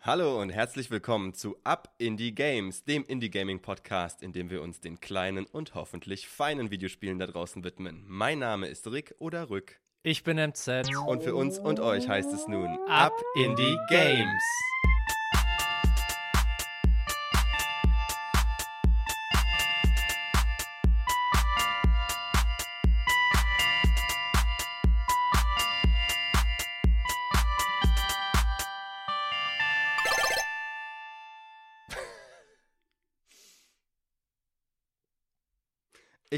Hallo 0.00 0.40
und 0.40 0.50
herzlich 0.50 0.92
willkommen 0.92 1.34
zu 1.34 1.56
Up 1.64 1.92
Indie 1.98 2.32
Games, 2.32 2.84
dem 2.84 3.04
Indie 3.04 3.30
Gaming 3.30 3.60
Podcast, 3.60 4.22
in 4.22 4.32
dem 4.32 4.48
wir 4.48 4.62
uns 4.62 4.80
den 4.80 5.00
kleinen 5.00 5.44
und 5.44 5.74
hoffentlich 5.74 6.28
feinen 6.28 6.70
Videospielen 6.70 7.18
da 7.18 7.26
draußen 7.26 7.64
widmen. 7.64 8.04
Mein 8.06 8.38
Name 8.38 8.68
ist 8.68 8.86
Rick 8.86 9.16
oder 9.18 9.50
Rück. 9.50 9.80
Ich 10.04 10.22
bin 10.22 10.36
MZ. 10.36 10.94
Und 11.08 11.24
für 11.24 11.34
uns 11.34 11.58
und 11.58 11.80
euch 11.80 12.08
heißt 12.08 12.32
es 12.32 12.46
nun 12.46 12.78
Up 12.86 13.12
Indie 13.34 13.76
Games. 13.90 14.42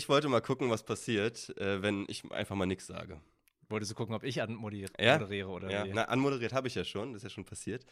Ich 0.01 0.09
wollte 0.09 0.31
mal 0.31 0.41
gucken, 0.41 0.71
was 0.71 0.83
passiert, 0.83 1.55
äh, 1.59 1.83
wenn 1.83 2.07
ich 2.09 2.25
einfach 2.33 2.57
mal 2.57 2.65
nichts 2.65 2.87
sage. 2.87 3.21
Wolltest 3.69 3.91
du 3.91 3.95
gucken, 3.95 4.15
ob 4.15 4.25
ich 4.25 4.41
anmoderiere 4.41 4.91
Ja? 4.99 5.47
oder 5.47 5.71
Ja, 5.71 5.85
wie? 5.85 5.93
na, 5.93 6.05
anmoderiert 6.05 6.55
habe 6.55 6.69
ich 6.69 6.75
ja 6.75 6.85
schon, 6.85 7.13
das 7.13 7.19
ist 7.23 7.25
ja 7.25 7.35
schon 7.35 7.45
passiert. 7.45 7.85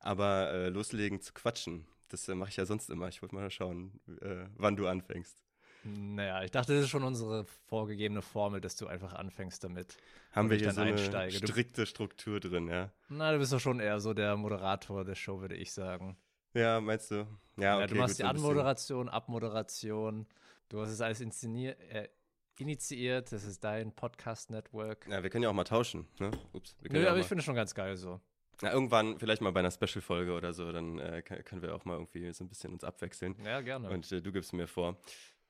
Aber 0.00 0.50
äh, 0.52 0.68
loslegen 0.68 1.22
zu 1.22 1.32
quatschen, 1.32 1.86
das 2.10 2.28
äh, 2.28 2.34
mache 2.34 2.50
ich 2.50 2.56
ja 2.58 2.66
sonst 2.66 2.90
immer. 2.90 3.08
Ich 3.08 3.22
wollte 3.22 3.34
mal 3.34 3.50
schauen, 3.50 3.98
äh, 4.20 4.44
wann 4.58 4.76
du 4.76 4.86
anfängst. 4.86 5.42
Naja, 5.84 6.42
ich 6.44 6.50
dachte, 6.50 6.74
das 6.74 6.84
ist 6.84 6.90
schon 6.90 7.04
unsere 7.04 7.46
vorgegebene 7.68 8.20
Formel, 8.20 8.60
dass 8.60 8.76
du 8.76 8.86
einfach 8.86 9.14
anfängst 9.14 9.64
damit. 9.64 9.96
Haben 10.32 10.50
wir 10.50 10.58
hier 10.58 10.72
so 10.72 10.82
eine 10.82 10.92
einsteige. 10.92 11.38
Strikte 11.38 11.86
Struktur 11.86 12.38
drin, 12.38 12.68
ja? 12.68 12.90
Na, 13.08 13.32
du 13.32 13.38
bist 13.38 13.50
doch 13.54 13.60
schon 13.60 13.80
eher 13.80 13.98
so 14.00 14.12
der 14.12 14.36
Moderator 14.36 15.06
der 15.06 15.14
Show, 15.14 15.40
würde 15.40 15.56
ich 15.56 15.72
sagen. 15.72 16.18
Ja, 16.52 16.82
meinst 16.82 17.10
du? 17.10 17.14
Ja, 17.14 17.26
Ja, 17.56 17.76
okay, 17.78 17.86
du 17.86 17.94
machst 17.94 18.16
gut, 18.18 18.24
die. 18.26 18.28
Anmoderation, 18.28 19.08
Abmoderation. 19.08 20.26
Du 20.68 20.80
hast 20.80 20.90
es 20.90 21.00
alles 21.00 21.20
inszeniert, 21.20 21.80
äh, 21.90 22.08
initiiert. 22.58 23.30
Das 23.32 23.44
ist 23.44 23.62
dein 23.62 23.92
Podcast-Network. 23.94 25.06
Ja, 25.08 25.22
wir 25.22 25.30
können 25.30 25.44
ja 25.44 25.50
auch 25.50 25.54
mal 25.54 25.64
tauschen, 25.64 26.08
ne? 26.18 26.30
Ups. 26.52 26.74
Nö, 26.88 27.02
ja 27.02 27.10
aber 27.10 27.18
ich 27.18 27.26
finde 27.26 27.40
es 27.40 27.44
schon 27.44 27.54
ganz 27.54 27.74
geil 27.74 27.96
so. 27.96 28.20
na, 28.62 28.72
irgendwann, 28.72 29.18
vielleicht 29.18 29.42
mal 29.42 29.52
bei 29.52 29.60
einer 29.60 29.70
Special-Folge 29.70 30.32
oder 30.32 30.52
so, 30.52 30.72
dann 30.72 30.98
äh, 30.98 31.22
können 31.22 31.62
wir 31.62 31.74
auch 31.74 31.84
mal 31.84 31.94
irgendwie 31.94 32.32
so 32.32 32.44
ein 32.44 32.48
bisschen 32.48 32.72
uns 32.72 32.82
abwechseln. 32.82 33.36
Ja, 33.44 33.60
gerne. 33.60 33.90
Und 33.90 34.10
äh, 34.10 34.20
du 34.20 34.32
gibst 34.32 34.52
mir 34.52 34.66
vor. 34.66 34.98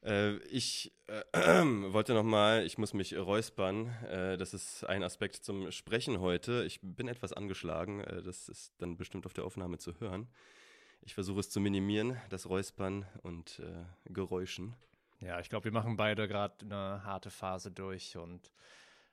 Äh, 0.02 0.36
ich 0.48 0.92
äh, 1.06 1.22
wollte 1.92 2.14
noch 2.14 2.22
mal, 2.24 2.64
ich 2.64 2.78
muss 2.78 2.94
mich 2.94 3.16
räuspern. 3.16 3.88
Äh, 4.04 4.36
das 4.36 4.54
ist 4.54 4.84
ein 4.84 5.02
Aspekt 5.02 5.36
zum 5.36 5.70
Sprechen 5.72 6.20
heute. 6.20 6.64
Ich 6.64 6.80
bin 6.82 7.08
etwas 7.08 7.32
angeschlagen. 7.32 8.00
Äh, 8.00 8.22
das 8.22 8.48
ist 8.48 8.74
dann 8.78 8.96
bestimmt 8.96 9.26
auf 9.26 9.32
der 9.32 9.44
Aufnahme 9.44 9.78
zu 9.78 9.98
hören. 9.98 10.28
Ich 11.00 11.14
versuche 11.14 11.40
es 11.40 11.50
zu 11.50 11.60
minimieren, 11.60 12.20
das 12.30 12.48
Räuspern 12.48 13.06
und 13.22 13.62
Geräuschen. 14.06 14.74
Ja, 15.26 15.40
ich 15.40 15.48
glaube, 15.48 15.64
wir 15.64 15.72
machen 15.72 15.96
beide 15.96 16.28
gerade 16.28 16.54
eine 16.64 17.04
harte 17.04 17.30
Phase 17.30 17.72
durch 17.72 18.16
und 18.16 18.52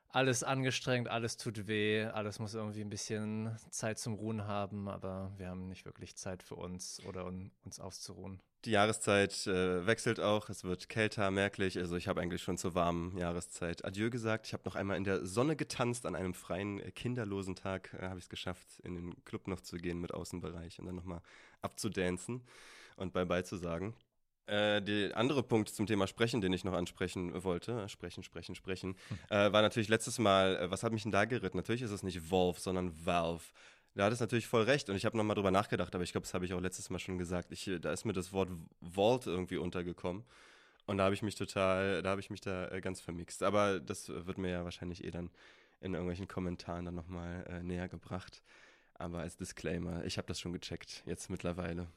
alles 0.10 0.44
angestrengt, 0.44 1.08
alles 1.08 1.38
tut 1.38 1.68
weh, 1.68 2.06
alles 2.06 2.38
muss 2.38 2.54
irgendwie 2.54 2.82
ein 2.82 2.90
bisschen 2.90 3.58
Zeit 3.72 3.98
zum 3.98 4.14
Ruhen 4.14 4.46
haben, 4.46 4.88
aber 4.88 5.32
wir 5.38 5.48
haben 5.48 5.70
nicht 5.70 5.86
wirklich 5.86 6.16
Zeit 6.16 6.44
für 6.44 6.54
uns 6.54 7.02
oder 7.08 7.26
um 7.26 7.50
uns 7.66 7.80
auszuruhen. 7.80 8.40
Die 8.66 8.72
Jahreszeit 8.72 9.48
äh, 9.48 9.88
wechselt 9.88 10.20
auch, 10.20 10.50
es 10.50 10.64
wird 10.64 10.88
kälter 10.88 11.32
merklich. 11.32 11.80
Also 11.80 11.96
ich 11.96 12.08
habe 12.08 12.22
eigentlich 12.22 12.44
schon 12.44 12.60
zur 12.60 12.76
warmen 12.76 13.18
Jahreszeit 13.18 13.84
Adieu 13.84 14.12
gesagt. 14.12 14.46
Ich 14.46 14.54
habe 14.54 14.64
noch 14.66 14.76
einmal 14.76 14.98
in 14.98 15.04
der 15.04 15.26
Sonne 15.26 15.56
getanzt 15.56 16.06
an 16.06 16.16
einem 16.16 16.36
freien, 16.36 16.80
äh, 16.80 16.92
kinderlosen 16.92 17.56
Tag. 17.56 17.94
Äh, 17.96 18.04
habe 18.04 18.20
ich 18.20 18.26
es 18.26 18.30
geschafft, 18.30 18.80
in 18.84 18.94
den 18.94 19.26
Club 19.26 19.48
noch 19.48 19.62
zu 19.62 19.78
gehen 19.78 20.00
mit 20.00 20.14
Außenbereich 20.14 20.80
und 20.80 20.86
dann 20.86 20.96
nochmal 20.96 21.22
abzudancen 21.62 22.44
und 22.98 23.14
Bye-bye 23.14 23.44
zu 23.44 23.58
sagen. 23.58 23.96
Äh, 24.46 24.82
der 24.82 25.16
andere 25.16 25.42
Punkt 25.42 25.70
zum 25.70 25.86
Thema 25.86 26.06
Sprechen, 26.06 26.42
den 26.42 26.52
ich 26.52 26.66
noch 26.66 26.74
ansprechen 26.74 27.44
wollte, 27.44 27.84
äh, 27.84 27.88
sprechen, 27.88 28.24
sprechen, 28.24 28.56
sprechen, 28.56 28.96
äh, 29.30 29.52
war 29.54 29.62
natürlich 29.62 29.88
letztes 29.88 30.20
Mal, 30.20 30.58
äh, 30.58 30.72
was 30.72 30.84
hat 30.84 30.92
mich 30.92 31.04
denn 31.04 31.14
da 31.14 31.24
geritten? 31.24 31.56
Natürlich 31.56 31.82
ist 31.82 31.92
es 31.92 32.04
nicht 32.04 32.30
Volve, 32.30 32.60
sondern 32.60 32.94
Valve. 33.06 33.44
Da 33.96 34.06
hat 34.06 34.14
es 34.14 34.20
natürlich 34.20 34.48
voll 34.48 34.64
recht 34.64 34.90
und 34.90 34.96
ich 34.96 35.06
habe 35.06 35.16
nochmal 35.16 35.36
drüber 35.36 35.52
nachgedacht, 35.52 35.96
aber 35.96 36.04
ich 36.04 36.12
glaube, 36.12 36.26
das 36.26 36.34
habe 36.34 36.46
ich 36.46 36.54
auch 36.54 36.60
letztes 36.60 36.90
Mal 36.90 37.00
schon 37.00 37.18
gesagt. 37.18 37.52
Ich, 37.52 37.68
äh, 37.68 37.80
da 37.80 37.94
ist 37.94 38.04
mir 38.04 38.14
das 38.14 38.34
Wort 38.34 38.50
Vault 38.82 39.28
irgendwie 39.28 39.58
untergekommen 39.58 40.26
und 40.88 40.98
da 40.98 41.06
habe 41.06 41.14
ich 41.16 41.22
mich 41.22 41.36
total, 41.36 42.02
da 42.02 42.10
habe 42.10 42.20
ich 42.20 42.30
mich 42.30 42.42
da 42.42 42.80
ganz 42.82 43.00
vermixt. 43.00 43.44
Aber 43.44 43.80
das 43.80 44.10
wird 44.10 44.38
mir 44.38 44.50
ja 44.50 44.64
wahrscheinlich 44.66 45.06
eh 45.06 45.12
dann 45.12 45.30
in 45.80 45.94
irgendwelchen 45.94 46.28
Kommentaren 46.28 46.86
dann 46.86 46.96
nochmal 46.96 47.46
äh, 47.48 47.64
näher 47.64 47.88
gebracht. 47.88 48.42
Aber 48.96 49.20
als 49.20 49.38
Disclaimer, 49.38 50.04
ich 50.06 50.18
habe 50.18 50.28
das 50.28 50.40
schon 50.40 50.54
gecheckt, 50.54 51.04
jetzt 51.06 51.30
mittlerweile. 51.30 51.88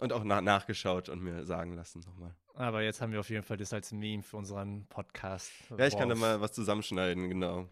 Und 0.00 0.12
auch 0.12 0.24
na 0.24 0.40
nachgeschaut 0.40 1.08
und 1.08 1.22
mir 1.22 1.44
sagen 1.44 1.74
lassen 1.74 2.00
nochmal. 2.00 2.34
Aber 2.54 2.82
jetzt 2.82 3.00
haben 3.00 3.12
wir 3.12 3.20
auf 3.20 3.30
jeden 3.30 3.42
Fall 3.42 3.56
das 3.56 3.72
als 3.72 3.92
Meme 3.92 4.22
für 4.22 4.36
unseren 4.36 4.86
Podcast. 4.86 5.52
Ja, 5.76 5.86
ich 5.86 5.96
kann 5.96 6.08
da 6.08 6.14
mal 6.14 6.40
was 6.40 6.52
zusammenschneiden, 6.52 7.28
genau. 7.28 7.68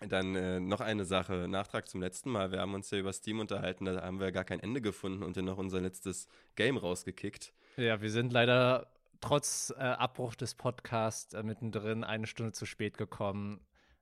Dann 0.00 0.34
äh, 0.34 0.60
noch 0.60 0.80
eine 0.80 1.04
Sache, 1.04 1.46
Nachtrag 1.48 1.88
zum 1.88 2.00
letzten 2.00 2.30
Mal. 2.30 2.52
Wir 2.52 2.60
haben 2.60 2.72
uns 2.72 2.90
ja 2.90 2.98
über 2.98 3.12
Steam 3.12 3.38
unterhalten, 3.38 3.84
da 3.84 4.02
haben 4.02 4.18
wir 4.18 4.32
gar 4.32 4.44
kein 4.44 4.60
Ende 4.60 4.80
gefunden 4.80 5.22
und 5.22 5.36
dann 5.36 5.44
noch 5.44 5.58
unser 5.58 5.80
letztes 5.80 6.26
Game 6.56 6.78
rausgekickt. 6.78 7.52
Ja, 7.76 8.00
wir 8.00 8.10
sind 8.10 8.32
leider 8.32 8.86
trotz 9.20 9.74
äh, 9.76 9.82
Abbruch 9.82 10.34
des 10.34 10.54
Podcasts 10.54 11.34
äh, 11.34 11.42
mittendrin 11.42 12.04
eine 12.04 12.26
Stunde 12.26 12.52
zu 12.52 12.64
spät 12.64 12.96
gekommen. 12.96 13.60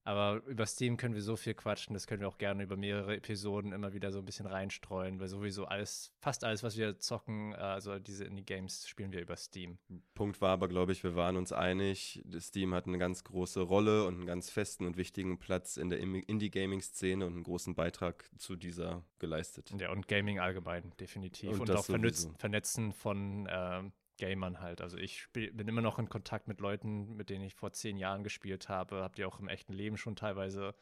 Aber 0.09 0.43
über 0.47 0.65
Steam 0.65 0.97
können 0.97 1.15
wir 1.15 1.21
so 1.21 1.37
viel 1.37 1.53
quatschen, 1.53 1.93
das 1.93 2.07
können 2.07 2.23
wir 2.23 2.29
auch 2.29 2.39
gerne 2.39 2.63
über 2.63 2.79
mehrere 2.79 3.15
Episoden 3.15 3.73
immer 3.73 3.93
wieder 3.93 4.11
so 4.11 4.21
ein 4.21 4.25
bisschen 4.25 4.47
reinstreuen, 4.47 5.21
weil 5.21 5.29
sowieso 5.29 5.67
alles, 5.67 6.15
fast 6.19 6.45
alles, 6.45 6.63
was 6.63 6.79
wir 6.79 6.99
zocken, 6.99 7.53
äh, 7.53 7.57
also 7.57 7.99
diese 7.99 8.25
Indie-Games, 8.25 8.89
spielen 8.89 9.13
wir 9.13 9.21
über 9.21 9.37
Steam. 9.37 9.77
Punkt 10.15 10.41
war 10.41 10.53
aber, 10.53 10.67
glaube 10.67 10.93
ich, 10.93 11.05
wir 11.05 11.15
waren 11.15 11.37
uns 11.37 11.53
einig, 11.53 12.25
Steam 12.39 12.73
hat 12.73 12.87
eine 12.87 12.97
ganz 12.97 13.23
große 13.23 13.61
Rolle 13.61 14.07
und 14.07 14.15
einen 14.15 14.27
ganz 14.27 14.49
festen 14.49 14.87
und 14.87 14.97
wichtigen 14.97 15.39
Platz 15.39 15.77
in 15.77 15.91
der 15.91 15.99
Indie-Gaming-Szene 15.99 17.27
und 17.27 17.35
einen 17.35 17.43
großen 17.43 17.75
Beitrag 17.75 18.31
zu 18.39 18.57
dieser 18.57 19.05
geleistet. 19.19 19.75
Ja, 19.79 19.93
und 19.93 20.09
Gaming 20.09 20.39
allgemein, 20.39 20.91
definitiv. 20.99 21.61
Und 21.61 21.69
Und, 21.69 21.71
auch. 21.73 21.85
Vernetzen 21.85 22.93
von 22.93 23.47
ähm, 23.51 23.93
Gamern 24.19 24.61
halt. 24.61 24.81
Also 24.83 24.99
ich 24.99 25.23
spiel, 25.23 25.53
bin 25.53 25.67
immer 25.67 25.81
noch 25.81 25.99
in 25.99 26.09
Kontakt 26.09 26.47
mit 26.49 26.61
Leuten, 26.61 27.17
mit 27.17 27.31
denen 27.31 27.45
ich 27.45 27.55
vor 27.55 27.73
zehn 27.73 27.97
Jahren 27.97 28.23
gespielt 28.23 28.69
habe. 28.69 29.03
Habt 29.03 29.19
ihr 29.19 29.27
auch 29.27 29.41
im 29.41 29.49
echten 29.49 29.73
Leben 29.73 29.97
schon 29.97 30.17
teilweise 30.17 30.75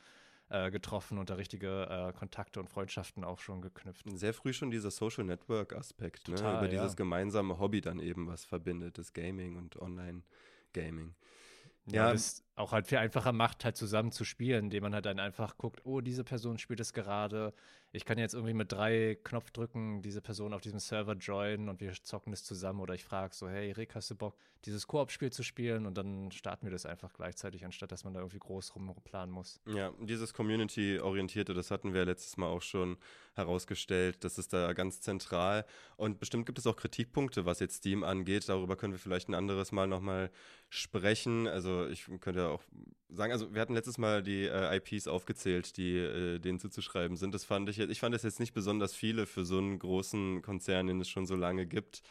äh, 0.49 0.71
getroffen 0.71 1.19
und 1.19 1.29
da 1.29 1.35
richtige 1.35 1.89
äh, 1.89 2.13
Kontakte 2.13 2.61
und 2.61 2.69
Freundschaften 2.69 3.25
auch 3.25 3.41
schon 3.41 3.63
geknüpft. 3.63 4.05
Sehr 4.15 4.33
früh 4.33 4.53
schon 4.53 4.71
dieser 4.71 4.91
Social 4.91 5.25
Network-Aspekt, 5.25 6.29
ne? 6.29 6.37
Total, 6.37 6.59
über 6.59 6.69
dieses 6.69 6.93
ja. 6.93 6.97
gemeinsame 6.97 7.59
Hobby 7.59 7.81
dann 7.81 7.99
eben, 7.99 8.29
was 8.29 8.45
verbindet, 8.45 8.99
das 8.99 9.13
Gaming 9.13 9.57
und 9.57 9.77
Online-Gaming. 9.77 11.15
Ja, 11.87 12.07
Ja. 12.07 12.13
das 12.13 12.46
auch 12.57 12.73
halt 12.73 12.87
viel 12.87 12.99
einfacher 12.99 13.33
macht, 13.33 13.65
halt 13.65 13.77
zusammen 13.77 14.13
zu 14.13 14.25
spielen, 14.25 14.65
indem 14.65 14.83
man 14.83 14.95
halt 14.95 15.05
dann 15.05 15.21
einfach 15.21 15.59
guckt, 15.59 15.83
oh, 15.85 16.01
diese 16.01 16.25
Person 16.25 16.59
spielt 16.59 16.81
es 16.81 16.95
gerade. 16.95 17.53
Ich 17.93 18.05
kann 18.05 18.19
jetzt 18.19 18.35
irgendwie 18.35 18.55
mit 18.55 18.73
drei 18.73 19.17
Knopfdrücken 19.25 20.03
diese 20.03 20.21
Person 20.21 20.53
auf 20.53 20.61
diesem 20.61 20.79
Server 20.81 21.15
joinen 21.15 21.69
und 21.69 21.81
wir 21.81 21.93
zocken 22.03 22.33
das 22.33 22.45
zusammen. 22.45 22.81
Oder 22.81 22.95
ich 22.95 23.05
frage 23.05 23.35
so, 23.35 23.49
hey 23.49 23.73
Rick, 23.73 23.95
hast 23.95 24.11
du 24.11 24.15
Bock, 24.15 24.37
dieses 24.65 24.87
Koop-Spiel 24.87 25.31
zu 25.31 25.43
spielen? 25.43 25.87
Und 25.87 25.97
dann 25.97 26.31
starten 26.33 26.67
wir 26.67 26.73
das 26.73 26.85
einfach 26.85 27.13
gleichzeitig, 27.13 27.65
anstatt 27.65 27.93
dass 27.93 28.05
man 28.05 28.15
da 28.15 28.21
irgendwie 28.21 28.39
groß 28.39 28.75
rumplanen 28.75 29.33
muss. 29.33 29.61
Ja, 29.67 29.93
dieses 30.01 30.35
Community-orientierte, 30.35 31.55
das 31.55 31.71
hatten 31.71 31.95
wir 31.95 32.05
letztes 32.05 32.37
Mal 32.37 32.49
auch 32.49 32.63
schon 32.63 32.97
herausgestellt, 33.35 34.25
das 34.25 34.39
ist 34.39 34.53
da 34.53 34.73
ganz 34.73 35.01
zentral. 35.01 35.65
Und 35.97 36.19
bestimmt 36.19 36.47
gibt 36.47 36.59
es 36.59 36.67
auch 36.67 36.77
Kritikpunkte, 36.77 37.45
was 37.45 37.61
jetzt 37.61 37.77
Steam 37.77 38.03
angeht. 38.03 38.49
Darüber 38.49 38.77
können 38.77 38.95
wir 38.95 38.99
vielleicht 38.99 39.29
ein 39.29 39.35
anderes 39.35 39.73
Mal 39.73 39.87
nochmal 39.87 40.31
sprechen. 40.69 41.47
Also 41.47 41.87
ich 41.87 42.07
könnte 42.21 42.46
auch 42.49 42.63
sagen, 43.09 43.33
also 43.33 43.55
wir 43.55 43.61
hatten 43.61 43.75
letztes 43.75 43.99
Mal 43.99 44.23
die 44.23 44.45
äh, 44.45 44.77
IPs 44.77 45.09
aufgezählt, 45.09 45.77
die 45.77 45.97
äh, 45.97 46.39
denen 46.39 46.59
zuzuschreiben 46.59 47.17
sind. 47.17 47.35
Das 47.35 47.45
fand 47.45 47.69
ich 47.69 47.79
ich 47.79 48.01
fand 48.01 48.15
das 48.15 48.23
jetzt 48.23 48.41
nicht 48.41 48.55
besonders 48.55 48.95
viele 48.95 49.27
für 49.27 49.45
so 49.45 49.59
einen 49.59 49.79
großen 49.79 50.43
Konzern, 50.43 50.87
den 50.87 51.01
es 51.01 51.09
schon 51.09 51.27
so 51.27 51.37
lange 51.37 51.67
gibt. 51.67 52.03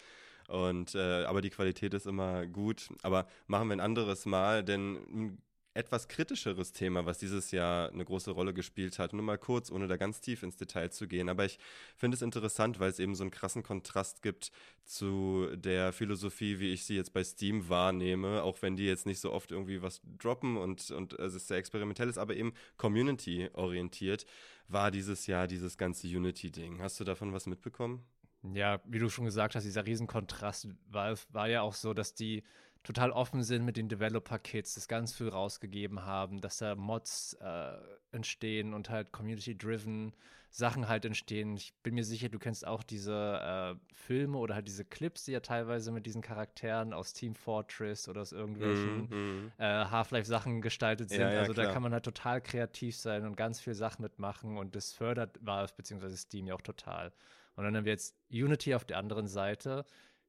Und 0.48 0.96
äh, 0.96 1.26
aber 1.26 1.42
die 1.42 1.50
Qualität 1.50 1.94
ist 1.94 2.06
immer 2.06 2.46
gut. 2.46 2.90
Aber 3.02 3.28
machen 3.48 3.68
wir 3.70 3.76
ein 3.76 3.80
anderes 3.80 4.26
Mal, 4.26 4.64
denn 4.64 4.96
ein 4.96 5.38
etwas 5.76 6.08
kritischeres 6.08 6.72
Thema, 6.72 7.06
was 7.06 7.18
dieses 7.18 7.52
Jahr 7.52 7.90
eine 7.90 8.06
große 8.06 8.32
Rolle 8.32 8.54
gespielt 8.54 8.98
hat. 8.98 9.12
Nur 9.14 9.24
mal 9.24 9.38
kurz, 9.38 9.70
ohne 9.70 9.88
da 9.88 9.98
ganz 9.98 10.22
tief 10.22 10.42
ins 10.42 10.56
Detail 10.56 10.90
zu 10.90 11.08
gehen. 11.08 11.28
Aber 11.28 11.44
ich 11.46 11.60
finde 11.98 12.16
es 12.16 12.22
interessant, 12.22 12.80
weil 12.80 12.90
es 12.90 13.00
eben 13.00 13.14
so 13.14 13.24
einen 13.24 13.32
krassen 13.32 13.62
Kontrast 13.62 14.22
gibt 14.22 14.52
zu 14.86 15.48
der 15.56 15.92
Philosophie, 15.92 16.60
wie 16.60 16.72
ich 16.72 16.86
sie 16.86 16.96
jetzt 16.96 17.12
bei 17.12 17.24
Steam 17.24 17.68
wahrnehme, 17.68 18.42
auch 18.42 18.62
wenn 18.62 18.78
die 18.78 18.86
jetzt 18.86 19.06
nicht 19.06 19.20
so 19.20 19.34
oft 19.34 19.52
irgendwie 19.52 19.82
was 19.82 20.02
droppen 20.18 20.56
und, 20.56 20.92
und 20.92 21.14
es 21.20 21.36
ist 21.36 21.50
sehr 21.50 21.58
experimentell 21.58 22.08
ist, 22.08 22.18
aber 22.18 22.36
eben 22.36 22.54
community-orientiert, 22.78 24.26
war 24.70 24.92
dieses 24.92 25.28
Jahr 25.28 25.46
dieses 25.48 25.78
ganze 25.78 26.08
Unity-Ding. 26.08 26.82
Hast 26.82 27.00
du 27.02 27.04
davon 27.04 27.34
was 27.34 27.48
mitbekommen? 27.48 28.06
Ja, 28.54 28.80
wie 28.86 29.00
du 29.00 29.10
schon 29.10 29.26
gesagt 29.26 29.56
hast, 29.56 29.64
dieser 29.64 29.86
Riesenkontrast 29.86 30.70
war, 30.88 31.16
war 31.30 31.50
ja 31.50 31.62
auch 31.62 31.74
so, 31.74 31.94
dass 31.94 32.14
die 32.14 32.44
total 32.86 33.12
offen 33.12 33.44
sind 33.44 33.66
mit 33.66 33.78
den 33.78 33.90
Developer-Kits, 33.90 34.76
das 34.76 34.88
ganz 34.88 35.14
viel 35.14 35.28
rausgegeben 35.28 36.06
haben, 36.06 36.40
dass 36.40 36.58
da 36.58 36.76
Mods 36.76 37.34
äh, 37.42 37.74
entstehen 38.12 38.74
und 38.74 38.90
halt 38.90 39.12
Community-driven 39.12 40.14
Sachen 40.52 40.88
halt 40.88 41.04
entstehen. 41.04 41.58
Ich 41.58 41.74
bin 41.84 41.96
mir 41.96 42.06
sicher, 42.06 42.30
du 42.30 42.40
kennst 42.40 42.66
auch 42.66 42.84
diese 42.84 43.76
äh, 43.76 43.94
Filme 43.94 44.38
oder 44.38 44.56
halt 44.56 44.68
diese 44.70 44.86
Clips, 44.86 45.26
die 45.26 45.34
ja 45.34 45.42
teilweise 45.42 45.92
mit 45.92 46.06
diesen 46.06 46.22
Charakteren 46.22 46.94
aus 46.94 47.12
Team 47.12 47.36
Fortress 47.36 48.08
oder 48.08 48.22
aus 48.22 48.32
irgendwelchen 48.32 49.10
mm, 49.10 49.46
mm. 49.48 49.52
äh, 49.58 49.66
Half-Life-Sachen 49.66 50.62
gestaltet 50.62 51.10
sind. 51.10 51.20
Ja, 51.20 51.34
ja, 51.34 51.40
also 51.40 51.54
klar. 51.54 51.66
da 51.66 51.74
kann 51.74 51.84
man 51.84 51.92
halt 51.92 52.06
total 52.06 52.40
kreativ 52.40 52.96
sein 52.96 53.26
und 53.26 53.36
ganz 53.36 53.60
viel 53.60 53.74
Sachen 53.74 54.04
mitmachen 54.04 54.58
und 54.58 54.76
das 54.76 54.94
fördert 54.94 55.38
Valve 55.42 55.74
bzw. 55.76 56.16
Steam 56.16 56.48
ja 56.48 56.54
auch 56.54 56.62
total. 56.62 57.12
Und 57.56 57.66
dann 57.66 57.76
haben 57.76 57.86
wir 57.86 57.92
jetzt 57.92 58.16
Unity 58.32 58.76
auf 58.76 58.86
der 58.86 58.98
anderen 58.98 59.28
Seite, 59.28 59.86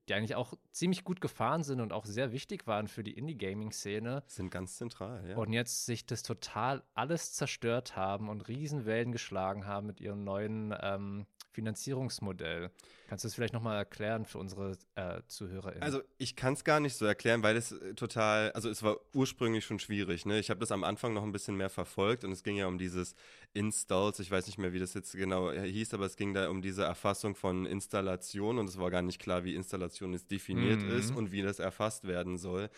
die 0.09 0.15
eigentlich 0.15 0.35
auch 0.35 0.55
ziemlich 0.71 1.05
gut 1.05 1.21
gefahren 1.21 1.63
sind 1.63 1.81
und 1.81 1.93
auch 1.93 2.05
sehr 2.05 2.33
wichtig 2.33 2.67
waren 2.67 2.89
für 2.89 3.03
die 3.03 3.13
Indie-Gaming-Szene. 3.13 4.23
Sind 4.27 4.51
ganz 4.51 4.77
zentral, 4.77 5.29
ja. 5.29 5.37
Und 5.37 5.53
jetzt 5.53 5.87
sich 5.87 6.07
das 6.07 6.23
total 6.23 6.83
alles 6.95 7.33
zerstört 7.33 7.97
haben 7.97 8.29
und 8.29 8.47
Riesenwellen 8.49 9.13
geschlagen 9.13 9.67
haben 9.67 9.87
mit 9.87 10.01
ihrem 10.01 10.25
neuen 10.25 10.75
ähm, 10.81 11.27
Finanzierungsmodell. 11.57 12.71
Kannst 13.09 13.25
du 13.25 13.29
das 13.29 13.35
vielleicht 13.35 13.55
nochmal 13.55 13.79
erklären 13.79 14.27
für 14.27 14.39
unsere 14.39 14.77
äh, 14.95 15.23
ZuhörerInnen? 15.27 15.83
Also 15.83 16.03
ich 16.19 16.37
kann 16.37 16.53
es 16.53 16.65
gar 16.65 16.81
nicht 16.81 16.97
so 16.97 17.07
erklären, 17.07 17.43
weil 17.43 17.57
es 17.57 17.73
äh, 17.73 17.95
total, 17.95 18.53
also 18.53 18.69
es 18.69 18.83
war 18.83 18.99
ursprünglich 19.15 19.65
schon 19.65 19.79
schwierig. 19.79 20.27
Ne? 20.27 20.39
Ich 20.39 20.51
habe 20.51 20.61
das 20.61 20.71
am 20.71 20.85
Anfang 20.85 21.15
noch 21.15 21.23
ein 21.23 21.33
bisschen 21.33 21.57
mehr 21.57 21.71
verfolgt 21.71 22.25
und 22.25 22.33
es 22.33 22.43
ging 22.43 22.57
ja 22.57 22.67
um 22.67 22.77
dieses 22.77 23.15
Installs, 23.55 24.19
ich 24.19 24.31
weiß 24.31 24.47
nicht 24.49 24.59
mehr, 24.59 24.75
wie 24.75 24.79
das 24.79 24.93
jetzt 24.93 25.13
genau 25.13 25.51
hieß, 25.51 25.95
aber 25.95 26.05
es 26.05 26.17
ging 26.17 26.35
da 26.35 26.51
um 26.51 26.61
diese 26.61 26.85
Erfassung 26.85 27.35
von 27.35 27.65
Installation 27.65 28.59
und 28.59 28.69
es 28.69 28.79
war 28.79 28.91
gar 28.91 29.03
nicht 29.03 29.19
klar, 29.19 29.45
wie 29.45 29.55
Installation 29.55 30.13
jetzt 30.13 30.31
definiert 30.31 30.83
mhm. 30.83 30.91
ist 30.91 31.17
und 31.17 31.33
wie 31.33 31.41
das 31.41 31.59
erfasst 31.59 32.07
werden 32.07 32.37
soll. 32.37 32.69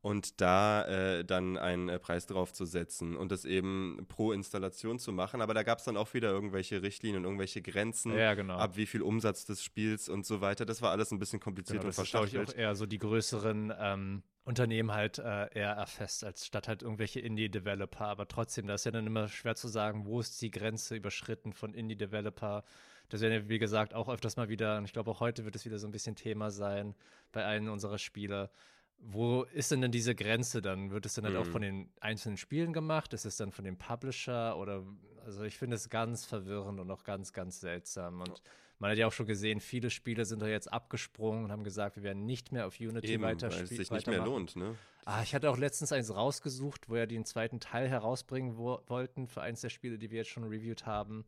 Und 0.00 0.40
da 0.40 0.84
äh, 0.86 1.24
dann 1.24 1.58
einen 1.58 1.88
äh, 1.88 1.98
Preis 1.98 2.26
drauf 2.26 2.52
zu 2.52 2.64
setzen 2.64 3.16
und 3.16 3.30
das 3.30 3.44
eben 3.44 4.06
pro 4.08 4.32
Installation 4.32 4.98
zu 4.98 5.12
machen. 5.12 5.42
Aber 5.42 5.54
da 5.54 5.64
gab 5.64 5.78
es 5.78 5.84
dann 5.84 5.96
auch 5.96 6.14
wieder 6.14 6.30
irgendwelche 6.30 6.82
Richtlinien, 6.82 7.24
irgendwelche 7.24 7.60
Grenzen, 7.60 8.16
ja, 8.16 8.21
genau. 8.34 8.56
ab 8.56 8.76
wie 8.76 8.86
viel 8.86 9.02
Umsatz 9.02 9.44
des 9.44 9.62
Spiels 9.62 10.08
und 10.08 10.26
so 10.26 10.40
weiter. 10.40 10.64
Das 10.64 10.82
war 10.82 10.90
alles 10.90 11.10
ein 11.12 11.18
bisschen 11.18 11.40
kompliziert 11.40 11.80
genau, 11.80 11.88
und 11.88 11.94
verschachtelt. 11.94 12.34
Das 12.34 12.48
ist, 12.48 12.54
ich, 12.54 12.54
auch 12.54 12.60
eher 12.60 12.74
so 12.74 12.86
die 12.86 12.98
größeren 12.98 13.72
ähm, 13.78 14.22
Unternehmen 14.44 14.92
halt 14.92 15.18
äh, 15.18 15.48
eher 15.52 15.72
erfasst, 15.72 16.24
als 16.24 16.46
statt 16.46 16.68
halt 16.68 16.82
irgendwelche 16.82 17.20
Indie-Developer. 17.20 18.06
Aber 18.06 18.26
trotzdem, 18.26 18.66
da 18.66 18.74
ist 18.74 18.84
ja 18.84 18.90
dann 18.90 19.06
immer 19.06 19.28
schwer 19.28 19.54
zu 19.54 19.68
sagen, 19.68 20.06
wo 20.06 20.20
ist 20.20 20.40
die 20.42 20.50
Grenze 20.50 20.96
überschritten 20.96 21.52
von 21.52 21.74
Indie-Developer. 21.74 22.64
Das 23.08 23.20
werden 23.20 23.32
ja, 23.32 23.48
wie 23.48 23.58
gesagt, 23.58 23.94
auch 23.94 24.08
öfters 24.08 24.36
mal 24.36 24.48
wieder, 24.48 24.78
und 24.78 24.84
ich 24.84 24.92
glaube 24.92 25.10
auch 25.10 25.20
heute 25.20 25.44
wird 25.44 25.54
es 25.54 25.64
wieder 25.64 25.78
so 25.78 25.86
ein 25.86 25.92
bisschen 25.92 26.16
Thema 26.16 26.50
sein 26.50 26.94
bei 27.30 27.44
einem 27.44 27.70
unserer 27.70 27.98
Spiele. 27.98 28.50
Wo 28.98 29.42
ist 29.42 29.70
denn 29.70 29.80
denn 29.80 29.92
diese 29.92 30.14
Grenze 30.14 30.62
dann? 30.62 30.92
Wird 30.92 31.06
es 31.06 31.14
dann 31.14 31.24
halt 31.24 31.34
mhm. 31.34 31.40
auch 31.40 31.46
von 31.46 31.62
den 31.62 31.90
einzelnen 32.00 32.36
Spielen 32.36 32.72
gemacht? 32.72 33.12
Ist 33.12 33.26
es 33.26 33.36
dann 33.36 33.52
von 33.52 33.64
dem 33.64 33.76
Publisher? 33.76 34.56
Oder, 34.56 34.84
also 35.24 35.44
ich 35.44 35.56
finde 35.56 35.76
es 35.76 35.88
ganz 35.88 36.24
verwirrend 36.24 36.80
und 36.80 36.90
auch 36.90 37.04
ganz, 37.04 37.32
ganz 37.32 37.60
seltsam. 37.60 38.20
Und 38.20 38.42
man 38.78 38.90
hat 38.90 38.98
ja 38.98 39.06
auch 39.06 39.12
schon 39.12 39.26
gesehen, 39.26 39.60
viele 39.60 39.90
Spiele 39.90 40.24
sind 40.24 40.42
da 40.42 40.46
jetzt 40.46 40.72
abgesprungen 40.72 41.44
und 41.44 41.52
haben 41.52 41.64
gesagt, 41.64 41.96
wir 41.96 42.02
werden 42.02 42.24
nicht 42.24 42.52
mehr 42.52 42.66
auf 42.66 42.80
Unity 42.80 43.12
Eben, 43.12 43.22
weiter 43.22 43.52
weil 43.52 43.62
es 43.62 43.70
sich 43.70 43.90
nicht 43.90 44.06
mehr 44.06 44.24
lohnt, 44.24 44.56
ne? 44.56 44.74
Ah, 45.04 45.22
ich 45.22 45.34
hatte 45.34 45.50
auch 45.50 45.58
letztens 45.58 45.92
eins 45.92 46.14
rausgesucht, 46.14 46.88
wo 46.88 46.96
ja 46.96 47.06
den 47.06 47.24
zweiten 47.24 47.58
Teil 47.58 47.88
herausbringen 47.88 48.56
wo 48.56 48.80
wollten 48.86 49.26
für 49.26 49.42
eins 49.42 49.60
der 49.60 49.68
Spiele, 49.68 49.98
die 49.98 50.10
wir 50.10 50.18
jetzt 50.18 50.30
schon 50.30 50.44
reviewed 50.44 50.86
haben 50.86 51.24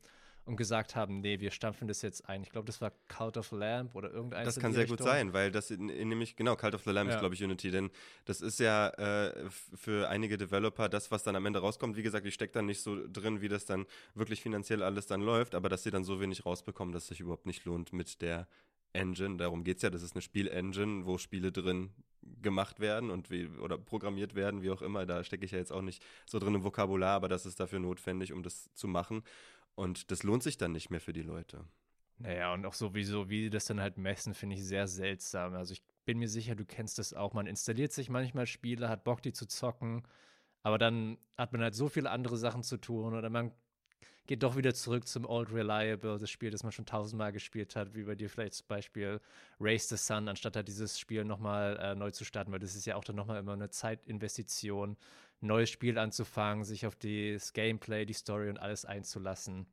und 0.46 0.56
gesagt 0.56 0.94
haben, 0.94 1.20
nee, 1.20 1.40
wir 1.40 1.50
stampfen 1.50 1.88
das 1.88 2.02
jetzt 2.02 2.28
ein. 2.28 2.42
Ich 2.42 2.50
glaube, 2.50 2.66
das 2.66 2.80
war 2.80 2.92
Cult 3.08 3.36
of 3.36 3.48
the 3.48 3.56
Lamp 3.56 3.94
oder 3.94 4.10
irgendein. 4.10 4.44
Das 4.44 4.58
kann 4.58 4.72
sehr 4.72 4.82
Richtung. 4.82 4.98
gut 4.98 5.06
sein, 5.06 5.32
weil 5.32 5.50
das 5.50 5.70
in, 5.70 5.88
in, 5.88 6.08
nämlich, 6.08 6.36
genau, 6.36 6.54
Cult 6.56 6.74
of 6.74 6.82
the 6.84 6.90
Lamp 6.90 7.08
ja. 7.08 7.16
ist, 7.16 7.20
glaube 7.20 7.34
ich, 7.34 7.42
Unity, 7.42 7.70
denn 7.70 7.90
das 8.26 8.40
ist 8.40 8.60
ja 8.60 8.88
äh, 8.90 9.48
für 9.74 10.08
einige 10.08 10.36
Developer 10.36 10.88
das, 10.88 11.10
was 11.10 11.22
dann 11.22 11.34
am 11.36 11.46
Ende 11.46 11.60
rauskommt. 11.60 11.96
Wie 11.96 12.02
gesagt, 12.02 12.26
ich 12.26 12.34
stecke 12.34 12.52
da 12.52 12.62
nicht 12.62 12.82
so 12.82 12.98
drin, 13.08 13.40
wie 13.40 13.48
das 13.48 13.64
dann 13.64 13.86
wirklich 14.14 14.42
finanziell 14.42 14.82
alles 14.82 15.06
dann 15.06 15.22
läuft, 15.22 15.54
aber 15.54 15.68
dass 15.68 15.82
sie 15.82 15.90
dann 15.90 16.04
so 16.04 16.20
wenig 16.20 16.44
rausbekommen, 16.44 16.92
dass 16.92 17.04
es 17.04 17.08
sich 17.08 17.20
überhaupt 17.20 17.46
nicht 17.46 17.64
lohnt 17.64 17.92
mit 17.92 18.20
der 18.20 18.46
Engine. 18.92 19.36
Darum 19.36 19.64
geht 19.64 19.78
es 19.78 19.82
ja, 19.82 19.90
das 19.90 20.02
ist 20.02 20.14
eine 20.14 20.22
Spielengine, 20.22 21.06
wo 21.06 21.18
Spiele 21.18 21.52
drin 21.52 21.90
gemacht 22.42 22.80
werden 22.80 23.10
und 23.10 23.30
wie, 23.30 23.46
oder 23.46 23.76
programmiert 23.76 24.34
werden, 24.34 24.62
wie 24.62 24.70
auch 24.70 24.82
immer. 24.82 25.06
Da 25.06 25.24
stecke 25.24 25.44
ich 25.44 25.50
ja 25.50 25.58
jetzt 25.58 25.72
auch 25.72 25.82
nicht 25.82 26.02
so 26.26 26.38
drin 26.38 26.54
im 26.54 26.64
Vokabular, 26.64 27.14
aber 27.14 27.28
das 27.28 27.46
ist 27.46 27.60
dafür 27.60 27.80
notwendig, 27.80 28.32
um 28.32 28.42
das 28.42 28.72
zu 28.74 28.88
machen. 28.88 29.22
Und 29.74 30.10
das 30.10 30.22
lohnt 30.22 30.42
sich 30.42 30.56
dann 30.56 30.72
nicht 30.72 30.90
mehr 30.90 31.00
für 31.00 31.12
die 31.12 31.22
Leute. 31.22 31.64
Naja, 32.18 32.52
und 32.54 32.64
auch 32.64 32.74
sowieso, 32.74 33.28
wie 33.28 33.42
die 33.42 33.50
das 33.50 33.64
dann 33.64 33.80
halt 33.80 33.98
messen, 33.98 34.34
finde 34.34 34.56
ich 34.56 34.64
sehr 34.64 34.86
seltsam. 34.86 35.54
Also 35.54 35.72
ich 35.72 35.82
bin 36.04 36.18
mir 36.18 36.28
sicher, 36.28 36.54
du 36.54 36.64
kennst 36.64 36.98
das 36.98 37.12
auch. 37.12 37.32
Man 37.32 37.46
installiert 37.46 37.92
sich 37.92 38.08
manchmal 38.08 38.46
Spiele, 38.46 38.88
hat 38.88 39.04
Bock, 39.04 39.22
die 39.22 39.32
zu 39.32 39.46
zocken, 39.46 40.02
aber 40.62 40.78
dann 40.78 41.18
hat 41.36 41.52
man 41.52 41.62
halt 41.62 41.74
so 41.74 41.88
viele 41.88 42.10
andere 42.10 42.36
Sachen 42.36 42.62
zu 42.62 42.76
tun 42.76 43.14
oder 43.14 43.30
man 43.30 43.52
geht 44.26 44.42
doch 44.42 44.56
wieder 44.56 44.72
zurück 44.74 45.06
zum 45.06 45.26
Old 45.26 45.52
Reliable, 45.52 46.18
das 46.18 46.30
Spiel, 46.30 46.50
das 46.50 46.62
man 46.62 46.72
schon 46.72 46.86
tausendmal 46.86 47.32
gespielt 47.32 47.76
hat, 47.76 47.94
wie 47.94 48.04
bei 48.04 48.14
dir 48.14 48.30
vielleicht 48.30 48.54
zum 48.54 48.66
Beispiel 48.68 49.20
Race 49.60 49.88
the 49.88 49.96
Sun, 49.96 50.28
anstatt 50.28 50.56
halt 50.56 50.68
dieses 50.68 50.98
Spiel 50.98 51.24
nochmal 51.24 51.76
äh, 51.78 51.94
neu 51.94 52.10
zu 52.10 52.24
starten, 52.24 52.50
weil 52.50 52.58
das 52.58 52.74
ist 52.74 52.86
ja 52.86 52.96
auch 52.96 53.04
dann 53.04 53.16
nochmal 53.16 53.38
immer 53.38 53.52
eine 53.52 53.68
Zeitinvestition 53.68 54.96
neues 55.44 55.70
Spiel 55.70 55.98
anzufangen, 55.98 56.64
sich 56.64 56.86
auf 56.86 56.96
das 56.96 57.52
Gameplay, 57.52 58.04
die 58.04 58.12
Story 58.12 58.48
und 58.48 58.58
alles 58.58 58.84
einzulassen. 58.84 59.66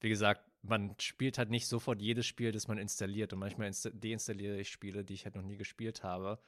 Wie 0.00 0.08
gesagt, 0.08 0.42
man 0.62 0.94
spielt 0.98 1.38
halt 1.38 1.50
nicht 1.50 1.66
sofort 1.66 2.00
jedes 2.00 2.26
Spiel, 2.26 2.52
das 2.52 2.68
man 2.68 2.78
installiert. 2.78 3.32
Und 3.32 3.38
manchmal 3.38 3.70
deinstalliere 3.70 4.58
ich 4.58 4.70
Spiele, 4.70 5.04
die 5.04 5.14
ich 5.14 5.24
halt 5.24 5.34
noch 5.34 5.42
nie 5.42 5.56
gespielt 5.56 6.02
habe. 6.02 6.38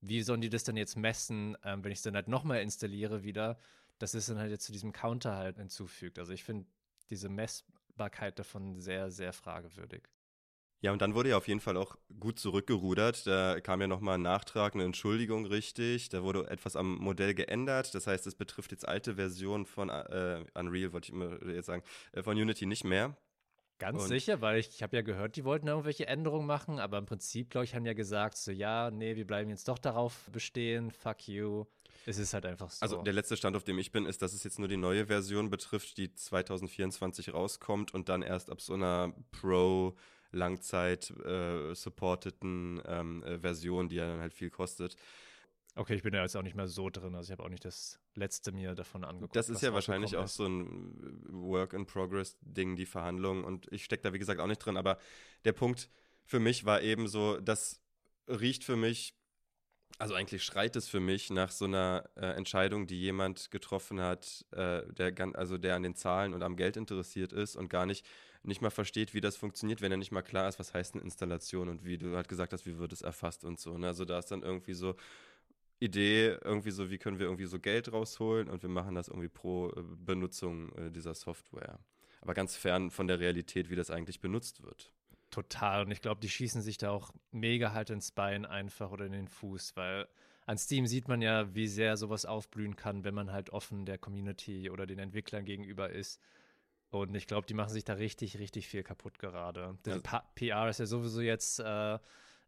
Wie 0.00 0.22
sollen 0.22 0.40
die 0.40 0.48
das 0.48 0.64
dann 0.64 0.76
jetzt 0.76 0.96
messen, 0.96 1.56
ähm, 1.64 1.84
wenn 1.84 1.92
ich 1.92 1.98
es 1.98 2.02
dann 2.02 2.14
halt 2.14 2.28
nochmal 2.28 2.62
installiere 2.62 3.22
wieder? 3.22 3.58
Das 3.98 4.14
ist 4.14 4.30
dann 4.30 4.38
halt 4.38 4.50
jetzt 4.50 4.64
zu 4.64 4.72
diesem 4.72 4.92
Counter 4.92 5.36
halt 5.36 5.58
hinzufügt. 5.58 6.18
Also 6.18 6.32
ich 6.32 6.42
finde 6.42 6.66
diese 7.10 7.28
Messbarkeit 7.28 8.38
davon 8.38 8.80
sehr, 8.80 9.10
sehr 9.10 9.32
fragwürdig. 9.32 10.08
Ja, 10.82 10.92
und 10.92 11.02
dann 11.02 11.14
wurde 11.14 11.28
ja 11.30 11.36
auf 11.36 11.46
jeden 11.46 11.60
Fall 11.60 11.76
auch 11.76 11.96
gut 12.18 12.38
zurückgerudert. 12.38 13.26
Da 13.26 13.60
kam 13.60 13.82
ja 13.82 13.86
nochmal 13.86 14.14
ein 14.14 14.22
Nachtrag, 14.22 14.74
eine 14.74 14.84
Entschuldigung 14.84 15.44
richtig. 15.44 16.08
Da 16.08 16.22
wurde 16.22 16.48
etwas 16.48 16.74
am 16.74 16.96
Modell 16.96 17.34
geändert. 17.34 17.94
Das 17.94 18.06
heißt, 18.06 18.26
es 18.26 18.34
betrifft 18.34 18.70
jetzt 18.72 18.88
alte 18.88 19.16
Versionen 19.16 19.66
von 19.66 19.90
äh, 19.90 20.42
Unreal, 20.54 20.92
wollte 20.92 21.08
ich 21.08 21.12
immer 21.12 21.38
jetzt 21.46 21.66
sagen, 21.66 21.82
äh, 22.12 22.22
von 22.22 22.36
Unity 22.36 22.64
nicht 22.64 22.84
mehr. 22.84 23.16
Ganz 23.78 24.02
und 24.02 24.08
sicher, 24.08 24.42
weil 24.42 24.58
ich, 24.58 24.68
ich 24.68 24.82
habe 24.82 24.94
ja 24.96 25.02
gehört, 25.02 25.36
die 25.36 25.44
wollten 25.44 25.66
irgendwelche 25.66 26.06
Änderungen 26.06 26.46
machen, 26.46 26.78
aber 26.78 26.98
im 26.98 27.06
Prinzip, 27.06 27.48
glaube 27.48 27.64
ich, 27.64 27.74
haben 27.74 27.86
ja 27.86 27.94
gesagt, 27.94 28.36
so 28.36 28.50
ja, 28.52 28.90
nee, 28.90 29.16
wir 29.16 29.26
bleiben 29.26 29.48
jetzt 29.48 29.68
doch 29.68 29.78
darauf 29.78 30.28
bestehen, 30.32 30.90
fuck 30.90 31.26
you. 31.28 31.64
Es 32.04 32.18
ist 32.18 32.34
halt 32.34 32.44
einfach 32.44 32.70
so. 32.70 32.82
Also 32.82 33.02
der 33.02 33.14
letzte 33.14 33.36
Stand, 33.38 33.56
auf 33.56 33.64
dem 33.64 33.78
ich 33.78 33.90
bin, 33.90 34.04
ist, 34.04 34.20
dass 34.20 34.34
es 34.34 34.44
jetzt 34.44 34.58
nur 34.58 34.68
die 34.68 34.76
neue 34.76 35.06
Version 35.06 35.48
betrifft, 35.48 35.96
die 35.96 36.14
2024 36.14 37.32
rauskommt 37.32 37.94
und 37.94 38.08
dann 38.10 38.20
erst 38.22 38.50
ab 38.50 38.60
so 38.60 38.74
einer 38.74 39.14
Pro- 39.32 39.96
Langzeit 40.32 41.10
äh, 41.24 41.74
supporteten 41.74 42.80
ähm, 42.86 43.22
äh, 43.22 43.38
Version, 43.38 43.88
die 43.88 43.96
ja 43.96 44.06
dann 44.06 44.20
halt 44.20 44.32
viel 44.32 44.50
kostet. 44.50 44.96
Okay, 45.76 45.94
ich 45.94 46.02
bin 46.02 46.12
ja 46.14 46.22
jetzt 46.22 46.36
auch 46.36 46.42
nicht 46.42 46.56
mehr 46.56 46.66
so 46.66 46.90
drin, 46.90 47.14
also 47.14 47.28
ich 47.28 47.32
habe 47.32 47.44
auch 47.44 47.48
nicht 47.48 47.64
das 47.64 48.00
letzte 48.14 48.50
mir 48.50 48.74
davon 48.74 49.04
angeguckt. 49.04 49.36
Das 49.36 49.48
ist 49.48 49.62
ja 49.62 49.72
wahrscheinlich 49.72 50.16
auch 50.16 50.26
so 50.26 50.46
ein 50.46 51.22
Work-in-Progress-Ding, 51.28 52.74
die 52.74 52.86
Verhandlungen 52.86 53.44
und 53.44 53.68
ich 53.72 53.84
stecke 53.84 54.02
da 54.02 54.12
wie 54.12 54.18
gesagt 54.18 54.40
auch 54.40 54.48
nicht 54.48 54.58
drin, 54.58 54.76
aber 54.76 54.98
der 55.44 55.52
Punkt 55.52 55.88
für 56.24 56.40
mich 56.40 56.64
war 56.64 56.82
eben 56.82 57.08
so, 57.08 57.40
das 57.40 57.80
riecht 58.28 58.64
für 58.64 58.76
mich, 58.76 59.14
also 59.98 60.14
eigentlich 60.14 60.42
schreit 60.42 60.76
es 60.76 60.88
für 60.88 61.00
mich 61.00 61.30
nach 61.30 61.50
so 61.50 61.66
einer 61.66 62.08
äh, 62.16 62.26
Entscheidung, 62.26 62.86
die 62.86 63.00
jemand 63.00 63.50
getroffen 63.50 64.00
hat, 64.00 64.44
äh, 64.52 64.82
der, 64.92 65.14
also 65.34 65.56
der 65.56 65.76
an 65.76 65.82
den 65.82 65.94
Zahlen 65.94 66.34
und 66.34 66.42
am 66.42 66.56
Geld 66.56 66.76
interessiert 66.76 67.32
ist 67.32 67.56
und 67.56 67.68
gar 67.68 67.86
nicht 67.86 68.06
nicht 68.42 68.62
mal 68.62 68.70
versteht, 68.70 69.14
wie 69.14 69.20
das 69.20 69.36
funktioniert, 69.36 69.80
wenn 69.80 69.92
er 69.92 69.98
nicht 69.98 70.12
mal 70.12 70.22
klar 70.22 70.48
ist, 70.48 70.58
was 70.58 70.72
heißt 70.72 70.94
eine 70.94 71.04
Installation 71.04 71.68
und 71.68 71.84
wie 71.84 71.98
du 71.98 72.16
halt 72.16 72.28
gesagt 72.28 72.52
hast, 72.52 72.66
wie 72.66 72.78
wird 72.78 72.92
es 72.92 73.02
erfasst 73.02 73.44
und 73.44 73.58
so. 73.58 73.76
Ne? 73.76 73.88
Also 73.88 74.04
da 74.04 74.18
ist 74.18 74.30
dann 74.30 74.42
irgendwie 74.42 74.74
so 74.74 74.96
Idee, 75.78 76.36
irgendwie 76.42 76.70
so, 76.70 76.90
wie 76.90 76.98
können 76.98 77.18
wir 77.18 77.26
irgendwie 77.26 77.46
so 77.46 77.58
Geld 77.58 77.92
rausholen 77.92 78.48
und 78.48 78.62
wir 78.62 78.68
machen 78.68 78.94
das 78.94 79.08
irgendwie 79.08 79.28
pro 79.28 79.70
äh, 79.70 79.82
Benutzung 79.82 80.72
äh, 80.76 80.90
dieser 80.90 81.14
Software. 81.14 81.78
Aber 82.20 82.34
ganz 82.34 82.56
fern 82.56 82.90
von 82.90 83.06
der 83.06 83.18
Realität, 83.18 83.70
wie 83.70 83.76
das 83.76 83.90
eigentlich 83.90 84.20
benutzt 84.20 84.62
wird. 84.62 84.92
Total. 85.30 85.84
Und 85.84 85.90
ich 85.90 86.02
glaube, 86.02 86.20
die 86.20 86.28
schießen 86.28 86.60
sich 86.60 86.76
da 86.76 86.90
auch 86.90 87.12
mega 87.30 87.72
halt 87.72 87.90
ins 87.90 88.10
Bein 88.10 88.44
einfach 88.44 88.90
oder 88.90 89.06
in 89.06 89.12
den 89.12 89.28
Fuß, 89.28 89.76
weil 89.76 90.06
an 90.44 90.58
Steam 90.58 90.86
sieht 90.86 91.08
man 91.08 91.22
ja, 91.22 91.54
wie 91.54 91.68
sehr 91.68 91.96
sowas 91.96 92.26
aufblühen 92.26 92.76
kann, 92.76 93.04
wenn 93.04 93.14
man 93.14 93.32
halt 93.32 93.50
offen 93.50 93.86
der 93.86 93.98
Community 93.98 94.68
oder 94.68 94.86
den 94.86 94.98
Entwicklern 94.98 95.44
gegenüber 95.44 95.90
ist. 95.90 96.20
Und 96.90 97.14
ich 97.14 97.26
glaube, 97.26 97.46
die 97.46 97.54
machen 97.54 97.72
sich 97.72 97.84
da 97.84 97.94
richtig, 97.94 98.38
richtig 98.38 98.66
viel 98.66 98.82
kaputt 98.82 99.18
gerade. 99.18 99.78
Die 99.86 99.92
also. 99.92 100.02
PR 100.34 100.68
ist 100.68 100.80
ja 100.80 100.86
sowieso 100.86 101.20
jetzt 101.20 101.60
äh, 101.60 101.98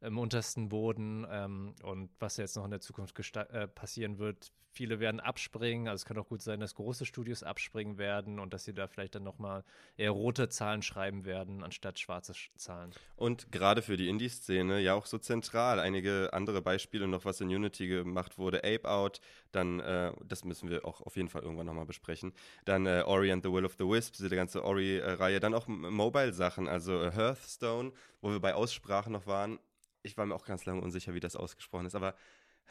im 0.03 0.19
untersten 0.19 0.69
Boden. 0.69 1.27
Ähm, 1.31 1.75
und 1.83 2.11
was 2.19 2.37
jetzt 2.37 2.57
noch 2.57 2.65
in 2.65 2.71
der 2.71 2.81
Zukunft 2.81 3.37
äh, 3.37 3.69
passieren 3.69 4.19
wird, 4.19 4.53
viele 4.73 5.01
werden 5.01 5.21
abspringen. 5.21 5.87
Also 5.87 6.03
es 6.03 6.05
kann 6.07 6.19
auch 6.19 6.29
gut 6.29 6.43
sein, 6.43 6.61
dass 6.61 6.75
große 6.75 7.07
Studios 7.07 7.43
abspringen 7.43 7.99
werden 7.99 8.39
und 8.39 8.53
dass 8.53 8.65
sie 8.65 8.75
da 8.75 8.89
vielleicht 8.89 9.15
dann 9.15 9.23
nochmal 9.23 9.65
eher 9.97 10.11
rote 10.11 10.49
Zahlen 10.49 10.83
schreiben 10.83 11.25
werden, 11.25 11.63
anstatt 11.63 11.99
schwarze 11.99 12.33
Zahlen. 12.57 12.91
Und 13.17 13.53
gerade 13.53 13.83
für 13.83 13.97
die 13.97 14.09
Indie-Szene 14.09 14.81
ja 14.81 14.95
auch 14.95 15.07
so 15.07 15.19
zentral. 15.19 15.79
Einige 15.79 16.31
andere 16.33 16.63
Beispiele 16.63 17.07
noch, 17.07 17.25
was 17.25 17.41
in 17.41 17.49
Unity 17.49 17.87
gemacht 17.87 18.39
wurde. 18.39 18.59
Ape 18.59 18.89
Out, 18.89 19.21
dann, 19.53 19.81
äh, 19.81 20.13
das 20.25 20.45
müssen 20.45 20.71
wir 20.71 20.85
auch 20.85 21.01
auf 21.03 21.17
jeden 21.17 21.29
Fall 21.29 21.43
irgendwann 21.43 21.67
nochmal 21.67 21.87
besprechen. 21.87 22.33
Dann 22.65 22.87
äh, 22.87 23.03
Ori 23.07 23.31
and 23.31 23.45
the 23.45 23.53
Will 23.53 23.65
of 23.65 23.75
the 23.79 23.85
Wisps, 23.85 24.19
diese 24.19 24.35
ganze 24.35 24.65
Ori-Reihe. 24.65 25.41
Dann 25.41 25.55
auch 25.55 25.69
Mobile-Sachen, 25.69 26.67
also 26.67 27.03
äh, 27.03 27.13
Hearthstone, 27.13 27.93
wo 28.21 28.31
wir 28.31 28.41
bei 28.41 28.55
Aussprachen 28.55 29.13
noch 29.13 29.27
waren. 29.27 29.59
Ich 30.03 30.17
war 30.17 30.27
mir 30.27 30.35
auch 30.35 30.45
ganz 30.45 30.65
lange 30.65 30.81
unsicher, 30.81 31.15
wie 31.15 31.21
das 31.21 31.37
ausgesprochen 31.37 31.87
ist, 31.87 31.95
aber 31.95 32.15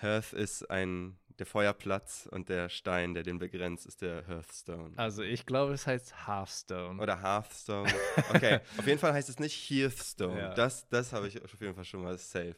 Hearth 0.02 0.34
ist 0.34 0.70
ein, 0.70 1.18
der 1.38 1.46
Feuerplatz 1.46 2.28
und 2.32 2.50
der 2.50 2.70
Stein, 2.70 3.14
der 3.14 3.24
den 3.24 3.40
begrenzt, 3.40 3.86
ist 3.86 4.02
der 4.02 4.28
Hearthstone. 4.28 4.94
Also 4.98 5.22
ich 5.22 5.46
glaube, 5.46 5.74
es 5.74 5.86
heißt 5.88 6.28
Hearthstone. 6.28 7.02
Oder 7.02 7.22
Hearthstone. 7.22 7.92
Okay, 8.34 8.60
auf 8.78 8.88
jeden 8.88 9.00
Fall 9.00 9.14
heißt 9.14 9.30
es 9.30 9.40
nicht 9.40 9.54
Hearthstone. 9.54 10.40
Ja. 10.40 10.54
Das, 10.54 10.88
das 10.90 11.14
habe 11.14 11.28
ich 11.28 11.44
auf 11.44 11.60
jeden 11.60 11.76
Fall 11.76 11.86
schon 11.86 12.04
mal 12.04 12.18
safe. 12.18 12.56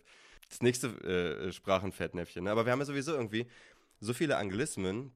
Das 0.49 0.61
nächste 0.61 0.87
äh, 0.87 1.51
Sprachenfettnäpfchen. 1.51 2.43
Ne? 2.43 2.51
Aber 2.51 2.65
wir 2.65 2.71
haben 2.71 2.79
ja 2.79 2.85
sowieso 2.85 3.13
irgendwie 3.13 3.47
so 3.99 4.13
viele 4.13 4.37
Anglizismen, 4.37 5.11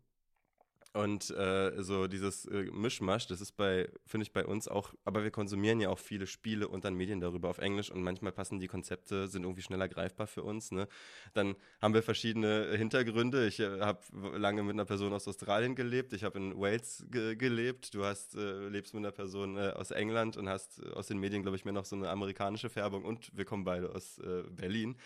und 0.98 1.30
äh, 1.30 1.84
so 1.84 2.08
dieses 2.08 2.46
äh, 2.46 2.63
Mischmasch, 2.72 3.27
das 3.27 3.39
ist 3.39 3.51
bei, 3.51 3.88
finde 4.06 4.24
ich, 4.24 4.34
bei 4.34 4.46
uns 4.46 4.68
auch, 4.68 4.94
aber 5.06 5.24
wir 5.24 5.32
konsumieren 5.32 5.80
ja 5.80 5.89
auch 5.89 6.00
viele 6.00 6.25
Spiele 6.25 6.68
und 6.68 6.86
dann 6.86 6.96
Medien 6.96 7.20
darüber 7.20 7.50
auf 7.50 7.60
Englisch 7.60 7.92
und 7.92 8.01
manchmal 8.01 8.32
passen 8.32 8.60
die 8.60 8.68
Konzepte, 8.68 9.27
sind 9.27 9.44
irgendwie 9.44 9.62
schneller 9.62 9.88
greifbar 9.88 10.25
für 10.27 10.44
uns. 10.44 10.72
Ne? 10.72 10.88
Dann 11.34 11.56
haben 11.82 11.94
wir 11.94 12.01
verschiedene 12.01 12.74
Hintergründe. 12.75 13.48
Ich 13.48 13.60
äh, 13.60 13.80
habe 13.80 14.01
lange 14.38 14.63
mit 14.63 14.74
einer 14.74 14.86
Person 14.86 15.13
aus 15.13 15.27
Australien 15.27 15.75
gelebt, 15.75 16.13
ich 16.13 16.24
habe 16.24 16.39
in 16.39 16.60
Wales 16.60 17.06
ge 17.12 17.36
gelebt, 17.36 17.94
du 17.94 18.04
hast, 18.04 18.36
äh, 18.36 18.68
lebst 18.68 18.94
mit 18.94 19.01
einer 19.01 19.12
Person 19.12 19.56
äh, 19.58 19.70
aus 19.75 19.92
England 19.92 20.36
und 20.36 20.50
hast 20.50 20.80
äh, 20.80 20.89
aus 20.89 21.08
den 21.08 21.20
Medien, 21.20 21.44
glaube 21.44 21.58
ich, 21.58 21.66
mehr 21.66 21.74
noch 21.74 21.86
so 21.86 21.96
eine 21.96 22.10
amerikanische 22.10 22.70
Färbung 22.70 23.06
und 23.06 23.36
wir 23.38 23.46
kommen 23.46 23.63
beide 23.63 23.94
aus 23.94 24.20
Berlin. 24.50 24.98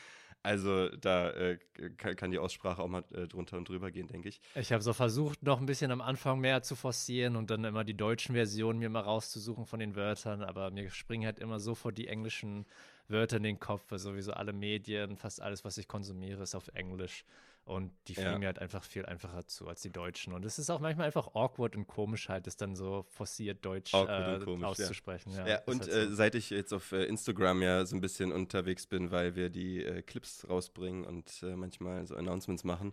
Also 0.44 0.90
da 0.90 1.30
äh, 1.32 1.60
kann, 1.98 2.16
kann, 2.16 2.32
die 2.32 2.40
Aussprache 2.40 2.82
auch 2.82 2.88
mal 2.88 3.04
äh, 3.14 3.28
drunter 3.28 3.58
und 3.58 3.70
drüber 3.70 3.92
gehen, 3.92 4.08
denke 4.08 4.30
ich. 4.30 4.42
Ich 4.56 4.72
habe 4.72 4.82
so 4.82 4.92
versucht, 4.92 5.44
noch 5.44 5.60
ein 5.60 5.68
bisschen 5.68 5.92
am 5.92 6.02
Anfang 6.02 6.40
mehr 6.40 6.64
zu 6.64 6.76
forcieren 6.76 7.36
und 7.36 7.52
dann 7.52 7.64
immer 7.64 7.84
die 7.84 7.94
deutschen 7.94 8.34
Versionen 8.34 8.80
mir 8.80 8.90
mal 8.90 9.02
rauszusuchen 9.02 9.66
von 9.66 9.80
den 9.80 9.96
Wörtern, 9.96 10.42
aber 10.42 10.72
mir 10.72 10.90
springen 10.90 11.26
halt 11.26 11.38
immer 11.38 11.60
sofort 11.60 11.98
die 11.98 12.08
englischen 12.08 12.66
Wörter 13.08 13.38
in 13.38 13.44
den 13.44 13.60
Kopf, 13.60 13.84
weil 13.90 14.00
sowieso 14.00 14.34
alle 14.34 14.54
Medien, 14.54 15.16
fast 15.16 15.42
alles, 15.42 15.64
was 15.64 15.78
ich 15.78 15.88
konsumiere, 15.88 16.42
ist 16.42 16.56
auf 16.56 16.70
Englisch. 16.70 17.24
Und 17.72 17.94
die 18.10 18.16
fliegen 18.16 18.32
ja. 18.32 18.38
mir 18.38 18.46
halt 18.48 18.60
einfach 18.60 18.84
viel 18.84 19.06
einfacher 19.06 19.48
zu 19.48 19.66
als 19.66 19.82
die 19.82 19.92
Deutschen. 19.92 20.34
Und 20.34 20.44
es 20.44 20.60
ist 20.60 20.70
auch 20.70 20.82
manchmal 20.82 21.06
einfach 21.06 21.36
awkward 21.36 21.78
und 21.78 21.88
komisch, 21.88 22.28
halt, 22.28 22.46
das 22.46 22.58
dann 22.58 22.76
so 22.76 23.06
forciert 23.08 23.64
Deutsch 23.64 23.94
äh, 23.94 24.40
komisch, 24.44 24.66
auszusprechen. 24.66 25.32
Ja, 25.32 25.48
ja 25.48 25.62
und 25.68 25.80
halt 25.80 25.90
äh, 25.90 26.06
so. 26.06 26.12
äh, 26.12 26.16
seit 26.16 26.36
ich 26.36 26.50
jetzt 26.50 26.74
auf 26.74 26.92
äh, 26.92 27.06
Instagram 27.06 27.62
ja 27.62 27.86
so 27.86 27.96
ein 27.96 28.02
bisschen 28.02 28.34
unterwegs 28.34 28.88
bin, 28.88 29.10
weil 29.12 29.38
wir 29.38 29.50
die 29.50 29.86
äh, 29.86 30.02
Clips 30.02 30.50
rausbringen 30.50 31.06
und 31.06 31.44
äh, 31.44 31.56
manchmal 31.56 32.06
so 32.06 32.16
Announcements 32.16 32.66
machen, 32.66 32.92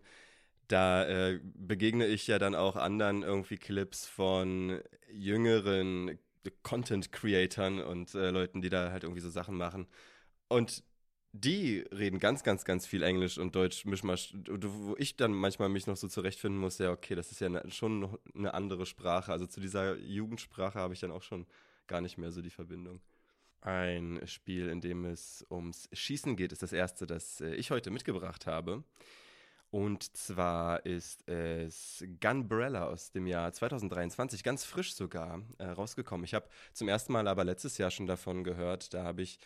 da 0.68 1.32
begegne 1.54 2.06
ich 2.06 2.26
ja 2.26 2.38
dann 2.38 2.54
auch 2.54 2.76
anderen 2.76 3.22
irgendwie 3.22 3.56
Clips 3.56 4.06
von 4.06 4.82
jüngeren 5.10 6.18
Content-Creatern 6.62 7.80
und 7.80 8.12
Leuten, 8.12 8.60
die 8.60 8.68
da 8.68 8.92
halt 8.92 9.02
irgendwie 9.02 9.22
so 9.22 9.30
Sachen 9.30 9.56
machen. 9.56 9.86
Und 10.48 10.84
die 11.32 11.80
reden 11.92 12.18
ganz, 12.18 12.42
ganz, 12.42 12.64
ganz 12.64 12.86
viel 12.86 13.02
Englisch 13.02 13.38
und 13.38 13.54
Deutsch 13.54 13.84
Mischmasch, 13.84 14.34
wo 14.46 14.96
ich 14.98 15.16
dann 15.16 15.32
manchmal 15.32 15.68
mich 15.68 15.86
noch 15.86 15.96
so 15.96 16.08
zurechtfinden 16.08 16.60
muss, 16.60 16.78
ja, 16.78 16.90
okay, 16.90 17.14
das 17.14 17.30
ist 17.30 17.40
ja 17.40 17.48
ne, 17.48 17.62
schon 17.68 18.00
noch 18.00 18.18
eine 18.34 18.54
andere 18.54 18.86
Sprache. 18.86 19.32
Also 19.32 19.46
zu 19.46 19.60
dieser 19.60 19.96
Jugendsprache 19.98 20.78
habe 20.78 20.94
ich 20.94 21.00
dann 21.00 21.12
auch 21.12 21.22
schon 21.22 21.46
gar 21.86 22.00
nicht 22.00 22.18
mehr 22.18 22.32
so 22.32 22.40
die 22.40 22.50
Verbindung. 22.50 23.00
Ein 23.60 24.20
Spiel, 24.26 24.68
in 24.68 24.80
dem 24.80 25.04
es 25.04 25.44
ums 25.50 25.88
Schießen 25.92 26.36
geht, 26.36 26.52
ist 26.52 26.62
das 26.62 26.72
erste, 26.72 27.06
das 27.06 27.40
äh, 27.40 27.54
ich 27.54 27.70
heute 27.70 27.90
mitgebracht 27.90 28.46
habe. 28.46 28.84
Und 29.70 30.16
zwar 30.16 30.86
ist 30.86 31.28
es 31.28 32.02
Gunbrella 32.20 32.86
aus 32.86 33.10
dem 33.10 33.26
Jahr 33.26 33.52
2023, 33.52 34.42
ganz 34.42 34.64
frisch 34.64 34.94
sogar, 34.94 35.42
äh, 35.58 35.66
rausgekommen. 35.66 36.24
Ich 36.24 36.32
habe 36.32 36.48
zum 36.72 36.88
ersten 36.88 37.12
Mal 37.12 37.28
aber 37.28 37.44
letztes 37.44 37.76
Jahr 37.76 37.90
schon 37.90 38.06
davon 38.06 38.44
gehört. 38.44 38.94
Da 38.94 39.04
habe 39.04 39.20
ich 39.20 39.38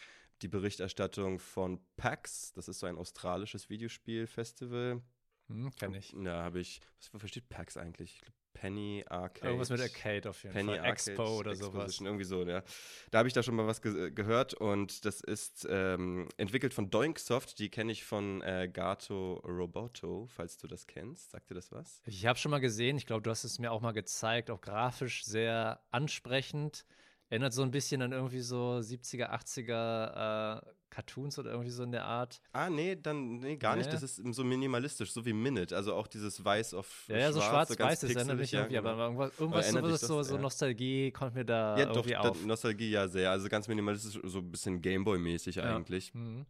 die 0.42 0.48
Berichterstattung 0.48 1.38
von 1.38 1.80
PAX. 1.96 2.52
Das 2.52 2.68
ist 2.68 2.80
so 2.80 2.86
ein 2.86 2.98
australisches 2.98 3.70
Videospielfestival. 3.70 5.02
Hm, 5.48 5.70
kenn 5.78 5.94
ich. 5.94 6.14
Da 6.16 6.42
habe 6.42 6.60
ich, 6.60 6.80
was 7.12 7.20
versteht 7.20 7.48
PAX 7.48 7.76
eigentlich? 7.76 8.14
Ich 8.14 8.20
glaube, 8.22 8.36
Penny 8.54 9.04
Arcade. 9.08 9.46
Irgendwas 9.46 9.70
mit 9.70 9.80
Arcade 9.80 10.28
auf 10.28 10.42
jeden 10.42 10.52
Penny 10.52 10.68
Fall. 10.68 10.78
Arcade 10.78 10.92
Expo 10.92 11.38
oder 11.38 11.56
sowas. 11.56 12.00
Irgendwie 12.00 12.24
so, 12.24 12.44
ja. 12.44 12.62
Da 13.10 13.18
habe 13.18 13.28
ich 13.28 13.34
da 13.34 13.42
schon 13.42 13.56
mal 13.56 13.66
was 13.66 13.82
ge 13.82 14.10
gehört 14.10 14.54
und 14.54 15.04
das 15.04 15.20
ist 15.20 15.66
ähm, 15.68 16.28
entwickelt 16.36 16.74
von 16.74 16.90
Doinksoft. 16.90 17.58
Die 17.58 17.70
kenne 17.70 17.92
ich 17.92 18.04
von 18.04 18.42
äh, 18.42 18.68
Gato 18.72 19.42
Roboto, 19.44 20.26
falls 20.28 20.58
du 20.58 20.66
das 20.66 20.86
kennst. 20.86 21.30
Sagt 21.30 21.50
dir 21.50 21.54
das 21.54 21.72
was? 21.72 22.02
Ich 22.06 22.26
habe 22.26 22.38
schon 22.38 22.50
mal 22.50 22.60
gesehen. 22.60 22.96
Ich 22.96 23.06
glaube, 23.06 23.22
du 23.22 23.30
hast 23.30 23.44
es 23.44 23.58
mir 23.58 23.72
auch 23.72 23.80
mal 23.80 23.92
gezeigt. 23.92 24.50
Auch 24.50 24.60
grafisch 24.60 25.24
sehr 25.24 25.80
ansprechend. 25.90 26.84
Erinnert 27.32 27.54
so 27.54 27.62
ein 27.62 27.70
bisschen 27.70 28.02
an 28.02 28.12
irgendwie 28.12 28.40
so 28.40 28.78
70er, 28.82 29.30
80er 29.30 30.58
äh, 30.58 30.60
Cartoons 30.90 31.38
oder 31.38 31.50
irgendwie 31.52 31.70
so 31.70 31.82
in 31.82 31.90
der 31.90 32.04
Art. 32.04 32.42
Ah, 32.52 32.68
nee, 32.68 32.94
dann 32.94 33.38
nee, 33.38 33.56
gar 33.56 33.72
nee. 33.72 33.78
nicht. 33.78 33.90
Das 33.90 34.02
ist 34.02 34.16
so 34.16 34.44
minimalistisch, 34.44 35.14
so 35.14 35.24
wie 35.24 35.32
Minute. 35.32 35.74
Also 35.74 35.94
auch 35.94 36.08
dieses 36.08 36.44
Weiß 36.44 36.74
auf 36.74 37.06
ja, 37.08 37.16
ja, 37.16 37.32
so 37.32 37.40
schwarz-weiß, 37.40 38.02
so 38.02 38.06
das 38.06 38.16
erinnert 38.16 38.36
mich 38.36 38.52
irgendwie, 38.52 38.74
ja, 38.74 38.82
genau. 38.82 38.92
aber 38.92 39.04
irgendwas, 39.38 39.38
irgendwas 39.38 39.70
sowas, 39.70 40.00
so, 40.02 40.18
das, 40.18 40.28
so, 40.28 40.34
ja. 40.34 40.40
Nostalgie 40.42 41.10
kommt 41.10 41.34
mir 41.34 41.46
da 41.46 41.78
ja, 41.78 41.86
irgendwie 41.86 42.12
doch, 42.12 42.32
auf. 42.32 42.44
Nostalgie 42.44 42.90
ja 42.90 43.08
sehr. 43.08 43.30
Also 43.30 43.48
ganz 43.48 43.66
minimalistisch, 43.66 44.20
so 44.22 44.38
ein 44.40 44.50
bisschen 44.50 44.82
Gameboy-mäßig 44.82 45.62
eigentlich. 45.62 46.12
Mhm. 46.12 46.44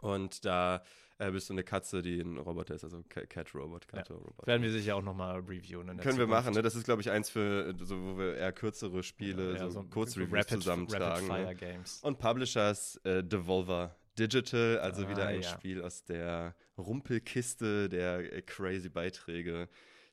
Und 0.00 0.44
da 0.44 0.82
äh, 1.18 1.30
bist 1.30 1.48
du 1.48 1.54
eine 1.54 1.62
Katze, 1.62 2.02
die 2.02 2.20
ein 2.20 2.38
Roboter 2.38 2.74
ist, 2.74 2.84
also 2.84 3.02
Cat-Robot. 3.08 3.86
Ja. 3.94 4.04
Werden 4.46 4.62
wir 4.62 4.72
sicher 4.72 4.96
auch 4.96 5.02
nochmal 5.02 5.40
reviewen. 5.40 5.86
Können 5.86 5.98
Zukunft. 5.98 6.18
wir 6.18 6.26
machen, 6.26 6.54
ne? 6.54 6.62
Das 6.62 6.74
ist, 6.74 6.84
glaube 6.84 7.02
ich, 7.02 7.10
eins 7.10 7.30
für, 7.30 7.74
so, 7.80 8.00
wo 8.02 8.18
wir 8.18 8.36
eher 8.36 8.52
kürzere 8.52 9.02
Spiele, 9.02 9.54
ja, 9.54 9.58
so, 9.58 9.70
so 9.70 9.82
Kurzreviews 9.84 10.46
zusammentragen. 10.48 11.30
Rapid 11.30 11.60
ne? 11.60 11.84
Und 12.02 12.18
Publishers 12.18 12.96
äh, 13.04 13.22
Devolver 13.22 13.94
Digital, 14.18 14.78
also 14.80 15.04
ah, 15.04 15.08
wieder 15.08 15.26
ein 15.26 15.40
ja. 15.40 15.48
Spiel 15.48 15.82
aus 15.82 16.04
der 16.04 16.54
Rumpelkiste 16.76 17.88
der 17.88 18.32
äh, 18.32 18.42
crazy 18.42 18.88
Beiträge 18.88 19.68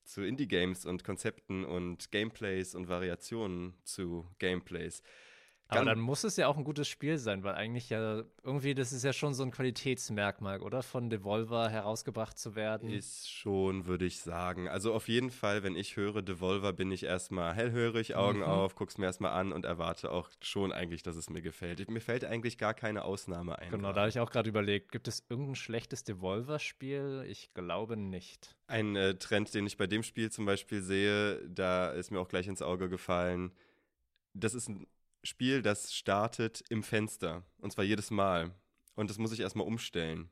zu 0.05 0.21
Indie-Games 0.21 0.85
und 0.85 1.03
Konzepten 1.03 1.65
und 1.65 2.11
Gameplays 2.11 2.75
und 2.75 2.87
Variationen 2.87 3.73
zu 3.83 4.27
Gameplays. 4.39 5.03
Aber 5.69 5.85
dann 5.85 5.99
muss 5.99 6.23
es 6.23 6.35
ja 6.35 6.47
auch 6.47 6.57
ein 6.57 6.63
gutes 6.63 6.87
Spiel 6.87 7.19
sein, 7.19 7.43
weil 7.43 7.53
eigentlich 7.53 7.89
ja 7.89 8.23
irgendwie, 8.43 8.73
das 8.73 8.91
ist 8.91 9.03
ja 9.03 9.13
schon 9.13 9.35
so 9.35 9.43
ein 9.43 9.51
Qualitätsmerkmal, 9.51 10.61
oder? 10.61 10.81
Von 10.81 11.11
Devolver 11.11 11.69
herausgebracht 11.69 12.39
zu 12.39 12.55
werden. 12.55 12.89
Ist 12.89 13.31
schon, 13.31 13.85
würde 13.85 14.05
ich 14.05 14.19
sagen. 14.19 14.67
Also 14.67 14.93
auf 14.93 15.07
jeden 15.07 15.29
Fall, 15.29 15.61
wenn 15.61 15.75
ich 15.75 15.95
höre 15.95 16.23
Devolver, 16.23 16.73
bin 16.73 16.91
ich 16.91 17.03
erstmal 17.03 17.53
hellhörig, 17.53 18.15
Augen 18.15 18.39
mhm. 18.39 18.45
auf, 18.45 18.73
guck's 18.73 18.97
mir 18.97 19.05
erstmal 19.05 19.33
an 19.33 19.51
und 19.51 19.65
erwarte 19.65 20.11
auch 20.11 20.29
schon 20.41 20.71
eigentlich, 20.71 21.03
dass 21.03 21.15
es 21.15 21.29
mir 21.29 21.41
gefällt. 21.41 21.87
Mir 21.89 22.01
fällt 22.01 22.25
eigentlich 22.25 22.57
gar 22.57 22.73
keine 22.73 23.03
Ausnahme 23.03 23.59
ein. 23.59 23.69
Genau, 23.69 23.93
da 23.93 24.01
habe 24.01 24.09
ich 24.09 24.19
auch 24.19 24.31
gerade 24.31 24.49
überlegt, 24.49 24.91
gibt 24.91 25.07
es 25.07 25.23
irgendein 25.29 25.55
schlechtes 25.55 26.03
Devolver-Spiel? 26.03 27.25
Ich 27.27 27.53
glaube 27.53 27.95
nicht. 27.95 28.55
Ein 28.65 28.95
äh, 28.95 29.15
Trend, 29.15 29.53
den 29.53 29.67
ich 29.67 29.77
bei 29.77 29.85
dem 29.85 30.01
Spiel 30.01 30.31
zum 30.31 30.45
Beispiel 30.45 30.81
sehe, 30.81 31.47
da 31.47 31.91
ist 31.91 32.09
mir 32.09 32.19
auch 32.19 32.27
gleich 32.27 32.47
ins 32.47 32.63
Auge 32.63 32.89
gefallen. 32.89 33.51
Das 34.33 34.53
ist 34.55 34.67
ein 34.67 34.87
Spiel, 35.23 35.61
das 35.61 35.93
startet 35.93 36.63
im 36.69 36.83
Fenster. 36.83 37.43
Und 37.57 37.71
zwar 37.71 37.85
jedes 37.85 38.11
Mal. 38.11 38.51
Und 38.95 39.09
das 39.09 39.17
muss 39.17 39.31
ich 39.31 39.39
erstmal 39.39 39.67
umstellen. 39.67 40.29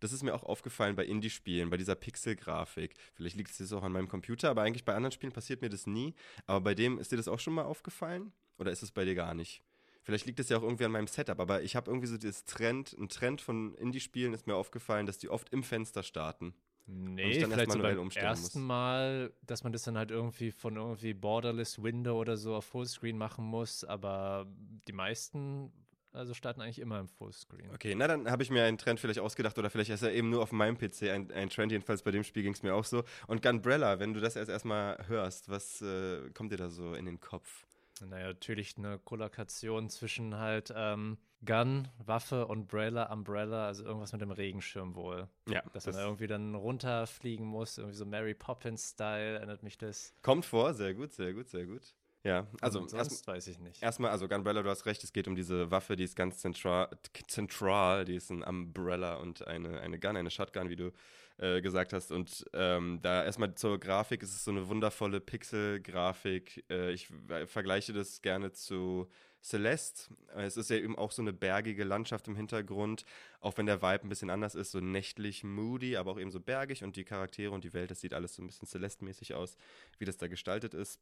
Das 0.00 0.12
ist 0.12 0.22
mir 0.22 0.34
auch 0.34 0.42
aufgefallen 0.42 0.94
bei 0.94 1.06
Indie-Spielen, 1.06 1.70
bei 1.70 1.76
dieser 1.78 1.94
Pixel-Grafik. 1.94 2.94
Vielleicht 3.14 3.36
liegt 3.36 3.50
es 3.50 3.58
jetzt 3.58 3.72
auch 3.72 3.82
an 3.82 3.92
meinem 3.92 4.08
Computer, 4.08 4.50
aber 4.50 4.62
eigentlich 4.62 4.84
bei 4.84 4.94
anderen 4.94 5.12
Spielen 5.12 5.32
passiert 5.32 5.62
mir 5.62 5.70
das 5.70 5.86
nie. 5.86 6.14
Aber 6.46 6.60
bei 6.60 6.74
dem, 6.74 6.98
ist 6.98 7.12
dir 7.12 7.16
das 7.16 7.28
auch 7.28 7.40
schon 7.40 7.54
mal 7.54 7.64
aufgefallen? 7.64 8.32
Oder 8.58 8.72
ist 8.72 8.82
es 8.82 8.92
bei 8.92 9.04
dir 9.04 9.14
gar 9.14 9.34
nicht? 9.34 9.62
Vielleicht 10.02 10.26
liegt 10.26 10.38
es 10.38 10.48
ja 10.50 10.58
auch 10.58 10.62
irgendwie 10.62 10.84
an 10.84 10.92
meinem 10.92 11.08
Setup, 11.08 11.40
aber 11.40 11.62
ich 11.62 11.74
habe 11.74 11.90
irgendwie 11.90 12.06
so 12.06 12.16
dieses 12.16 12.44
Trend, 12.44 12.92
ein 12.92 13.08
Trend 13.08 13.40
von 13.40 13.74
Indie-Spielen 13.74 14.34
ist 14.34 14.46
mir 14.46 14.54
aufgefallen, 14.54 15.06
dass 15.06 15.18
die 15.18 15.28
oft 15.28 15.52
im 15.52 15.62
Fenster 15.62 16.02
starten. 16.02 16.54
Nee, 16.86 17.44
vielleicht 17.44 17.72
so 17.72 17.80
beim 17.80 18.10
ersten 18.10 18.60
muss. 18.60 18.68
Mal, 18.68 19.32
dass 19.44 19.64
man 19.64 19.72
das 19.72 19.82
dann 19.82 19.98
halt 19.98 20.12
irgendwie 20.12 20.52
von 20.52 20.76
irgendwie 20.76 21.14
Borderless 21.14 21.82
Window 21.82 22.18
oder 22.20 22.36
so 22.36 22.54
auf 22.54 22.64
Fullscreen 22.64 23.18
machen 23.18 23.44
muss, 23.44 23.82
aber 23.82 24.46
die 24.86 24.92
meisten 24.92 25.72
also 26.16 26.32
starten 26.32 26.62
eigentlich 26.62 26.78
immer 26.78 26.98
im 26.98 27.08
Fullscreen. 27.08 27.70
Okay, 27.74 27.94
na 27.94 28.08
dann 28.08 28.30
habe 28.30 28.42
ich 28.42 28.50
mir 28.50 28.64
einen 28.64 28.78
Trend 28.78 28.98
vielleicht 29.00 29.20
ausgedacht 29.20 29.58
oder 29.58 29.68
vielleicht 29.68 29.90
ist 29.90 30.02
er 30.02 30.14
eben 30.14 30.30
nur 30.30 30.42
auf 30.42 30.50
meinem 30.50 30.78
PC 30.78 31.10
ein, 31.10 31.30
ein 31.30 31.50
Trend. 31.50 31.72
Jedenfalls 31.72 32.02
bei 32.02 32.10
dem 32.10 32.24
Spiel 32.24 32.42
ging 32.42 32.54
es 32.54 32.62
mir 32.62 32.74
auch 32.74 32.84
so. 32.84 33.04
Und 33.26 33.42
Gunbrella, 33.42 33.98
wenn 33.98 34.14
du 34.14 34.20
das 34.20 34.34
erst 34.34 34.48
erstmal 34.48 34.96
hörst, 35.08 35.50
was 35.50 35.82
äh, 35.82 36.30
kommt 36.32 36.52
dir 36.52 36.56
da 36.56 36.70
so 36.70 36.94
in 36.94 37.04
den 37.04 37.20
Kopf? 37.20 37.66
Naja, 38.00 38.28
natürlich 38.28 38.76
eine 38.78 38.98
Kollokation 38.98 39.90
zwischen 39.90 40.38
halt 40.38 40.72
ähm, 40.74 41.18
Gun, 41.44 41.88
Waffe, 42.04 42.46
Umbrella, 42.46 43.12
Umbrella, 43.12 43.66
also 43.66 43.84
irgendwas 43.84 44.12
mit 44.12 44.20
dem 44.20 44.30
Regenschirm 44.30 44.94
wohl. 44.94 45.28
Ja. 45.48 45.62
Dass 45.72 45.84
das 45.84 45.96
man 45.96 46.04
irgendwie 46.04 46.26
dann 46.26 46.54
runterfliegen 46.54 47.46
muss, 47.46 47.78
irgendwie 47.78 47.96
so 47.96 48.06
Mary 48.06 48.34
Poppins-Style, 48.34 49.36
erinnert 49.38 49.62
mich 49.62 49.78
das. 49.78 50.14
Kommt 50.22 50.44
vor, 50.44 50.74
sehr 50.74 50.94
gut, 50.94 51.12
sehr 51.12 51.34
gut, 51.34 51.48
sehr 51.48 51.66
gut. 51.66 51.94
Ja, 52.26 52.44
also 52.60 52.80
Und 52.80 52.90
sonst 52.90 53.12
erst, 53.12 53.26
weiß 53.28 53.46
ich 53.46 53.60
nicht. 53.60 53.80
Erstmal, 53.82 54.10
also 54.10 54.26
Gunbrella, 54.26 54.62
du 54.62 54.68
hast 54.68 54.84
recht, 54.86 55.04
es 55.04 55.12
geht 55.12 55.28
um 55.28 55.36
diese 55.36 55.70
Waffe, 55.70 55.94
die 55.94 56.02
ist 56.02 56.16
ganz 56.16 56.38
zentral, 56.38 56.88
zentral 57.28 58.04
die 58.04 58.16
ist 58.16 58.30
ein 58.30 58.42
Umbrella 58.42 59.16
und 59.16 59.46
eine, 59.46 59.80
eine 59.80 60.00
Gun, 60.00 60.16
eine 60.16 60.30
Shotgun, 60.30 60.68
wie 60.68 60.74
du 60.74 60.90
äh, 61.38 61.60
gesagt 61.60 61.92
hast. 61.92 62.10
Und 62.10 62.44
ähm, 62.52 62.98
da 63.00 63.24
erstmal 63.24 63.54
zur 63.54 63.78
Grafik, 63.78 64.24
es 64.24 64.30
ist 64.30 64.44
so 64.44 64.50
eine 64.50 64.66
wundervolle 64.68 65.20
Pixel-Grafik. 65.20 66.64
Äh, 66.68 66.92
ich 66.92 67.12
vergleiche 67.46 67.92
das 67.92 68.22
gerne 68.22 68.50
zu 68.50 69.08
Celeste. 69.46 70.14
Es 70.34 70.56
ist 70.56 70.70
ja 70.70 70.76
eben 70.76 70.98
auch 70.98 71.12
so 71.12 71.22
eine 71.22 71.32
bergige 71.32 71.84
Landschaft 71.84 72.26
im 72.26 72.36
Hintergrund, 72.36 73.04
auch 73.40 73.56
wenn 73.56 73.66
der 73.66 73.80
Vibe 73.80 74.04
ein 74.04 74.08
bisschen 74.08 74.30
anders 74.30 74.54
ist, 74.54 74.72
so 74.72 74.80
nächtlich 74.80 75.44
moody, 75.44 75.96
aber 75.96 76.12
auch 76.12 76.18
eben 76.18 76.32
so 76.32 76.40
bergig 76.40 76.82
und 76.82 76.96
die 76.96 77.04
Charaktere 77.04 77.52
und 77.52 77.62
die 77.62 77.72
Welt, 77.72 77.90
das 77.90 78.00
sieht 78.00 78.12
alles 78.12 78.34
so 78.34 78.42
ein 78.42 78.46
bisschen 78.48 78.66
Celeste-mäßig 78.66 79.34
aus, 79.34 79.56
wie 79.98 80.04
das 80.04 80.16
da 80.16 80.26
gestaltet 80.26 80.74
ist. 80.74 81.00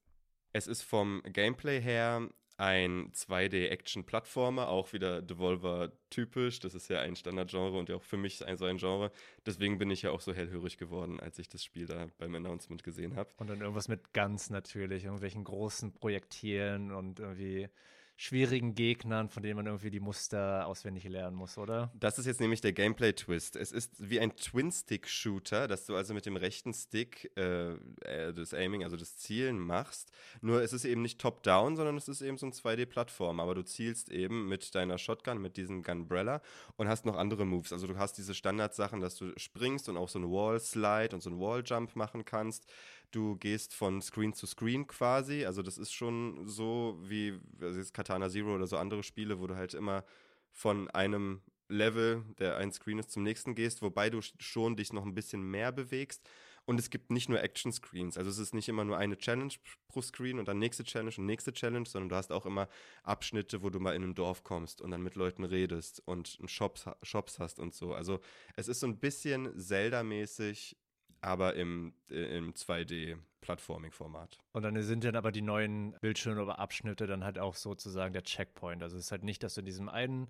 Es 0.52 0.66
ist 0.66 0.82
vom 0.82 1.22
Gameplay 1.24 1.80
her 1.80 2.28
ein 2.56 3.10
2D-Action-Plattformer, 3.12 4.68
auch 4.68 4.92
wieder 4.92 5.22
Devolver-typisch. 5.22 6.60
Das 6.60 6.74
ist 6.74 6.88
ja 6.88 7.00
ein 7.00 7.16
Standardgenre 7.16 7.76
und 7.76 7.88
ja 7.88 7.96
auch 7.96 8.02
für 8.02 8.16
mich 8.16 8.44
ein, 8.46 8.56
so 8.56 8.66
ein 8.66 8.76
Genre. 8.76 9.10
Deswegen 9.44 9.78
bin 9.78 9.90
ich 9.90 10.02
ja 10.02 10.10
auch 10.10 10.20
so 10.20 10.32
hellhörig 10.32 10.76
geworden, 10.78 11.18
als 11.18 11.38
ich 11.38 11.48
das 11.48 11.64
Spiel 11.64 11.86
da 11.86 12.06
beim 12.18 12.34
Announcement 12.34 12.84
gesehen 12.84 13.16
habe. 13.16 13.30
Und 13.38 13.50
dann 13.50 13.60
irgendwas 13.60 13.88
mit 13.88 14.12
Guns 14.12 14.50
natürlich, 14.50 15.04
irgendwelchen 15.04 15.42
großen 15.42 15.92
Projektilen 15.94 16.92
und 16.92 17.18
irgendwie 17.18 17.68
schwierigen 18.16 18.74
Gegnern, 18.74 19.28
von 19.28 19.42
denen 19.42 19.56
man 19.56 19.66
irgendwie 19.66 19.90
die 19.90 20.00
Muster 20.00 20.66
auswendig 20.66 21.04
lernen 21.04 21.36
muss, 21.36 21.58
oder? 21.58 21.90
Das 21.98 22.18
ist 22.18 22.26
jetzt 22.26 22.40
nämlich 22.40 22.60
der 22.60 22.72
Gameplay-Twist. 22.72 23.56
Es 23.56 23.72
ist 23.72 23.92
wie 23.98 24.20
ein 24.20 24.36
Twin-Stick-Shooter, 24.36 25.66
dass 25.66 25.86
du 25.86 25.96
also 25.96 26.14
mit 26.14 26.24
dem 26.24 26.36
rechten 26.36 26.72
Stick 26.72 27.32
äh, 27.36 27.72
äh 28.04 28.32
das 28.32 28.54
Aiming, 28.54 28.84
also 28.84 28.96
das 28.96 29.16
Zielen 29.16 29.58
machst. 29.58 30.12
Nur 30.40 30.62
es 30.62 30.72
ist 30.72 30.84
eben 30.84 31.02
nicht 31.02 31.20
top-down, 31.20 31.76
sondern 31.76 31.96
es 31.96 32.08
ist 32.08 32.20
eben 32.20 32.38
so 32.38 32.46
ein 32.46 32.52
2D-Plattform. 32.52 33.40
Aber 33.40 33.54
du 33.54 33.62
zielst 33.62 34.10
eben 34.10 34.48
mit 34.48 34.74
deiner 34.74 34.98
Shotgun, 34.98 35.40
mit 35.40 35.56
diesem 35.56 35.82
Gunbrella 35.82 36.40
und 36.76 36.88
hast 36.88 37.06
noch 37.06 37.16
andere 37.16 37.44
Moves. 37.44 37.72
Also 37.72 37.86
du 37.86 37.98
hast 37.98 38.16
diese 38.16 38.34
Standardsachen, 38.34 39.00
dass 39.00 39.16
du 39.16 39.32
springst 39.36 39.88
und 39.88 39.96
auch 39.96 40.08
so 40.08 40.20
einen 40.20 40.30
Wall-Slide 40.30 41.14
und 41.14 41.20
so 41.20 41.30
einen 41.30 41.40
Wall-Jump 41.40 41.96
machen 41.96 42.24
kannst. 42.24 42.66
Du 43.14 43.36
gehst 43.36 43.74
von 43.74 44.02
Screen 44.02 44.32
zu 44.32 44.44
Screen 44.44 44.88
quasi. 44.88 45.44
Also 45.44 45.62
das 45.62 45.78
ist 45.78 45.92
schon 45.92 46.48
so 46.48 46.98
wie 47.00 47.38
also 47.60 47.78
jetzt 47.78 47.94
Katana 47.94 48.28
Zero 48.28 48.56
oder 48.56 48.66
so 48.66 48.76
andere 48.76 49.04
Spiele, 49.04 49.38
wo 49.38 49.46
du 49.46 49.54
halt 49.54 49.72
immer 49.74 50.04
von 50.50 50.90
einem 50.90 51.40
Level, 51.68 52.24
der 52.40 52.56
ein 52.56 52.72
Screen 52.72 52.98
ist, 52.98 53.12
zum 53.12 53.22
nächsten 53.22 53.54
gehst, 53.54 53.82
wobei 53.82 54.10
du 54.10 54.20
schon 54.20 54.74
dich 54.74 54.92
noch 54.92 55.04
ein 55.04 55.14
bisschen 55.14 55.48
mehr 55.48 55.70
bewegst. 55.70 56.28
Und 56.66 56.80
es 56.80 56.90
gibt 56.90 57.12
nicht 57.12 57.28
nur 57.28 57.40
Action-Screens. 57.40 58.18
Also 58.18 58.30
es 58.30 58.38
ist 58.38 58.52
nicht 58.52 58.68
immer 58.68 58.84
nur 58.84 58.96
eine 58.96 59.16
Challenge 59.16 59.52
pro 59.86 60.02
Screen 60.02 60.40
und 60.40 60.48
dann 60.48 60.58
nächste 60.58 60.82
Challenge 60.82 61.14
und 61.16 61.26
nächste 61.26 61.52
Challenge, 61.52 61.86
sondern 61.86 62.08
du 62.08 62.16
hast 62.16 62.32
auch 62.32 62.46
immer 62.46 62.68
Abschnitte, 63.04 63.62
wo 63.62 63.70
du 63.70 63.78
mal 63.78 63.94
in 63.94 64.02
ein 64.02 64.14
Dorf 64.14 64.42
kommst 64.42 64.80
und 64.80 64.90
dann 64.90 65.02
mit 65.02 65.14
Leuten 65.14 65.44
redest 65.44 66.02
und 66.04 66.38
Shops, 66.46 66.86
Shops 67.02 67.38
hast 67.38 67.60
und 67.60 67.74
so. 67.74 67.94
Also 67.94 68.18
es 68.56 68.66
ist 68.66 68.80
so 68.80 68.88
ein 68.88 68.98
bisschen 68.98 69.56
Zelda-mäßig 69.56 70.76
aber 71.24 71.54
im, 71.54 71.94
äh, 72.10 72.36
im 72.36 72.52
2D-Plattforming-Format. 72.52 74.38
Und 74.52 74.62
dann 74.62 74.80
sind 74.82 75.04
dann 75.04 75.16
aber 75.16 75.32
die 75.32 75.42
neuen 75.42 75.92
Bildschirme 76.00 76.42
oder 76.42 76.58
Abschnitte 76.58 77.06
dann 77.06 77.24
halt 77.24 77.38
auch 77.38 77.54
sozusagen 77.54 78.12
der 78.12 78.22
Checkpoint. 78.22 78.82
Also 78.82 78.96
es 78.96 79.06
ist 79.06 79.12
halt 79.12 79.24
nicht, 79.24 79.42
dass 79.42 79.54
du 79.54 79.60
in 79.60 79.66
diesem 79.66 79.88
einen 79.88 80.28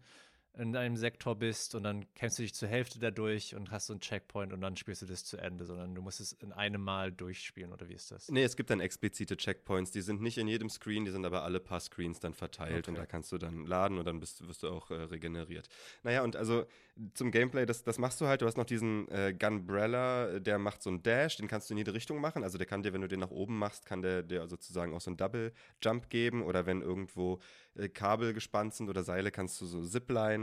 in 0.57 0.77
einem 0.77 0.97
Sektor 0.97 1.35
bist 1.35 1.75
und 1.75 1.83
dann 1.83 2.07
kämpfst 2.15 2.39
du 2.39 2.43
dich 2.43 2.55
zur 2.55 2.69
Hälfte 2.69 2.99
dadurch 3.01 3.55
und 3.57 3.71
hast 3.71 3.87
so 3.87 3.93
einen 3.93 4.01
Checkpoint 4.01 4.53
und 4.53 4.61
dann 4.61 4.77
spielst 4.77 5.03
du 5.03 5.07
das 5.07 5.25
zu 5.25 5.37
Ende, 5.37 5.65
sondern 5.65 5.95
du 5.95 6.03
musst 6.03 6.21
es 6.21 6.33
in 6.33 6.53
einem 6.53 6.81
Mal 6.81 7.11
durchspielen 7.11 7.73
oder 7.73 7.89
wie 7.89 7.95
ist 7.95 8.13
das? 8.13 8.31
Nee, 8.31 8.45
es 8.45 8.55
gibt 8.55 8.71
dann 8.71 8.81
explizite 8.81 9.37
Checkpoints, 9.37 9.91
die 9.91 10.01
sind 10.01 10.23
nicht 10.23 10.39
in 10.39 10.47
jedem 10.47 10.71
Screen, 10.71 11.05
die 11.05 11.11
sind 11.11 11.25
aber 11.25 11.43
alle 11.43 11.59
paar 11.59 11.81
Screens 11.81 12.21
dann 12.21 12.35
verteilt 12.35 12.89
okay. 12.89 12.91
und 12.91 12.99
da 12.99 13.07
kannst 13.07 13.33
du 13.33 13.39
dann 13.39 13.67
laden 13.67 13.99
und 13.99 14.05
dann 14.07 14.21
bist, 14.21 14.47
wirst 14.47 14.63
du 14.63 14.69
auch 14.69 14.91
äh, 14.91 14.95
regeneriert. 14.95 15.69
Naja, 16.05 16.23
und 16.23 16.37
also 16.37 16.67
zum 17.15 17.33
Gameplay, 17.33 17.67
das, 17.67 17.83
das 17.83 17.99
machst 17.99 18.21
du 18.21 18.27
halt, 18.27 18.43
du 18.43 18.47
hast 18.47 18.57
noch 18.57 18.65
diesen 18.65 19.09
äh, 19.09 19.35
Gunbrella, 19.37 20.39
der 20.39 20.59
macht 20.59 20.83
so 20.83 20.91
einen 20.91 21.03
Dash, 21.03 21.37
den 21.37 21.49
kannst 21.49 21.69
du 21.69 21.75
in 21.75 21.79
jede 21.79 21.95
Richtung 21.95 22.21
machen, 22.21 22.45
also 22.45 22.59
der 22.59 22.67
kann 22.67 22.85
dir, 22.85 22.93
wenn 22.93 23.01
du 23.01 23.09
den 23.09 23.21
nach 23.21 23.33
oben 23.33 23.59
machst, 23.59 23.87
kann 23.87 24.03
der 24.03 24.23
dir 24.23 24.47
sozusagen 24.47 24.95
auch 24.95 25.01
so 25.01 25.11
einen 25.11 25.17
Double 25.17 25.53
Jump 25.83 26.09
geben 26.11 26.43
oder 26.45 26.67
wenn 26.67 26.81
irgendwo 26.81 27.41
äh, 27.75 27.89
Kabel 27.89 28.33
gespannt 28.33 28.75
sind 28.75 28.89
oder 28.89 29.03
Seile, 29.03 29.33
kannst 29.33 29.61
du 29.61 29.67
so 29.67 29.83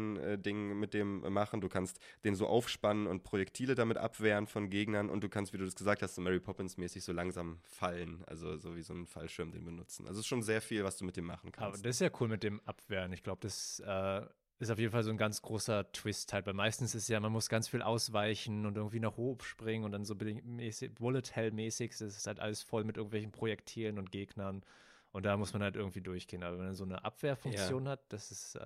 Zipline-Ding 0.02 0.80
mit 0.80 0.94
dem 0.94 1.22
machen. 1.34 1.62
Du 1.62 1.70
kannst 1.70 2.00
den 2.24 2.36
so 2.36 2.48
aufspannen 2.48 3.08
und 3.08 3.24
Projektile 3.24 3.76
damit 3.76 3.98
abwehren 3.98 4.48
von 4.48 4.70
Gegnern 4.70 5.10
und 5.10 5.24
du 5.24 5.30
kannst, 5.30 5.54
wie 5.54 5.58
du 5.58 5.66
das 5.66 5.76
gesagt 5.76 6.02
hast, 6.02 6.16
so 6.16 6.22
Mary 6.22 6.40
Poppins-mäßig 6.40 7.04
so 7.04 7.14
langsam 7.14 7.60
fallen. 7.64 8.24
Also 8.28 8.58
so 8.58 8.76
wie 8.76 8.82
so 8.82 8.94
ein 8.94 9.06
Fallschirm 9.06 9.52
den 9.52 9.66
benutzen. 9.66 10.08
Also 10.08 10.20
es 10.20 10.26
ist 10.26 10.28
schon 10.28 10.44
sehr 10.44 10.62
viel, 10.62 10.84
was 10.84 10.98
du 10.98 11.06
mit 11.06 11.18
dem 11.18 11.26
machen 11.26 11.52
kannst. 11.52 11.76
Aber 11.76 11.84
das 11.84 11.96
ist 11.96 12.02
ja 12.02 12.10
cool 12.20 12.28
mit 12.28 12.44
dem 12.44 12.60
Abwehren. 12.66 13.14
Ich 13.14 13.24
glaube, 13.24 13.40
das 13.42 13.82
äh, 13.86 14.22
ist 14.60 14.70
auf 14.70 14.80
jeden 14.80 14.92
Fall 14.92 15.04
so 15.04 15.12
ein 15.12 15.18
ganz 15.18 15.42
großer 15.42 15.92
Twist 15.92 16.34
halt, 16.34 16.46
weil 16.46 16.54
meistens 16.54 16.96
ist 16.96 17.08
ja, 17.08 17.20
man 17.20 17.32
muss 17.32 17.50
ganz 17.50 17.68
viel 17.68 17.82
ausweichen 17.82 18.66
und 18.66 18.78
irgendwie 18.78 19.00
nach 19.00 19.18
hoch 19.18 19.42
springen 19.42 19.84
und 19.84 19.92
dann 19.92 20.06
so 20.06 20.16
Bullet 20.16 21.24
Hell-mäßig, 21.32 21.92
das 21.98 22.18
ist 22.18 22.28
halt 22.28 22.40
alles 22.40 22.62
voll 22.62 22.84
mit 22.84 22.98
irgendwelchen 22.98 23.32
Projektilen 23.32 23.98
und 23.98 24.12
Gegnern. 24.12 24.64
Und 25.12 25.26
da 25.26 25.36
muss 25.36 25.52
man 25.54 25.62
halt 25.62 25.76
irgendwie 25.76 26.02
durchgehen. 26.02 26.44
Aber 26.44 26.58
wenn 26.58 26.66
man 26.66 26.76
so 26.76 26.86
eine 26.86 27.04
Abwehrfunktion 27.04 27.86
ja. 27.86 27.92
hat, 27.92 28.02
das 28.10 28.32
ist, 28.32 28.56
äh, 28.56 28.60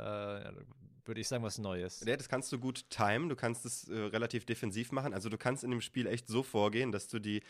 würde 1.05 1.21
ich 1.21 1.27
sagen, 1.27 1.43
was 1.43 1.57
Neues. 1.57 2.03
Ja, 2.05 2.15
das 2.15 2.29
kannst 2.29 2.51
du 2.51 2.59
gut 2.59 2.89
timen. 2.89 3.29
Du 3.29 3.35
kannst 3.35 3.65
es 3.65 3.87
äh, 3.87 3.95
relativ 3.95 4.45
defensiv 4.45 4.91
machen. 4.91 5.13
Also 5.13 5.29
du 5.29 5.37
kannst 5.37 5.63
in 5.63 5.71
dem 5.71 5.81
Spiel 5.81 6.05
echt 6.05 6.27
so 6.27 6.43
vorgehen, 6.43 6.91
dass 6.91 7.07
du 7.07 7.19
die 7.19 7.41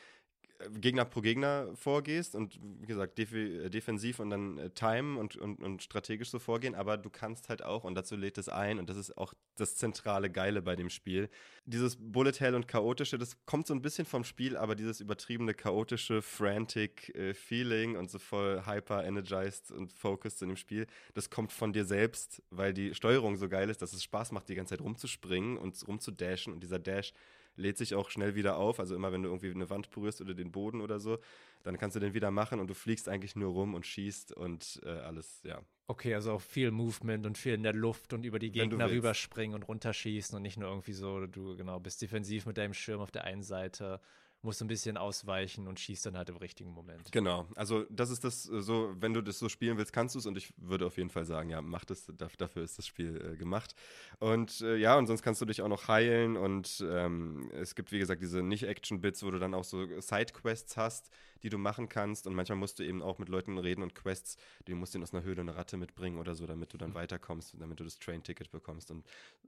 Gegner 0.80 1.06
pro 1.06 1.22
Gegner 1.22 1.70
vorgehst 1.76 2.36
und 2.36 2.60
wie 2.80 2.86
gesagt, 2.86 3.18
def 3.18 3.34
äh, 3.34 3.70
defensiv 3.70 4.20
und 4.20 4.30
dann 4.30 4.58
äh, 4.58 4.70
time 4.70 5.20
und, 5.20 5.36
und, 5.36 5.62
und 5.62 5.84
strategisch 5.84 6.30
so 6.30 6.40
vorgehen, 6.40 6.76
aber 6.76 6.98
du 6.98 7.10
kannst 7.10 7.50
halt 7.50 7.64
auch, 7.64 7.84
und 7.84 7.96
dazu 7.96 8.16
lädt 8.16 8.38
es 8.38 8.50
ein, 8.50 8.80
und 8.80 8.90
das 8.90 8.98
ist 8.98 9.18
auch 9.18 9.34
das 9.56 9.76
zentrale 9.76 10.30
Geile 10.30 10.62
bei 10.62 10.76
dem 10.76 10.90
Spiel, 10.90 11.30
dieses 11.66 11.98
Bullet 12.00 12.40
Hell 12.40 12.56
und 12.56 12.68
chaotische, 12.68 13.18
das 13.18 13.38
kommt 13.46 13.68
so 13.68 13.74
ein 13.74 13.82
bisschen 13.82 14.06
vom 14.06 14.24
Spiel, 14.24 14.56
aber 14.56 14.76
dieses 14.76 15.02
übertriebene, 15.02 15.54
chaotische, 15.54 16.22
frantic 16.22 17.14
äh, 17.16 17.34
Feeling 17.34 17.98
und 17.98 18.10
so 18.10 18.20
voll 18.20 18.66
hyper 18.66 19.04
energized 19.04 19.72
und 19.72 19.92
focused 19.92 20.42
in 20.42 20.50
dem 20.50 20.58
Spiel, 20.58 20.88
das 21.14 21.30
kommt 21.30 21.52
von 21.52 21.74
dir 21.74 21.86
selbst, 21.86 22.42
weil 22.50 22.74
die 22.74 22.94
Steuerung 22.96 23.36
so 23.36 23.50
geil 23.50 23.70
ist, 23.70 23.82
dass 23.82 23.94
es 23.94 24.04
Spaß 24.04 24.32
macht, 24.32 24.50
die 24.50 24.56
ganze 24.56 24.76
Zeit 24.76 24.82
rumzuspringen 24.82 25.58
und 25.58 25.76
rumzudashen 25.88 26.54
und 26.54 26.62
dieser 26.62 26.80
Dash 26.80 27.14
lädt 27.56 27.78
sich 27.78 27.96
auch 27.96 28.10
schnell 28.10 28.36
wieder 28.36 28.58
auf. 28.58 28.80
Also 28.80 28.96
immer, 28.96 29.12
wenn 29.12 29.24
du 29.24 29.30
irgendwie 29.30 29.52
eine 29.52 29.70
Wand 29.70 29.90
berührst 29.90 30.22
oder 30.22 30.34
den 30.34 30.52
Boden 30.52 30.82
oder 30.82 31.00
so, 31.00 31.20
dann 31.64 31.78
kannst 31.78 31.96
du 31.96 32.00
den 32.00 32.14
wieder 32.14 32.32
machen 32.32 32.60
und 32.60 32.68
du 32.68 32.74
fliegst 32.74 33.10
eigentlich 33.10 33.36
nur 33.36 33.52
rum 33.52 33.74
und 33.74 33.86
schießt 33.86 34.34
und 34.34 34.82
äh, 34.84 34.90
alles, 34.90 35.42
ja. 35.44 35.62
Okay, 35.88 36.16
also 36.16 36.34
auch 36.34 36.42
viel 36.42 36.72
Movement 36.72 37.26
und 37.26 37.38
viel 37.38 37.54
in 37.54 37.64
der 37.64 37.74
Luft 37.74 38.14
und 38.14 38.26
über 38.26 38.40
die 38.40 38.52
Gegner 38.52 38.90
rüberspringen 38.90 39.56
und 39.56 39.64
runterschießen 39.64 40.36
und 40.36 40.42
nicht 40.42 40.58
nur 40.58 40.70
irgendwie 40.70 40.94
so, 40.94 41.28
du 41.28 41.56
genau 41.56 41.80
bist 41.80 42.02
defensiv 42.02 42.46
mit 42.46 42.58
deinem 42.58 42.74
Schirm 42.74 43.02
auf 43.02 43.12
der 43.12 43.24
einen 43.24 43.44
Seite 43.44 44.02
musst 44.46 44.62
ein 44.62 44.68
bisschen 44.68 44.98
ausweichen 44.98 45.68
und 45.68 45.80
schießt 45.80 46.06
dann 46.06 46.18
halt 46.18 46.30
im 46.30 46.38
richtigen 46.38 46.72
Moment. 46.72 47.12
Genau, 47.12 47.48
also 47.56 47.84
das 47.90 48.10
ist 48.10 48.24
das 48.24 48.50
äh, 48.50 48.62
so, 48.62 48.96
wenn 49.00 49.14
du 49.14 49.22
das 49.22 49.40
so 49.40 49.50
spielen 49.50 49.78
willst, 49.78 49.92
kannst 49.92 50.16
du 50.16 50.20
es 50.20 50.26
und 50.26 50.38
ich 50.38 50.54
würde 50.58 50.86
auf 50.86 50.98
jeden 50.98 51.10
Fall 51.10 51.26
sagen, 51.26 51.50
ja, 51.50 51.62
mach 51.62 51.84
das, 51.84 52.12
dafür 52.38 52.64
ist 52.64 52.78
das 52.78 52.88
Spiel 52.88 53.34
äh, 53.34 53.38
gemacht. 53.38 53.76
Und 54.20 54.62
äh, 54.62 54.78
ja, 54.78 54.98
und 54.98 55.08
sonst 55.08 55.22
kannst 55.22 55.42
du 55.42 55.46
dich 55.46 55.62
auch 55.62 55.68
noch 55.68 55.88
heilen 55.88 56.38
und 56.38 56.86
ähm, 56.88 57.52
es 57.54 57.76
gibt, 57.76 57.92
wie 57.92 58.00
gesagt, 58.00 58.22
diese 58.22 58.42
Nicht-Action-Bits, 58.42 59.24
wo 59.24 59.32
du 59.32 59.40
dann 59.40 59.54
auch 59.54 59.64
so 59.66 59.86
Side-Quests 60.00 60.78
hast, 60.78 61.10
die 61.44 61.50
du 61.50 61.58
machen 61.58 61.90
kannst. 61.90 62.28
Und 62.28 62.34
manchmal 62.34 62.58
musst 62.58 62.80
du 62.80 62.84
eben 62.84 63.02
auch 63.02 63.20
mit 63.20 63.30
Leuten 63.30 63.58
reden 63.58 63.84
und 63.84 63.94
Quests, 63.94 64.38
du 64.66 64.76
musst 64.76 64.96
ihnen 64.96 65.04
aus 65.04 65.14
einer 65.14 65.24
Höhle 65.24 65.42
eine 65.42 65.56
Ratte 65.56 65.78
mitbringen 65.78 66.18
oder 66.18 66.36
so, 66.36 66.48
damit 66.48 66.74
du 66.74 66.78
dann 66.78 66.90
mhm. 66.90 66.96
weiterkommst 66.96 67.56
damit 67.60 67.80
du 67.80 67.84
das 67.84 68.00
Train-Ticket 68.00 68.52
bekommst 68.52 68.92
und 68.92 69.06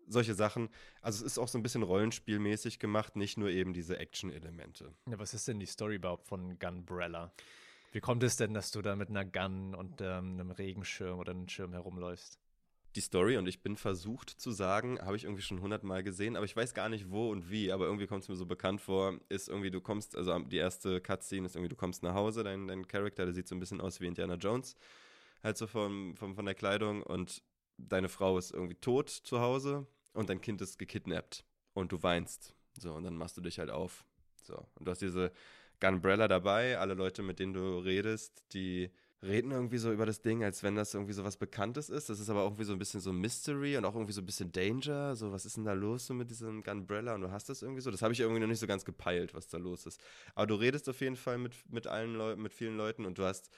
solche 0.07 0.33
Sachen. 0.33 0.69
Also 1.01 1.25
es 1.25 1.33
ist 1.33 1.38
auch 1.39 1.47
so 1.47 1.57
ein 1.57 1.63
bisschen 1.63 1.83
rollenspielmäßig 1.83 2.79
gemacht, 2.79 3.15
nicht 3.15 3.38
nur 3.38 3.49
eben 3.49 3.73
diese 3.73 3.97
Action-Elemente. 3.97 4.87
Ja, 5.10 5.19
was 5.19 5.34
ist 5.34 5.47
denn 5.47 5.60
die 5.60 5.65
Story 5.65 5.95
überhaupt 5.95 6.28
von 6.28 6.58
Gunbrella? 6.60 7.32
Wie 7.91 8.00
kommt 8.00 8.23
es 8.23 8.36
denn, 8.38 8.54
dass 8.54 8.71
du 8.71 8.82
da 8.82 8.95
mit 8.95 9.10
einer 9.10 9.26
Gun 9.26 9.73
und 9.73 10.02
ähm, 10.02 10.34
einem 10.34 10.52
Regenschirm 10.52 11.19
oder 11.19 11.32
einem 11.32 11.47
Schirm 11.47 11.73
herumläufst? 11.73 12.39
die 12.97 13.02
Story 13.02 13.38
und 13.38 13.47
ich 13.47 13.62
bin 13.62 13.76
versucht 13.76 14.30
zu 14.30 14.52
sagen, 14.52 15.00
habe 15.00 15.15
ich 15.15 15.23
irgendwie 15.23 15.43
schon 15.43 15.62
hundertmal 15.62 16.04
gesehen, 16.04 16.36
aber 16.36 16.45
ich 16.45 16.56
weiß 16.56 16.73
gar 16.73 16.89
nicht 16.89 17.12
wo 17.12 17.30
und 17.30 17.52
wie, 17.52 17.71
aber 17.71 17.86
irgendwie 17.86 18.08
kommt 18.08 18.23
es 18.23 18.30
mir 18.30 18.36
so 18.36 18.47
bekannt 18.47 18.82
vor, 18.82 19.19
ist 19.30 19.50
irgendwie, 19.50 19.69
du 19.69 19.80
kommst, 19.80 20.15
also 20.15 20.38
die 20.39 20.58
erste 20.58 21.00
Cutscene 21.00 21.45
ist 21.45 21.56
irgendwie, 21.56 21.69
du 21.69 21.76
kommst 21.76 22.02
nach 22.02 22.15
Hause, 22.15 22.43
dein, 22.43 22.67
dein 22.67 22.88
Charakter, 22.88 23.26
der 23.26 23.36
sieht 23.36 23.47
so 23.47 23.56
ein 23.56 23.60
bisschen 23.60 23.82
aus 23.82 24.02
wie 24.02 24.08
Indiana 24.08 24.34
Jones, 24.34 24.76
halt 25.43 25.58
so 25.58 25.67
vom, 25.67 26.15
vom, 26.15 26.36
von 26.36 26.45
der 26.45 26.56
Kleidung 26.56 27.04
und 27.04 27.43
deine 27.78 28.10
Frau 28.10 28.36
ist 28.39 28.52
irgendwie 28.52 28.76
tot 28.76 29.10
zu 29.10 29.39
Hause 29.39 29.86
und 30.13 30.32
dein 30.32 30.41
Kind 30.41 30.60
ist 30.62 30.80
gekidnappt 30.80 31.45
und 31.73 31.91
du 31.91 32.02
weinst. 32.02 32.56
So, 32.80 32.93
und 32.93 33.04
dann 33.04 33.15
machst 33.15 33.38
du 33.38 33.41
dich 33.41 33.60
halt 33.60 33.69
auf. 33.69 34.07
So, 34.47 34.65
und 34.75 34.88
du 34.88 34.91
hast 34.91 35.01
diese 35.01 35.31
Gunbrella 35.79 36.27
dabei, 36.27 36.77
alle 36.77 36.95
Leute, 36.95 37.21
mit 37.21 37.39
denen 37.39 37.53
du 37.53 37.77
redest, 37.77 38.43
die 38.53 38.89
reden 39.23 39.51
irgendwie 39.51 39.77
so 39.77 39.91
über 39.91 40.05
das 40.05 40.21
Ding, 40.21 40.43
als 40.43 40.62
wenn 40.63 40.75
das 40.75 40.93
irgendwie 40.93 41.13
so 41.13 41.23
was 41.23 41.38
Bekanntes 41.38 41.89
ist. 41.89 42.10
Das 42.10 42.19
ist 42.19 42.29
aber 42.29 42.43
irgendwie 42.43 42.63
so 42.63 42.73
ein 42.73 42.79
bisschen 42.79 42.99
so 42.99 43.12
Mystery 43.12 43.77
und 43.77 43.86
auch 43.86 43.95
irgendwie 43.95 44.13
so 44.13 44.21
ein 44.21 44.25
bisschen 44.25 44.51
Danger. 44.51 45.15
So, 45.15 45.31
was 45.31 45.45
ist 45.45 45.57
denn 45.57 45.65
da 45.65 45.73
los 45.73 46.05
so 46.05 46.13
mit 46.13 46.29
diesem 46.29 46.63
Gunbrella 46.63 47.15
und 47.15 47.21
du 47.21 47.31
hast 47.31 47.49
das 47.49 47.62
irgendwie 47.62 47.81
so? 47.81 47.89
Das 47.89 48.01
habe 48.01 48.13
ich 48.13 48.19
irgendwie 48.19 48.39
noch 48.39 48.47
nicht 48.47 48.60
so 48.60 48.67
ganz 48.67 48.86
gepeilt, 48.86 49.33
was 49.33 49.47
da 49.47 49.57
los 49.57 49.86
ist. 49.86 50.01
Aber 50.36 50.45
du 50.47 50.55
redest 50.55 50.88
auf 50.88 51.01
jeden 51.01 51.15
Fall 51.15 51.38
mit, 51.39 51.55
mit 51.71 51.88
allen 51.88 52.13
Leuten, 52.13 52.41
mit 52.41 52.53
vielen 52.53 52.77
Leuten 52.77 53.05
und 53.05 53.17
du 53.17 53.23
hast, 53.23 53.49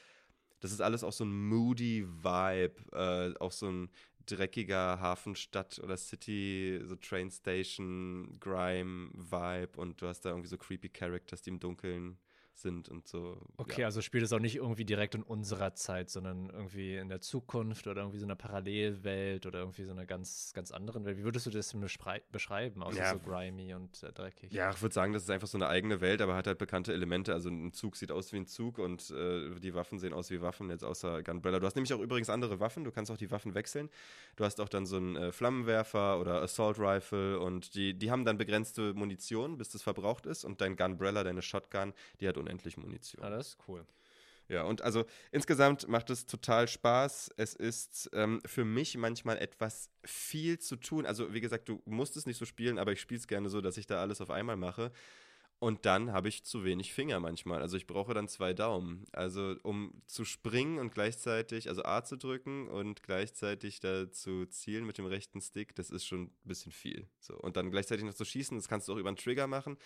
das 0.61 0.71
ist 0.71 0.81
alles 0.81 1.03
auch 1.03 1.13
so 1.13 1.25
ein 1.25 1.47
moody 1.49 2.07
Vibe, 2.07 2.75
äh, 2.93 3.37
auch 3.39 3.51
so 3.51 3.67
ein 3.67 3.89
dreckiger 4.29 4.99
Hafenstadt 4.99 5.79
oder 5.79 5.97
City, 5.97 6.79
so 6.83 6.95
Train 6.95 7.31
Station, 7.31 8.37
Grime 8.39 9.09
Vibe 9.13 9.79
und 9.79 10.01
du 10.01 10.07
hast 10.07 10.21
da 10.21 10.29
irgendwie 10.29 10.49
so 10.49 10.57
creepy 10.57 10.89
Characters, 10.89 11.41
die 11.41 11.49
im 11.49 11.59
Dunkeln 11.59 12.17
sind 12.61 12.89
und 12.89 13.07
so. 13.07 13.41
Okay, 13.57 13.81
ja. 13.81 13.87
also 13.87 14.01
spielt 14.01 14.23
es 14.23 14.33
auch 14.33 14.39
nicht 14.39 14.57
irgendwie 14.57 14.85
direkt 14.85 15.15
in 15.15 15.23
unserer 15.23 15.73
Zeit, 15.75 16.09
sondern 16.09 16.49
irgendwie 16.49 16.95
in 16.95 17.09
der 17.09 17.21
Zukunft 17.21 17.87
oder 17.87 18.01
irgendwie 18.01 18.19
so 18.19 18.25
einer 18.25 18.35
Parallelwelt 18.35 19.45
oder 19.45 19.59
irgendwie 19.59 19.83
so 19.83 19.91
einer 19.91 20.05
ganz, 20.05 20.51
ganz 20.53 20.71
anderen 20.71 21.05
Welt. 21.05 21.17
Wie 21.17 21.23
würdest 21.23 21.45
du 21.45 21.49
das 21.49 21.75
beschreiben, 22.31 22.83
außer 22.83 22.97
Ja. 22.97 23.13
so 23.13 23.19
grimy 23.19 23.73
und 23.73 24.03
äh, 24.03 24.11
dreckig? 24.11 24.51
Ja, 24.51 24.71
ich 24.71 24.81
würde 24.81 24.93
sagen, 24.93 25.13
das 25.13 25.23
ist 25.23 25.29
einfach 25.29 25.47
so 25.47 25.57
eine 25.57 25.67
eigene 25.67 26.01
Welt, 26.01 26.21
aber 26.21 26.35
hat 26.35 26.47
halt 26.47 26.57
bekannte 26.57 26.93
Elemente. 26.93 27.33
Also 27.33 27.49
ein 27.49 27.73
Zug 27.73 27.95
sieht 27.95 28.11
aus 28.11 28.31
wie 28.33 28.37
ein 28.37 28.47
Zug 28.47 28.77
und 28.79 29.09
äh, 29.11 29.59
die 29.59 29.73
Waffen 29.73 29.99
sehen 29.99 30.13
aus 30.13 30.29
wie 30.31 30.41
Waffen, 30.41 30.69
jetzt 30.69 30.83
außer 30.83 31.23
Gunbrella. 31.23 31.59
Du 31.59 31.65
hast 31.65 31.75
nämlich 31.75 31.93
auch 31.93 31.99
übrigens 31.99 32.29
andere 32.29 32.59
Waffen, 32.59 32.83
du 32.83 32.91
kannst 32.91 33.11
auch 33.11 33.17
die 33.17 33.31
Waffen 33.31 33.53
wechseln. 33.55 33.89
Du 34.35 34.43
hast 34.43 34.59
auch 34.61 34.69
dann 34.69 34.85
so 34.85 34.97
einen 34.97 35.15
äh, 35.15 35.31
Flammenwerfer 35.31 36.19
oder 36.19 36.41
Assault 36.41 36.79
Rifle 36.79 37.39
und 37.39 37.75
die, 37.75 37.93
die 37.93 38.11
haben 38.11 38.25
dann 38.25 38.37
begrenzte 38.37 38.93
Munition, 38.93 39.57
bis 39.57 39.69
das 39.69 39.81
verbraucht 39.81 40.25
ist 40.25 40.43
und 40.45 40.61
dein 40.61 40.75
Gunbrella, 40.75 41.23
deine 41.23 41.41
Shotgun, 41.41 41.93
die 42.19 42.27
hat 42.27 42.37
unendlich 42.49 42.77
Munition. 42.77 43.23
Ah, 43.23 43.29
das 43.29 43.49
ist 43.49 43.57
cool. 43.67 43.85
Ja, 44.47 44.63
und 44.63 44.81
also 44.81 45.05
insgesamt 45.31 45.87
macht 45.87 46.09
es 46.09 46.25
total 46.25 46.67
Spaß. 46.67 47.31
Es 47.37 47.53
ist 47.53 48.09
ähm, 48.13 48.41
für 48.45 48.65
mich 48.65 48.97
manchmal 48.97 49.37
etwas 49.37 49.91
viel 50.03 50.57
zu 50.57 50.75
tun. 50.75 51.05
Also, 51.05 51.33
wie 51.33 51.41
gesagt, 51.41 51.69
du 51.69 51.81
musst 51.85 52.17
es 52.17 52.25
nicht 52.25 52.37
so 52.37 52.45
spielen, 52.45 52.79
aber 52.79 52.91
ich 52.91 52.99
spiele 52.99 53.19
es 53.19 53.27
gerne 53.27 53.49
so, 53.49 53.61
dass 53.61 53.77
ich 53.77 53.85
da 53.85 54.01
alles 54.01 54.21
auf 54.21 54.31
einmal 54.31 54.57
mache. 54.57 54.91
Und 55.59 55.85
dann 55.85 56.13
habe 56.13 56.29
ich 56.29 56.45
zu 56.45 56.63
wenig 56.63 56.93
Finger 56.93 57.19
manchmal. 57.19 57.61
Also 57.61 57.75
ich 57.75 57.85
brauche 57.85 58.13
dann 58.13 58.29
zwei 58.29 58.53
Daumen. 58.53 59.05
Also 59.11 59.57
um 59.63 60.01
zu 60.05 60.23
springen 60.23 60.79
und 60.79 60.93
gleichzeitig, 60.93 61.67
also 61.67 61.83
A 61.83 62.01
zu 62.03 62.17
drücken 62.17 62.69
und 62.69 63.03
gleichzeitig 63.03 63.81
da 63.81 64.09
zu 64.09 64.45
zielen 64.45 64.85
mit 64.85 64.97
dem 64.97 65.05
rechten 65.05 65.41
Stick, 65.41 65.75
das 65.75 65.89
ist 65.89 66.05
schon 66.05 66.23
ein 66.23 66.31
bisschen 66.45 66.71
viel. 66.71 67.09
So. 67.19 67.35
Und 67.37 67.57
dann 67.57 67.71
gleichzeitig 67.71 68.05
noch 68.05 68.13
zu 68.13 68.23
schießen, 68.23 68.57
das 68.57 68.69
kannst 68.69 68.87
du 68.87 68.93
auch 68.93 68.97
über 68.97 69.09
einen 69.09 69.17
Trigger 69.17 69.47
machen. 69.47 69.77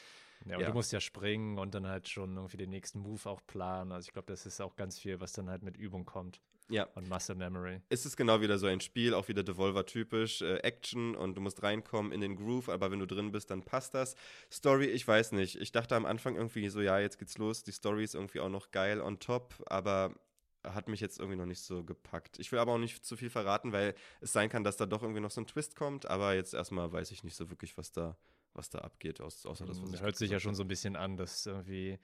Ja, 0.45 0.57
und 0.57 0.61
Ja. 0.61 0.67
du 0.67 0.73
musst 0.73 0.91
ja 0.91 0.99
springen 0.99 1.57
und 1.57 1.73
dann 1.73 1.87
halt 1.87 2.07
schon 2.07 2.35
irgendwie 2.35 2.57
den 2.57 2.69
nächsten 2.69 2.99
Move 2.99 3.27
auch 3.27 3.41
planen. 3.47 3.91
Also 3.91 4.07
ich 4.07 4.13
glaube, 4.13 4.27
das 4.27 4.45
ist 4.45 4.61
auch 4.61 4.75
ganz 4.75 4.99
viel, 4.99 5.21
was 5.21 5.33
dann 5.33 5.49
halt 5.49 5.63
mit 5.63 5.75
Übung 5.77 6.05
kommt 6.05 6.39
Ja, 6.69 6.85
und 6.95 7.09
Muscle 7.09 7.35
Memory. 7.35 7.81
es 7.89 8.05
ist 8.05 8.15
genau 8.15 8.41
wieder 8.41 8.57
so 8.57 8.67
ein 8.67 8.79
Spiel, 8.79 9.13
auch 9.13 9.27
wieder 9.27 9.43
Devolver-typisch, 9.43 10.41
äh, 10.41 10.57
Action 10.57 11.15
und 11.15 11.35
du 11.35 11.41
musst 11.41 11.61
reinkommen 11.61 12.11
in 12.11 12.21
den 12.21 12.35
Groove, 12.35 12.69
aber 12.69 12.89
wenn 12.91 12.99
du 12.99 13.05
drin 13.05 13.31
bist, 13.31 13.51
dann 13.51 13.63
passt 13.63 13.93
das. 13.93 14.15
Story, 14.51 14.85
ich 14.85 15.07
weiß 15.07 15.33
nicht. 15.33 15.59
Ich 15.59 15.71
dachte 15.71 15.95
am 15.95 16.05
Anfang 16.05 16.35
irgendwie 16.35 16.69
so, 16.69 16.81
ja, 16.81 16.99
jetzt 16.99 17.19
geht's 17.19 17.37
los, 17.37 17.63
die 17.63 17.71
Story 17.71 18.03
ist 18.03 18.15
irgendwie 18.15 18.39
auch 18.39 18.49
noch 18.49 18.71
geil 18.71 19.01
on 19.01 19.19
top, 19.19 19.61
aber 19.67 20.15
hat 20.63 20.87
mich 20.87 21.01
jetzt 21.01 21.19
irgendwie 21.19 21.37
noch 21.37 21.45
nicht 21.45 21.61
so 21.61 21.83
gepackt. 21.83 22.39
Ich 22.39 22.51
will 22.51 22.59
aber 22.59 22.73
auch 22.73 22.77
nicht 22.77 23.05
zu 23.05 23.17
viel 23.17 23.29
verraten, 23.29 23.73
weil 23.73 23.95
es 24.21 24.31
sein 24.31 24.49
kann, 24.49 24.63
dass 24.63 24.77
da 24.77 24.85
doch 24.85 25.01
irgendwie 25.01 25.21
noch 25.21 25.31
so 25.31 25.41
ein 25.41 25.47
Twist 25.47 25.75
kommt, 25.75 26.05
aber 26.05 26.35
jetzt 26.35 26.53
erstmal 26.53 26.91
weiß 26.91 27.11
ich 27.11 27.23
nicht 27.23 27.35
so 27.35 27.49
wirklich, 27.49 27.77
was 27.77 27.91
da, 27.91 28.17
was 28.53 28.69
da 28.69 28.79
abgeht, 28.79 29.19
außer 29.19 29.49
das, 29.65 29.81
was 29.81 29.93
ich 29.93 30.01
hört 30.01 30.15
sich 30.15 30.31
ja 30.31 30.39
schon 30.39 30.55
so 30.55 30.63
ein 30.63 30.67
bisschen 30.67 30.95
an, 30.95 31.17
dass 31.17 31.45
irgendwie 31.45 31.99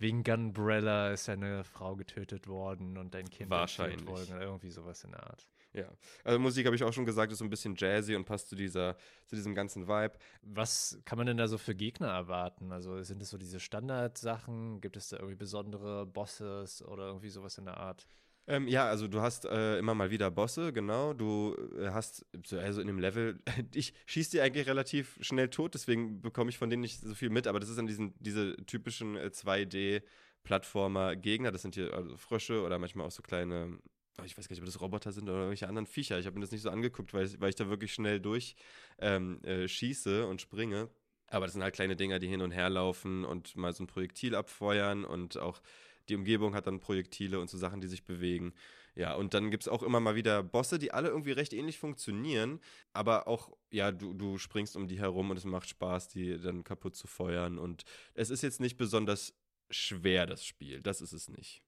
wegen 0.00 0.24
Gunbrella 0.24 1.10
ist 1.12 1.28
eine 1.28 1.62
Frau 1.62 1.94
getötet 1.94 2.48
worden 2.48 2.96
und 2.96 3.14
dein 3.14 3.28
Kind 3.28 3.50
Wahrscheinlich. 3.50 4.06
worden 4.06 4.34
oder 4.34 4.42
irgendwie 4.42 4.70
sowas 4.70 5.04
in 5.04 5.10
der 5.10 5.22
Art. 5.22 5.46
Ja, 5.72 5.86
also 6.24 6.38
Musik 6.38 6.66
habe 6.66 6.74
ich 6.74 6.82
auch 6.82 6.92
schon 6.92 7.04
gesagt, 7.04 7.30
ist 7.30 7.38
so 7.38 7.44
ein 7.44 7.50
bisschen 7.50 7.76
jazzy 7.76 8.16
und 8.16 8.24
passt 8.24 8.48
zu 8.48 8.56
dieser, 8.56 8.96
zu 9.26 9.36
diesem 9.36 9.54
ganzen 9.54 9.86
Vibe. 9.86 10.18
Was 10.42 10.98
kann 11.04 11.18
man 11.18 11.26
denn 11.26 11.36
da 11.36 11.46
so 11.46 11.58
für 11.58 11.74
Gegner 11.74 12.08
erwarten? 12.08 12.72
Also 12.72 13.00
sind 13.02 13.22
es 13.22 13.30
so 13.30 13.38
diese 13.38 13.60
Standardsachen? 13.60 14.80
Gibt 14.80 14.96
es 14.96 15.10
da 15.10 15.18
irgendwie 15.18 15.36
besondere 15.36 16.06
Bosses 16.06 16.82
oder 16.82 17.06
irgendwie 17.06 17.28
sowas 17.28 17.58
in 17.58 17.66
der 17.66 17.76
Art? 17.76 18.08
Ähm, 18.50 18.66
ja, 18.66 18.86
also 18.88 19.06
du 19.06 19.20
hast 19.20 19.44
äh, 19.44 19.78
immer 19.78 19.94
mal 19.94 20.10
wieder 20.10 20.28
Bosse, 20.30 20.72
genau. 20.72 21.12
Du 21.14 21.54
äh, 21.78 21.90
hast, 21.90 22.26
so- 22.44 22.58
also 22.58 22.80
in 22.80 22.88
dem 22.88 22.98
Level, 22.98 23.38
ich 23.74 23.94
schieße 24.06 24.32
die 24.32 24.40
eigentlich 24.40 24.66
relativ 24.66 25.16
schnell 25.20 25.48
tot, 25.50 25.74
deswegen 25.74 26.20
bekomme 26.20 26.50
ich 26.50 26.58
von 26.58 26.68
denen 26.68 26.80
nicht 26.82 27.00
so 27.00 27.14
viel 27.14 27.30
mit, 27.30 27.46
aber 27.46 27.60
das 27.60 27.68
ist 27.68 27.78
dann 27.78 27.86
diesen, 27.86 28.12
diese 28.18 28.56
typischen 28.66 29.16
äh, 29.16 29.30
2D-Plattformer-Gegner. 29.30 31.52
Das 31.52 31.62
sind 31.62 31.76
hier 31.76 31.94
also 31.94 32.16
Frösche 32.16 32.62
oder 32.62 32.78
manchmal 32.80 33.06
auch 33.06 33.12
so 33.12 33.22
kleine, 33.22 33.78
oh, 34.20 34.24
ich 34.24 34.36
weiß 34.36 34.48
gar 34.48 34.54
nicht, 34.54 34.62
ob 34.62 34.66
das 34.66 34.80
Roboter 34.80 35.12
sind 35.12 35.24
oder 35.28 35.38
irgendwelche 35.38 35.68
anderen 35.68 35.86
Viecher. 35.86 36.18
Ich 36.18 36.26
habe 36.26 36.34
mir 36.34 36.40
das 36.42 36.50
nicht 36.50 36.62
so 36.62 36.70
angeguckt, 36.70 37.14
weil, 37.14 37.26
ich- 37.26 37.40
weil 37.40 37.50
ich 37.50 37.56
da 37.56 37.68
wirklich 37.68 37.92
schnell 37.94 38.18
durch 38.20 38.56
ähm, 38.98 39.40
äh, 39.44 39.68
schieße 39.68 40.26
und 40.26 40.40
springe. 40.40 40.88
Aber 41.28 41.46
das 41.46 41.52
sind 41.52 41.62
halt 41.62 41.76
kleine 41.76 41.94
Dinger, 41.94 42.18
die 42.18 42.26
hin 42.26 42.42
und 42.42 42.50
her 42.50 42.68
laufen 42.68 43.24
und 43.24 43.54
mal 43.54 43.72
so 43.72 43.84
ein 43.84 43.86
Projektil 43.86 44.34
abfeuern 44.34 45.04
und 45.04 45.38
auch 45.38 45.62
die 46.10 46.16
Umgebung 46.16 46.54
hat 46.54 46.66
dann 46.66 46.80
Projektile 46.80 47.40
und 47.40 47.48
so 47.48 47.56
Sachen, 47.56 47.80
die 47.80 47.86
sich 47.86 48.04
bewegen. 48.04 48.52
Ja, 48.94 49.14
und 49.14 49.34
dann 49.34 49.50
gibt 49.50 49.62
es 49.62 49.68
auch 49.68 49.82
immer 49.82 50.00
mal 50.00 50.16
wieder 50.16 50.42
Bosse, 50.42 50.78
die 50.78 50.92
alle 50.92 51.08
irgendwie 51.08 51.32
recht 51.32 51.52
ähnlich 51.52 51.78
funktionieren, 51.78 52.60
aber 52.92 53.28
auch, 53.28 53.56
ja, 53.70 53.92
du, 53.92 54.12
du 54.12 54.36
springst 54.36 54.76
um 54.76 54.88
die 54.88 54.98
herum 54.98 55.30
und 55.30 55.36
es 55.36 55.44
macht 55.44 55.68
Spaß, 55.68 56.08
die 56.08 56.38
dann 56.38 56.64
kaputt 56.64 56.96
zu 56.96 57.06
feuern. 57.06 57.58
Und 57.58 57.84
es 58.14 58.30
ist 58.30 58.42
jetzt 58.42 58.60
nicht 58.60 58.76
besonders 58.76 59.34
schwer, 59.70 60.26
das 60.26 60.44
Spiel. 60.44 60.80
Das 60.82 61.00
ist 61.00 61.12
es 61.12 61.28
nicht. 61.28 61.62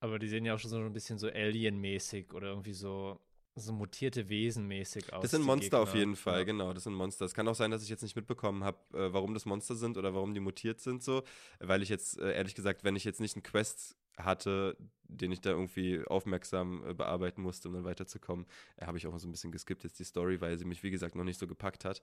Aber 0.00 0.18
die 0.18 0.28
sehen 0.28 0.44
ja 0.44 0.54
auch 0.54 0.58
schon 0.58 0.70
so 0.70 0.76
ein 0.78 0.92
bisschen 0.92 1.18
so 1.18 1.28
Alien-mäßig 1.28 2.34
oder 2.34 2.48
irgendwie 2.48 2.74
so, 2.74 3.20
so 3.56 3.72
mutierte 3.72 4.28
Wesen 4.28 4.66
mäßig 4.66 5.12
aus. 5.12 5.22
Das 5.22 5.30
sind 5.30 5.42
Monster 5.42 5.80
auf 5.80 5.94
jeden 5.94 6.16
Fall, 6.16 6.38
Ja. 6.40 6.44
genau, 6.44 6.72
das 6.72 6.84
sind 6.84 6.94
Monster. 6.94 7.24
Es 7.24 7.34
kann 7.34 7.46
auch 7.48 7.54
sein, 7.54 7.70
dass 7.70 7.82
ich 7.82 7.88
jetzt 7.88 8.02
nicht 8.02 8.16
mitbekommen 8.16 8.64
habe, 8.64 8.78
äh, 8.92 9.12
warum 9.12 9.32
das 9.34 9.44
Monster 9.46 9.74
sind 9.76 9.96
oder 9.96 10.14
warum 10.14 10.34
die 10.34 10.40
mutiert 10.40 10.80
sind 10.80 11.02
so, 11.02 11.22
weil 11.60 11.82
ich 11.82 11.88
jetzt, 11.88 12.18
äh, 12.18 12.32
ehrlich 12.34 12.54
gesagt, 12.54 12.84
wenn 12.84 12.96
ich 12.96 13.04
jetzt 13.04 13.20
nicht 13.20 13.36
einen 13.36 13.42
Quest 13.44 13.96
hatte, 14.16 14.76
den 15.04 15.32
ich 15.32 15.40
da 15.40 15.50
irgendwie 15.50 16.04
aufmerksam 16.06 16.84
äh, 16.86 16.94
bearbeiten 16.94 17.42
musste, 17.42 17.68
um 17.68 17.74
dann 17.74 17.84
weiterzukommen, 17.84 18.46
äh, 18.76 18.86
habe 18.86 18.98
ich 18.98 19.06
auch 19.06 19.18
so 19.18 19.26
ein 19.28 19.32
bisschen 19.32 19.52
geskippt 19.52 19.84
jetzt 19.84 19.98
die 19.98 20.04
Story, 20.04 20.40
weil 20.40 20.56
sie 20.58 20.64
mich, 20.64 20.82
wie 20.82 20.90
gesagt, 20.90 21.14
noch 21.14 21.24
nicht 21.24 21.38
so 21.38 21.46
gepackt 21.46 21.84
hat. 21.84 22.02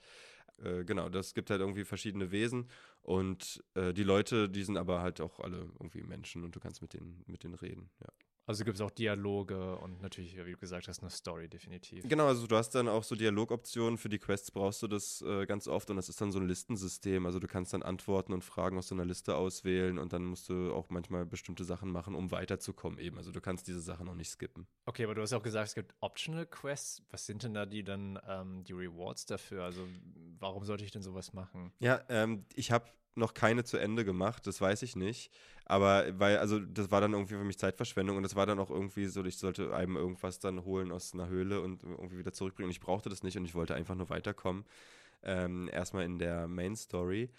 Äh, 0.64 0.84
genau, 0.86 1.10
das 1.10 1.34
gibt 1.34 1.50
halt 1.50 1.62
irgendwie 1.62 1.84
verschiedene 1.86 2.32
Wesen 2.32 2.70
und 3.02 3.64
äh, 3.76 3.94
die 3.94 4.04
Leute, 4.04 4.50
die 4.50 4.64
sind 4.64 4.78
aber 4.78 5.02
halt 5.02 5.22
auch 5.22 5.40
alle 5.40 5.70
irgendwie 5.80 6.04
Menschen 6.04 6.44
und 6.44 6.56
du 6.56 6.60
kannst 6.60 6.82
mit 6.82 6.94
denen, 6.94 7.24
mit 7.28 7.44
denen 7.44 7.56
reden, 7.56 7.90
ja. 8.02 8.08
Also 8.46 8.66
gibt 8.66 8.76
es 8.76 8.82
auch 8.82 8.92
Dialoge 8.92 9.78
und 9.78 10.02
natürlich, 10.02 10.36
wie 10.36 10.52
du 10.52 10.58
gesagt 10.58 10.88
hast, 10.88 11.02
eine 11.02 11.10
Story 11.10 11.48
definitiv. 11.48 12.08
Genau, 12.08 12.28
also 12.28 12.48
du 12.48 12.56
hast 12.56 12.72
dann 12.72 12.88
auch 12.88 13.04
so 13.04 13.16
Dialogoptionen. 13.16 13.98
Für 13.98 14.10
die 14.10 14.20
Quests 14.20 14.52
brauchst 14.52 14.82
du 14.82 14.88
das 14.88 15.22
äh, 15.22 15.46
ganz 15.46 15.68
oft 15.68 15.90
und 15.90 15.96
das 15.96 16.10
ist 16.10 16.20
dann 16.20 16.32
so 16.32 16.40
ein 16.40 16.48
Listensystem. 16.48 17.26
Also 17.26 17.40
du 17.40 17.48
kannst 17.48 17.74
dann 17.74 17.84
Antworten 17.84 18.34
und 18.34 18.44
Fragen 18.44 18.78
aus 18.78 18.88
so 18.88 18.96
einer 18.96 19.06
Liste 19.06 19.36
auswählen 19.36 20.00
und 20.00 20.12
dann 20.14 20.26
musst 20.26 20.50
du 20.50 20.74
auch 20.74 20.90
manchmal 20.90 21.26
bestimmte 21.26 21.64
Sachen 21.64 21.92
machen, 21.92 22.16
um 22.16 22.32
weiterzukommen 22.32 23.00
eben. 23.00 23.18
Also 23.18 23.32
du 23.32 23.42
kannst 23.42 23.68
diese 23.68 23.82
Sachen 23.82 24.10
auch 24.10 24.16
nicht 24.16 24.30
skippen. 24.30 24.68
Okay, 24.86 25.04
aber 25.04 25.16
du 25.16 25.22
hast 25.22 25.34
auch 25.34 25.44
gesagt, 25.44 25.70
es 25.70 25.76
gibt 25.76 25.96
Optional 26.00 26.46
Quests. 26.46 27.04
Was 27.12 27.26
sind 27.26 27.44
denn 27.44 27.54
da 27.54 27.66
die 27.66 27.84
dann 27.84 28.20
ähm, 28.28 28.64
die 28.64 28.74
Rewards 28.74 29.26
dafür? 29.28 29.64
Also 29.64 29.88
warum 30.40 30.66
sollte 30.66 30.84
ich 30.84 30.92
denn 30.92 31.04
sowas 31.04 31.34
machen? 31.34 31.72
Ja, 31.80 32.04
ähm, 32.10 32.46
ich 32.56 32.72
habe 32.72 32.86
noch 33.16 33.34
keine 33.34 33.64
zu 33.64 33.78
Ende 33.78 34.06
gemacht, 34.06 34.48
das 34.48 34.62
weiß 34.62 34.82
ich 34.84 34.96
nicht. 34.96 35.32
Aber 35.66 36.20
weil, 36.20 36.38
also 36.38 36.60
das 36.60 36.92
war 36.92 37.02
dann 37.02 37.14
irgendwie 37.14 37.36
für 37.36 37.44
mich 37.44 37.58
Zeitverschwendung 37.60 38.18
und 38.18 38.24
das 38.24 38.36
war 38.36 38.46
dann 38.46 38.60
auch 38.60 38.70
irgendwie 38.70 39.06
so, 39.06 39.24
ich 39.26 39.38
sollte 39.38 39.74
einem 39.76 39.96
irgendwas 39.96 40.40
dann 40.40 40.64
holen 40.66 40.92
aus 40.92 41.14
einer 41.14 41.28
Höhle 41.28 41.62
und 41.62 41.84
irgendwie 41.84 42.18
wieder 42.18 42.34
zurückbringen. 42.34 42.68
Und 42.68 42.72
ich 42.72 42.80
brauchte 42.80 43.10
das 43.10 43.24
nicht 43.24 43.38
und 43.38 43.46
ich 43.46 43.56
wollte 43.56 43.76
einfach 43.76 43.96
nur 43.96 44.10
weiterkommen. 44.10 44.66
Ähm, 45.24 45.70
erstmal 45.72 46.06
in 46.06 46.18
der 46.20 46.48
Main 46.48 46.76
Story. 46.76 47.30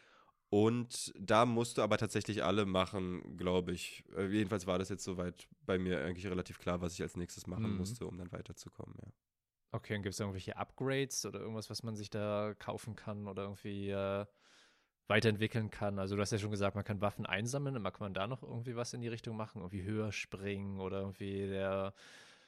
Und 0.50 1.14
da 1.18 1.46
musst 1.46 1.78
du 1.78 1.82
aber 1.82 1.96
tatsächlich 1.96 2.44
alle 2.44 2.66
machen, 2.66 3.36
glaube 3.38 3.72
ich. 3.72 4.04
Äh, 4.16 4.26
jedenfalls 4.26 4.66
war 4.66 4.78
das 4.78 4.90
jetzt 4.90 5.04
soweit 5.04 5.48
bei 5.64 5.78
mir 5.78 6.04
eigentlich 6.04 6.26
relativ 6.26 6.58
klar, 6.58 6.80
was 6.82 6.92
ich 6.92 7.02
als 7.02 7.16
nächstes 7.16 7.46
machen 7.46 7.72
Mhm. 7.72 7.78
musste, 7.78 8.06
um 8.06 8.18
dann 8.18 8.30
weiterzukommen, 8.32 8.94
ja. 9.02 9.08
Okay, 9.72 9.96
und 9.96 10.02
gibt 10.02 10.12
es 10.12 10.20
irgendwelche 10.20 10.56
Upgrades 10.58 11.24
oder 11.24 11.40
irgendwas, 11.40 11.70
was 11.70 11.82
man 11.82 11.96
sich 11.96 12.10
da 12.10 12.54
kaufen 12.58 12.94
kann 12.94 13.26
oder 13.26 13.44
irgendwie 13.44 13.88
äh, 13.88 14.26
weiterentwickeln 15.12 15.70
kann? 15.70 15.98
Also 15.98 16.16
du 16.16 16.22
hast 16.22 16.32
ja 16.32 16.38
schon 16.38 16.50
gesagt, 16.50 16.74
man 16.74 16.84
kann 16.84 17.00
Waffen 17.00 17.26
einsammeln, 17.26 17.76
aber 17.76 17.90
kann 17.90 18.06
man 18.06 18.14
da 18.14 18.26
noch 18.26 18.42
irgendwie 18.42 18.76
was 18.76 18.94
in 18.94 19.02
die 19.02 19.08
Richtung 19.08 19.36
machen? 19.36 19.60
Irgendwie 19.60 19.82
höher 19.82 20.10
springen 20.10 20.80
oder 20.80 21.00
irgendwie 21.00 21.46
der 21.46 21.92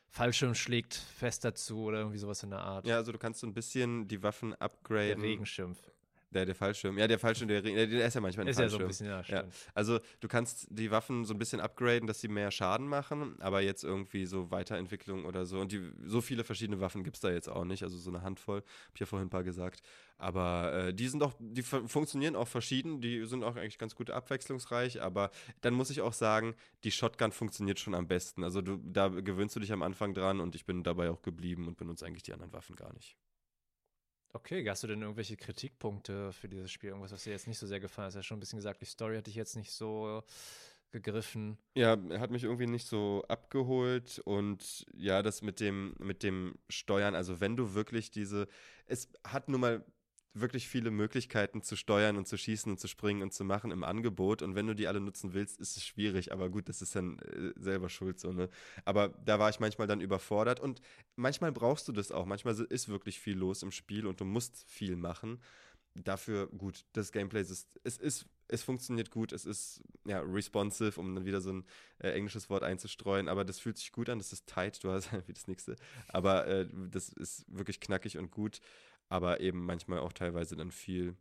Fallschirm 0.08 0.54
schlägt 0.54 0.94
fest 0.94 1.44
dazu 1.44 1.82
oder 1.82 1.98
irgendwie 1.98 2.18
sowas 2.18 2.42
in 2.42 2.50
der 2.50 2.60
Art? 2.60 2.86
Ja, 2.86 2.96
also 2.96 3.12
du 3.12 3.18
kannst 3.18 3.40
so 3.40 3.46
ein 3.46 3.52
bisschen 3.52 4.08
die 4.08 4.22
Waffen 4.22 4.50
der 4.50 4.62
upgraden. 4.62 5.20
Regenschirm. 5.22 5.76
Der, 6.34 6.44
der 6.44 6.54
Fallschirm. 6.54 6.98
Ja, 6.98 7.06
der 7.06 7.18
Fallschirm, 7.18 7.48
der, 7.48 7.62
der, 7.62 8.06
ist 8.06 8.14
ja 8.14 8.20
manchmal 8.20 8.44
ein 8.46 8.48
Ist 8.50 8.58
ja 8.58 8.62
Fallschirm. 8.68 8.78
so 8.80 8.84
ein 8.84 8.88
bisschen, 8.88 9.06
ja, 9.06 9.22
Ja. 9.28 9.44
Also 9.72 10.00
du 10.20 10.26
kannst 10.28 10.66
die 10.70 10.90
Waffen 10.90 11.24
so 11.24 11.32
ein 11.32 11.38
bisschen 11.38 11.60
upgraden, 11.60 12.06
dass 12.08 12.20
sie 12.20 12.28
mehr 12.28 12.50
Schaden 12.50 12.88
machen, 12.88 13.36
aber 13.40 13.60
jetzt 13.62 13.84
irgendwie 13.84 14.26
so 14.26 14.50
Weiterentwicklung 14.50 15.24
oder 15.24 15.46
so. 15.46 15.60
Und 15.60 15.70
die, 15.72 15.92
so 16.04 16.20
viele 16.20 16.42
verschiedene 16.44 16.80
Waffen 16.80 17.04
gibt 17.04 17.16
es 17.16 17.20
da 17.20 17.30
jetzt 17.30 17.48
auch 17.48 17.64
nicht, 17.64 17.82
also 17.84 17.96
so 17.96 18.10
eine 18.10 18.22
Handvoll, 18.22 18.58
habe 18.58 18.66
ich 18.94 19.00
ja 19.00 19.06
vorhin 19.06 19.28
ein 19.28 19.30
paar 19.30 19.44
gesagt. 19.44 19.80
Aber 20.18 20.72
äh, 20.72 20.94
die 20.94 21.08
sind 21.08 21.22
auch, 21.22 21.34
die 21.38 21.62
fu- 21.62 21.86
funktionieren 21.88 22.36
auch 22.36 22.48
verschieden, 22.48 23.00
die 23.00 23.24
sind 23.26 23.42
auch 23.44 23.56
eigentlich 23.56 23.78
ganz 23.78 23.94
gut 23.94 24.10
abwechslungsreich, 24.10 25.02
aber 25.02 25.30
dann 25.60 25.74
muss 25.74 25.90
ich 25.90 26.00
auch 26.00 26.12
sagen, 26.12 26.54
die 26.84 26.90
Shotgun 26.90 27.32
funktioniert 27.32 27.78
schon 27.80 27.94
am 27.94 28.06
besten. 28.06 28.44
Also 28.44 28.60
du, 28.62 28.76
da 28.82 29.08
gewöhnst 29.08 29.54
du 29.56 29.60
dich 29.60 29.72
am 29.72 29.82
Anfang 29.82 30.14
dran 30.14 30.40
und 30.40 30.54
ich 30.54 30.64
bin 30.64 30.82
dabei 30.82 31.10
auch 31.10 31.22
geblieben 31.22 31.66
und 31.68 31.76
benutze 31.76 32.06
eigentlich 32.06 32.22
die 32.22 32.32
anderen 32.32 32.52
Waffen 32.52 32.76
gar 32.76 32.92
nicht. 32.94 33.16
Okay, 34.34 34.68
hast 34.68 34.82
du 34.82 34.88
denn 34.88 35.00
irgendwelche 35.00 35.36
Kritikpunkte 35.36 36.32
für 36.32 36.48
dieses 36.48 36.70
Spiel? 36.72 36.90
Irgendwas, 36.90 37.12
was 37.12 37.22
dir 37.22 37.30
jetzt 37.30 37.46
nicht 37.46 37.58
so 37.58 37.68
sehr 37.68 37.78
gefallen 37.78 38.06
hat? 38.06 38.14
Du 38.14 38.18
hast 38.18 38.24
ja 38.24 38.26
schon 38.26 38.38
ein 38.38 38.40
bisschen 38.40 38.58
gesagt, 38.58 38.80
die 38.80 38.84
Story 38.84 39.16
hat 39.16 39.28
dich 39.28 39.36
jetzt 39.36 39.54
nicht 39.54 39.70
so 39.70 40.24
gegriffen. 40.90 41.56
Ja, 41.76 41.96
hat 42.18 42.32
mich 42.32 42.42
irgendwie 42.42 42.66
nicht 42.66 42.86
so 42.86 43.24
abgeholt 43.28 44.20
und 44.24 44.86
ja, 44.92 45.22
das 45.22 45.42
mit 45.42 45.60
dem, 45.60 45.94
mit 45.98 46.24
dem 46.24 46.56
Steuern, 46.68 47.14
also 47.14 47.40
wenn 47.40 47.56
du 47.56 47.74
wirklich 47.74 48.10
diese, 48.10 48.48
es 48.86 49.08
hat 49.24 49.48
nun 49.48 49.60
mal 49.60 49.84
wirklich 50.34 50.68
viele 50.68 50.90
Möglichkeiten 50.90 51.62
zu 51.62 51.76
steuern 51.76 52.16
und 52.16 52.26
zu 52.26 52.36
schießen 52.36 52.70
und 52.70 52.78
zu 52.78 52.88
springen 52.88 53.22
und 53.22 53.32
zu 53.32 53.44
machen 53.44 53.70
im 53.70 53.84
Angebot. 53.84 54.42
Und 54.42 54.56
wenn 54.56 54.66
du 54.66 54.74
die 54.74 54.88
alle 54.88 55.00
nutzen 55.00 55.32
willst, 55.32 55.60
ist 55.60 55.76
es 55.76 55.86
schwierig, 55.86 56.32
aber 56.32 56.50
gut, 56.50 56.68
das 56.68 56.82
ist 56.82 56.96
dann 56.96 57.18
äh, 57.20 57.52
selber 57.56 57.88
schuld 57.88 58.18
so, 58.18 58.32
ne? 58.32 58.48
Aber 58.84 59.08
da 59.08 59.38
war 59.38 59.48
ich 59.48 59.60
manchmal 59.60 59.86
dann 59.86 60.00
überfordert. 60.00 60.58
Und 60.58 60.80
manchmal 61.14 61.52
brauchst 61.52 61.86
du 61.86 61.92
das 61.92 62.10
auch, 62.10 62.26
manchmal 62.26 62.54
ist 62.54 62.88
wirklich 62.88 63.20
viel 63.20 63.36
los 63.36 63.62
im 63.62 63.70
Spiel 63.70 64.06
und 64.06 64.20
du 64.20 64.24
musst 64.24 64.64
viel 64.68 64.96
machen. 64.96 65.40
Dafür 65.94 66.48
gut, 66.48 66.84
das 66.92 67.12
Gameplay 67.12 67.40
ist, 67.40 67.78
es 67.84 67.96
ist, 67.98 68.26
es 68.48 68.64
funktioniert 68.64 69.12
gut, 69.12 69.32
es 69.32 69.46
ist 69.46 69.80
ja 70.04 70.20
responsive, 70.20 71.00
um 71.00 71.14
dann 71.14 71.24
wieder 71.24 71.40
so 71.40 71.52
ein 71.52 71.64
äh, 71.98 72.10
englisches 72.10 72.50
Wort 72.50 72.64
einzustreuen, 72.64 73.28
aber 73.28 73.44
das 73.44 73.60
fühlt 73.60 73.78
sich 73.78 73.92
gut 73.92 74.08
an, 74.08 74.18
das 74.18 74.32
ist 74.32 74.48
tight, 74.48 74.82
du 74.82 74.90
hast 74.90 75.12
wie 75.28 75.32
das 75.32 75.46
nächste, 75.46 75.76
aber 76.08 76.48
äh, 76.48 76.68
das 76.90 77.10
ist 77.10 77.44
wirklich 77.46 77.78
knackig 77.78 78.18
und 78.18 78.32
gut, 78.32 78.60
aber 79.14 79.38
eben 79.38 79.64
manchmal 79.64 80.00
auch 80.00 80.12
teilweise 80.12 80.56
dann 80.56 80.72
viel. 80.72 81.14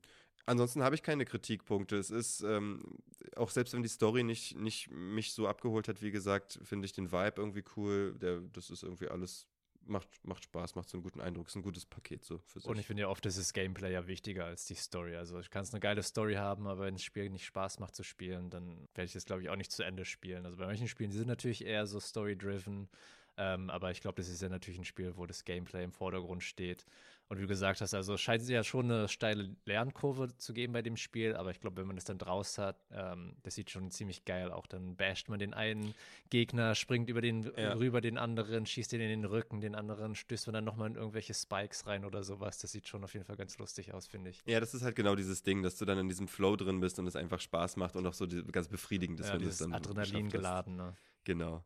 Ansonsten 0.47 0.81
habe 0.81 0.95
ich 0.95 1.03
keine 1.03 1.25
Kritikpunkte. 1.25 1.95
Es 1.95 2.09
ist, 2.09 2.41
ähm, 2.41 2.97
auch 3.35 3.51
selbst 3.51 3.75
wenn 3.75 3.83
die 3.83 3.87
Story 3.87 4.23
nicht, 4.23 4.57
nicht 4.57 4.89
mich 4.89 5.31
so 5.31 5.47
abgeholt 5.47 5.87
hat, 5.87 6.01
wie 6.01 6.09
gesagt, 6.09 6.59
finde 6.63 6.85
ich 6.85 6.91
den 6.91 7.11
Vibe 7.11 7.35
irgendwie 7.37 7.63
cool. 7.77 8.15
Der, 8.19 8.39
das 8.51 8.71
ist 8.71 8.81
irgendwie 8.81 9.09
alles, 9.09 9.47
macht, 9.85 10.07
macht 10.23 10.43
Spaß, 10.43 10.73
macht 10.73 10.89
so 10.89 10.97
einen 10.97 11.03
guten 11.03 11.21
Eindruck, 11.21 11.47
ist 11.47 11.55
ein 11.55 11.61
gutes 11.61 11.85
Paket 11.85 12.25
so 12.25 12.39
für 12.39 12.59
sich. 12.59 12.67
Und 12.67 12.79
ich 12.79 12.87
finde 12.87 13.01
ja 13.01 13.09
oft 13.09 13.25
ist 13.27 13.37
das 13.37 13.53
Gameplay 13.53 13.93
ja 13.93 14.07
wichtiger 14.07 14.45
als 14.45 14.65
die 14.65 14.73
Story. 14.73 15.15
Also 15.15 15.39
ich 15.39 15.51
kann 15.51 15.61
es 15.61 15.71
eine 15.71 15.79
geile 15.79 16.01
Story 16.01 16.33
haben, 16.33 16.65
aber 16.65 16.85
wenn 16.85 16.95
das 16.95 17.03
Spiel 17.03 17.29
nicht 17.29 17.45
Spaß 17.45 17.77
macht 17.77 17.95
zu 17.95 18.01
spielen, 18.01 18.49
dann 18.49 18.87
werde 18.95 19.05
ich 19.05 19.13
das, 19.13 19.25
glaube 19.25 19.43
ich, 19.43 19.49
auch 19.49 19.55
nicht 19.55 19.71
zu 19.71 19.83
Ende 19.83 20.03
spielen. 20.03 20.47
Also 20.47 20.57
bei 20.57 20.65
manchen 20.65 20.87
Spielen, 20.87 21.11
die 21.11 21.17
sind 21.17 21.27
natürlich 21.27 21.63
eher 21.63 21.85
so 21.85 21.99
story-driven, 21.99 22.89
ähm, 23.37 23.69
aber 23.69 23.91
ich 23.91 24.01
glaube, 24.01 24.15
das 24.15 24.29
ist 24.29 24.41
ja 24.41 24.49
natürlich 24.49 24.79
ein 24.79 24.85
Spiel, 24.85 25.17
wo 25.17 25.25
das 25.25 25.43
Gameplay 25.45 25.83
im 25.83 25.91
Vordergrund 25.91 26.43
steht. 26.43 26.85
Und 27.29 27.37
wie 27.37 27.43
du 27.43 27.47
gesagt 27.47 27.81
hast, 27.81 27.93
also 27.93 28.17
scheint 28.17 28.43
es 28.43 28.49
ja 28.49 28.63
schon 28.63 28.91
eine 28.91 29.07
steile 29.07 29.55
Lernkurve 29.65 30.35
zu 30.37 30.53
geben 30.53 30.73
bei 30.73 30.81
dem 30.81 30.97
Spiel, 30.97 31.35
aber 31.35 31.51
ich 31.51 31.59
glaube, 31.59 31.77
wenn 31.77 31.87
man 31.87 31.95
das 31.95 32.05
dann 32.05 32.17
draus 32.17 32.57
hat, 32.57 32.85
ähm, 32.91 33.35
das 33.43 33.55
sieht 33.55 33.71
schon 33.71 33.89
ziemlich 33.91 34.25
geil 34.25 34.51
auch. 34.51 34.67
Dann 34.67 34.95
basht 34.95 35.29
man 35.29 35.39
den 35.39 35.53
einen 35.53 35.95
Gegner, 36.29 36.75
springt 36.75 37.09
über 37.09 37.21
den 37.21 37.51
Ja. 37.55 37.73
rüber 37.73 38.01
den 38.01 38.17
anderen, 38.17 38.65
schießt 38.65 38.91
den 38.91 39.01
in 39.01 39.09
den 39.09 39.25
Rücken, 39.25 39.61
den 39.61 39.73
anderen 39.73 40.15
stößt 40.15 40.47
man 40.47 40.53
dann 40.53 40.65
nochmal 40.65 40.89
in 40.89 40.95
irgendwelche 40.95 41.33
Spikes 41.33 41.87
rein 41.87 42.05
oder 42.05 42.23
sowas. 42.23 42.59
Das 42.59 42.71
sieht 42.71 42.87
schon 42.87 43.03
auf 43.03 43.13
jeden 43.13 43.25
Fall 43.25 43.37
ganz 43.37 43.57
lustig 43.57 43.93
aus, 43.93 44.05
finde 44.05 44.29
ich. 44.29 44.41
Ja, 44.45 44.59
das 44.59 44.73
ist 44.73 44.83
halt 44.83 44.95
genau 44.95 45.15
dieses 45.15 45.41
Ding, 45.41 45.63
dass 45.63 45.77
du 45.77 45.85
dann 45.85 45.97
in 45.97 46.09
diesem 46.09 46.27
Flow 46.27 46.55
drin 46.55 46.81
bist 46.81 46.99
und 46.99 47.07
es 47.07 47.15
einfach 47.15 47.39
Spaß 47.39 47.77
macht 47.77 47.95
und 47.95 48.05
auch 48.05 48.13
so 48.13 48.27
ganz 48.51 48.67
befriedigend 48.67 49.19
ist, 49.21 49.27
ja, 49.27 49.33
wenn 49.33 49.41
du 49.41 49.47
es 49.47 49.57
dann 49.57 49.73
Adrenalin 49.73 50.29
geladen. 50.29 50.75
Ne? 50.75 50.93
Genau. 51.23 51.63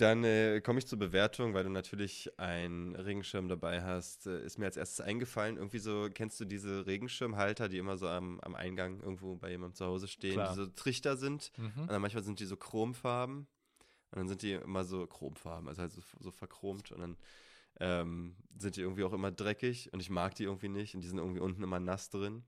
Dann 0.00 0.24
äh, 0.24 0.62
komme 0.62 0.78
ich 0.78 0.86
zur 0.86 0.98
Bewertung, 0.98 1.52
weil 1.52 1.64
du 1.64 1.68
natürlich 1.68 2.30
einen 2.38 2.96
Regenschirm 2.96 3.48
dabei 3.48 3.82
hast. 3.82 4.26
Äh, 4.26 4.42
ist 4.44 4.58
mir 4.58 4.64
als 4.64 4.78
erstes 4.78 5.02
eingefallen, 5.02 5.58
irgendwie 5.58 5.78
so, 5.78 6.08
kennst 6.12 6.40
du 6.40 6.46
diese 6.46 6.86
Regenschirmhalter, 6.86 7.68
die 7.68 7.76
immer 7.76 7.98
so 7.98 8.08
am, 8.08 8.40
am 8.40 8.54
Eingang 8.54 9.00
irgendwo 9.00 9.36
bei 9.36 9.50
jemandem 9.50 9.74
zu 9.74 9.84
Hause 9.84 10.08
stehen, 10.08 10.34
Klar. 10.34 10.50
die 10.50 10.54
so 10.54 10.66
Trichter 10.68 11.18
sind? 11.18 11.52
Mhm. 11.58 11.82
Und 11.82 11.90
dann 11.90 12.00
manchmal 12.00 12.22
sind 12.22 12.40
die 12.40 12.46
so 12.46 12.56
chromfarben. 12.56 13.46
Und 14.12 14.18
dann 14.18 14.28
sind 14.28 14.40
die 14.40 14.52
immer 14.52 14.84
so 14.84 15.06
chromfarben, 15.06 15.68
also 15.68 15.82
halt 15.82 15.92
so, 15.92 16.00
so 16.18 16.30
verchromt. 16.30 16.92
Und 16.92 17.00
dann 17.00 17.16
ähm, 17.78 18.36
sind 18.56 18.76
die 18.76 18.80
irgendwie 18.80 19.04
auch 19.04 19.12
immer 19.12 19.30
dreckig. 19.30 19.92
Und 19.92 20.00
ich 20.00 20.08
mag 20.08 20.34
die 20.34 20.44
irgendwie 20.44 20.68
nicht. 20.68 20.94
Und 20.94 21.02
die 21.02 21.08
sind 21.08 21.18
irgendwie 21.18 21.40
unten 21.40 21.62
immer 21.62 21.78
nass 21.78 22.08
drin. 22.08 22.42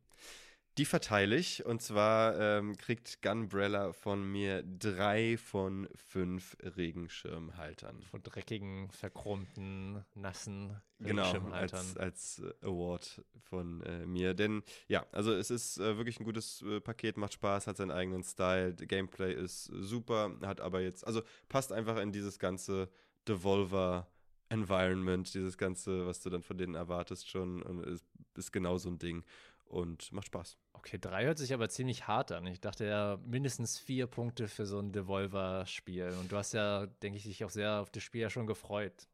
Die 0.78 0.86
verteile 0.86 1.36
ich. 1.36 1.66
Und 1.66 1.82
zwar 1.82 2.38
ähm, 2.40 2.76
kriegt 2.76 3.20
Gunbrella 3.20 3.92
von 3.92 4.24
mir 4.30 4.62
drei 4.62 5.36
von 5.36 5.88
fünf 5.94 6.56
Regenschirmhaltern. 6.62 8.02
Von 8.10 8.22
dreckigen, 8.22 8.90
verchromten, 8.90 10.04
nassen 10.14 10.80
Genau, 10.98 11.24
Regenschirmhaltern. 11.24 11.78
als, 11.78 11.96
als 11.96 12.38
äh, 12.38 12.66
Award 12.66 13.22
von 13.50 13.82
äh, 13.82 14.06
mir. 14.06 14.34
Denn 14.34 14.62
ja, 14.88 15.04
also 15.12 15.32
es 15.32 15.50
ist 15.50 15.78
äh, 15.78 15.96
wirklich 15.98 16.20
ein 16.20 16.24
gutes 16.24 16.62
äh, 16.62 16.80
Paket, 16.80 17.16
macht 17.16 17.34
Spaß, 17.34 17.66
hat 17.66 17.76
seinen 17.76 17.90
eigenen 17.90 18.22
Style, 18.22 18.74
Gameplay 18.74 19.34
ist 19.34 19.64
super, 19.64 20.36
hat 20.42 20.60
aber 20.60 20.80
jetzt, 20.80 21.06
also 21.06 21.22
passt 21.48 21.72
einfach 21.72 21.98
in 21.98 22.12
dieses 22.12 22.38
ganze 22.38 22.88
Devolver 23.28 24.08
Environment, 24.48 25.32
dieses 25.34 25.56
ganze, 25.56 26.06
was 26.06 26.20
du 26.20 26.30
dann 26.30 26.42
von 26.42 26.58
denen 26.58 26.74
erwartest 26.74 27.28
schon 27.28 27.62
und 27.62 27.82
ist, 27.84 28.04
ist 28.36 28.52
genau 28.52 28.76
so 28.78 28.90
ein 28.90 28.98
Ding 28.98 29.24
und 29.72 30.12
macht 30.12 30.26
Spaß. 30.26 30.58
Okay, 30.74 30.98
drei 31.00 31.24
hört 31.24 31.38
sich 31.38 31.54
aber 31.54 31.68
ziemlich 31.68 32.06
hart 32.06 32.30
an. 32.30 32.46
Ich 32.46 32.60
dachte 32.60 32.84
ja 32.84 33.18
mindestens 33.24 33.78
vier 33.78 34.06
Punkte 34.06 34.48
für 34.48 34.66
so 34.66 34.78
ein 34.78 34.92
Devolver-Spiel. 34.92 36.14
Und 36.20 36.30
du 36.30 36.36
hast 36.36 36.52
ja, 36.52 36.86
denke 37.02 37.16
ich, 37.18 37.24
dich 37.24 37.44
auch 37.44 37.50
sehr 37.50 37.80
auf 37.80 37.90
das 37.90 38.02
Spiel 38.02 38.20
ja 38.20 38.30
schon 38.30 38.46
gefreut. 38.46 39.08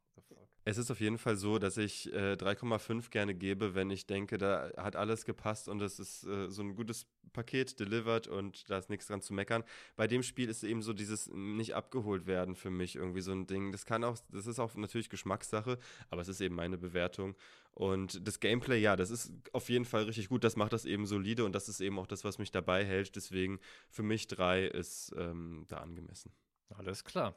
Es 0.69 0.77
ist 0.77 0.91
auf 0.91 1.01
jeden 1.01 1.17
Fall 1.17 1.37
so, 1.37 1.59
dass 1.59 1.79
ich 1.79 2.13
äh, 2.13 2.35
3,5 2.35 3.09
gerne 3.09 3.35
gebe, 3.35 3.75
wenn 3.75 3.89
ich 3.89 4.05
denke, 4.05 4.37
da 4.37 4.71
hat 4.77 4.97
alles 4.97 5.25
gepasst 5.25 5.67
und 5.67 5.81
es 5.81 5.99
ist 5.99 6.25
äh, 6.25 6.51
so 6.51 6.61
ein 6.61 6.77
gutes 6.77 7.07
Paket 7.33 7.81
delivered 7.81 8.27
und 8.29 8.69
da 8.69 8.77
ist 8.77 8.91
nichts 8.91 9.07
dran 9.07 9.23
zu 9.23 9.33
meckern. 9.33 9.65
Bei 9.97 10.07
dem 10.07 10.23
Spiel 10.23 10.51
ist 10.51 10.65
eben 10.65 10.83
so 10.83 10.93
dieses 10.93 11.31
nicht 11.33 11.75
abgeholt 11.75 12.27
werden 12.27 12.55
für 12.55 12.69
mich 12.69 12.97
irgendwie 12.97 13.23
so 13.23 13.33
ein 13.33 13.47
Ding. 13.47 13.73
Das 13.73 13.87
kann 13.87 14.05
auch, 14.05 14.19
das 14.31 14.47
ist 14.47 14.59
auch 14.59 14.75
natürlich 14.75 15.09
Geschmackssache, 15.09 15.79
aber 16.11 16.21
es 16.21 16.29
ist 16.29 16.43
eben 16.43 16.57
meine 16.57 16.77
Bewertung. 16.77 17.35
Und 17.73 18.29
das 18.29 18.39
Gameplay, 18.39 18.79
ja, 18.79 18.95
das 18.95 19.09
ist 19.11 19.33
auf 19.55 19.71
jeden 19.71 19.87
Fall 19.87 20.03
richtig 20.03 20.29
gut. 20.29 20.45
Das 20.45 20.57
macht 20.57 20.75
das 20.75 20.85
eben 20.85 21.07
solide 21.07 21.47
und 21.47 21.55
das 21.55 21.71
ist 21.71 21.81
eben 21.81 21.99
auch 21.99 22.07
das, 22.07 22.25
was 22.25 22.37
mich 22.37 22.51
dabei 22.51 22.85
hält. 22.85 23.17
Deswegen 23.17 23.59
für 23.89 24.03
mich 24.03 24.27
drei 24.27 24.67
ist 24.67 25.15
ähm, 25.17 25.65
da 25.69 25.79
angemessen. 25.79 26.31
Alles 26.77 27.05
klar. 27.05 27.35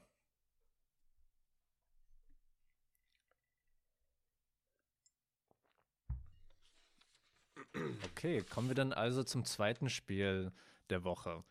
Okay, 8.06 8.44
kommen 8.44 8.68
wir 8.68 8.76
dann 8.76 8.94
also 8.94 9.24
zum 9.24 9.46
zweiten 9.46 9.90
Spiel 9.90 10.52
der 10.90 11.04
Woche. 11.04 11.44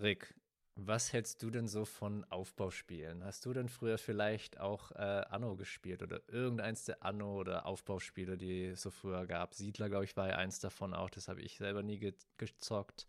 Rick, 0.00 0.34
was 0.76 1.12
hältst 1.12 1.42
du 1.42 1.50
denn 1.50 1.68
so 1.68 1.84
von 1.84 2.24
Aufbauspielen? 2.24 3.22
Hast 3.22 3.46
du 3.46 3.52
denn 3.52 3.68
früher 3.68 3.96
vielleicht 3.96 4.58
auch 4.58 4.90
äh, 4.92 5.24
Anno 5.30 5.56
gespielt 5.56 6.02
oder 6.02 6.20
irgendeins 6.28 6.84
der 6.84 7.04
Anno 7.04 7.36
oder 7.38 7.66
Aufbauspiele, 7.66 8.36
die 8.36 8.66
es 8.66 8.82
so 8.82 8.90
früher 8.90 9.26
gab? 9.26 9.54
Siedler, 9.54 9.88
glaube 9.88 10.04
ich, 10.04 10.16
war 10.16 10.28
ja 10.28 10.36
eins 10.36 10.58
davon 10.58 10.94
auch. 10.94 11.10
Das 11.10 11.28
habe 11.28 11.42
ich 11.42 11.58
selber 11.58 11.82
nie 11.82 11.98
ge 11.98 12.14
gezockt. 12.38 13.06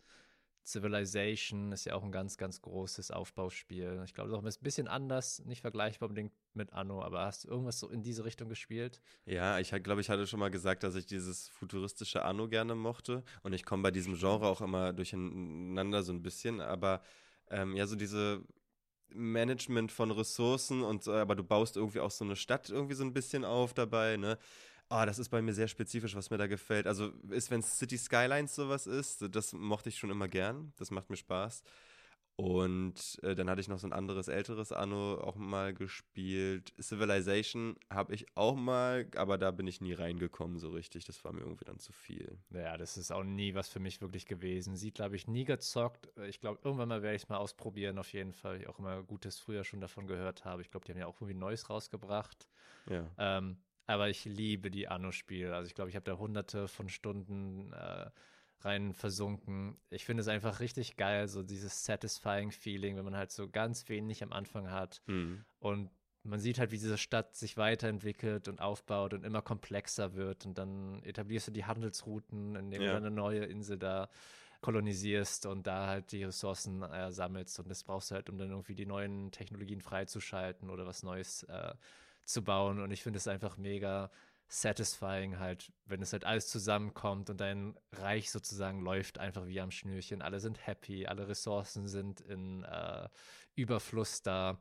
Civilization 0.66 1.70
ist 1.70 1.84
ja 1.84 1.94
auch 1.94 2.02
ein 2.02 2.10
ganz, 2.10 2.36
ganz 2.36 2.60
großes 2.60 3.12
Aufbauspiel. 3.12 4.02
Ich 4.04 4.14
glaube, 4.14 4.28
es 4.28 4.34
ist 4.34 4.38
auch 4.38 4.44
ein 4.44 4.62
bisschen 4.64 4.88
anders, 4.88 5.44
nicht 5.44 5.60
vergleichbar 5.60 6.08
unbedingt 6.08 6.32
mit 6.54 6.72
Anno, 6.72 7.02
aber 7.02 7.20
hast 7.20 7.44
du 7.44 7.48
irgendwas 7.48 7.78
so 7.78 7.88
in 7.88 8.02
diese 8.02 8.24
Richtung 8.24 8.48
gespielt? 8.48 9.00
Ja, 9.26 9.60
ich 9.60 9.70
glaube, 9.82 10.00
ich 10.00 10.10
hatte 10.10 10.26
schon 10.26 10.40
mal 10.40 10.50
gesagt, 10.50 10.82
dass 10.82 10.96
ich 10.96 11.06
dieses 11.06 11.48
futuristische 11.50 12.24
Anno 12.24 12.48
gerne 12.48 12.74
mochte. 12.74 13.22
Und 13.42 13.52
ich 13.52 13.64
komme 13.64 13.84
bei 13.84 13.90
diesem 13.92 14.16
Genre 14.16 14.48
auch 14.48 14.60
immer 14.60 14.92
durcheinander 14.92 16.02
so 16.02 16.12
ein 16.12 16.22
bisschen. 16.22 16.60
Aber 16.60 17.00
ähm, 17.48 17.76
ja, 17.76 17.86
so 17.86 17.94
diese 17.94 18.44
Management 19.10 19.92
von 19.92 20.10
Ressourcen 20.10 20.82
und 20.82 21.06
äh, 21.06 21.12
aber 21.12 21.36
du 21.36 21.44
baust 21.44 21.76
irgendwie 21.76 22.00
auch 22.00 22.10
so 22.10 22.24
eine 22.24 22.34
Stadt 22.34 22.70
irgendwie 22.70 22.94
so 22.94 23.04
ein 23.04 23.12
bisschen 23.12 23.44
auf 23.44 23.72
dabei, 23.72 24.16
ne? 24.16 24.36
Ah, 24.88 25.04
das 25.04 25.18
ist 25.18 25.30
bei 25.30 25.42
mir 25.42 25.52
sehr 25.52 25.68
spezifisch, 25.68 26.14
was 26.14 26.30
mir 26.30 26.38
da 26.38 26.46
gefällt. 26.46 26.86
Also 26.86 27.08
ist, 27.30 27.50
wenn 27.50 27.62
City 27.62 27.98
Skylines 27.98 28.54
sowas 28.54 28.86
ist, 28.86 29.24
das 29.34 29.52
mochte 29.52 29.88
ich 29.88 29.98
schon 29.98 30.10
immer 30.10 30.28
gern. 30.28 30.72
Das 30.76 30.90
macht 30.90 31.10
mir 31.10 31.16
Spaß. 31.16 31.62
Und 32.36 33.18
äh, 33.22 33.34
dann 33.34 33.48
hatte 33.48 33.62
ich 33.62 33.68
noch 33.68 33.78
so 33.78 33.86
ein 33.86 33.94
anderes 33.94 34.28
älteres 34.28 34.70
Anno 34.70 35.18
auch 35.22 35.36
mal 35.36 35.72
gespielt. 35.72 36.74
Civilization 36.78 37.76
habe 37.88 38.14
ich 38.14 38.26
auch 38.34 38.54
mal, 38.54 39.08
aber 39.16 39.38
da 39.38 39.50
bin 39.50 39.66
ich 39.66 39.80
nie 39.80 39.94
reingekommen 39.94 40.58
so 40.58 40.68
richtig. 40.68 41.06
Das 41.06 41.24
war 41.24 41.32
mir 41.32 41.40
irgendwie 41.40 41.64
dann 41.64 41.78
zu 41.78 41.92
viel. 41.92 42.38
Ja, 42.50 42.76
das 42.76 42.98
ist 42.98 43.10
auch 43.10 43.24
nie 43.24 43.54
was 43.54 43.70
für 43.70 43.80
mich 43.80 44.02
wirklich 44.02 44.26
gewesen. 44.26 44.76
Siedler 44.76 45.06
habe 45.06 45.16
ich 45.16 45.26
nie 45.26 45.44
gezockt. 45.44 46.10
Ich 46.28 46.40
glaube, 46.40 46.60
irgendwann 46.62 46.90
mal 46.90 47.02
werde 47.02 47.16
ich 47.16 47.22
es 47.22 47.28
mal 47.30 47.38
ausprobieren, 47.38 47.98
auf 47.98 48.12
jeden 48.12 48.34
Fall. 48.34 48.60
Ich 48.60 48.68
auch 48.68 48.78
immer 48.78 49.02
Gutes 49.02 49.38
früher 49.38 49.64
schon 49.64 49.80
davon 49.80 50.06
gehört 50.06 50.44
habe. 50.44 50.60
Ich 50.60 50.70
glaube, 50.70 50.84
die 50.84 50.92
haben 50.92 50.98
ja 50.98 51.06
auch 51.06 51.16
irgendwie 51.16 51.38
Neues 51.38 51.70
rausgebracht. 51.70 52.46
Ja. 52.90 53.10
Ähm, 53.16 53.56
Aber 53.86 54.08
ich 54.08 54.24
liebe 54.24 54.70
die 54.70 54.88
Anno-Spiele. 54.88 55.54
Also 55.54 55.68
ich 55.68 55.74
glaube, 55.74 55.90
ich 55.90 55.96
habe 55.96 56.04
da 56.04 56.18
hunderte 56.18 56.66
von 56.68 56.88
Stunden 56.88 57.72
äh, 57.72 58.10
rein 58.60 58.92
versunken. 58.94 59.78
Ich 59.90 60.04
finde 60.04 60.22
es 60.22 60.28
einfach 60.28 60.60
richtig 60.60 60.96
geil, 60.96 61.28
so 61.28 61.42
dieses 61.42 61.84
satisfying 61.84 62.50
Feeling, 62.50 62.96
wenn 62.96 63.04
man 63.04 63.16
halt 63.16 63.30
so 63.30 63.48
ganz 63.48 63.88
wenig 63.88 64.22
am 64.22 64.32
Anfang 64.32 64.70
hat 64.70 65.02
Mhm. 65.06 65.44
und 65.58 65.90
man 66.24 66.40
sieht 66.40 66.58
halt, 66.58 66.72
wie 66.72 66.78
diese 66.78 66.98
Stadt 66.98 67.36
sich 67.36 67.56
weiterentwickelt 67.56 68.48
und 68.48 68.60
aufbaut 68.60 69.14
und 69.14 69.24
immer 69.24 69.42
komplexer 69.42 70.14
wird. 70.14 70.44
Und 70.44 70.58
dann 70.58 71.00
etablierst 71.04 71.46
du 71.46 71.52
die 71.52 71.66
Handelsrouten, 71.66 72.56
indem 72.56 72.82
Ja. 72.82 72.90
du 72.90 72.96
eine 72.96 73.12
neue 73.12 73.44
Insel 73.44 73.78
da 73.78 74.08
kolonisierst 74.60 75.46
und 75.46 75.68
da 75.68 75.86
halt 75.86 76.10
die 76.10 76.24
Ressourcen 76.24 76.82
äh, 76.82 77.12
sammelst. 77.12 77.60
Und 77.60 77.68
das 77.68 77.84
brauchst 77.84 78.10
du 78.10 78.16
halt, 78.16 78.28
um 78.28 78.38
dann 78.38 78.50
irgendwie 78.50 78.74
die 78.74 78.86
neuen 78.86 79.30
Technologien 79.30 79.80
freizuschalten 79.80 80.68
oder 80.68 80.84
was 80.84 81.04
Neues 81.04 81.44
äh, 81.44 81.74
zu 82.26 82.42
bauen. 82.44 82.80
Und 82.80 82.90
ich 82.90 83.02
finde 83.02 83.16
es 83.18 83.28
einfach 83.28 83.56
mega 83.56 84.10
satisfying 84.48 85.38
halt, 85.38 85.72
wenn 85.86 86.02
es 86.02 86.12
halt 86.12 86.24
alles 86.24 86.48
zusammenkommt 86.48 87.30
und 87.30 87.40
dein 87.40 87.76
Reich 87.92 88.30
sozusagen 88.30 88.80
läuft 88.80 89.18
einfach 89.18 89.46
wie 89.46 89.60
am 89.60 89.70
Schnürchen. 89.70 90.22
Alle 90.22 90.38
sind 90.40 90.66
happy, 90.66 91.06
alle 91.06 91.26
Ressourcen 91.28 91.88
sind 91.88 92.20
in 92.20 92.62
äh, 92.64 93.08
Überfluss 93.54 94.22
da. 94.22 94.58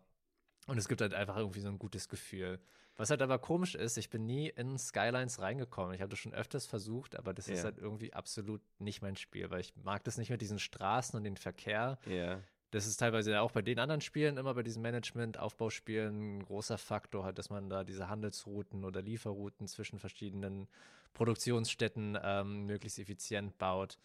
Und 0.67 0.77
es 0.79 0.87
gibt 0.87 1.01
halt 1.01 1.13
einfach 1.13 1.37
irgendwie 1.37 1.59
so 1.59 1.67
ein 1.67 1.77
gutes 1.77 2.09
Gefühl. 2.09 2.59
Was 2.95 3.09
halt 3.11 3.21
aber 3.21 3.37
komisch 3.37 3.75
ist, 3.75 3.97
ich 3.97 4.09
bin 4.09 4.25
nie 4.25 4.47
in 4.49 4.79
Skylines 4.79 5.39
reingekommen. 5.39 5.93
Ich 5.93 6.01
habe 6.01 6.09
das 6.09 6.17
schon 6.17 6.33
öfters 6.33 6.65
versucht, 6.65 7.15
aber 7.17 7.33
das 7.33 7.47
ist 7.47 7.59
Ja. 7.59 7.65
halt 7.65 7.77
irgendwie 7.77 8.13
absolut 8.13 8.61
nicht 8.79 9.01
mein 9.01 9.17
Spiel, 9.17 9.51
weil 9.51 9.59
ich 9.59 9.75
mag 9.75 10.03
das 10.05 10.17
nicht 10.17 10.29
mit 10.29 10.41
diesen 10.41 10.57
Straßen 10.59 11.15
und 11.17 11.23
den 11.25 11.37
Verkehr. 11.37 11.99
Ja. 12.07 12.41
Das 12.75 12.87
ist 12.87 12.97
teilweise 12.97 13.39
auch 13.39 13.51
bei 13.51 13.61
den 13.61 13.79
anderen 13.79 14.01
Spielen, 14.01 14.35
immer 14.35 14.53
bei 14.53 14.61
diesen 14.61 14.81
Management-Aufbauspielen 14.81 16.39
ein 16.39 16.43
großer 16.43 16.77
Faktor, 16.77 17.23
halt, 17.23 17.39
dass 17.39 17.49
man 17.49 17.69
da 17.69 17.85
diese 17.85 18.09
Handelsrouten 18.09 18.83
oder 18.83 19.01
Lieferrouten 19.01 19.65
zwischen 19.69 19.97
verschiedenen 19.97 20.67
Produktionsstätten 21.13 22.17
ähm, 22.21 22.65
möglichst 22.65 22.99
effizient 22.99 23.57
baut. 23.57 23.97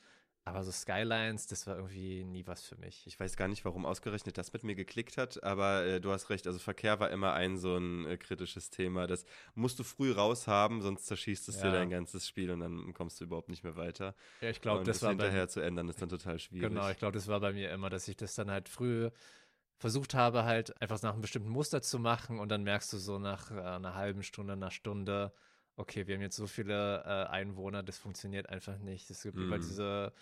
Aber 0.50 0.64
so 0.64 0.72
Skylines, 0.72 1.46
das 1.46 1.66
war 1.68 1.76
irgendwie 1.76 2.24
nie 2.24 2.44
was 2.46 2.64
für 2.64 2.76
mich. 2.76 3.06
Ich 3.06 3.18
weiß 3.20 3.36
gar 3.36 3.46
nicht, 3.46 3.64
warum 3.64 3.86
ausgerechnet 3.86 4.36
das 4.36 4.52
mit 4.52 4.64
mir 4.64 4.74
geklickt 4.74 5.16
hat, 5.16 5.42
aber 5.44 5.84
äh, 5.84 6.00
du 6.00 6.10
hast 6.10 6.28
recht, 6.28 6.46
also 6.48 6.58
Verkehr 6.58 6.98
war 6.98 7.10
immer 7.10 7.34
ein 7.34 7.56
so 7.56 7.76
ein 7.76 8.04
äh, 8.06 8.16
kritisches 8.16 8.68
Thema. 8.70 9.06
Das 9.06 9.24
musst 9.54 9.78
du 9.78 9.84
früh 9.84 10.10
raus 10.10 10.48
haben, 10.48 10.82
sonst 10.82 11.06
zerschießt 11.06 11.48
es 11.48 11.58
dir 11.58 11.66
Ja. 11.66 11.72
dein 11.72 11.90
ganzes 11.90 12.26
Spiel 12.26 12.50
und 12.50 12.60
dann 12.60 12.92
kommst 12.94 13.20
du 13.20 13.24
überhaupt 13.24 13.48
nicht 13.48 13.62
mehr 13.62 13.76
weiter. 13.76 14.14
Ja, 14.40 14.50
ich 14.50 14.60
glaube, 14.60 14.80
und 14.80 14.88
das 14.88 15.02
war 15.02 15.10
bei 15.10 15.24
hinterher 15.24 15.48
zu 15.48 15.60
ändern, 15.60 15.88
ist 15.88 16.02
dann 16.02 16.08
total 16.08 16.38
schwierig. 16.40 16.68
Genau, 16.68 16.90
ich 16.90 16.98
glaube, 16.98 17.12
das 17.12 17.28
war 17.28 17.38
bei 17.38 17.52
mir 17.52 17.70
immer, 17.70 17.88
dass 17.88 18.08
ich 18.08 18.16
das 18.16 18.34
dann 18.34 18.50
halt 18.50 18.68
früh 18.68 19.08
versucht 19.78 20.14
habe, 20.14 20.44
halt 20.44 20.80
einfach 20.82 21.00
nach 21.02 21.12
einem 21.12 21.22
bestimmten 21.22 21.48
Muster 21.48 21.80
zu 21.80 21.98
machen 21.98 22.38
und 22.38 22.50
dann 22.50 22.64
merkst 22.64 22.92
du 22.92 22.98
so 22.98 23.18
nach 23.18 23.50
äh, 23.50 23.60
einer 23.60 23.94
halben 23.94 24.22
Stunde, 24.22 24.52
einer 24.52 24.70
Stunde, 24.70 25.32
okay, 25.76 26.06
wir 26.06 26.16
haben 26.16 26.22
jetzt 26.22 26.36
so 26.36 26.46
viele 26.46 27.02
äh, 27.04 27.30
Einwohner, 27.30 27.82
das 27.82 27.96
funktioniert 27.98 28.48
einfach 28.50 28.78
nicht. 28.78 29.10
Es 29.10 29.22
gibt 29.22 29.40
immer 29.40 29.58
diese 29.58 30.12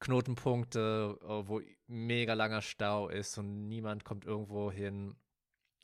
Knotenpunkte, 0.00 1.18
äh, 1.22 1.26
wo 1.48 1.60
mega 1.86 2.34
langer 2.34 2.62
Stau 2.62 3.08
ist 3.08 3.38
und 3.38 3.68
niemand 3.68 4.04
kommt 4.04 4.24
irgendwo 4.24 4.70
hin. 4.70 5.16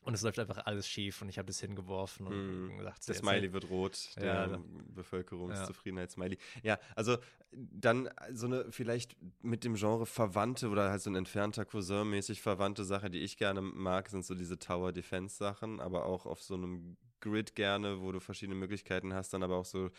Und 0.04 0.12
es 0.12 0.20
läuft 0.22 0.38
einfach 0.38 0.66
alles 0.66 0.86
schief 0.86 1.22
und 1.22 1.30
ich 1.30 1.38
habe 1.38 1.46
das 1.46 1.60
hingeworfen 1.60 2.26
und 2.26 2.34
Mhm. 2.34 2.76
gesagt, 2.76 3.08
Der 3.08 3.14
Smiley 3.14 3.52
wird 3.54 3.70
rot, 3.70 4.10
der 4.20 4.48
Ja, 4.50 4.60
Bevölkerungszufriedenheits-Smiley. 4.94 6.36
Ja, 6.62 6.78
also 6.94 7.16
dann 7.52 8.10
so 8.32 8.46
eine 8.46 8.70
vielleicht 8.70 9.16
mit 9.42 9.64
dem 9.64 9.76
Genre 9.76 10.04
verwandte 10.04 10.68
oder 10.68 10.90
halt 10.90 11.00
so 11.00 11.08
ein 11.08 11.16
entfernter 11.16 11.64
Cousin-mäßig 11.64 12.42
verwandte 12.42 12.84
Sache, 12.84 13.08
die 13.08 13.20
ich 13.20 13.38
gerne 13.38 13.62
mag, 13.62 14.10
sind 14.10 14.26
so 14.26 14.34
diese 14.34 14.58
Tower-Defense-Sachen, 14.58 15.80
aber 15.80 16.04
auch 16.04 16.26
auf 16.26 16.42
so 16.42 16.54
einem 16.54 16.98
Grid 17.20 17.54
gerne, 17.54 18.02
wo 18.02 18.12
du 18.12 18.20
verschiedene 18.20 18.58
Möglichkeiten 18.58 19.14
hast, 19.14 19.32
dann 19.32 19.42
aber 19.42 19.56
auch 19.56 19.64
so 19.64 19.90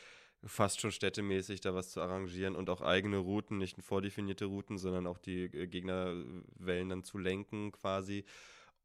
fast 0.45 0.79
schon 0.79 0.91
städtemäßig 0.91 1.61
da 1.61 1.73
was 1.73 1.91
zu 1.91 2.01
arrangieren 2.01 2.55
und 2.55 2.69
auch 2.69 2.81
eigene 2.81 3.17
Routen, 3.17 3.57
nicht 3.57 3.81
vordefinierte 3.81 4.45
Routen, 4.45 4.77
sondern 4.77 5.07
auch 5.07 5.17
die 5.17 5.45
äh, 5.45 5.67
Gegnerwellen 5.67 6.89
dann 6.89 7.03
zu 7.03 7.17
lenken 7.17 7.71
quasi 7.71 8.25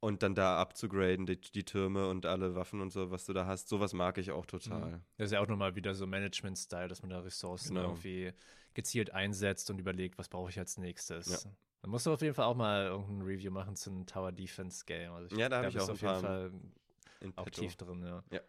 und 0.01 0.23
dann 0.23 0.35
da 0.35 0.59
abzugraden, 0.59 1.27
die, 1.27 1.38
die 1.40 1.64
Türme 1.64 2.09
und 2.09 2.25
alle 2.25 2.55
Waffen 2.55 2.81
und 2.81 2.90
so, 2.90 3.11
was 3.11 3.27
du 3.27 3.35
da 3.35 3.46
hast. 3.46 3.68
Sowas 3.68 3.92
mag 3.92 4.16
ich 4.16 4.31
auch 4.31 4.46
total. 4.46 5.03
Das 5.18 5.27
ist 5.27 5.33
ja 5.33 5.40
auch 5.40 5.46
nochmal 5.49 5.77
wieder 5.77 5.94
so 5.94 6.07
Management-Style, 6.07 6.88
dass 6.88 7.03
man 7.03 7.11
da 7.11 7.20
Ressourcen 7.20 7.75
Genau. 7.75 7.88
irgendwie 7.88 8.33
gezielt 8.73 9.12
einsetzt 9.12 9.70
und 9.70 9.79
überlegt, 9.79 10.16
was 10.16 10.29
brauche 10.29 10.49
ich 10.51 10.59
als 10.59 10.79
nächstes. 10.79 11.44
Ja. 11.44 11.51
Dann 11.83 11.90
musst 11.90 12.07
du 12.07 12.12
auf 12.12 12.23
jeden 12.23 12.35
Fall 12.35 12.46
auch 12.46 12.57
mal 12.57 12.87
irgendein 12.87 13.27
Review 13.27 13.51
machen 13.51 13.77
zu 13.77 13.90
einem 13.90 14.07
Tower 14.07 14.33
Defense 14.33 14.85
Game. 14.87 15.12
Also 15.12 15.37
Ja, 15.37 15.49
da 15.49 15.57
hab 15.57 15.62
da 15.64 15.68
ich 15.68 15.81
auch 15.81 15.88
auf 15.90 16.01
jeden 16.01 16.20
Fall 16.20 16.53
auch 17.37 17.51
tief 17.51 17.77
drin, 17.77 18.03
ja. 18.03 18.23
Ja. 18.31 18.40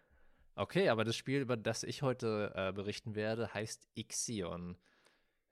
Okay, 0.62 0.89
aber 0.89 1.04
das 1.04 1.15
Spiel, 1.15 1.41
über 1.41 1.58
das 1.58 1.82
ich 1.82 2.04
heute 2.04 2.52
äh, 2.54 2.71
berichten 2.71 3.15
werde, 3.15 3.52
heißt 3.52 3.88
Ixion. 3.95 4.78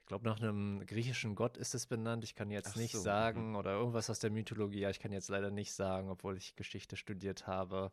Ich 0.01 0.05
glaube, 0.05 0.23
nach 0.29 0.39
einem 0.39 0.85
griechischen 0.85 1.33
Gott 1.33 1.57
ist 1.57 1.73
es 1.73 1.87
benannt. 1.87 2.23
Ich 2.23 2.35
kann 2.35 2.51
jetzt 2.51 2.73
Ach 2.73 2.75
nicht 2.75 2.91
so, 2.91 2.99
mhm. 2.99 3.03
sagen, 3.03 3.55
oder 3.55 3.71
irgendwas 3.71 4.11
aus 4.11 4.19
der 4.19 4.29
Mythologie. 4.29 4.81
Ja, 4.81 4.91
ich 4.91 4.99
kann 4.99 5.11
jetzt 5.11 5.29
leider 5.29 5.49
nicht 5.49 5.73
sagen, 5.73 6.11
obwohl 6.11 6.37
ich 6.37 6.55
Geschichte 6.55 6.95
studiert 6.95 7.47
habe. 7.47 7.89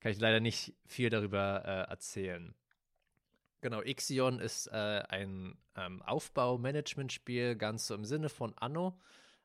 Kann 0.00 0.10
ich 0.10 0.18
leider 0.18 0.40
nicht 0.40 0.74
viel 0.86 1.08
darüber 1.08 1.62
äh, 1.64 1.88
erzählen. 1.88 2.52
Genau, 3.60 3.80
Ixion 3.82 4.40
ist 4.40 4.66
äh, 4.66 5.04
ein 5.08 5.56
ähm, 5.76 6.02
Aufbau-Management-Spiel, 6.02 7.54
ganz 7.54 7.86
so 7.86 7.94
im 7.94 8.04
Sinne 8.04 8.28
von 8.28 8.58
Anno. 8.58 8.98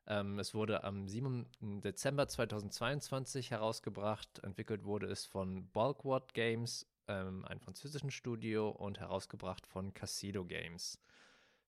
Ähm, 0.07 0.39
es 0.39 0.55
wurde 0.55 0.83
am 0.83 1.07
7. 1.07 1.45
Dezember 1.83 2.27
2022 2.27 3.51
herausgebracht. 3.51 4.39
Entwickelt 4.43 4.85
wurde 4.85 5.05
es 5.05 5.25
von 5.25 5.67
Bulkwood 5.69 6.33
Games, 6.33 6.87
ähm, 7.07 7.45
einem 7.45 7.59
französischen 7.59 8.11
Studio, 8.11 8.69
und 8.69 8.99
herausgebracht 8.99 9.65
von 9.67 9.93
Casido 9.93 10.45
Games. 10.45 10.99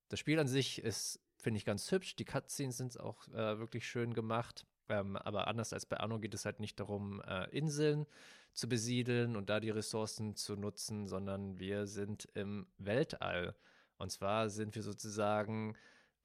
Das 0.10 0.20
Spiel 0.20 0.40
an 0.40 0.48
sich 0.48 0.82
ist, 0.82 1.20
finde 1.38 1.58
ich, 1.58 1.66
ganz 1.66 1.92
hübsch. 1.92 2.16
Die 2.16 2.26
Cutscenes 2.26 2.78
sind 2.78 3.00
auch 3.00 3.28
äh, 3.30 3.60
wirklich 3.60 3.88
schön 3.88 4.14
gemacht. 4.14 4.66
Ähm, 4.90 5.18
aber 5.18 5.48
anders 5.48 5.74
als 5.74 5.86
bei 5.86 5.98
Anno 5.98 6.20
geht 6.20 6.34
es 6.34 6.46
halt 6.46 6.60
nicht 6.60 6.80
darum, 6.80 7.22
äh, 7.22 7.50
Inseln 7.50 8.06
zu 8.54 8.70
besiedeln 8.70 9.36
und 9.36 9.50
da 9.50 9.60
die 9.60 9.70
Ressourcen 9.70 10.36
zu 10.36 10.56
nutzen, 10.56 11.08
sondern 11.08 11.60
wir 11.60 11.86
sind 11.88 12.30
im 12.34 12.68
Weltall. 12.78 13.56
Und 13.98 14.12
zwar 14.12 14.50
sind 14.50 14.76
wir 14.76 14.84
sozusagen 14.84 15.76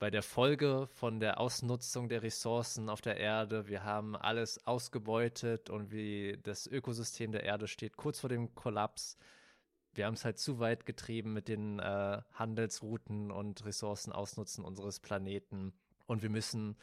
bei 0.02 0.10
der 0.10 0.24
Folge 0.24 0.88
von 0.94 1.20
der 1.20 1.38
Ausnutzung 1.38 2.08
der 2.08 2.24
Ressourcen 2.24 2.88
auf 2.88 3.00
der 3.00 3.18
Erde. 3.18 3.68
Wir 3.68 3.84
haben 3.84 4.16
alles 4.16 4.66
ausgebeutet 4.66 5.70
und 5.70 5.92
wie 5.92 6.40
das 6.42 6.66
Ökosystem 6.66 7.30
der 7.30 7.44
Erde 7.44 7.68
steht 7.68 7.96
kurz 7.96 8.18
vor 8.18 8.28
dem 8.28 8.52
Kollaps. 8.56 9.16
Wir 9.94 10.06
haben 10.06 10.14
es 10.14 10.24
halt 10.24 10.40
zu 10.40 10.58
weit 10.58 10.86
getrieben 10.86 11.32
mit 11.32 11.46
den 11.46 11.78
äh, 11.78 12.20
Handelsrouten 12.32 13.30
und 13.30 13.64
Ressourcen 13.64 14.10
ausnutzen 14.12 14.64
unseres 14.64 14.98
Planeten. 14.98 15.72
Und 16.06 16.24
wir 16.24 16.30
müssen 16.30 16.76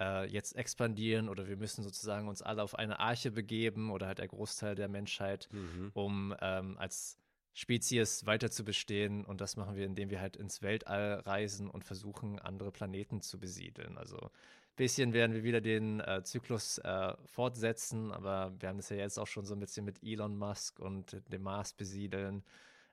äh, 0.00 0.26
jetzt 0.30 0.56
expandieren 0.56 1.28
oder 1.28 1.48
wir 1.48 1.58
müssen 1.58 1.82
sozusagen 1.82 2.26
uns 2.26 2.40
alle 2.40 2.62
auf 2.62 2.74
eine 2.74 3.00
Arche 3.00 3.30
begeben 3.30 3.90
oder 3.90 4.06
halt 4.06 4.16
der 4.16 4.28
Großteil 4.28 4.76
der 4.76 4.88
Menschheit, 4.88 5.50
Mhm. 5.52 5.90
um 5.92 6.34
ähm, 6.40 6.78
als 6.78 7.18
Spezies 7.54 8.26
weiter 8.26 8.50
zu 8.50 8.64
bestehen. 8.64 9.24
Und 9.24 9.40
das 9.40 9.56
machen 9.56 9.76
wir, 9.76 9.86
indem 9.86 10.10
wir 10.10 10.20
halt 10.20 10.36
ins 10.36 10.62
Weltall 10.62 11.20
reisen 11.20 11.68
und 11.70 11.84
versuchen, 11.84 12.38
andere 12.38 12.72
Planeten 12.72 13.20
zu 13.20 13.38
besiedeln. 13.38 13.98
Also 13.98 14.16
ein 14.16 14.30
bisschen 14.76 15.12
werden 15.12 15.34
wir 15.34 15.44
wieder 15.44 15.60
den 15.60 16.00
äh, 16.00 16.22
Zyklus 16.24 16.78
äh, 16.78 17.14
fortsetzen, 17.26 18.10
aber 18.12 18.52
wir 18.58 18.68
haben 18.68 18.78
das 18.78 18.88
ja 18.88 18.96
jetzt 18.96 19.18
auch 19.18 19.26
schon 19.26 19.44
so 19.44 19.54
ein 19.54 19.60
bisschen 19.60 19.84
mit 19.84 20.02
Elon 20.02 20.36
Musk 20.36 20.80
und 20.80 21.20
dem 21.28 21.42
Mars 21.42 21.74
besiedeln. 21.74 22.42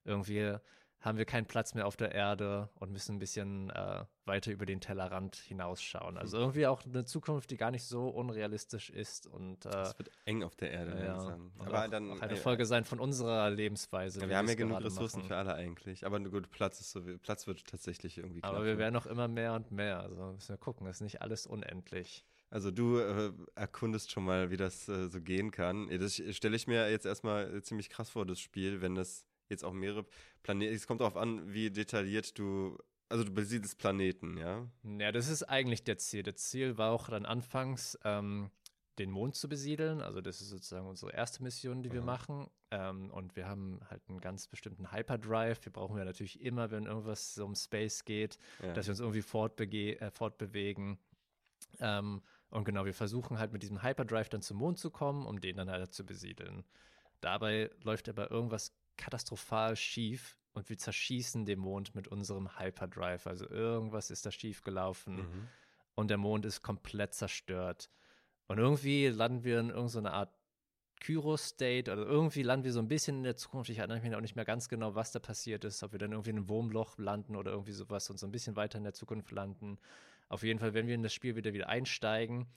Irgendwie 0.05 0.55
haben 1.01 1.17
wir 1.17 1.25
keinen 1.25 1.45
Platz 1.45 1.73
mehr 1.73 1.87
auf 1.87 1.95
der 1.95 2.11
Erde 2.13 2.69
und 2.75 2.91
müssen 2.91 3.15
ein 3.15 3.19
bisschen 3.19 3.69
äh, 3.69 4.03
weiter 4.25 4.51
über 4.51 4.65
den 4.65 4.81
Tellerrand 4.81 5.35
hinausschauen. 5.37 6.17
Also 6.17 6.37
irgendwie 6.37 6.67
auch 6.67 6.83
eine 6.85 7.05
Zukunft, 7.05 7.51
die 7.51 7.57
gar 7.57 7.71
nicht 7.71 7.85
so 7.85 8.09
unrealistisch 8.09 8.89
ist 8.89 9.25
und 9.27 9.65
äh, 9.65 9.81
Es 9.81 9.97
wird 9.97 10.11
eng 10.25 10.43
auf 10.43 10.55
der 10.55 10.71
Erde 10.71 10.99
ja, 10.99 11.13
langsam. 11.13 11.51
und 11.57 11.67
Aber 11.67 11.85
auch, 11.85 11.89
dann 11.89 12.11
auch 12.11 12.21
eine 12.21 12.35
Folge 12.35 12.65
sein 12.65 12.83
von 12.83 12.99
unserer 12.99 13.49
Lebensweise. 13.49 14.19
Ja, 14.21 14.29
wir 14.29 14.37
haben 14.37 14.49
ja 14.49 14.55
genug 14.55 14.83
Ressourcen 14.83 15.19
machen. 15.19 15.29
für 15.29 15.37
alle 15.37 15.53
eigentlich. 15.53 16.05
Aber 16.05 16.19
gut, 16.19 16.51
Platz 16.51 16.81
ist 16.81 16.91
so, 16.91 17.01
Platz 17.21 17.47
wird 17.47 17.65
tatsächlich 17.65 18.17
irgendwie 18.17 18.43
Aber 18.43 18.55
knapp, 18.57 18.65
wir 18.65 18.73
ne? 18.73 18.79
werden 18.79 18.95
auch 18.97 19.05
immer 19.05 19.27
mehr 19.29 19.53
und 19.53 19.71
mehr. 19.71 20.01
Also 20.01 20.33
müssen 20.33 20.49
wir 20.49 20.57
gucken, 20.57 20.85
ist 20.87 21.01
nicht 21.01 21.21
alles 21.21 21.47
unendlich. 21.47 22.25
Also 22.51 22.71
du 22.71 22.97
äh, 22.97 23.31
erkundest 23.55 24.11
schon 24.11 24.25
mal, 24.25 24.49
wie 24.49 24.57
das 24.57 24.89
äh, 24.89 25.07
so 25.07 25.21
gehen 25.21 25.51
kann. 25.51 25.87
Das 25.99 26.15
stelle 26.31 26.55
ich 26.55 26.67
mir 26.67 26.89
jetzt 26.89 27.05
erstmal 27.05 27.61
ziemlich 27.61 27.89
krass 27.89 28.09
vor, 28.09 28.25
das 28.25 28.39
Spiel, 28.39 28.81
wenn 28.81 28.95
das 28.95 29.25
jetzt 29.49 29.63
auch 29.63 29.73
mehrere 29.73 30.05
Planeten. 30.43 30.73
Es 30.73 30.87
kommt 30.87 31.01
darauf 31.01 31.17
an, 31.17 31.53
wie 31.53 31.69
detailliert 31.69 32.37
du. 32.37 32.77
Also 33.09 33.23
du 33.23 33.31
besiedelst 33.31 33.79
Planeten, 33.79 34.37
ja? 34.37 34.67
Ja, 34.83 35.11
das 35.11 35.29
ist 35.29 35.43
eigentlich 35.43 35.83
der 35.83 35.97
Ziel. 35.97 36.21
Das 36.21 36.35
Ziel 36.35 36.77
war 36.77 36.91
auch 36.91 37.09
dann 37.09 37.25
anfangs, 37.25 37.97
ähm, 38.03 38.51
den 38.99 39.09
Mond 39.09 39.35
zu 39.35 39.49
besiedeln. 39.49 40.01
Also 40.01 40.21
das 40.21 40.41
ist 40.41 40.49
sozusagen 40.49 40.85
unsere 40.85 41.11
erste 41.13 41.41
Mission, 41.41 41.81
die 41.81 41.91
wir 41.91 42.01
Aha. 42.01 42.05
machen. 42.05 42.47
Ähm, 42.69 43.09
und 43.09 43.35
wir 43.35 43.47
haben 43.47 43.79
halt 43.89 44.01
einen 44.09 44.21
ganz 44.21 44.47
bestimmten 44.47 44.91
Hyperdrive. 44.91 45.65
Wir 45.65 45.71
brauchen 45.71 45.97
ja 45.97 46.05
natürlich 46.05 46.39
immer, 46.41 46.69
wenn 46.69 46.85
irgendwas 46.85 47.33
so 47.33 47.45
um 47.45 47.55
Space 47.55 48.05
geht, 48.05 48.37
ja. 48.61 48.73
dass 48.73 48.85
wir 48.85 48.91
uns 48.91 48.99
irgendwie 48.99 49.23
fortbege 49.23 49.99
äh, 49.99 50.11
fortbewegen. 50.11 50.99
Ähm, 51.79 52.21
und 52.49 52.65
genau, 52.65 52.85
wir 52.85 52.93
versuchen 52.93 53.39
halt 53.39 53.53
mit 53.53 53.63
diesem 53.63 53.81
Hyperdrive 53.81 54.29
dann 54.29 54.41
zum 54.41 54.57
Mond 54.57 54.77
zu 54.77 54.91
kommen, 54.91 55.25
um 55.25 55.39
den 55.39 55.57
dann 55.57 55.69
halt 55.69 55.93
zu 55.93 56.05
besiedeln. 56.05 56.63
Dabei 57.21 57.69
läuft 57.83 58.07
aber 58.09 58.31
irgendwas 58.31 58.73
katastrophal 58.99 59.75
schief 59.75 60.37
und 60.53 60.69
wir 60.69 60.77
zerschießen 60.77 61.45
den 61.45 61.59
Mond 61.59 61.95
mit 61.95 62.07
unserem 62.07 62.59
Hyperdrive. 62.59 63.25
Also 63.27 63.49
irgendwas 63.49 64.11
ist 64.11 64.25
da 64.25 64.31
schief 64.31 64.61
gelaufen 64.61 65.15
mhm. 65.15 65.47
und 65.95 66.09
der 66.09 66.17
Mond 66.17 66.45
ist 66.45 66.61
komplett 66.61 67.13
zerstört. 67.13 67.89
Und 68.47 68.57
irgendwie 68.57 69.07
landen 69.07 69.43
wir 69.43 69.59
in 69.59 69.69
irgendeiner 69.69 70.13
Art 70.13 70.33
Kyro-State 70.99 71.91
oder 71.91 72.05
irgendwie 72.05 72.43
landen 72.43 72.65
wir 72.65 72.73
so 72.73 72.79
ein 72.79 72.87
bisschen 72.87 73.17
in 73.17 73.23
der 73.23 73.37
Zukunft. 73.37 73.69
Ich 73.69 73.77
erinnere 73.77 74.01
mich 74.01 74.15
auch 74.15 74.21
nicht 74.21 74.35
mehr 74.35 74.45
ganz 74.45 74.67
genau, 74.67 74.95
was 74.95 75.11
da 75.11 75.19
passiert 75.19 75.63
ist, 75.63 75.81
ob 75.83 75.93
wir 75.93 75.99
dann 75.99 76.11
irgendwie 76.11 76.31
in 76.31 76.37
einem 76.37 76.49
Wurmloch 76.49 76.97
landen 76.97 77.35
oder 77.35 77.51
irgendwie 77.51 77.71
sowas 77.71 78.09
und 78.09 78.19
so 78.19 78.27
ein 78.27 78.31
bisschen 78.31 78.55
weiter 78.55 78.77
in 78.77 78.83
der 78.83 78.93
Zukunft 78.93 79.31
landen. 79.31 79.77
Auf 80.27 80.43
jeden 80.43 80.59
Fall, 80.59 80.73
wenn 80.73 80.87
wir 80.87 80.95
in 80.95 81.03
das 81.03 81.13
Spiel 81.13 81.35
wieder 81.35 81.53
wieder 81.53 81.69
einsteigen, 81.69 82.47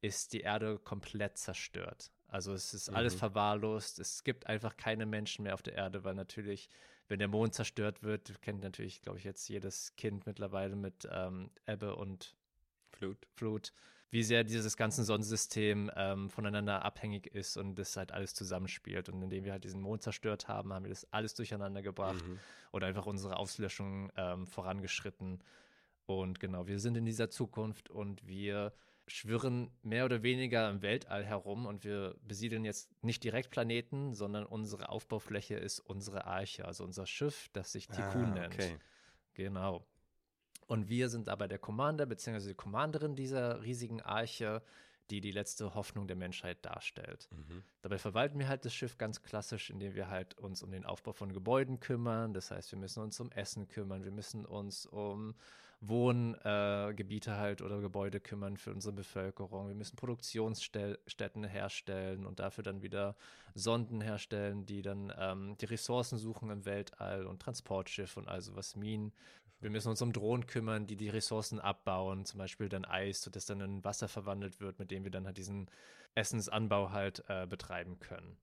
ist 0.00 0.32
die 0.32 0.40
Erde 0.40 0.78
komplett 0.78 1.38
zerstört. 1.38 2.10
Also 2.34 2.52
es 2.52 2.74
ist 2.74 2.90
mhm. 2.90 2.96
alles 2.96 3.14
verwahrlost. 3.14 4.00
Es 4.00 4.24
gibt 4.24 4.48
einfach 4.48 4.76
keine 4.76 5.06
Menschen 5.06 5.44
mehr 5.44 5.54
auf 5.54 5.62
der 5.62 5.74
Erde, 5.74 6.02
weil 6.02 6.16
natürlich, 6.16 6.68
wenn 7.06 7.20
der 7.20 7.28
Mond 7.28 7.54
zerstört 7.54 8.02
wird, 8.02 8.42
kennt 8.42 8.60
natürlich, 8.60 9.02
glaube 9.02 9.18
ich, 9.18 9.24
jetzt 9.24 9.48
jedes 9.48 9.94
Kind 9.94 10.26
mittlerweile 10.26 10.74
mit 10.74 11.08
ähm, 11.12 11.48
Ebbe 11.64 11.94
und 11.94 12.34
Flut. 12.90 13.18
Flut 13.36 13.72
wie 14.10 14.22
sehr 14.24 14.44
dieses 14.44 14.76
ganze 14.76 15.02
Sonnensystem 15.02 15.90
ähm, 15.96 16.28
voneinander 16.30 16.84
abhängig 16.84 17.26
ist 17.26 17.56
und 17.56 17.76
das 17.76 17.96
halt 17.96 18.10
alles 18.10 18.34
zusammenspielt. 18.34 19.08
Und 19.08 19.22
indem 19.22 19.44
wir 19.44 19.52
halt 19.52 19.64
diesen 19.64 19.80
Mond 19.80 20.02
zerstört 20.02 20.46
haben, 20.46 20.72
haben 20.72 20.84
wir 20.84 20.90
das 20.90 21.12
alles 21.12 21.34
durcheinander 21.34 21.82
gebracht 21.82 22.24
mhm. 22.26 22.38
oder 22.72 22.88
einfach 22.88 23.06
unsere 23.06 23.36
Auslöschung 23.36 24.12
ähm, 24.16 24.46
vorangeschritten. 24.46 25.40
Und 26.06 26.38
genau, 26.38 26.66
wir 26.66 26.78
sind 26.78 26.96
in 26.96 27.04
dieser 27.04 27.30
Zukunft 27.30 27.90
und 27.90 28.26
wir 28.26 28.72
schwirren 29.06 29.70
mehr 29.82 30.04
oder 30.04 30.22
weniger 30.22 30.70
im 30.70 30.82
Weltall 30.82 31.24
herum 31.24 31.66
und 31.66 31.84
wir 31.84 32.16
besiedeln 32.22 32.64
jetzt 32.64 32.90
nicht 33.02 33.22
direkt 33.22 33.50
Planeten, 33.50 34.14
sondern 34.14 34.46
unsere 34.46 34.88
Aufbaufläche 34.88 35.56
ist 35.56 35.80
unsere 35.80 36.26
Arche, 36.26 36.64
also 36.64 36.84
unser 36.84 37.06
Schiff, 37.06 37.48
das 37.52 37.72
sich 37.72 37.88
Tikkun 37.88 38.38
ah, 38.38 38.46
okay. 38.46 38.68
nennt. 38.70 38.80
Genau. 39.34 39.86
Und 40.66 40.88
wir 40.88 41.08
sind 41.10 41.28
aber 41.28 41.48
der 41.48 41.58
Commander 41.58 42.06
bzw. 42.06 42.48
die 42.48 42.54
Commanderin 42.54 43.14
dieser 43.14 43.62
riesigen 43.62 44.00
Arche, 44.00 44.62
die 45.10 45.20
die 45.20 45.32
letzte 45.32 45.74
Hoffnung 45.74 46.06
der 46.06 46.16
Menschheit 46.16 46.64
darstellt. 46.64 47.28
Mhm. 47.30 47.62
Dabei 47.82 47.98
verwalten 47.98 48.38
wir 48.38 48.48
halt 48.48 48.64
das 48.64 48.74
Schiff 48.74 48.96
ganz 48.96 49.22
klassisch, 49.22 49.68
indem 49.68 49.94
wir 49.94 50.08
halt 50.08 50.38
uns 50.38 50.62
um 50.62 50.70
den 50.70 50.86
Aufbau 50.86 51.12
von 51.12 51.32
Gebäuden 51.32 51.78
kümmern. 51.78 52.32
Das 52.32 52.50
heißt, 52.50 52.72
wir 52.72 52.78
müssen 52.78 53.02
uns 53.02 53.20
um 53.20 53.30
Essen 53.32 53.68
kümmern, 53.68 54.04
wir 54.04 54.12
müssen 54.12 54.46
uns 54.46 54.86
um 54.86 55.34
Wohngebiete 55.88 57.30
äh, 57.30 57.34
halt 57.34 57.62
oder 57.62 57.80
Gebäude 57.80 58.20
kümmern 58.20 58.56
für 58.56 58.72
unsere 58.72 58.92
Bevölkerung. 58.92 59.68
Wir 59.68 59.74
müssen 59.74 59.96
Produktionsstätten 59.96 61.44
herstellen 61.44 62.26
und 62.26 62.40
dafür 62.40 62.64
dann 62.64 62.82
wieder 62.82 63.16
Sonden 63.54 64.00
herstellen, 64.00 64.66
die 64.66 64.82
dann 64.82 65.12
ähm, 65.18 65.56
die 65.60 65.66
Ressourcen 65.66 66.18
suchen 66.18 66.50
im 66.50 66.64
Weltall 66.64 67.26
und 67.26 67.40
Transportschiffe 67.40 68.20
und 68.20 68.28
also 68.28 68.56
was 68.56 68.76
Minen 68.76 69.12
wir 69.64 69.70
müssen 69.70 69.88
uns 69.88 70.02
um 70.02 70.12
Drohnen 70.12 70.46
kümmern, 70.46 70.86
die 70.86 70.96
die 70.96 71.08
Ressourcen 71.08 71.58
abbauen, 71.58 72.26
zum 72.26 72.36
Beispiel 72.36 72.68
dann 72.68 72.84
Eis, 72.84 73.22
sodass 73.22 73.46
dann 73.46 73.62
in 73.62 73.82
Wasser 73.82 74.08
verwandelt 74.08 74.60
wird, 74.60 74.78
mit 74.78 74.90
dem 74.90 75.04
wir 75.04 75.10
dann 75.10 75.24
halt 75.24 75.38
diesen 75.38 75.70
Essensanbau 76.14 76.90
halt 76.90 77.24
äh, 77.28 77.46
betreiben 77.46 77.98
können. 77.98 78.36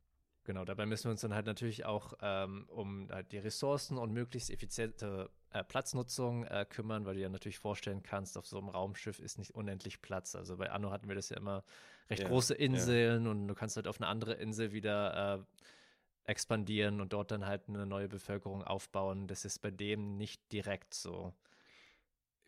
Genau, 0.44 0.66
dabei 0.66 0.88
müssen 0.88 1.06
wir 1.06 1.12
uns 1.12 1.22
dann 1.22 1.36
halt 1.36 1.46
natürlich 1.46 1.86
auch 1.86 2.14
ähm, 2.22 2.66
um 2.70 3.08
halt 3.12 3.32
die 3.32 3.38
Ressourcen 3.38 3.98
und 3.98 4.12
möglichst 4.12 4.50
effiziente 4.50 5.30
äh, 5.52 5.64
Platznutzung 5.64 6.46
äh, 6.46 6.66
kümmern, 6.68 7.06
weil 7.06 7.16
du 7.16 7.22
ja 7.22 7.30
natürlich 7.30 7.60
vorstellen 7.60 8.02
kannst, 8.02 8.38
auf 8.38 8.48
so 8.48 8.58
einem 8.58 8.70
Raumschiff 8.70 9.20
ist 9.20 9.38
nicht 9.38 9.54
unendlich 9.54 10.02
Platz. 10.02 10.36
Also 10.36 10.58
bei 10.58 10.72
Anno 10.72 10.90
hatten 10.90 11.08
wir 11.08 11.16
das 11.16 11.30
ja 11.30 11.38
immer 11.38 11.64
recht 12.10 12.24
ja, 12.24 12.28
große 12.28 12.56
Inseln 12.56 13.26
ja. 13.26 13.32
und 13.32 13.48
du 13.48 13.54
kannst 13.54 13.76
halt 13.76 13.88
auf 13.88 14.02
eine 14.02 14.08
andere 14.08 14.34
Insel 14.34 14.72
wieder 14.72 15.36
äh, 15.36 16.30
expandieren 16.30 17.02
und 17.02 17.14
dort 17.14 17.30
dann 17.30 17.46
halt 17.46 17.68
eine 17.68 17.86
neue 17.86 18.08
Bevölkerung 18.08 18.64
aufbauen. 18.64 19.28
Das 19.28 19.46
ist 19.46 19.60
bei 19.60 19.70
dem 19.70 20.18
nicht 20.18 20.52
direkt 20.52 20.96
so. 20.96 21.34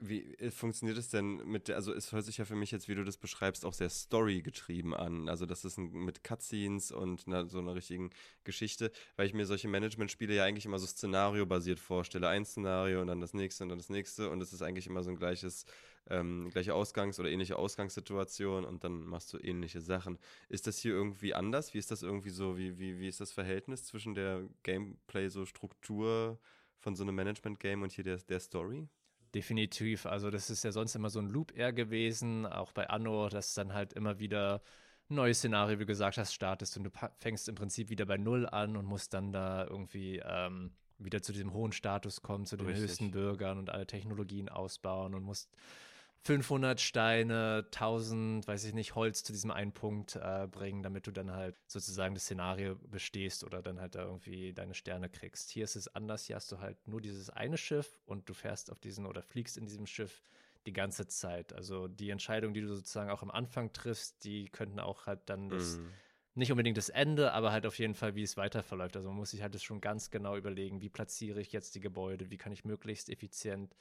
Wie 0.05 0.35
äh, 0.35 0.51
funktioniert 0.51 0.97
es 0.97 1.07
denn 1.07 1.37
mit 1.45 1.69
der, 1.69 1.77
also 1.77 1.93
es 1.93 2.11
hört 2.11 2.25
sich 2.25 2.37
ja 2.37 2.43
für 2.43 2.55
mich 2.55 2.71
jetzt, 2.71 2.89
wie 2.89 2.95
du 2.95 3.05
das 3.05 3.15
beschreibst, 3.15 3.63
auch 3.63 3.73
sehr 3.73 3.89
story-getrieben 3.89 4.93
an. 4.93 5.29
Also 5.29 5.45
das 5.45 5.63
ist 5.63 5.77
ein, 5.77 5.91
mit 5.91 6.25
Cutscenes 6.25 6.91
und 6.91 7.25
einer, 7.25 7.47
so 7.47 7.59
einer 7.59 7.73
richtigen 7.73 8.09
Geschichte, 8.43 8.91
weil 9.15 9.27
ich 9.27 9.33
mir 9.33 9.45
solche 9.45 9.69
Management-Spiele 9.69 10.35
ja 10.35 10.43
eigentlich 10.43 10.65
immer 10.65 10.79
so 10.79 10.87
szenario-basiert 10.87 11.79
vorstelle. 11.79 12.27
Ein 12.27 12.43
Szenario 12.43 12.99
und 12.99 13.07
dann 13.07 13.21
das 13.21 13.33
nächste 13.33 13.63
und 13.63 13.69
dann 13.69 13.77
das 13.77 13.89
nächste 13.89 14.29
und 14.29 14.41
es 14.41 14.51
ist 14.51 14.61
eigentlich 14.61 14.87
immer 14.87 15.03
so 15.03 15.09
ein 15.09 15.15
gleiches 15.15 15.65
ähm, 16.09 16.49
gleiche 16.49 16.73
Ausgangs- 16.73 17.19
oder 17.19 17.29
ähnliche 17.29 17.55
Ausgangssituation 17.57 18.65
und 18.65 18.83
dann 18.83 19.05
machst 19.05 19.31
du 19.33 19.37
ähnliche 19.37 19.79
Sachen. 19.79 20.19
Ist 20.49 20.67
das 20.67 20.79
hier 20.79 20.91
irgendwie 20.91 21.33
anders? 21.33 21.73
Wie 21.73 21.77
ist 21.77 21.91
das 21.91 22.03
irgendwie 22.03 22.29
so, 22.29 22.57
wie, 22.57 22.77
wie, 22.77 22.99
wie 22.99 23.07
ist 23.07 23.21
das 23.21 23.31
Verhältnis 23.31 23.85
zwischen 23.85 24.15
der 24.15 24.43
Gameplay, 24.63 25.29
so 25.29 25.45
Struktur 25.45 26.39
von 26.79 26.95
so 26.95 27.03
einem 27.03 27.15
Management-Game 27.15 27.83
und 27.83 27.93
hier 27.93 28.03
der, 28.03 28.17
der 28.17 28.41
Story? 28.41 28.89
Definitiv. 29.33 30.05
Also, 30.05 30.29
das 30.29 30.49
ist 30.49 30.63
ja 30.63 30.71
sonst 30.71 30.95
immer 30.95 31.09
so 31.09 31.19
ein 31.19 31.29
Loop 31.29 31.57
eher 31.57 31.73
gewesen, 31.73 32.45
auch 32.45 32.71
bei 32.71 32.89
Anno, 32.89 33.29
dass 33.29 33.53
dann 33.53 33.73
halt 33.73 33.93
immer 33.93 34.19
wieder 34.19 34.61
ein 35.09 35.15
neues 35.15 35.39
Szenario, 35.39 35.79
wie 35.79 35.83
du 35.83 35.87
gesagt 35.87 36.17
hast, 36.17 36.33
startest 36.33 36.77
und 36.77 36.83
du 36.85 36.89
fängst 37.19 37.49
im 37.49 37.55
Prinzip 37.55 37.89
wieder 37.89 38.05
bei 38.05 38.17
Null 38.17 38.47
an 38.47 38.77
und 38.77 38.85
musst 38.85 39.13
dann 39.13 39.31
da 39.31 39.65
irgendwie 39.65 40.21
ähm, 40.23 40.71
wieder 40.97 41.21
zu 41.21 41.33
diesem 41.33 41.53
hohen 41.53 41.71
Status 41.71 42.21
kommen, 42.21 42.45
zu 42.45 42.57
den 42.57 42.67
Richtig. 42.67 42.83
höchsten 42.83 43.11
Bürgern 43.11 43.57
und 43.57 43.69
alle 43.69 43.87
Technologien 43.87 44.49
ausbauen 44.49 45.15
und 45.15 45.23
musst 45.23 45.51
500 46.25 46.79
Steine, 46.79 47.65
1000, 47.65 48.47
weiß 48.47 48.63
ich 48.63 48.73
nicht, 48.73 48.95
Holz 48.95 49.23
zu 49.23 49.33
diesem 49.33 49.51
einen 49.51 49.73
Punkt 49.73 50.15
äh, 50.15 50.47
bringen, 50.47 50.81
damit 50.81 51.05
du 51.05 51.11
dann 51.11 51.31
halt 51.31 51.55
sozusagen 51.67 52.13
das 52.13 52.23
Szenario 52.23 52.75
bestehst 52.75 53.43
oder 53.43 53.61
dann 53.61 53.81
halt 53.81 53.95
da 53.95 54.05
irgendwie 54.05 54.53
deine 54.53 54.73
Sterne 54.73 55.09
kriegst. 55.09 55.49
Hier 55.49 55.65
ist 55.65 55.75
es 55.75 55.93
anders, 55.93 56.23
hier 56.25 56.37
hast 56.37 56.49
du 56.51 56.59
halt 56.59 56.77
nur 56.87 57.01
dieses 57.01 57.29
eine 57.29 57.57
Schiff 57.57 57.99
und 58.05 58.29
du 58.29 58.33
fährst 58.33 58.71
auf 58.71 58.79
diesen 58.79 59.05
oder 59.05 59.21
fliegst 59.21 59.57
in 59.57 59.65
diesem 59.65 59.85
Schiff 59.85 60.23
die 60.65 60.71
ganze 60.71 61.07
Zeit. 61.07 61.51
Also 61.51 61.89
die 61.89 62.09
Entscheidungen, 62.09 62.53
die 62.53 62.61
du 62.61 62.73
sozusagen 62.73 63.09
auch 63.09 63.21
am 63.21 63.31
Anfang 63.31 63.73
triffst, 63.73 64.23
die 64.23 64.45
könnten 64.45 64.79
auch 64.79 65.05
halt 65.07 65.19
dann 65.25 65.49
das, 65.49 65.77
mhm. 65.77 65.89
nicht 66.35 66.51
unbedingt 66.51 66.77
das 66.77 66.87
Ende, 66.87 67.33
aber 67.33 67.51
halt 67.51 67.65
auf 67.65 67.77
jeden 67.79 67.95
Fall, 67.95 68.15
wie 68.15 68.23
es 68.23 68.37
weiter 68.37 68.63
verläuft. 68.63 68.95
Also 68.95 69.09
man 69.09 69.17
muss 69.17 69.31
sich 69.31 69.41
halt 69.41 69.55
das 69.55 69.63
schon 69.63 69.81
ganz 69.81 70.09
genau 70.09 70.37
überlegen, 70.37 70.81
wie 70.81 70.87
platziere 70.87 71.41
ich 71.41 71.51
jetzt 71.51 71.75
die 71.75 71.81
Gebäude, 71.81 72.31
wie 72.31 72.37
kann 72.37 72.53
ich 72.53 72.63
möglichst 72.63 73.09
effizient 73.09 73.75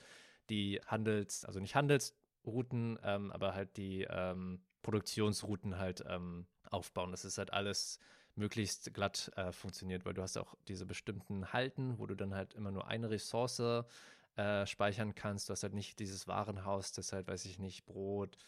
die 0.51 0.81
Handels, 0.87 1.45
also 1.45 1.61
nicht 1.61 1.77
Handels, 1.77 2.17
Routen, 2.47 2.99
ähm, 3.03 3.31
aber 3.33 3.55
halt 3.55 3.77
die 3.77 4.07
ähm, 4.09 4.61
Produktionsrouten 4.83 5.79
halt 5.79 6.05
ähm, 6.09 6.47
aufbauen. 6.71 7.11
Das 7.11 7.25
ist 7.25 7.39
halt 7.39 7.53
alles 7.53 7.99
möglichst 8.35 8.95
glatt 8.95 9.31
äh, 9.37 9.53
funktioniert, 9.53 10.05
weil 10.05 10.15
du 10.15 10.23
hast 10.23 10.37
auch 10.39 10.55
diese 10.69 10.87
bestimmten 10.87 11.53
Halten, 11.53 11.99
wo 11.99 12.07
du 12.07 12.15
dann 12.15 12.35
halt 12.35 12.55
immer 12.55 12.71
nur 12.71 12.89
eine 12.89 13.11
Ressource 13.11 13.61
äh, 14.37 14.67
speichern 14.67 15.15
kannst. 15.15 15.49
Du 15.49 15.53
hast 15.53 15.63
halt 15.63 15.75
nicht 15.75 15.99
dieses 15.99 16.27
Warenhaus, 16.27 16.93
das 16.93 17.13
halt, 17.13 17.29
weiß 17.29 17.45
ich 17.45 17.59
nicht, 17.59 17.85
Brot, 17.85 18.39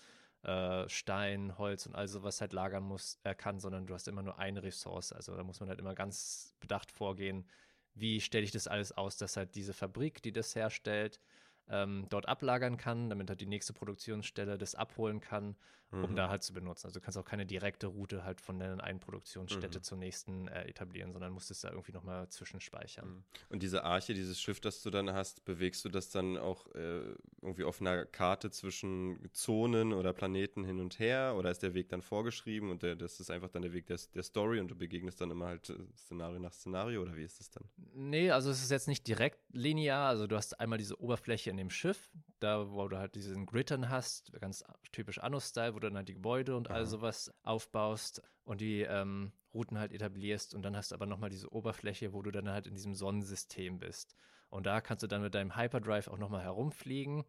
äh, 0.42 0.88
Stein, 0.88 1.58
Holz 1.58 1.86
und 1.86 1.94
all 1.94 2.08
sowas 2.08 2.40
halt 2.40 2.52
lagern 2.52 2.82
muss, 2.82 3.18
äh, 3.24 3.34
kann, 3.34 3.60
sondern 3.60 3.86
du 3.86 3.94
hast 3.94 4.08
immer 4.08 4.22
nur 4.22 4.38
eine 4.38 4.62
Ressource. 4.62 5.12
Also 5.12 5.36
da 5.36 5.44
muss 5.44 5.60
man 5.60 5.68
halt 5.68 5.78
immer 5.80 5.94
ganz 5.94 6.54
bedacht 6.60 6.90
vorgehen, 6.90 7.46
wie 7.94 8.20
stelle 8.20 8.44
ich 8.44 8.50
das 8.50 8.66
alles 8.66 8.92
aus, 8.92 9.16
dass 9.18 9.36
halt 9.36 9.54
diese 9.54 9.72
Fabrik, 9.72 10.22
die 10.22 10.32
das 10.32 10.54
herstellt, 10.56 11.20
ähm, 11.68 12.06
dort 12.10 12.28
ablagern 12.28 12.76
kann, 12.76 13.10
damit 13.10 13.28
halt 13.30 13.40
die 13.40 13.46
nächste 13.46 13.72
Produktionsstelle 13.72 14.58
das 14.58 14.74
abholen 14.74 15.20
kann, 15.20 15.56
um 16.02 16.10
mhm. 16.10 16.16
da 16.16 16.28
halt 16.28 16.42
zu 16.42 16.52
benutzen. 16.52 16.86
Also 16.86 16.98
du 16.98 17.04
kannst 17.04 17.18
auch 17.18 17.24
keine 17.24 17.46
direkte 17.46 17.86
Route 17.86 18.24
halt 18.24 18.40
von 18.40 18.58
der 18.58 18.82
einen 18.82 19.00
Produktionsstätte 19.00 19.78
mhm. 19.78 19.82
zur 19.82 19.98
nächsten 19.98 20.48
äh, 20.48 20.64
etablieren, 20.64 21.12
sondern 21.12 21.32
musst 21.32 21.50
es 21.50 21.60
da 21.60 21.70
irgendwie 21.70 21.92
nochmal 21.92 22.28
zwischenspeichern. 22.28 23.08
Mhm. 23.08 23.24
Und 23.48 23.62
diese 23.62 23.84
Arche, 23.84 24.14
dieses 24.14 24.40
Schiff, 24.40 24.60
das 24.60 24.82
du 24.82 24.90
dann 24.90 25.12
hast, 25.12 25.44
bewegst 25.44 25.84
du 25.84 25.88
das 25.88 26.10
dann 26.10 26.36
auch 26.36 26.66
äh, 26.74 27.14
irgendwie 27.42 27.64
auf 27.64 27.80
einer 27.80 28.04
Karte 28.04 28.50
zwischen 28.50 29.18
Zonen 29.32 29.92
oder 29.92 30.12
Planeten 30.12 30.64
hin 30.64 30.80
und 30.80 30.98
her? 30.98 31.34
Oder 31.36 31.50
ist 31.50 31.62
der 31.62 31.74
Weg 31.74 31.88
dann 31.88 32.02
vorgeschrieben 32.02 32.70
und 32.70 32.82
der, 32.82 32.96
das 32.96 33.20
ist 33.20 33.30
einfach 33.30 33.50
dann 33.50 33.62
der 33.62 33.72
Weg 33.72 33.86
der, 33.86 33.98
der 34.14 34.22
Story 34.22 34.60
und 34.60 34.68
du 34.68 34.74
begegnest 34.74 35.20
dann 35.20 35.30
immer 35.30 35.46
halt 35.46 35.70
äh, 35.70 35.76
Szenario 35.96 36.38
nach 36.40 36.52
Szenario 36.52 37.02
oder 37.02 37.16
wie 37.16 37.24
ist 37.24 37.38
das 37.38 37.50
dann? 37.50 37.64
Nee, 37.94 38.30
also 38.30 38.50
es 38.50 38.62
ist 38.62 38.70
jetzt 38.70 38.88
nicht 38.88 39.06
direkt 39.06 39.38
linear. 39.52 40.08
Also 40.08 40.26
du 40.26 40.36
hast 40.36 40.58
einmal 40.58 40.78
diese 40.78 41.00
Oberfläche 41.00 41.53
in 41.54 41.58
dem 41.58 41.70
Schiff, 41.70 42.10
da 42.40 42.70
wo 42.70 42.88
du 42.88 42.98
halt 42.98 43.14
diesen 43.14 43.46
Grittern 43.46 43.88
hast, 43.88 44.32
ganz 44.40 44.64
typisch 44.92 45.18
Anno-Style, 45.18 45.74
wo 45.74 45.78
du 45.78 45.88
dann 45.88 45.96
halt 45.96 46.08
die 46.08 46.14
Gebäude 46.14 46.56
und 46.56 46.68
Aha. 46.68 46.76
all 46.76 46.86
sowas 46.86 47.32
aufbaust 47.42 48.22
und 48.44 48.60
die 48.60 48.82
ähm, 48.82 49.32
Routen 49.54 49.78
halt 49.78 49.92
etablierst 49.92 50.54
und 50.54 50.62
dann 50.62 50.76
hast 50.76 50.90
du 50.90 50.96
aber 50.96 51.06
nochmal 51.06 51.30
diese 51.30 51.52
Oberfläche, 51.52 52.12
wo 52.12 52.22
du 52.22 52.30
dann 52.30 52.50
halt 52.50 52.66
in 52.66 52.74
diesem 52.74 52.94
Sonnensystem 52.94 53.78
bist. 53.78 54.16
Und 54.50 54.66
da 54.66 54.80
kannst 54.80 55.02
du 55.02 55.06
dann 55.06 55.22
mit 55.22 55.34
deinem 55.34 55.56
Hyperdrive 55.56 56.08
auch 56.08 56.18
nochmal 56.18 56.42
herumfliegen. 56.42 57.24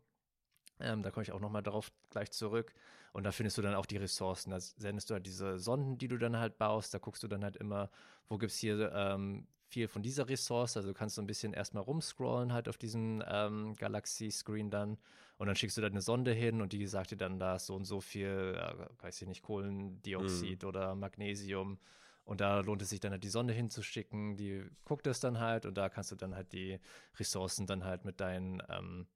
Ähm, 0.80 1.03
da 1.03 1.11
komme 1.11 1.23
ich 1.23 1.32
auch 1.32 1.39
nochmal 1.39 1.63
darauf 1.63 1.91
gleich 2.09 2.32
zurück. 2.32 2.73
Und 3.13 3.23
da 3.23 3.32
findest 3.32 3.57
du 3.57 3.61
dann 3.61 3.76
auch 3.76 3.86
die 3.86 3.97
Ressourcen. 3.97 4.51
Da 4.51 4.59
sendest 4.59 5.09
du 5.09 5.13
halt 5.13 5.26
diese 5.26 5.57
Sonden, 5.57 5.97
die 5.97 6.07
du 6.07 6.17
dann 6.17 6.38
halt 6.38 6.57
baust. 6.57 6.93
Da 6.93 6.97
guckst 6.97 7.23
du 7.23 7.28
dann 7.28 7.43
halt 7.43 7.55
immer, 7.55 7.89
wo 8.28 8.38
gibt 8.38 8.51
es 8.51 8.57
hier 8.57 8.91
ähm, 8.93 9.47
viel 9.68 9.88
von 9.88 10.03
dieser 10.03 10.28
Ressource. 10.30 10.78
Also 10.78 10.89
du 10.89 10.93
kannst 10.93 11.16
so 11.16 11.22
ein 11.22 11.28
bisschen 11.28 11.53
erstmal 11.53 11.84
rumscrollen 11.84 12.53
halt 12.53 12.70
auf 12.70 12.78
diesem 12.78 13.24
ähm, 13.28 13.76
Galaxy-Screen 13.76 14.70
dann. 14.70 14.97
Und 15.38 15.47
dann 15.47 15.55
schickst 15.55 15.76
du 15.78 15.82
da 15.82 15.88
eine 15.88 16.01
Sonde 16.01 16.32
hin 16.32 16.61
und 16.61 16.72
die 16.72 16.88
sagt 16.88 17.11
dir 17.11 17.18
dann, 17.18 17.39
da 17.39 17.55
ist 17.55 17.66
so 17.66 17.76
und 17.76 17.86
so 17.86 17.99
viel, 17.99 18.57
äh, 18.57 19.03
weiß 19.03 19.22
ich 19.22 19.28
nicht, 19.28 19.43
Kohlendioxid 19.43 20.63
mhm. 20.63 20.68
oder 20.70 20.95
Magnesium 20.95 21.78
Und 22.26 22.41
da 22.41 22.59
lohnt 22.61 22.82
es 22.82 22.89
sich 22.89 22.99
dann 22.99 23.11
halt 23.11 23.24
die 23.24 23.30
Sonde 23.30 23.53
hinzuschicken, 23.53 24.36
die 24.36 24.63
guckt 24.84 25.05
es 25.07 25.20
dann 25.20 25.39
halt 25.39 25.66
und 25.66 25.76
da 25.76 25.89
kannst 25.89 26.11
du 26.11 26.16
dann 26.16 26.36
halt 26.36 26.53
die 26.53 26.80
Ressourcen 27.20 27.68
dann 27.68 27.84
halt 27.84 28.03
mit 28.03 28.20
deinen 28.20 28.63
ähm, 28.68 29.07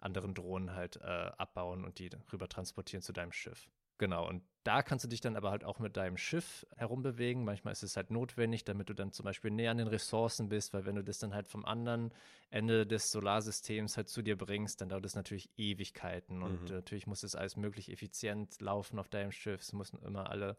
anderen 0.00 0.34
Drohnen 0.34 0.74
halt 0.74 0.96
äh, 0.96 1.30
abbauen 1.38 1.84
und 1.84 1.98
die 1.98 2.10
rüber 2.32 2.48
transportieren 2.48 3.02
zu 3.02 3.12
deinem 3.12 3.32
Schiff. 3.32 3.70
Genau, 3.96 4.28
und 4.28 4.42
da 4.64 4.82
kannst 4.82 5.04
du 5.04 5.08
dich 5.08 5.20
dann 5.20 5.36
aber 5.36 5.50
halt 5.50 5.64
auch 5.64 5.78
mit 5.78 5.96
deinem 5.96 6.16
Schiff 6.16 6.66
herumbewegen. 6.76 7.44
Manchmal 7.44 7.72
ist 7.72 7.82
es 7.82 7.96
halt 7.96 8.10
notwendig, 8.10 8.64
damit 8.64 8.88
du 8.88 8.94
dann 8.94 9.12
zum 9.12 9.24
Beispiel 9.24 9.50
näher 9.50 9.70
an 9.70 9.78
den 9.78 9.88
Ressourcen 9.88 10.48
bist, 10.48 10.72
weil 10.72 10.86
wenn 10.86 10.94
du 10.94 11.02
das 11.02 11.18
dann 11.18 11.34
halt 11.34 11.48
vom 11.48 11.64
anderen 11.64 12.12
Ende 12.50 12.86
des 12.86 13.10
Solarsystems 13.10 13.96
halt 13.96 14.08
zu 14.08 14.22
dir 14.22 14.36
bringst, 14.36 14.80
dann 14.80 14.88
dauert 14.88 15.04
es 15.04 15.14
natürlich 15.14 15.50
Ewigkeiten 15.56 16.42
und 16.42 16.68
mhm. 16.68 16.76
natürlich 16.76 17.06
muss 17.06 17.22
es 17.22 17.34
alles 17.34 17.56
möglich 17.56 17.90
effizient 17.90 18.60
laufen 18.60 18.98
auf 18.98 19.08
deinem 19.08 19.32
Schiff. 19.32 19.62
Es 19.62 19.72
müssen 19.72 20.00
immer 20.02 20.30
alle 20.30 20.56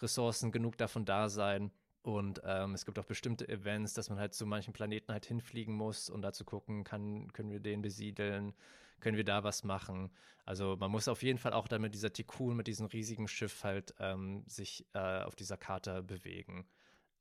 Ressourcen 0.00 0.52
genug 0.52 0.76
davon 0.76 1.04
da 1.04 1.28
sein. 1.28 1.70
Und 2.02 2.40
ähm, 2.44 2.74
es 2.74 2.86
gibt 2.86 3.00
auch 3.00 3.04
bestimmte 3.04 3.48
Events, 3.48 3.92
dass 3.94 4.10
man 4.10 4.20
halt 4.20 4.32
zu 4.32 4.46
manchen 4.46 4.72
Planeten 4.72 5.12
halt 5.12 5.26
hinfliegen 5.26 5.74
muss, 5.74 6.08
um 6.08 6.22
da 6.22 6.32
zu 6.32 6.44
gucken, 6.44 6.84
kann, 6.84 7.32
können 7.32 7.50
wir 7.50 7.58
den 7.58 7.82
besiedeln, 7.82 8.54
können 9.00 9.16
wir 9.16 9.24
da 9.24 9.44
was 9.44 9.64
machen. 9.64 10.10
Also 10.44 10.76
man 10.78 10.90
muss 10.90 11.08
auf 11.08 11.22
jeden 11.22 11.38
Fall 11.38 11.52
auch 11.52 11.68
dann 11.68 11.82
mit 11.82 11.94
dieser 11.94 12.12
Tikkun, 12.12 12.56
mit 12.56 12.66
diesem 12.66 12.86
riesigen 12.86 13.28
Schiff 13.28 13.64
halt 13.64 13.94
ähm, 13.98 14.44
sich 14.46 14.86
äh, 14.94 15.22
auf 15.22 15.34
dieser 15.34 15.56
Karte 15.56 16.02
bewegen. 16.02 16.66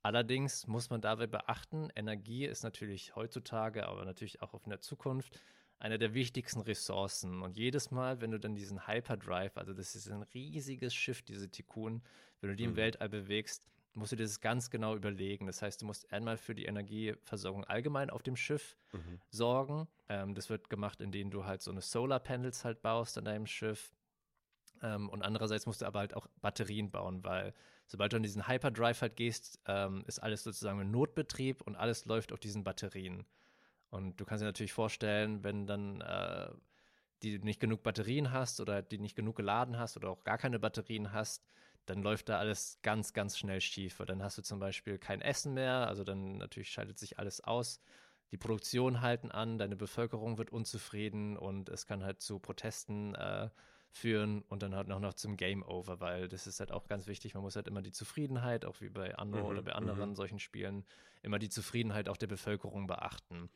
Allerdings 0.01 0.67
muss 0.67 0.91
man 0.91 1.01
dabei 1.01 1.25
beachten, 1.25 1.89
Energie 1.95 2.45
ist 2.45 2.63
natürlich 2.63 3.15
heutzutage, 3.15 3.87
aber 3.87 4.05
natürlich 4.05 4.41
auch 4.43 4.53
in 4.63 4.69
der 4.69 4.79
Zukunft 4.79 5.39
eine 5.79 5.97
der 5.97 6.13
wichtigsten 6.13 6.61
Ressourcen. 6.61 7.41
Und 7.41 7.57
jedes 7.57 7.89
Mal, 7.89 8.21
wenn 8.21 8.31
du 8.31 8.39
dann 8.39 8.55
diesen 8.55 8.87
Hyperdrive, 8.87 9.57
also 9.57 9.73
das 9.73 9.95
ist 9.95 10.09
ein 10.09 10.21
riesiges 10.21 10.93
Schiff, 10.93 11.23
diese 11.23 11.49
Tikkun, 11.49 12.03
wenn 12.39 12.51
du 12.51 12.55
die 12.55 12.65
mhm. 12.65 12.73
im 12.73 12.75
Weltall 12.75 13.09
bewegst, 13.09 13.63
musst 13.95 14.11
du 14.11 14.15
dir 14.17 14.23
das 14.23 14.41
ganz 14.41 14.69
genau 14.69 14.95
überlegen. 14.95 15.47
Das 15.47 15.61
heißt, 15.61 15.81
du 15.81 15.85
musst 15.85 16.11
einmal 16.11 16.37
für 16.37 16.53
die 16.53 16.65
Energieversorgung 16.65 17.63
allgemein 17.63 18.09
auf 18.09 18.23
dem 18.23 18.35
Schiff 18.35 18.77
mhm. 18.91 19.19
sorgen. 19.29 19.87
Ähm, 20.09 20.35
das 20.35 20.49
wird 20.49 20.69
gemacht, 20.69 21.01
indem 21.01 21.31
du 21.31 21.45
halt 21.45 21.61
so 21.61 21.71
eine 21.71 21.81
Solar 21.81 22.19
Panels 22.19 22.65
halt 22.65 22.81
baust 22.81 23.17
an 23.17 23.25
deinem 23.25 23.47
Schiff. 23.47 23.93
Ähm, 24.81 25.09
und 25.09 25.21
andererseits 25.21 25.65
musst 25.65 25.81
du 25.81 25.85
aber 25.85 25.99
halt 25.99 26.13
auch 26.13 26.27
Batterien 26.41 26.91
bauen, 26.91 27.23
weil 27.23 27.53
sobald 27.87 28.11
du 28.11 28.17
an 28.17 28.23
diesen 28.23 28.47
Hyperdrive 28.47 29.01
halt 29.01 29.15
gehst, 29.15 29.59
ähm, 29.65 30.03
ist 30.07 30.19
alles 30.19 30.43
sozusagen 30.43 30.81
ein 30.81 30.91
Notbetrieb 30.91 31.61
und 31.61 31.75
alles 31.75 32.05
läuft 32.05 32.33
auf 32.33 32.39
diesen 32.39 32.63
Batterien. 32.63 33.25
Und 33.89 34.19
du 34.19 34.25
kannst 34.25 34.41
dir 34.41 34.47
natürlich 34.47 34.73
vorstellen, 34.73 35.43
wenn 35.43 35.67
dann 35.67 36.01
äh, 36.01 36.49
die 37.23 37.39
nicht 37.39 37.61
genug 37.61 37.81
Batterien 37.81 38.31
hast 38.31 38.59
oder 38.59 38.81
die 38.81 38.97
nicht 38.97 39.15
genug 39.15 39.37
geladen 39.37 39.79
hast 39.79 39.95
oder 39.95 40.09
auch 40.09 40.23
gar 40.23 40.37
keine 40.37 40.59
Batterien 40.59 41.13
hast, 41.13 41.45
dann 41.85 42.01
läuft 42.01 42.29
da 42.29 42.39
alles 42.39 42.79
ganz, 42.81 43.13
ganz 43.13 43.37
schnell 43.37 43.61
schief. 43.61 43.99
Weil 43.99 44.05
dann 44.05 44.23
hast 44.23 44.37
du 44.37 44.41
zum 44.41 44.59
Beispiel 44.59 44.97
kein 44.97 45.21
Essen 45.21 45.53
mehr, 45.53 45.87
also 45.87 46.03
dann 46.03 46.37
natürlich 46.37 46.69
schaltet 46.69 46.97
sich 46.97 47.19
alles 47.19 47.41
aus. 47.41 47.79
Die 48.31 48.37
Produktion 48.37 49.01
halten 49.01 49.31
an, 49.31 49.57
deine 49.57 49.75
Bevölkerung 49.75 50.37
wird 50.37 50.49
unzufrieden 50.51 51.37
und 51.37 51.69
es 51.69 51.85
kann 51.85 52.03
halt 52.03 52.21
zu 52.21 52.39
Protesten 52.39 53.13
äh, 53.15 53.49
führen 53.91 54.41
und 54.49 54.61
dann 54.61 54.75
halt 54.75 54.87
noch, 54.87 54.99
noch 54.99 55.13
zum 55.13 55.37
Game 55.37 55.63
Over, 55.63 55.99
weil 55.99 56.27
das 56.27 56.47
ist 56.47 56.59
halt 56.59 56.71
auch 56.71 56.87
ganz 56.87 57.07
wichtig. 57.07 57.33
Man 57.33 57.43
muss 57.43 57.55
halt 57.55 57.67
immer 57.67 57.81
die 57.81 57.91
Zufriedenheit, 57.91 58.65
auch 58.65 58.81
wie 58.81 58.89
bei 58.89 59.15
Anno 59.15 59.37
mhm, 59.37 59.45
oder 59.45 59.61
bei 59.61 59.73
anderen 59.73 60.09
mhm. 60.09 60.15
solchen 60.15 60.39
Spielen, 60.39 60.85
immer 61.21 61.39
die 61.39 61.49
Zufriedenheit 61.49 62.09
auch 62.09 62.17
der 62.17 62.27
Bevölkerung 62.27 62.87
beachten 62.87 63.49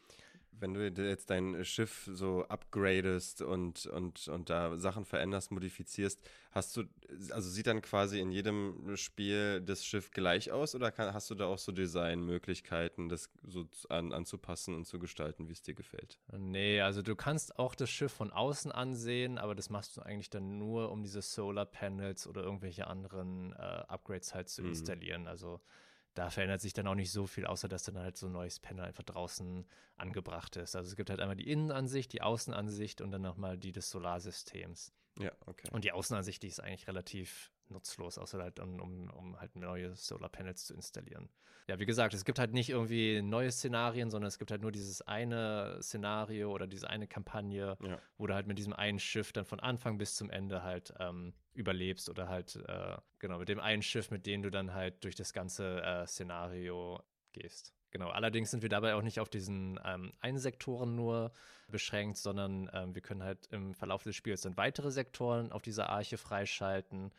wenn 0.51 0.73
du 0.73 0.85
jetzt 0.85 1.29
dein 1.29 1.63
Schiff 1.63 2.09
so 2.11 2.45
upgradest 2.45 3.41
und, 3.41 3.85
und, 3.87 4.27
und 4.27 4.49
da 4.49 4.77
Sachen 4.77 5.05
veränderst, 5.05 5.51
modifizierst, 5.51 6.19
hast 6.51 6.75
du, 6.75 6.83
also 7.31 7.49
sieht 7.49 7.67
dann 7.67 7.81
quasi 7.81 8.19
in 8.19 8.31
jedem 8.31 8.95
Spiel 8.97 9.61
das 9.61 9.85
Schiff 9.85 10.11
gleich 10.11 10.51
aus 10.51 10.75
oder 10.75 10.91
kann, 10.91 11.13
hast 11.13 11.29
du 11.29 11.35
da 11.35 11.45
auch 11.45 11.57
so 11.57 11.71
Designmöglichkeiten, 11.71 13.09
das 13.09 13.29
so 13.43 13.65
an, 13.89 14.11
anzupassen 14.11 14.75
und 14.75 14.85
zu 14.85 14.99
gestalten, 14.99 15.47
wie 15.47 15.53
es 15.53 15.61
dir 15.61 15.75
gefällt? 15.75 16.19
Nee, 16.37 16.81
also 16.81 17.01
du 17.01 17.15
kannst 17.15 17.57
auch 17.57 17.75
das 17.75 17.89
Schiff 17.89 18.11
von 18.11 18.31
außen 18.31 18.71
ansehen, 18.71 19.37
aber 19.37 19.55
das 19.55 19.69
machst 19.69 19.97
du 19.97 20.01
eigentlich 20.01 20.29
dann 20.29 20.57
nur, 20.57 20.91
um 20.91 21.03
diese 21.03 21.21
Solar 21.21 21.65
Panels 21.65 22.27
oder 22.27 22.43
irgendwelche 22.43 22.87
anderen 22.87 23.53
äh, 23.53 23.55
Upgrades 23.87 24.33
halt 24.33 24.49
zu 24.49 24.63
mhm. 24.63 24.69
installieren. 24.69 25.27
Also 25.27 25.61
da 26.13 26.29
verändert 26.29 26.61
sich 26.61 26.73
dann 26.73 26.87
auch 26.87 26.95
nicht 26.95 27.11
so 27.11 27.27
viel, 27.27 27.45
außer 27.45 27.67
dass 27.67 27.83
dann 27.83 27.97
halt 27.97 28.17
so 28.17 28.27
ein 28.27 28.31
neues 28.31 28.59
Panel 28.59 28.85
einfach 28.85 29.03
draußen 29.03 29.65
angebracht 29.97 30.55
ist. 30.55 30.75
Also 30.75 30.89
es 30.89 30.95
gibt 30.95 31.09
halt 31.09 31.19
einmal 31.19 31.35
die 31.35 31.49
Innenansicht, 31.49 32.11
die 32.13 32.21
Außenansicht 32.21 33.01
und 33.01 33.11
dann 33.11 33.21
nochmal 33.21 33.57
die 33.57 33.71
des 33.71 33.89
Solarsystems. 33.89 34.93
Ja, 35.19 35.31
okay. 35.45 35.67
Und 35.71 35.83
die 35.83 35.91
Außenansicht, 35.91 36.41
die 36.43 36.47
ist 36.47 36.59
eigentlich 36.59 36.87
relativ 36.87 37.51
nutzlos, 37.69 38.17
außer 38.17 38.41
halt 38.41 38.59
um, 38.59 38.79
um, 38.79 39.09
um 39.11 39.39
halt 39.39 39.55
neue 39.55 39.95
Solarpanels 39.95 40.65
zu 40.65 40.73
installieren. 40.73 41.29
Ja, 41.67 41.77
wie 41.77 41.85
gesagt, 41.85 42.15
es 42.15 42.25
gibt 42.25 42.39
halt 42.39 42.51
nicht 42.51 42.69
irgendwie 42.71 43.21
neue 43.21 43.51
Szenarien, 43.51 44.09
sondern 44.09 44.27
es 44.27 44.39
gibt 44.39 44.49
halt 44.49 44.63
nur 44.63 44.71
dieses 44.71 45.03
eine 45.03 45.77
Szenario 45.83 46.51
oder 46.51 46.65
diese 46.65 46.89
eine 46.89 47.05
Kampagne, 47.05 47.77
ja. 47.79 47.99
wo 48.17 48.25
du 48.25 48.33
halt 48.33 48.47
mit 48.47 48.57
diesem 48.57 48.73
einen 48.73 48.97
Schiff 48.97 49.31
dann 49.33 49.45
von 49.45 49.59
Anfang 49.59 49.99
bis 49.99 50.15
zum 50.15 50.31
Ende 50.31 50.63
halt 50.63 50.95
ähm, 50.99 51.33
überlebst 51.59 52.09
oder 52.09 52.29
halt, 52.29 52.55
äh, 52.67 52.97
genau, 53.19 53.37
mit 53.37 53.49
dem 53.49 53.59
einen 53.59 53.83
Schiff, 53.83 54.09
mit 54.09 54.25
dem 54.25 54.41
du 54.41 54.49
dann 54.49 54.73
halt 54.73 55.03
durch 55.03 55.15
das 55.15 55.33
ganze 55.33 55.81
äh, 55.83 56.07
Szenario 56.07 57.03
gehst. 57.33 57.73
Genau, 57.91 58.09
allerdings 58.09 58.51
sind 58.51 58.61
wir 58.61 58.69
dabei 58.69 58.95
auch 58.95 59.01
nicht 59.01 59.19
auf 59.19 59.29
diesen 59.29 59.79
ähm, 59.83 60.13
einen 60.19 60.37
Sektoren 60.37 60.95
nur 60.95 61.31
beschränkt, 61.67 62.17
sondern 62.17 62.69
ähm, 62.73 62.95
wir 62.95 63.01
können 63.01 63.23
halt 63.23 63.47
im 63.51 63.73
Verlauf 63.73 64.03
des 64.03 64.15
Spiels 64.15 64.41
dann 64.41 64.57
weitere 64.57 64.91
Sektoren 64.91 65.51
auf 65.51 65.61
dieser 65.61 65.89
Arche 65.89 66.17
freischalten. 66.17 67.11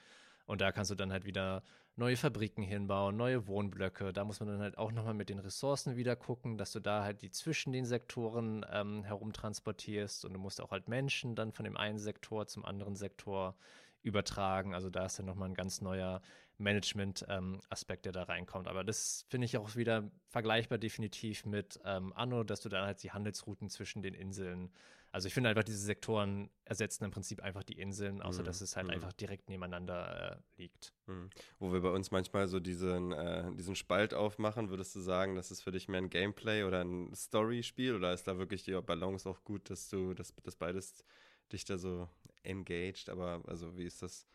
Und 0.47 0.61
da 0.61 0.72
kannst 0.72 0.91
du 0.91 0.95
dann 0.95 1.12
halt 1.12 1.24
wieder 1.24 1.62
neue 1.97 2.16
Fabriken 2.16 2.62
hinbauen, 2.62 3.16
neue 3.16 3.47
Wohnblöcke. 3.47 4.12
Da 4.12 4.24
muss 4.24 4.41
man 4.41 4.49
dann 4.49 4.61
halt 4.61 4.78
auch 4.78 4.93
nochmal 4.93 5.14
mit 5.14 5.28
den 5.28 5.38
Ressourcen 5.38 5.97
wieder 5.97 6.16
gucken, 6.16 6.57
dass 6.57 6.72
du 6.72 6.80
da 6.80 7.03
halt 7.03 7.22
die 7.22 7.30
zwischen 7.30 7.72
den 7.72 7.84
Sektoren 7.84 8.64
ähm, 8.72 9.05
herumtransportierst. 9.05 10.24
Und 10.24 10.32
du 10.32 10.38
musst 10.38 10.61
auch 10.61 10.70
halt 10.70 10.88
Menschen 10.88 11.34
dann 11.34 11.53
von 11.53 11.64
dem 11.64 11.76
einen 11.76 11.99
Sektor 11.99 12.47
zum 12.47 12.64
anderen 12.64 12.97
Sektor 12.97 13.57
übertragen. 14.03 14.74
Also 14.74 14.90
da 14.90 15.07
ist 15.07 15.18
dann 15.18 15.26
nochmal 15.26 15.48
ein 15.48 15.55
ganz 15.55 15.80
neuer 15.80 16.20
Management-Aspekt, 16.59 18.07
ähm, 18.07 18.12
der 18.12 18.12
da 18.12 18.22
reinkommt. 18.24 18.68
Aber 18.68 18.84
das 18.84 19.24
finde 19.28 19.46
ich 19.46 19.57
auch 19.57 19.76
wieder 19.76 20.11
vergleichbar 20.28 20.78
definitiv 20.78 21.46
mit 21.46 21.80
ähm, 21.84 22.12
Anno, 22.14 22.44
dass 22.44 22.61
du 22.61 22.68
dann 22.68 22.84
halt 22.84 23.03
die 23.03 23.12
Handelsrouten 23.12 23.70
zwischen 23.70 24.03
den 24.03 24.14
Inseln 24.14 24.70
also 25.12 25.26
ich 25.26 25.34
finde 25.34 25.51
einfach, 25.51 25.64
diese 25.64 25.78
Sektoren 25.78 26.51
ersetzen 26.64 27.05
im 27.05 27.11
Prinzip 27.11 27.42
einfach 27.42 27.64
die 27.64 27.78
Inseln, 27.78 28.22
außer 28.22 28.42
mhm. 28.42 28.46
dass 28.46 28.61
es 28.61 28.76
halt 28.76 28.86
mhm. 28.86 28.94
einfach 28.94 29.12
direkt 29.12 29.48
nebeneinander 29.48 30.36
äh, 30.36 30.62
liegt. 30.62 30.94
Mhm. 31.07 31.30
Wo 31.59 31.72
wir 31.72 31.80
bei 31.80 31.90
uns 31.90 32.12
manchmal 32.12 32.46
so 32.46 32.61
diesen, 32.61 33.12
äh, 33.12 33.53
diesen 33.57 33.74
Spalt 33.74 34.14
aufmachen, 34.14 34.70
würdest 34.70 34.94
du 34.94 35.01
sagen, 35.01 35.34
das 35.34 35.51
ist 35.51 35.62
für 35.62 35.72
dich 35.72 35.88
mehr 35.88 36.01
ein 36.01 36.11
Gameplay 36.11 36.62
oder 36.62 36.82
ein 36.82 37.12
Story-Spiel 37.14 37.96
oder 37.96 38.12
ist 38.12 38.28
da 38.28 38.38
wirklich 38.38 38.62
die 38.62 38.80
Balance 38.80 39.28
auch 39.28 39.42
gut, 39.42 39.68
dass 39.68 39.88
du, 39.88 40.14
dass, 40.14 40.32
dass 40.44 40.55
beides 40.55 41.05
dich 41.53 41.64
da 41.64 41.76
so 41.76 42.09
engaged, 42.43 43.09
aber 43.09 43.43
also 43.47 43.76
wie 43.76 43.84
ist 43.84 44.03
das? 44.03 44.26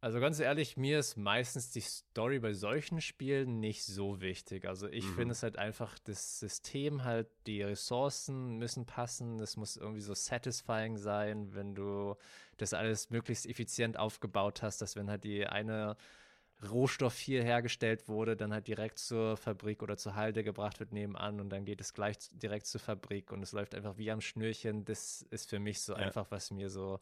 Also 0.00 0.20
ganz 0.20 0.38
ehrlich, 0.38 0.76
mir 0.76 0.98
ist 0.98 1.16
meistens 1.16 1.70
die 1.70 1.80
Story 1.80 2.38
bei 2.38 2.52
solchen 2.52 3.00
Spielen 3.00 3.60
nicht 3.60 3.84
so 3.84 4.20
wichtig. 4.20 4.66
Also 4.66 4.88
ich 4.88 5.04
mhm. 5.04 5.14
finde 5.14 5.32
es 5.32 5.42
halt 5.42 5.58
einfach, 5.58 5.98
das 6.00 6.38
System 6.38 7.02
halt, 7.02 7.28
die 7.46 7.62
Ressourcen 7.62 8.58
müssen 8.58 8.84
passen, 8.84 9.40
es 9.40 9.56
muss 9.56 9.76
irgendwie 9.76 10.02
so 10.02 10.14
satisfying 10.14 10.98
sein, 10.98 11.54
wenn 11.54 11.74
du 11.74 12.14
das 12.58 12.74
alles 12.74 13.10
möglichst 13.10 13.46
effizient 13.46 13.98
aufgebaut 13.98 14.62
hast, 14.62 14.82
dass 14.82 14.96
wenn 14.96 15.10
halt 15.10 15.24
die 15.24 15.46
eine 15.46 15.96
Rohstoff 16.62 17.18
hier 17.18 17.42
hergestellt 17.42 18.08
wurde, 18.08 18.36
dann 18.36 18.52
halt 18.52 18.66
direkt 18.66 18.98
zur 18.98 19.36
Fabrik 19.36 19.82
oder 19.82 19.96
zur 19.96 20.14
Halde 20.14 20.42
gebracht 20.42 20.80
wird 20.80 20.92
nebenan 20.92 21.40
und 21.40 21.50
dann 21.50 21.64
geht 21.64 21.80
es 21.80 21.92
gleich 21.92 22.16
direkt 22.32 22.66
zur 22.66 22.80
Fabrik 22.80 23.30
und 23.30 23.42
es 23.42 23.52
läuft 23.52 23.74
einfach 23.74 23.98
wie 23.98 24.10
am 24.10 24.20
Schnürchen. 24.20 24.84
Das 24.84 25.22
ist 25.30 25.50
für 25.50 25.58
mich 25.58 25.82
so 25.82 25.92
ja. 25.92 25.98
einfach, 25.98 26.30
was 26.30 26.50
mir 26.50 26.70
so 26.70 26.98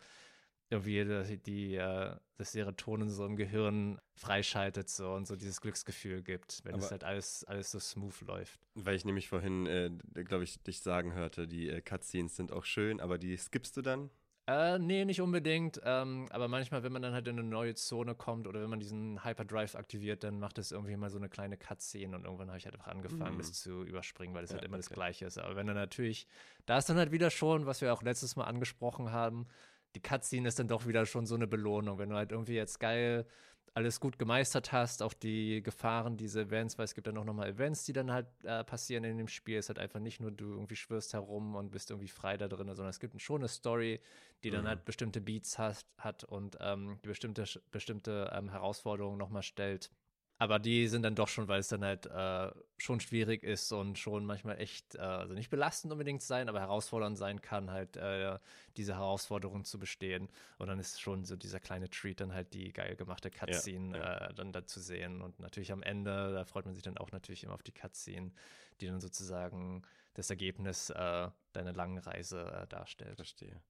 irgendwie 0.70 1.36
die, 1.38 1.76
äh, 1.76 2.16
das 2.36 2.52
Serotonin 2.52 3.10
so 3.10 3.26
im 3.26 3.36
Gehirn 3.36 4.00
freischaltet 4.14 4.88
so 4.88 5.12
und 5.12 5.26
so 5.26 5.36
dieses 5.36 5.60
Glücksgefühl 5.60 6.22
gibt, 6.22 6.64
wenn 6.64 6.74
Aber 6.74 6.84
es 6.84 6.90
halt 6.90 7.04
alles, 7.04 7.44
alles 7.44 7.70
so 7.70 7.78
smooth 7.78 8.20
läuft. 8.22 8.60
Weil 8.74 8.96
ich 8.96 9.04
nämlich 9.04 9.28
vorhin, 9.28 9.66
äh, 9.66 9.90
glaube 10.24 10.44
ich, 10.44 10.60
dich 10.62 10.80
sagen 10.80 11.12
hörte, 11.12 11.46
die 11.46 11.68
äh, 11.68 11.80
Cutscenes 11.80 12.34
sind 12.34 12.50
auch 12.50 12.64
schön, 12.64 13.00
aber 13.00 13.18
die 13.18 13.36
skippst 13.36 13.76
du 13.76 13.82
dann? 13.82 14.10
Äh, 14.46 14.78
nee, 14.78 15.04
nicht 15.06 15.22
unbedingt. 15.22 15.80
Ähm, 15.84 16.26
aber 16.30 16.48
manchmal, 16.48 16.82
wenn 16.82 16.92
man 16.92 17.00
dann 17.00 17.14
halt 17.14 17.26
in 17.28 17.38
eine 17.38 17.48
neue 17.48 17.74
Zone 17.74 18.14
kommt 18.14 18.46
oder 18.46 18.60
wenn 18.60 18.68
man 18.68 18.78
diesen 18.78 19.24
Hyperdrive 19.24 19.74
aktiviert, 19.74 20.22
dann 20.22 20.38
macht 20.38 20.58
es 20.58 20.70
irgendwie 20.70 20.96
mal 20.96 21.08
so 21.08 21.16
eine 21.16 21.30
kleine 21.30 21.56
Cutscene 21.56 22.14
und 22.14 22.24
irgendwann 22.24 22.48
habe 22.48 22.58
ich 22.58 22.66
halt 22.66 22.74
einfach 22.74 22.90
angefangen, 22.90 23.36
mm. 23.36 23.38
das 23.38 23.54
zu 23.54 23.84
überspringen, 23.84 24.34
weil 24.34 24.44
es 24.44 24.50
ja, 24.50 24.56
halt 24.56 24.64
immer 24.64 24.76
okay. 24.76 24.84
das 24.86 24.94
Gleiche 24.94 25.24
ist. 25.24 25.38
Aber 25.38 25.56
wenn 25.56 25.66
dann 25.66 25.76
natürlich, 25.76 26.26
da 26.66 26.76
ist 26.76 26.90
dann 26.90 26.98
halt 26.98 27.10
wieder 27.10 27.30
schon, 27.30 27.64
was 27.64 27.80
wir 27.80 27.92
auch 27.94 28.02
letztes 28.02 28.36
Mal 28.36 28.44
angesprochen 28.44 29.12
haben, 29.12 29.46
die 29.94 30.02
Cutscene 30.02 30.48
ist 30.48 30.58
dann 30.58 30.68
doch 30.68 30.86
wieder 30.86 31.06
schon 31.06 31.24
so 31.24 31.36
eine 31.36 31.46
Belohnung, 31.46 31.98
wenn 31.98 32.10
du 32.10 32.16
halt 32.16 32.32
irgendwie 32.32 32.54
jetzt 32.54 32.80
geil 32.80 33.26
alles 33.74 33.98
gut 33.98 34.20
gemeistert 34.20 34.70
hast, 34.70 35.02
auch 35.02 35.12
die 35.12 35.60
Gefahren, 35.60 36.16
diese 36.16 36.42
Events, 36.42 36.78
weil 36.78 36.84
es 36.84 36.94
gibt 36.94 37.08
dann 37.08 37.18
auch 37.18 37.24
nochmal 37.24 37.48
Events, 37.48 37.84
die 37.84 37.92
dann 37.92 38.12
halt 38.12 38.26
äh, 38.44 38.62
passieren 38.62 39.02
in 39.02 39.18
dem 39.18 39.26
Spiel. 39.26 39.58
Es 39.58 39.66
ist 39.66 39.70
halt 39.70 39.80
einfach 39.80 39.98
nicht 39.98 40.20
nur, 40.20 40.30
du 40.30 40.52
irgendwie 40.52 40.76
schwirrst 40.76 41.12
herum 41.12 41.56
und 41.56 41.72
bist 41.72 41.90
irgendwie 41.90 42.08
frei 42.08 42.36
da 42.36 42.46
drin, 42.46 42.68
sondern 42.68 42.90
es 42.90 43.00
gibt 43.00 43.20
schon 43.20 43.40
eine 43.40 43.48
Story, 43.48 44.00
die 44.44 44.50
dann 44.50 44.62
mhm. 44.62 44.68
halt 44.68 44.84
bestimmte 44.84 45.20
Beats 45.20 45.58
hast, 45.58 45.88
hat 45.98 46.22
und 46.22 46.56
ähm, 46.60 47.00
die 47.02 47.08
bestimmte, 47.08 47.44
bestimmte 47.72 48.30
ähm, 48.32 48.48
Herausforderungen 48.48 49.18
nochmal 49.18 49.42
stellt. 49.42 49.90
Aber 50.38 50.58
die 50.58 50.88
sind 50.88 51.02
dann 51.02 51.14
doch 51.14 51.28
schon, 51.28 51.46
weil 51.46 51.60
es 51.60 51.68
dann 51.68 51.84
halt 51.84 52.06
äh, 52.06 52.50
schon 52.76 52.98
schwierig 52.98 53.44
ist 53.44 53.70
und 53.70 53.98
schon 53.98 54.26
manchmal 54.26 54.58
echt, 54.58 54.96
äh, 54.96 54.98
also 54.98 55.32
nicht 55.32 55.48
belastend 55.48 55.92
unbedingt 55.92 56.22
sein, 56.22 56.48
aber 56.48 56.58
herausfordernd 56.60 57.16
sein 57.16 57.40
kann, 57.40 57.70
halt 57.70 57.96
äh, 57.96 58.38
diese 58.76 58.96
Herausforderung 58.96 59.64
zu 59.64 59.78
bestehen. 59.78 60.28
Und 60.58 60.66
dann 60.66 60.80
ist 60.80 61.00
schon 61.00 61.24
so 61.24 61.36
dieser 61.36 61.60
kleine 61.60 61.88
Treat, 61.88 62.20
dann 62.20 62.34
halt 62.34 62.52
die 62.52 62.72
geil 62.72 62.96
gemachte 62.96 63.30
Cutscene 63.30 63.96
ja, 63.96 64.04
ja. 64.04 64.30
Äh, 64.30 64.34
dann 64.34 64.52
da 64.52 64.66
zu 64.66 64.80
sehen. 64.80 65.22
Und 65.22 65.38
natürlich 65.38 65.70
am 65.70 65.84
Ende, 65.84 66.32
da 66.32 66.44
freut 66.44 66.64
man 66.64 66.74
sich 66.74 66.82
dann 66.82 66.98
auch 66.98 67.12
natürlich 67.12 67.44
immer 67.44 67.54
auf 67.54 67.62
die 67.62 67.72
Cutscene, 67.72 68.32
die 68.80 68.86
dann 68.86 69.00
sozusagen 69.00 69.82
das 70.14 70.30
Ergebnis 70.30 70.90
äh, 70.90 71.30
deiner 71.52 71.72
langen 71.72 71.98
Reise 71.98 72.50
äh, 72.50 72.66
darstellt. 72.66 73.16
Verstehe. 73.16 73.62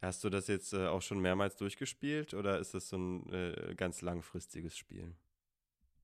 Hast 0.00 0.22
du 0.22 0.30
das 0.30 0.46
jetzt 0.46 0.74
auch 0.74 1.02
schon 1.02 1.20
mehrmals 1.20 1.56
durchgespielt 1.56 2.34
oder 2.34 2.58
ist 2.58 2.74
das 2.74 2.88
so 2.88 2.96
ein 2.96 3.76
ganz 3.76 4.02
langfristiges 4.02 4.76
Spiel? 4.76 5.14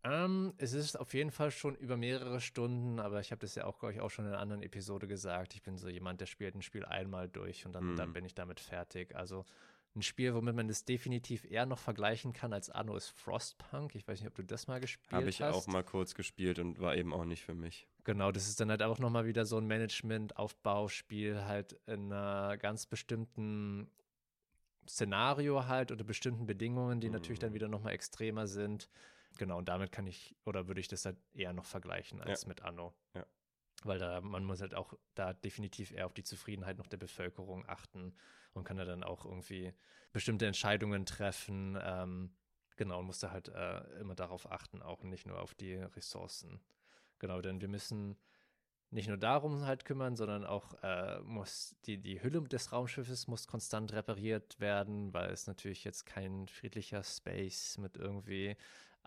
Ähm, 0.09 0.55
es 0.57 0.73
ist 0.73 0.99
auf 0.99 1.13
jeden 1.13 1.31
Fall 1.31 1.51
schon 1.51 1.75
über 1.75 1.97
mehrere 1.97 2.41
Stunden, 2.41 2.99
aber 2.99 3.21
ich 3.21 3.31
habe 3.31 3.41
das 3.41 3.55
ja 3.55 3.65
auch, 3.65 3.79
glaube 3.79 3.93
ich, 3.95 4.01
auch 4.01 4.11
schon 4.11 4.25
in 4.25 4.33
einer 4.33 4.41
anderen 4.41 4.63
Episode 4.63 5.07
gesagt. 5.07 5.55
Ich 5.55 5.63
bin 5.63 5.77
so 5.77 5.89
jemand, 5.89 6.21
der 6.21 6.27
spielt 6.27 6.55
ein 6.55 6.63
Spiel 6.63 6.85
einmal 6.85 7.29
durch 7.29 7.67
und 7.67 7.73
dann, 7.73 7.95
mm. 7.95 7.97
dann 7.97 8.13
bin 8.15 8.25
ich 8.25 8.35
damit 8.35 8.59
fertig. 8.59 9.15
Also 9.15 9.45
ein 9.95 10.03
Spiel, 10.03 10.35
womit 10.35 10.55
man 10.55 10.69
das 10.69 10.85
definitiv 10.85 11.45
eher 11.45 11.67
noch 11.67 11.79
vergleichen 11.79 12.33
kann 12.33 12.53
als 12.53 12.71
Anno 12.71 12.97
ist 12.97 13.09
Frostpunk. 13.09 13.95
Ich 13.97 14.09
weiß 14.09 14.21
nicht, 14.21 14.29
ob 14.29 14.35
du 14.35 14.45
das 14.45 14.67
mal 14.67 14.81
gespielt 14.81 15.13
hast. 15.13 15.19
Habe 15.19 15.29
ich 15.29 15.45
auch 15.45 15.67
mal 15.67 15.85
kurz 15.85 16.15
gespielt 16.15 16.59
und 16.59 16.81
war 16.81 16.97
eben 16.97 17.13
auch 17.13 17.25
nicht 17.25 17.45
für 17.45 17.55
mich. 17.55 17.87
Genau, 18.05 18.33
das 18.33 18.49
ist 18.49 18.61
dann 18.61 18.71
halt 18.71 18.83
auch 18.83 18.99
nochmal 18.99 19.27
wieder 19.27 19.45
so 19.45 19.59
ein 19.59 19.67
Management-Aufbauspiel, 19.67 21.45
halt 21.45 21.79
in 21.87 22.13
einer 22.13 22.57
ganz 22.57 22.87
bestimmten 22.87 23.91
Szenario 24.89 25.67
halt 25.67 25.93
oder 25.93 26.05
bestimmten 26.05 26.47
Bedingungen, 26.47 27.01
die 27.01 27.11
mm. 27.11 27.13
natürlich 27.13 27.41
dann 27.41 27.51
mhm. 27.51 27.57
wieder 27.57 27.69
nochmal 27.69 27.93
extremer 27.93 28.47
sind. 28.47 28.89
Genau, 29.39 29.59
und 29.59 29.69
damit 29.69 29.93
kann 29.93 30.07
ich 30.07 30.37
oder 30.45 30.69
würde 30.69 30.81
ich 30.81 30.89
das 30.89 31.07
halt 31.07 31.17
eher 31.33 31.53
noch 31.53 31.65
vergleichen 31.65 32.21
als 32.21 32.43
ja. 32.43 32.49
mit 32.49 32.63
Anno. 32.63 32.95
Ja. 33.15 33.25
Weil 33.85 34.01
da, 34.01 34.21
man 34.21 34.45
muss 34.45 34.61
halt 34.61 34.75
auch 34.75 34.95
da 35.15 35.33
definitiv 35.33 35.93
eher 35.93 36.07
auf 36.07 36.13
die 36.13 36.25
Zufriedenheit 36.25 36.77
noch 36.77 36.89
der 36.89 36.97
Bevölkerung 36.97 37.65
achten 37.69 38.17
und 38.53 38.65
kann 38.65 38.77
da 38.77 38.85
dann 38.85 39.05
auch 39.05 39.25
irgendwie 39.25 39.73
bestimmte 40.13 40.47
Entscheidungen 40.47 41.07
treffen. 41.07 41.79
Ähm, 41.81 42.37
genau, 42.77 42.99
und 42.99 43.07
muss 43.07 43.21
da 43.21 43.31
halt 43.31 43.49
äh, 43.49 43.85
immer 44.01 44.17
darauf 44.17 44.51
achten, 44.51 44.83
auch 44.83 45.05
nicht 45.05 45.27
nur 45.27 45.41
auf 45.41 45.55
die 45.55 45.75
Ressourcen. 45.75 46.61
Genau, 47.21 47.41
denn 47.41 47.61
wir 47.61 47.69
müssen 47.69 48.19
nicht 48.91 49.09
nur 49.09 49.19
darum 49.19 49.67
halt 49.67 49.85
kümmern, 49.85 50.17
sondern 50.17 50.45
auch 50.45 50.75
äh, 50.83 51.21
muss 51.21 51.77
die, 51.85 51.99
die 51.99 52.23
Hülle 52.23 52.43
des 52.43 52.73
Raumschiffes 52.73 53.29
muss 53.29 53.47
konstant 53.47 53.93
repariert 53.93 54.59
werden, 54.59 55.13
weil 55.13 55.31
es 55.31 55.47
natürlich 55.47 55.85
jetzt 55.85 56.07
kein 56.07 56.49
friedlicher 56.49 57.05
Space 57.05 57.77
mit 57.79 57.97
irgendwie 57.97 58.57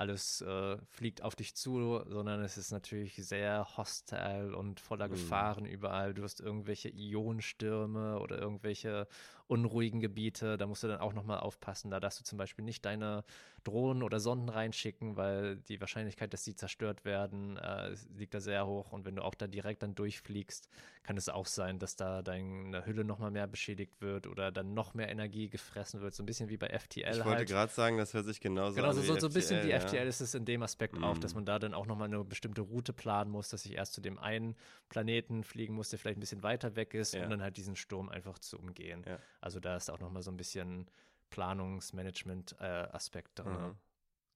alles 0.01 0.41
äh, 0.41 0.77
fliegt 0.89 1.21
auf 1.21 1.35
dich 1.35 1.53
zu, 1.55 2.01
sondern 2.07 2.41
es 2.41 2.57
ist 2.57 2.71
natürlich 2.71 3.15
sehr 3.17 3.77
hostile 3.77 4.57
und 4.57 4.79
voller 4.79 5.07
mhm. 5.07 5.11
Gefahren 5.11 5.65
überall. 5.65 6.15
Du 6.15 6.23
hast 6.23 6.41
irgendwelche 6.41 6.89
Ionenstürme 6.89 8.19
oder 8.19 8.39
irgendwelche 8.39 9.07
unruhigen 9.51 9.99
Gebiete. 9.99 10.57
Da 10.57 10.65
musst 10.65 10.81
du 10.81 10.87
dann 10.87 11.01
auch 11.01 11.11
nochmal 11.11 11.39
aufpassen. 11.39 11.91
Da 11.91 11.99
darfst 11.99 12.21
du 12.21 12.23
zum 12.23 12.37
Beispiel 12.37 12.63
nicht 12.63 12.85
deine 12.85 13.25
Drohnen 13.65 14.01
oder 14.01 14.21
Sonden 14.21 14.47
reinschicken, 14.47 15.17
weil 15.17 15.57
die 15.57 15.81
Wahrscheinlichkeit, 15.81 16.31
dass 16.33 16.45
sie 16.45 16.55
zerstört 16.55 17.03
werden, 17.03 17.57
äh, 17.57 17.93
liegt 18.15 18.33
da 18.33 18.39
sehr 18.39 18.65
hoch. 18.65 18.93
Und 18.93 19.03
wenn 19.05 19.17
du 19.17 19.23
auch 19.23 19.35
da 19.35 19.47
direkt 19.47 19.83
dann 19.83 19.93
durchfliegst, 19.93 20.69
kann 21.03 21.17
es 21.17 21.27
auch 21.27 21.47
sein, 21.47 21.79
dass 21.79 21.97
da 21.97 22.21
deine 22.21 22.85
Hülle 22.85 23.03
nochmal 23.03 23.29
mehr 23.29 23.45
beschädigt 23.45 23.99
wird 23.99 24.25
oder 24.25 24.51
dann 24.53 24.73
noch 24.73 24.93
mehr 24.93 25.09
Energie 25.09 25.49
gefressen 25.49 25.99
wird. 25.99 26.13
So 26.13 26.23
ein 26.23 26.27
bisschen 26.27 26.49
wie 26.49 26.57
bei 26.57 26.67
FTL. 26.67 27.01
Ich 27.01 27.05
halt. 27.05 27.25
wollte 27.25 27.45
gerade 27.45 27.73
sagen, 27.73 27.97
das 27.97 28.13
hört 28.13 28.25
sich 28.25 28.39
genauso 28.39 28.75
genau, 28.75 28.89
an. 28.89 28.95
Genau, 28.95 29.13
so, 29.15 29.19
so 29.19 29.27
ein 29.27 29.33
bisschen 29.33 29.65
wie 29.65 29.71
ja. 29.71 29.81
FTL 29.81 30.07
ist 30.07 30.21
es 30.21 30.33
in 30.33 30.45
dem 30.45 30.63
Aspekt 30.63 30.95
mhm. 30.95 31.03
auch, 31.03 31.17
dass 31.17 31.35
man 31.35 31.45
da 31.45 31.59
dann 31.59 31.73
auch 31.73 31.87
nochmal 31.87 32.07
eine 32.07 32.23
bestimmte 32.23 32.61
Route 32.61 32.93
planen 32.93 33.31
muss, 33.31 33.49
dass 33.49 33.65
ich 33.65 33.73
erst 33.73 33.93
zu 33.93 34.01
dem 34.01 34.17
einen 34.17 34.55
Planeten 34.87 35.43
fliegen 35.43 35.73
muss, 35.73 35.89
der 35.89 35.99
vielleicht 35.99 36.17
ein 36.17 36.21
bisschen 36.21 36.43
weiter 36.43 36.77
weg 36.77 36.93
ist, 36.93 37.13
ja. 37.13 37.23
um 37.23 37.29
dann 37.29 37.41
halt 37.41 37.57
diesen 37.57 37.75
Sturm 37.75 38.07
einfach 38.07 38.39
zu 38.39 38.57
umgehen. 38.57 39.03
Ja. 39.05 39.19
Also 39.41 39.59
da 39.59 39.75
ist 39.75 39.91
auch 39.91 39.99
nochmal 39.99 40.23
so 40.23 40.31
ein 40.31 40.37
bisschen 40.37 40.89
Planungsmanagement-Aspekt 41.29 43.39
äh, 43.39 43.43
drin. 43.43 43.53
Mhm. 43.53 43.75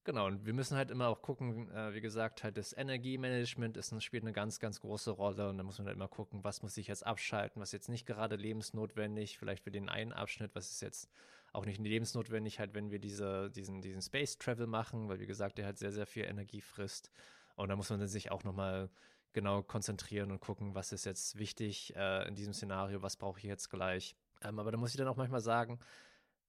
Genau, 0.04 0.26
und 0.26 0.46
wir 0.46 0.52
müssen 0.52 0.76
halt 0.76 0.92
immer 0.92 1.08
auch 1.08 1.20
gucken, 1.20 1.68
äh, 1.72 1.92
wie 1.92 2.00
gesagt, 2.00 2.44
halt 2.44 2.56
das 2.56 2.72
Energiemanagement 2.72 3.76
ist, 3.76 4.00
spielt 4.04 4.22
eine 4.22 4.32
ganz, 4.32 4.60
ganz 4.60 4.80
große 4.80 5.10
Rolle 5.10 5.48
und 5.48 5.58
da 5.58 5.64
muss 5.64 5.78
man 5.78 5.88
halt 5.88 5.96
immer 5.96 6.06
gucken, 6.06 6.44
was 6.44 6.62
muss 6.62 6.76
ich 6.76 6.86
jetzt 6.86 7.04
abschalten, 7.04 7.60
was 7.60 7.72
jetzt 7.72 7.88
nicht 7.88 8.06
gerade 8.06 8.36
lebensnotwendig, 8.36 9.36
vielleicht 9.36 9.64
für 9.64 9.72
den 9.72 9.88
einen 9.88 10.12
Abschnitt, 10.12 10.54
was 10.54 10.70
ist 10.70 10.80
jetzt 10.80 11.10
auch 11.52 11.66
nicht 11.66 11.80
lebensnotwendig, 11.80 12.60
halt, 12.60 12.72
wenn 12.74 12.92
wir 12.92 13.00
diese, 13.00 13.50
diesen, 13.50 13.82
diesen 13.82 14.00
Space 14.00 14.38
Travel 14.38 14.68
machen, 14.68 15.08
weil 15.08 15.18
wie 15.18 15.26
gesagt, 15.26 15.58
der 15.58 15.66
halt 15.66 15.78
sehr, 15.78 15.90
sehr 15.90 16.06
viel 16.06 16.24
Energie 16.24 16.60
frisst. 16.60 17.10
Und 17.56 17.70
da 17.70 17.74
muss 17.74 17.90
man 17.90 18.06
sich 18.06 18.30
auch 18.30 18.44
nochmal 18.44 18.88
genau 19.32 19.62
konzentrieren 19.62 20.30
und 20.30 20.38
gucken, 20.38 20.76
was 20.76 20.92
ist 20.92 21.04
jetzt 21.04 21.36
wichtig 21.36 21.96
äh, 21.96 22.28
in 22.28 22.36
diesem 22.36 22.52
Szenario, 22.52 23.02
was 23.02 23.16
brauche 23.16 23.38
ich 23.38 23.44
jetzt 23.44 23.70
gleich. 23.70 24.14
Ähm, 24.42 24.58
aber 24.58 24.70
da 24.70 24.78
muss 24.78 24.90
ich 24.90 24.96
dann 24.96 25.08
auch 25.08 25.16
manchmal 25.16 25.40
sagen, 25.40 25.78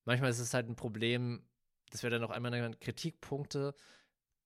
manchmal 0.06 0.30
ist 0.30 0.40
es 0.40 0.54
halt 0.54 0.70
ein 0.70 0.76
Problem, 0.76 1.44
das 1.92 2.04
wäre 2.04 2.12
dann 2.12 2.24
auch 2.24 2.32
einmal 2.32 2.54
eine 2.54 2.76
Kritikpunkte, 2.76 3.74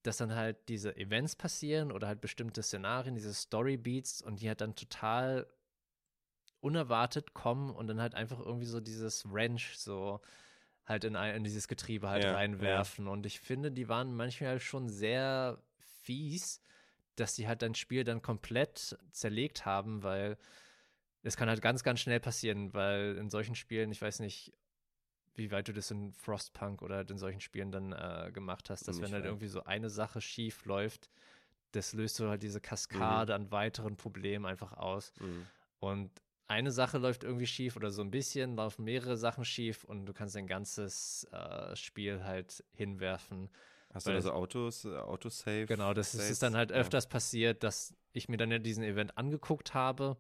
dass 0.04 0.18
dann 0.18 0.36
halt 0.36 0.58
diese 0.68 0.96
Events 0.96 1.36
passieren 1.36 1.92
oder 1.92 2.08
halt 2.08 2.22
bestimmte 2.22 2.64
Szenarien, 2.64 3.16
diese 3.16 3.34
Storybeats 3.34 4.22
und 4.22 4.42
die 4.42 4.48
halt 4.48 4.62
dann 4.62 4.76
total 4.76 5.48
unerwartet 6.60 7.34
kommen 7.34 7.72
und 7.72 7.88
dann 7.88 8.02
halt 8.02 8.16
einfach 8.16 8.40
irgendwie 8.40 8.66
so 8.66 8.80
dieses 8.80 9.32
Wrench 9.32 9.78
so 9.78 10.22
halt 10.86 11.04
in, 11.04 11.16
ein, 11.16 11.36
in 11.36 11.44
dieses 11.44 11.68
Getriebe 11.68 12.10
halt 12.10 12.24
ja, 12.24 12.34
reinwerfen. 12.34 13.06
Ja. 13.06 13.12
Und 13.12 13.26
ich 13.26 13.40
finde, 13.40 13.72
die 13.72 13.90
waren 13.90 14.16
manchmal 14.16 14.60
schon 14.60 14.90
sehr 14.90 15.62
fies, 15.80 16.62
dass 17.16 17.36
die 17.36 17.48
halt 17.48 17.62
dein 17.62 17.76
Spiel 17.76 18.04
dann 18.04 18.22
komplett 18.22 18.98
zerlegt 19.12 19.66
haben, 19.66 20.04
weil 20.04 20.38
es 21.24 21.38
kann 21.38 21.50
halt 21.50 21.62
ganz, 21.62 21.84
ganz 21.84 22.00
schnell 22.00 22.20
passieren, 22.20 22.74
weil 22.74 23.16
in 23.18 23.30
solchen 23.30 23.56
Spielen, 23.56 23.92
ich 23.92 24.02
weiß 24.02 24.20
nicht, 24.20 24.54
wie 25.36 25.52
weit 25.52 25.68
du 25.68 25.74
das 25.74 25.92
in 25.92 26.14
Frostpunk 26.14 26.82
oder 26.82 26.98
halt 26.98 27.12
in 27.12 27.18
solchen 27.18 27.40
Spielen 27.40 27.72
dann 27.72 27.94
äh, 27.94 28.32
gemacht 28.34 28.70
hast, 28.70 28.88
dass 28.88 29.02
wenn 29.02 29.14
halt 29.14 29.26
irgendwie 29.26 29.48
so 29.48 29.64
eine 29.64 29.90
Sache 29.90 30.20
schief 30.20 30.66
läuft, 30.66 31.10
das 31.72 31.94
löst 31.94 32.16
so 32.16 32.30
halt 32.30 32.44
diese 32.44 32.60
Kaskade 32.60 33.34
mhm. 33.34 33.46
an 33.46 33.52
weiteren 33.52 33.96
Problemen 33.96 34.46
einfach 34.46 34.74
aus. 34.74 35.14
Mhm. 35.20 35.48
Und 35.80 36.12
eine 36.48 36.72
Sache 36.72 36.98
läuft 36.98 37.24
irgendwie 37.24 37.48
schief 37.48 37.78
oder 37.78 37.92
so 37.92 38.02
ein 38.02 38.12
bisschen, 38.12 38.58
laufen 38.58 38.84
mehrere 38.84 39.16
Sachen 39.16 39.46
schief 39.46 39.86
und 39.86 40.06
du 40.06 40.14
kannst 40.14 40.36
dein 40.36 40.48
ganzes 40.48 41.26
äh, 41.32 41.76
Spiel 41.78 42.26
halt 42.26 42.64
hinwerfen. 42.74 43.50
Hast 43.94 44.08
du 44.08 44.12
also 44.12 44.34
Autos, 44.34 44.86
äh, 44.86 44.98
Autosave? 44.98 45.66
Genau, 45.66 45.94
das 45.94 46.14
ist, 46.14 46.30
ist, 46.30 46.44
dann 46.44 46.56
halt 46.56 46.72
öfters 46.72 47.06
ja. 47.06 47.10
passiert, 47.10 47.64
dass 47.64 47.94
ich 48.12 48.28
mir 48.28 48.38
dann 48.38 48.52
ja 48.52 48.60
diesen 48.60 48.84
Event 48.84 49.18
angeguckt 49.18 49.74
habe. 49.74 50.18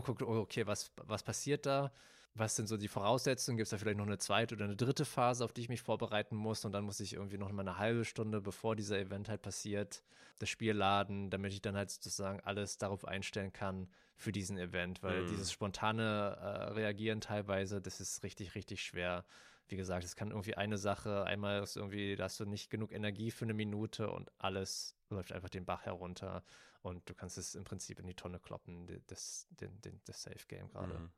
Geguckt, 0.00 0.22
oh, 0.22 0.40
okay, 0.40 0.66
was, 0.66 0.90
was 0.96 1.22
passiert 1.22 1.66
da? 1.66 1.92
Was 2.34 2.56
sind 2.56 2.66
so 2.66 2.78
die 2.78 2.88
Voraussetzungen? 2.88 3.58
Gibt 3.58 3.66
es 3.66 3.70
da 3.70 3.78
vielleicht 3.78 3.98
noch 3.98 4.06
eine 4.06 4.16
zweite 4.16 4.54
oder 4.54 4.64
eine 4.64 4.76
dritte 4.76 5.04
Phase, 5.04 5.44
auf 5.44 5.52
die 5.52 5.60
ich 5.60 5.68
mich 5.68 5.82
vorbereiten 5.82 6.34
muss? 6.34 6.64
Und 6.64 6.72
dann 6.72 6.84
muss 6.84 7.00
ich 7.00 7.12
irgendwie 7.12 7.36
noch 7.36 7.52
mal 7.52 7.60
eine 7.60 7.78
halbe 7.78 8.06
Stunde, 8.06 8.40
bevor 8.40 8.74
dieser 8.74 8.98
Event 8.98 9.28
halt 9.28 9.42
passiert, 9.42 10.02
das 10.38 10.48
Spiel 10.48 10.72
laden, 10.72 11.28
damit 11.28 11.52
ich 11.52 11.60
dann 11.60 11.76
halt 11.76 11.90
sozusagen 11.90 12.40
alles 12.40 12.78
darauf 12.78 13.06
einstellen 13.06 13.52
kann, 13.52 13.88
für 14.16 14.32
diesen 14.32 14.56
Event, 14.56 15.02
weil 15.02 15.22
mhm. 15.22 15.26
dieses 15.28 15.52
spontane 15.52 16.38
äh, 16.40 16.46
Reagieren 16.72 17.20
teilweise, 17.20 17.82
das 17.82 18.00
ist 18.00 18.22
richtig, 18.22 18.54
richtig 18.54 18.82
schwer. 18.82 19.24
Wie 19.68 19.76
gesagt, 19.76 20.04
es 20.04 20.16
kann 20.16 20.30
irgendwie 20.30 20.54
eine 20.54 20.78
Sache, 20.78 21.24
einmal 21.24 21.62
ist 21.62 21.76
irgendwie, 21.76 22.16
da 22.16 22.24
hast 22.24 22.38
du 22.40 22.44
nicht 22.44 22.70
genug 22.70 22.92
Energie 22.92 23.30
für 23.30 23.44
eine 23.44 23.54
Minute 23.54 24.10
und 24.10 24.30
alles 24.38 24.96
läuft 25.10 25.32
einfach 25.32 25.48
den 25.48 25.64
Bach 25.64 25.82
herunter 25.82 26.42
und 26.82 27.08
du 27.08 27.14
kannst 27.14 27.38
es 27.38 27.54
im 27.54 27.64
Prinzip 27.64 27.98
in 27.98 28.06
die 28.06 28.14
Tonne 28.14 28.38
kloppen, 28.38 28.86
das, 29.06 29.46
den, 29.60 29.80
den, 29.80 30.00
das 30.04 30.22
Safe 30.22 30.46
Game 30.48 30.68
gerade. 30.68 30.98
Mhm. 30.98 31.10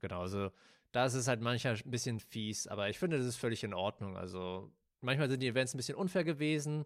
Genau, 0.00 0.20
also 0.20 0.50
da 0.92 1.06
ist 1.06 1.14
es 1.14 1.28
halt 1.28 1.40
manchmal 1.40 1.74
ein 1.74 1.90
bisschen 1.90 2.20
fies, 2.20 2.66
aber 2.66 2.88
ich 2.88 2.98
finde, 2.98 3.18
das 3.18 3.26
ist 3.26 3.36
völlig 3.36 3.64
in 3.64 3.74
Ordnung. 3.74 4.16
Also 4.16 4.72
manchmal 5.00 5.28
sind 5.28 5.40
die 5.40 5.48
Events 5.48 5.74
ein 5.74 5.76
bisschen 5.78 5.96
unfair 5.96 6.24
gewesen, 6.24 6.84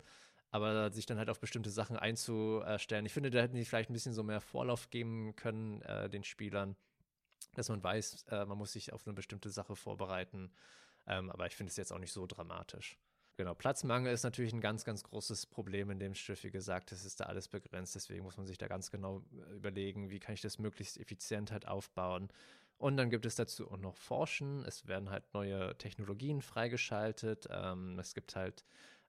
aber 0.51 0.93
sich 0.93 1.07
dann 1.07 1.19
halt 1.19 1.31
auf 1.31 1.41
bestimmte 1.41 1.71
Sachen 1.71 1.97
einzustellen. 1.97 3.07
Ich 3.07 3.13
finde, 3.13 3.31
da 3.31 3.41
hätten 3.41 3.57
die 3.57 3.65
vielleicht 3.65 3.91
ein 3.91 3.95
bisschen 3.95 4.15
so 4.15 4.23
mehr 4.23 4.41
Vorlauf 4.41 4.91
geben 4.91 5.35
können, 5.37 5.83
äh, 5.83 6.09
den 6.09 6.25
Spielern, 6.25 6.77
dass 7.55 7.69
man 7.69 7.83
weiß, 7.83 8.27
äh, 8.31 8.45
man 8.45 8.59
muss 8.59 8.73
sich 8.73 8.93
auf 8.93 9.07
eine 9.07 9.15
bestimmte 9.15 9.51
Sache 9.51 9.77
vorbereiten. 9.77 10.51
Ähm, 11.07 11.31
aber 11.31 11.47
ich 11.47 11.57
finde 11.57 11.71
es 11.71 11.77
jetzt 11.77 11.93
auch 11.93 11.99
nicht 11.99 12.13
so 12.13 12.27
dramatisch. 12.27 12.99
Genau, 13.41 13.55
Platzmangel 13.55 14.13
ist 14.13 14.23
natürlich 14.23 14.53
ein 14.53 14.61
ganz, 14.61 14.85
ganz 14.85 15.03
großes 15.03 15.47
Problem 15.47 15.89
in 15.91 15.99
dem 15.99 16.15
Schiff. 16.15 16.45
Wie 16.45 16.51
gesagt, 16.51 16.93
es 16.93 17.07
ist 17.07 17.21
da 17.21 17.25
alles 17.25 17.49
begrenzt. 17.49 17.95
Deswegen 17.95 18.23
muss 18.23 18.37
man 18.37 18.47
sich 18.47 18.59
da 18.59 18.69
ganz 18.69 18.91
genau 18.91 19.23
äh, 19.33 19.55
überlegen, 19.55 20.11
wie 20.11 20.21
kann 20.21 20.35
ich 20.35 20.43
das 20.43 20.59
möglichst 20.59 20.99
effizient 20.99 21.51
halt 21.51 21.67
aufbauen. 21.67 22.29
Und 22.77 22.99
dann 22.99 23.09
gibt 23.09 23.25
es 23.25 23.37
dazu 23.37 23.71
auch 23.71 23.79
noch 23.79 23.97
Forschen. 23.97 24.63
Es 24.67 24.87
werden 24.89 25.09
halt 25.09 25.25
neue 25.33 25.75
Technologien 25.79 26.43
freigeschaltet. 26.43 27.49
Ähm, 27.51 27.99
es 27.99 28.13
gibt 28.13 28.37
halt 28.37 28.67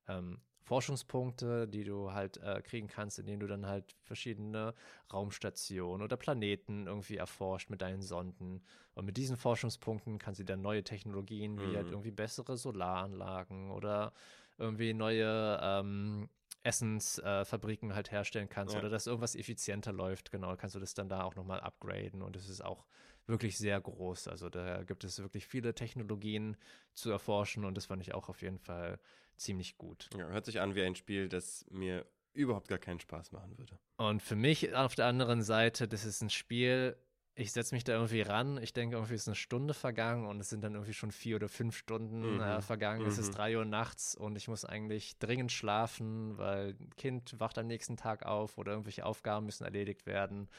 ähm, 0.07 0.39
Forschungspunkte, 0.72 1.67
die 1.67 1.84
du 1.84 2.13
halt 2.13 2.38
äh, 2.38 2.61
kriegen 2.61 2.88
kannst, 2.88 3.19
indem 3.19 3.41
du 3.41 3.47
dann 3.47 3.65
halt 3.65 3.93
verschiedene 4.05 4.74
Raumstationen 5.11 6.01
oder 6.01 6.15
Planeten 6.15 6.88
irgendwie 6.88 7.17
erforscht 7.17 7.69
mit 7.69 7.82
deinen 7.82 8.01
Sonden. 8.01 8.63
Und 8.93 9.03
mit 9.03 9.17
diesen 9.17 9.36
Forschungspunkten 9.36 10.17
kannst 10.17 10.39
du 10.39 10.45
dann 10.45 10.61
neue 10.61 10.82
Technologien, 10.82 11.57
wie 11.57 11.63
halt 11.63 11.72
mhm. 11.72 11.76
halt 11.76 11.91
irgendwie 11.91 12.11
bessere 12.11 12.55
Solaranlagen 12.55 13.69
oder 13.69 14.13
irgendwie 14.57 14.93
neue 14.93 15.59
ähm, 15.61 16.30
Essensfabriken 16.63 17.91
äh, 17.91 17.93
halt 17.93 18.11
herstellen 18.11 18.47
kannst 18.47 18.74
Ja. 18.74 18.80
oder 18.80 18.89
dass 18.89 19.07
irgendwas 19.07 19.36
effizienter 19.36 19.91
läuft, 19.91 20.32
genau, 20.32 20.55
kannst 20.55 20.76
du 20.76 20.80
das 20.80 20.93
dann 20.93 21.09
da 21.09 21.24
auch 21.24 21.36
nochmal 21.36 21.59
upgraden 21.59 22.22
und 22.22 22.38
es 22.38 22.47
ist 22.47 22.63
auch 22.63 22.86
wirklich 23.28 23.57
sehr 23.57 23.80
groß. 23.80 24.28
Also 24.28 24.49
da 24.49 24.84
gibt 24.84 25.03
es 25.03 25.19
wirklich 25.19 25.47
viele 25.47 25.74
Technologien 25.74 26.57
zu 26.93 27.11
erforschen 27.11 27.65
und 27.65 27.76
das 27.76 27.86
fand 27.86 28.01
ich 28.01 28.13
auch 28.13 28.30
auf 28.30 28.41
jeden 28.41 28.59
Fall 28.59 28.99
ziemlich 29.38 29.78
gut. 29.78 30.09
Ja, 30.17 30.28
hört 30.28 30.45
sich 30.45 30.59
an 30.59 30.76
wie 30.76 30.84
ein 30.84 30.95
Spiel, 30.95 31.30
das 31.30 31.65
mir 31.69 32.05
überhaupt 32.34 32.67
gar 32.67 32.80
keinen 32.80 32.99
Spaß 32.99 33.32
machen 33.32 33.57
würde. 33.57 33.78
Und 33.97 34.22
für 34.22 34.36
mich 34.36 34.74
auf 34.74 34.95
der 34.95 35.05
anderen 35.05 35.41
Seite, 35.43 35.88
das 35.88 36.05
ist 36.05 36.22
ein 36.22 36.30
Spiel, 36.30 36.95
ich 37.36 37.51
setze 37.51 37.74
mich 37.74 37.84
da 37.84 37.93
irgendwie 37.93 38.22
ran, 38.22 38.61
ich 38.61 38.74
denke, 38.74 38.95
irgendwie 38.95 39.15
ist 39.15 39.28
eine 39.28 39.36
Stunde 39.36 39.74
vergangen 39.74 40.26
und 40.28 40.39
es 40.39 40.49
sind 40.49 40.63
dann 40.63 40.74
irgendwie 40.74 40.93
schon 40.93 41.11
vier 41.11 41.38
oder 41.38 41.47
fünf 41.49 41.78
Stunden 41.78 42.36
Mhm. 42.36 42.41
äh, 42.41 42.61
vergangen. 42.61 43.05
Es 43.05 43.17
ist 43.17 43.30
Mhm. 43.30 43.34
drei 43.34 43.57
Uhr 43.57 43.65
nachts 43.65 44.15
und 44.15 44.36
ich 44.36 44.47
muss 44.47 44.65
eigentlich 44.65 45.17
dringend 45.19 45.51
schlafen, 45.51 46.38
weil 46.38 46.76
ein 46.80 46.89
Kind 46.97 47.39
wacht 47.39 47.57
am 47.57 47.67
nächsten 47.67 47.95
Tag 47.95 48.26
auf 48.26 48.57
oder 48.57 48.72
irgendwelche 48.74 49.05
Aufgaben 49.05 49.45
müssen 49.45 49.63
erledigt 49.63 50.05
werden. 50.05 50.49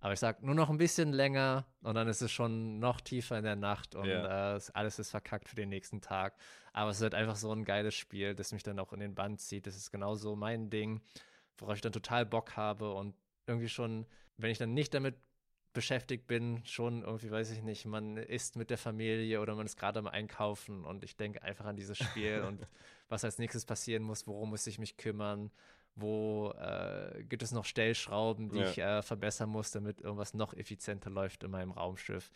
Aber 0.00 0.12
ich 0.14 0.18
sage 0.20 0.44
nur 0.46 0.54
noch 0.54 0.70
ein 0.70 0.78
bisschen 0.78 1.12
länger 1.12 1.66
und 1.82 1.94
dann 1.94 2.08
ist 2.08 2.22
es 2.22 2.32
schon 2.32 2.78
noch 2.78 3.00
tiefer 3.02 3.36
in 3.38 3.44
der 3.44 3.56
Nacht 3.56 3.94
und 3.94 4.08
Ja. 4.08 4.54
äh, 4.54 4.56
es- 4.56 4.70
alles 4.70 4.98
ist 4.98 5.10
verkackt 5.10 5.48
für 5.48 5.56
den 5.56 5.68
nächsten 5.68 6.00
Tag. 6.00 6.36
Aber 6.72 6.90
es 6.90 7.00
wird 7.00 7.14
einfach 7.14 7.36
so 7.36 7.52
ein 7.52 7.64
geiles 7.64 7.94
Spiel, 7.94 8.34
das 8.34 8.52
mich 8.52 8.62
dann 8.62 8.78
auch 8.78 8.92
in 8.92 9.00
den 9.00 9.14
Band 9.14 9.40
zieht. 9.40 9.66
Das 9.66 9.76
ist 9.76 9.90
genauso 9.90 10.36
mein 10.36 10.70
Ding, 10.70 11.02
worauf 11.58 11.74
ich 11.74 11.82
dann 11.82 11.92
total 11.92 12.24
Bock 12.24 12.56
habe 12.56 12.92
und 12.94 13.14
irgendwie 13.46 13.68
schon, 13.68 14.06
wenn 14.38 14.50
ich 14.50 14.58
dann 14.58 14.72
nicht 14.72 14.94
damit 14.94 15.16
beschäftigt 15.72 16.26
bin, 16.26 16.62
schon 16.64 17.02
irgendwie, 17.02 17.30
weiß 17.30 17.50
ich 17.52 17.62
nicht, 17.62 17.84
man 17.86 18.16
isst 18.16 18.56
mit 18.56 18.70
der 18.70 18.78
Familie 18.78 19.40
oder 19.40 19.54
man 19.54 19.66
ist 19.66 19.76
gerade 19.76 20.00
am 20.00 20.08
Einkaufen 20.08 20.84
und 20.84 21.04
ich 21.04 21.16
denke 21.16 21.42
einfach 21.42 21.64
an 21.66 21.76
dieses 21.76 21.96
Spiel 21.98 22.42
und 22.48 22.66
was 23.08 23.24
als 23.24 23.38
nächstes 23.38 23.64
passieren 23.66 24.02
muss, 24.02 24.26
worum 24.26 24.50
muss 24.50 24.66
ich 24.66 24.78
mich 24.78 24.96
kümmern, 24.96 25.50
wo 26.00 26.52
äh, 26.58 27.22
gibt 27.24 27.42
es 27.42 27.52
noch 27.52 27.64
Stellschrauben, 27.64 28.50
die 28.50 28.60
Ja. 28.60 28.70
ich 28.70 28.78
äh, 28.78 29.02
verbessern 29.02 29.50
muss, 29.50 29.70
damit 29.70 30.00
irgendwas 30.00 30.34
noch 30.34 30.54
effizienter 30.54 31.10
läuft 31.10 31.44
in 31.44 31.50
meinem 31.50 31.72
Raumschiff. 31.72 32.30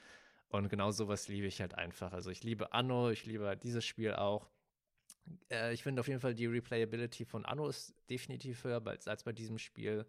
Und 0.49 0.69
genau 0.69 0.91
sowas 0.91 1.29
liebe 1.29 1.47
ich 1.47 1.61
halt 1.61 1.75
einfach. 1.75 2.13
Also 2.13 2.31
ich 2.31 2.45
liebe 2.45 2.73
Anno, 2.73 3.11
ich 3.11 3.27
liebe 3.27 3.47
halt 3.47 3.63
dieses 3.65 3.85
Spiel 3.85 4.15
auch. 4.15 4.49
Äh, 5.51 5.73
ich 5.75 5.83
finde 5.83 6.01
auf 6.01 6.09
jeden 6.09 6.21
Fall 6.21 6.35
die 6.35 6.47
Replayability 6.47 7.25
von 7.25 7.45
Anno 7.45 7.69
ist 7.69 7.95
definitiv 8.11 8.65
höher 8.65 8.87
als, 8.87 9.09
als 9.09 9.25
bei 9.25 9.33
diesem 9.33 9.59
Spiel. 9.59 10.07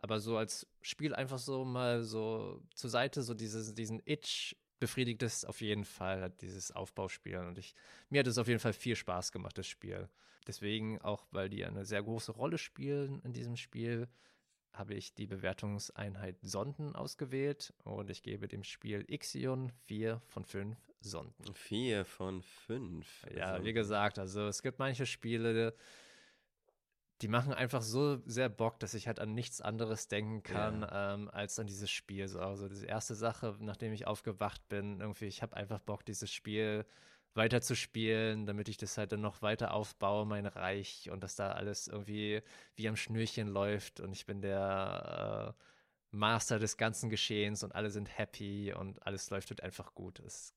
Aber 0.00 0.20
so 0.20 0.36
als 0.36 0.66
Spiel 0.82 1.14
einfach 1.14 1.38
so 1.38 1.64
mal 1.64 2.02
so 2.04 2.62
zur 2.74 2.90
Seite, 2.90 3.22
so 3.22 3.34
dieses, 3.34 3.74
diesen 3.74 4.02
Itch 4.04 4.54
befriedigt 4.78 5.22
es 5.22 5.44
auf 5.44 5.60
jeden 5.60 5.84
Fall, 5.84 6.22
hat 6.22 6.42
dieses 6.42 6.70
Aufbauspiel. 6.72 7.38
Und 7.38 7.58
ich, 7.58 7.74
mir 8.10 8.20
hat 8.20 8.26
es 8.26 8.38
auf 8.38 8.48
jeden 8.48 8.60
Fall 8.60 8.72
viel 8.72 8.96
Spaß 8.96 9.32
gemacht, 9.32 9.56
das 9.58 9.66
Spiel. 9.66 10.08
Deswegen, 10.46 11.00
auch 11.00 11.26
weil 11.30 11.48
die 11.48 11.64
eine 11.64 11.84
sehr 11.84 12.02
große 12.02 12.32
Rolle 12.32 12.58
spielen 12.58 13.20
in 13.24 13.32
diesem 13.32 13.56
Spiel, 13.56 14.08
habe 14.72 14.94
ich 14.94 15.14
die 15.14 15.26
Bewertungseinheit 15.26 16.36
Sonden 16.42 16.96
ausgewählt 16.96 17.72
und 17.84 18.10
ich 18.10 18.22
gebe 18.22 18.48
dem 18.48 18.64
Spiel 18.64 19.04
Ixion 19.08 19.70
4 19.86 20.20
von 20.26 20.44
5 20.44 20.76
Sonden. 21.00 21.54
Vier 21.54 22.04
von 22.04 22.42
fünf. 22.42 23.26
Ja, 23.36 23.52
Also, 23.52 23.64
wie 23.66 23.72
gesagt, 23.72 24.18
also 24.18 24.48
es 24.48 24.62
gibt 24.62 24.78
manche 24.78 25.06
Spiele, 25.06 25.74
die 27.22 27.28
machen 27.28 27.52
einfach 27.52 27.82
so 27.82 28.20
sehr 28.26 28.48
Bock, 28.48 28.80
dass 28.80 28.94
ich 28.94 29.06
halt 29.06 29.20
an 29.20 29.34
nichts 29.34 29.60
anderes 29.60 30.08
denken 30.08 30.42
kann, 30.42 30.86
ähm, 30.90 31.30
als 31.30 31.58
an 31.58 31.66
dieses 31.66 31.90
Spiel. 31.90 32.28
So, 32.28 32.40
also 32.40 32.68
diese 32.68 32.86
erste 32.86 33.14
Sache, 33.14 33.56
nachdem 33.60 33.92
ich 33.92 34.06
aufgewacht 34.06 34.68
bin, 34.68 35.00
irgendwie, 35.00 35.26
ich 35.26 35.42
habe 35.42 35.56
einfach 35.56 35.80
Bock, 35.80 36.04
dieses 36.04 36.30
Spiel 36.32 36.84
weiter 37.34 37.60
zu 37.60 37.74
spielen, 37.76 38.46
damit 38.46 38.68
ich 38.68 38.76
das 38.76 38.96
halt 38.98 39.12
dann 39.12 39.20
noch 39.20 39.42
weiter 39.42 39.74
aufbaue, 39.74 40.26
mein 40.26 40.46
Reich 40.46 41.10
und 41.10 41.22
dass 41.22 41.36
da 41.36 41.52
alles 41.52 41.88
irgendwie 41.88 42.42
wie 42.76 42.88
am 42.88 42.96
Schnürchen 42.96 43.48
läuft 43.48 44.00
und 44.00 44.12
ich 44.12 44.26
bin 44.26 44.40
der 44.40 45.54
äh, 45.58 45.64
Master 46.16 46.58
des 46.58 46.76
ganzen 46.76 47.10
Geschehens 47.10 47.64
und 47.64 47.74
alle 47.74 47.90
sind 47.90 48.18
happy 48.18 48.72
und 48.72 49.04
alles 49.06 49.30
läuft 49.30 49.50
halt 49.50 49.62
einfach 49.62 49.94
gut. 49.94 50.20
Es 50.20 50.54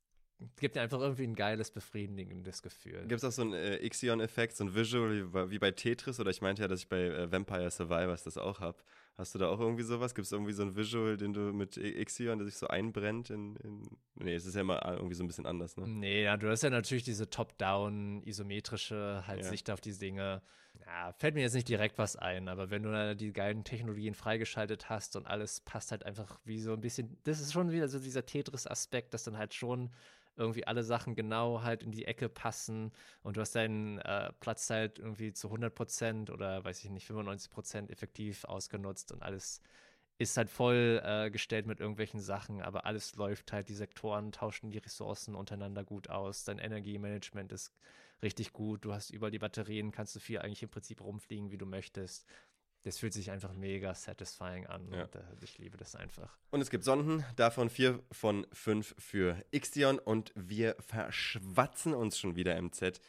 gibt 0.58 0.78
einfach 0.78 1.00
irgendwie 1.00 1.24
ein 1.24 1.36
geiles, 1.36 1.72
befriedigendes 1.72 2.62
Gefühl. 2.62 3.02
Gibt 3.08 3.24
es 3.24 3.24
auch 3.24 3.32
so 3.32 3.42
einen 3.42 3.54
äh, 3.54 3.78
Ixion-Effekt, 3.78 4.56
so 4.56 4.66
ein 4.66 4.76
Visual 4.76 5.12
wie, 5.12 5.24
bei- 5.24 5.50
wie 5.50 5.60
bei 5.60 5.72
Tetris? 5.72 6.20
Oder 6.20 6.30
ich 6.32 6.42
meinte 6.42 6.62
ja, 6.62 6.68
dass 6.68 6.82
ich 6.82 6.90
bei 6.90 7.02
äh, 7.06 7.32
Vampire 7.32 7.70
Survivors 7.72 8.24
das 8.24 8.38
auch 8.38 8.60
habe. 8.60 8.78
Hast 9.18 9.34
du 9.34 9.40
da 9.40 9.50
auch 9.50 9.60
irgendwie 9.60 9.82
sowas? 9.84 10.14
Gibt 10.14 10.26
es 10.28 10.32
irgendwie 10.32 10.54
so 10.54 10.62
ein 10.62 10.76
Visual, 10.76 11.18
den 11.18 11.34
du 11.34 11.40
mit 11.54 11.76
Ixion, 11.78 12.38
der 12.38 12.46
sich 12.46 12.56
so 12.58 12.68
einbrennt 12.68 13.32
in, 13.32 13.56
in. 13.58 13.82
Nee, 14.16 14.36
es 14.36 14.46
ist 14.46 14.54
ja 14.54 14.62
immer 14.62 14.80
irgendwie 14.86 15.16
so 15.16 15.24
ein 15.24 15.28
bisschen 15.28 15.48
anders, 15.48 15.76
ne? 15.76 15.88
Nee, 15.88 16.24
ja, 16.24 16.38
du 16.38 16.50
hast 16.50 16.62
ja 16.62 16.70
natürlich 16.70 17.04
diese 17.04 17.28
top-down, 17.30 18.22
isometrische 18.24 19.24
halt 19.26 19.42
Ja. 19.44 19.50
Sicht 19.50 19.72
auf 19.72 19.82
die 19.82 19.98
Dinge. 19.98 20.44
Ja, 20.86 21.12
fällt 21.14 21.34
mir 21.34 21.42
jetzt 21.42 21.56
nicht 21.56 21.68
direkt 21.68 21.98
was 21.98 22.16
ein, 22.16 22.48
aber 22.48 22.70
wenn 22.70 22.84
du 22.84 22.92
da 22.92 23.16
die 23.16 23.34
geilen 23.34 23.64
Technologien 23.64 24.14
freigeschaltet 24.14 24.90
hast 24.90 25.16
und 25.16 25.26
alles 25.26 25.60
passt 25.62 25.92
halt 25.92 26.06
einfach 26.06 26.40
wie 26.46 26.60
so 26.60 26.74
ein 26.74 26.82
bisschen, 26.82 27.18
das 27.24 27.40
ist 27.42 27.52
schon 27.54 27.72
wieder 27.72 27.88
so 27.90 28.00
dieser 28.00 28.26
Tetris-Aspekt, 28.26 29.14
dass 29.14 29.24
dann 29.24 29.38
halt 29.38 29.54
schon 29.56 29.90
irgendwie 30.38 30.66
alle 30.68 30.84
Sachen 30.84 31.16
genau 31.16 31.62
halt 31.64 31.84
in 31.84 31.92
die 31.92 32.06
Ecke 32.06 32.30
passen 32.30 32.92
und 33.24 33.38
du 33.38 33.42
hast 33.42 33.56
deinen 33.56 34.00
äh, 34.00 34.32
Platz 34.40 34.70
halt 34.70 35.00
irgendwie 35.00 35.34
zu 35.34 35.50
100 35.50 35.74
Prozent 35.76 36.30
oder 36.30 36.64
weiß 36.64 36.84
ich 36.84 36.90
nicht, 36.92 37.06
95 37.08 37.52
Prozent 37.52 37.92
effektiv 37.92 38.46
ausgenutzt 38.46 39.12
und 39.12 39.24
alles 39.24 39.62
ist 40.20 40.38
halt 40.38 40.50
voll 40.50 41.02
äh, 41.04 41.30
gestellt 41.30 41.68
mit 41.68 41.80
irgendwelchen 41.80 42.20
Sachen, 42.20 42.62
aber 42.62 42.86
alles 42.86 43.16
läuft 43.16 43.54
halt, 43.54 43.70
die 43.70 43.76
Sektoren 43.76 44.32
tauschen 44.32 44.72
die 44.72 44.80
Ressourcen 44.80 45.36
untereinander 45.36 45.84
gut 45.84 46.10
aus, 46.10 46.44
dein 46.44 46.60
Energiemanagement 46.60 47.52
ist 47.52 47.72
richtig 48.24 48.54
gut, 48.54 48.84
du 48.86 48.94
hast 48.94 49.12
über 49.12 49.30
die 49.32 49.40
Batterien, 49.40 49.92
kannst 49.92 50.16
du 50.16 50.20
viel 50.20 50.40
eigentlich 50.40 50.64
im 50.64 50.70
Prinzip 50.70 51.02
rumfliegen, 51.02 51.52
wie 51.52 51.58
du 51.58 51.66
möchtest. 51.68 52.26
Das 52.84 53.00
fühlt 53.00 53.14
sich 53.14 53.32
einfach 53.32 53.54
mega 53.54 53.94
satisfying 53.94 54.66
an 54.68 54.92
Ja. 54.92 55.04
und 55.04 55.16
äh, 55.16 55.22
ich 55.42 55.58
liebe 55.58 55.78
das 55.78 55.96
einfach. 55.96 56.38
Und 56.52 56.62
es 56.62 56.70
gibt 56.70 56.84
Sonden, 56.84 57.26
davon 57.36 57.70
vier 57.70 58.02
von 58.12 58.48
fünf 58.54 58.96
für 58.98 59.44
Ixion 59.52 60.00
und 60.00 60.32
wir 60.36 60.76
verschwatzen 60.80 61.94
uns 61.94 62.18
schon 62.18 62.36
wieder 62.36 62.56
im 62.56 62.72
Z. 62.72 63.02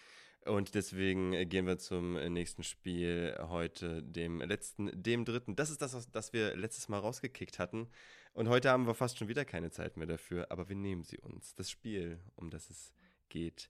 Und 0.47 0.75
deswegen 0.75 1.33
äh, 1.35 1.47
gehen 1.47 1.67
wir 1.67 1.79
zum 1.79 2.17
äh, 2.17 2.29
nächsten 2.31 2.63
Spiel 2.63 3.37
heute, 3.49 4.03
dem 4.03 4.41
letzten, 4.41 4.91
dem 5.01 5.25
dritten. 5.25 5.55
Das 5.57 5.69
ist 5.71 5.83
das, 5.83 5.95
was 5.95 6.11
das 6.11 6.33
wir 6.33 6.57
letztes 6.57 6.89
Mal 6.89 6.99
rausgekickt 6.99 7.59
hatten. 7.59 7.89
Und 8.33 8.49
heute 8.49 8.71
haben 8.71 8.87
wir 8.87 8.95
fast 8.95 9.19
schon 9.19 9.29
wieder 9.29 9.45
keine 9.45 9.71
Zeit 9.71 9.97
mehr 9.97 10.07
dafür, 10.07 10.51
aber 10.51 10.69
wir 10.69 10.77
nehmen 10.77 11.05
sie 11.05 11.19
uns. 11.19 11.55
Das 11.55 11.71
Spiel, 11.71 12.19
um 12.37 12.51
das 12.51 12.71
es 12.71 12.95
geht, 13.29 13.69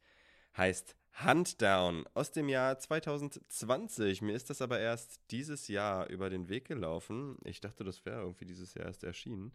heißt 0.56 0.94
Huntdown 1.24 2.06
aus 2.14 2.30
dem 2.30 2.48
Jahr 2.48 2.78
2020. 2.78 4.22
Mir 4.22 4.34
ist 4.34 4.50
das 4.50 4.62
aber 4.62 4.78
erst 4.78 5.20
dieses 5.30 5.68
Jahr 5.68 6.08
über 6.08 6.30
den 6.30 6.48
Weg 6.48 6.66
gelaufen. 6.66 7.36
Ich 7.44 7.60
dachte, 7.60 7.82
das 7.82 8.04
wäre 8.04 8.20
irgendwie 8.20 8.44
dieses 8.44 8.74
Jahr 8.74 8.86
erst 8.86 9.02
erschienen. 9.02 9.52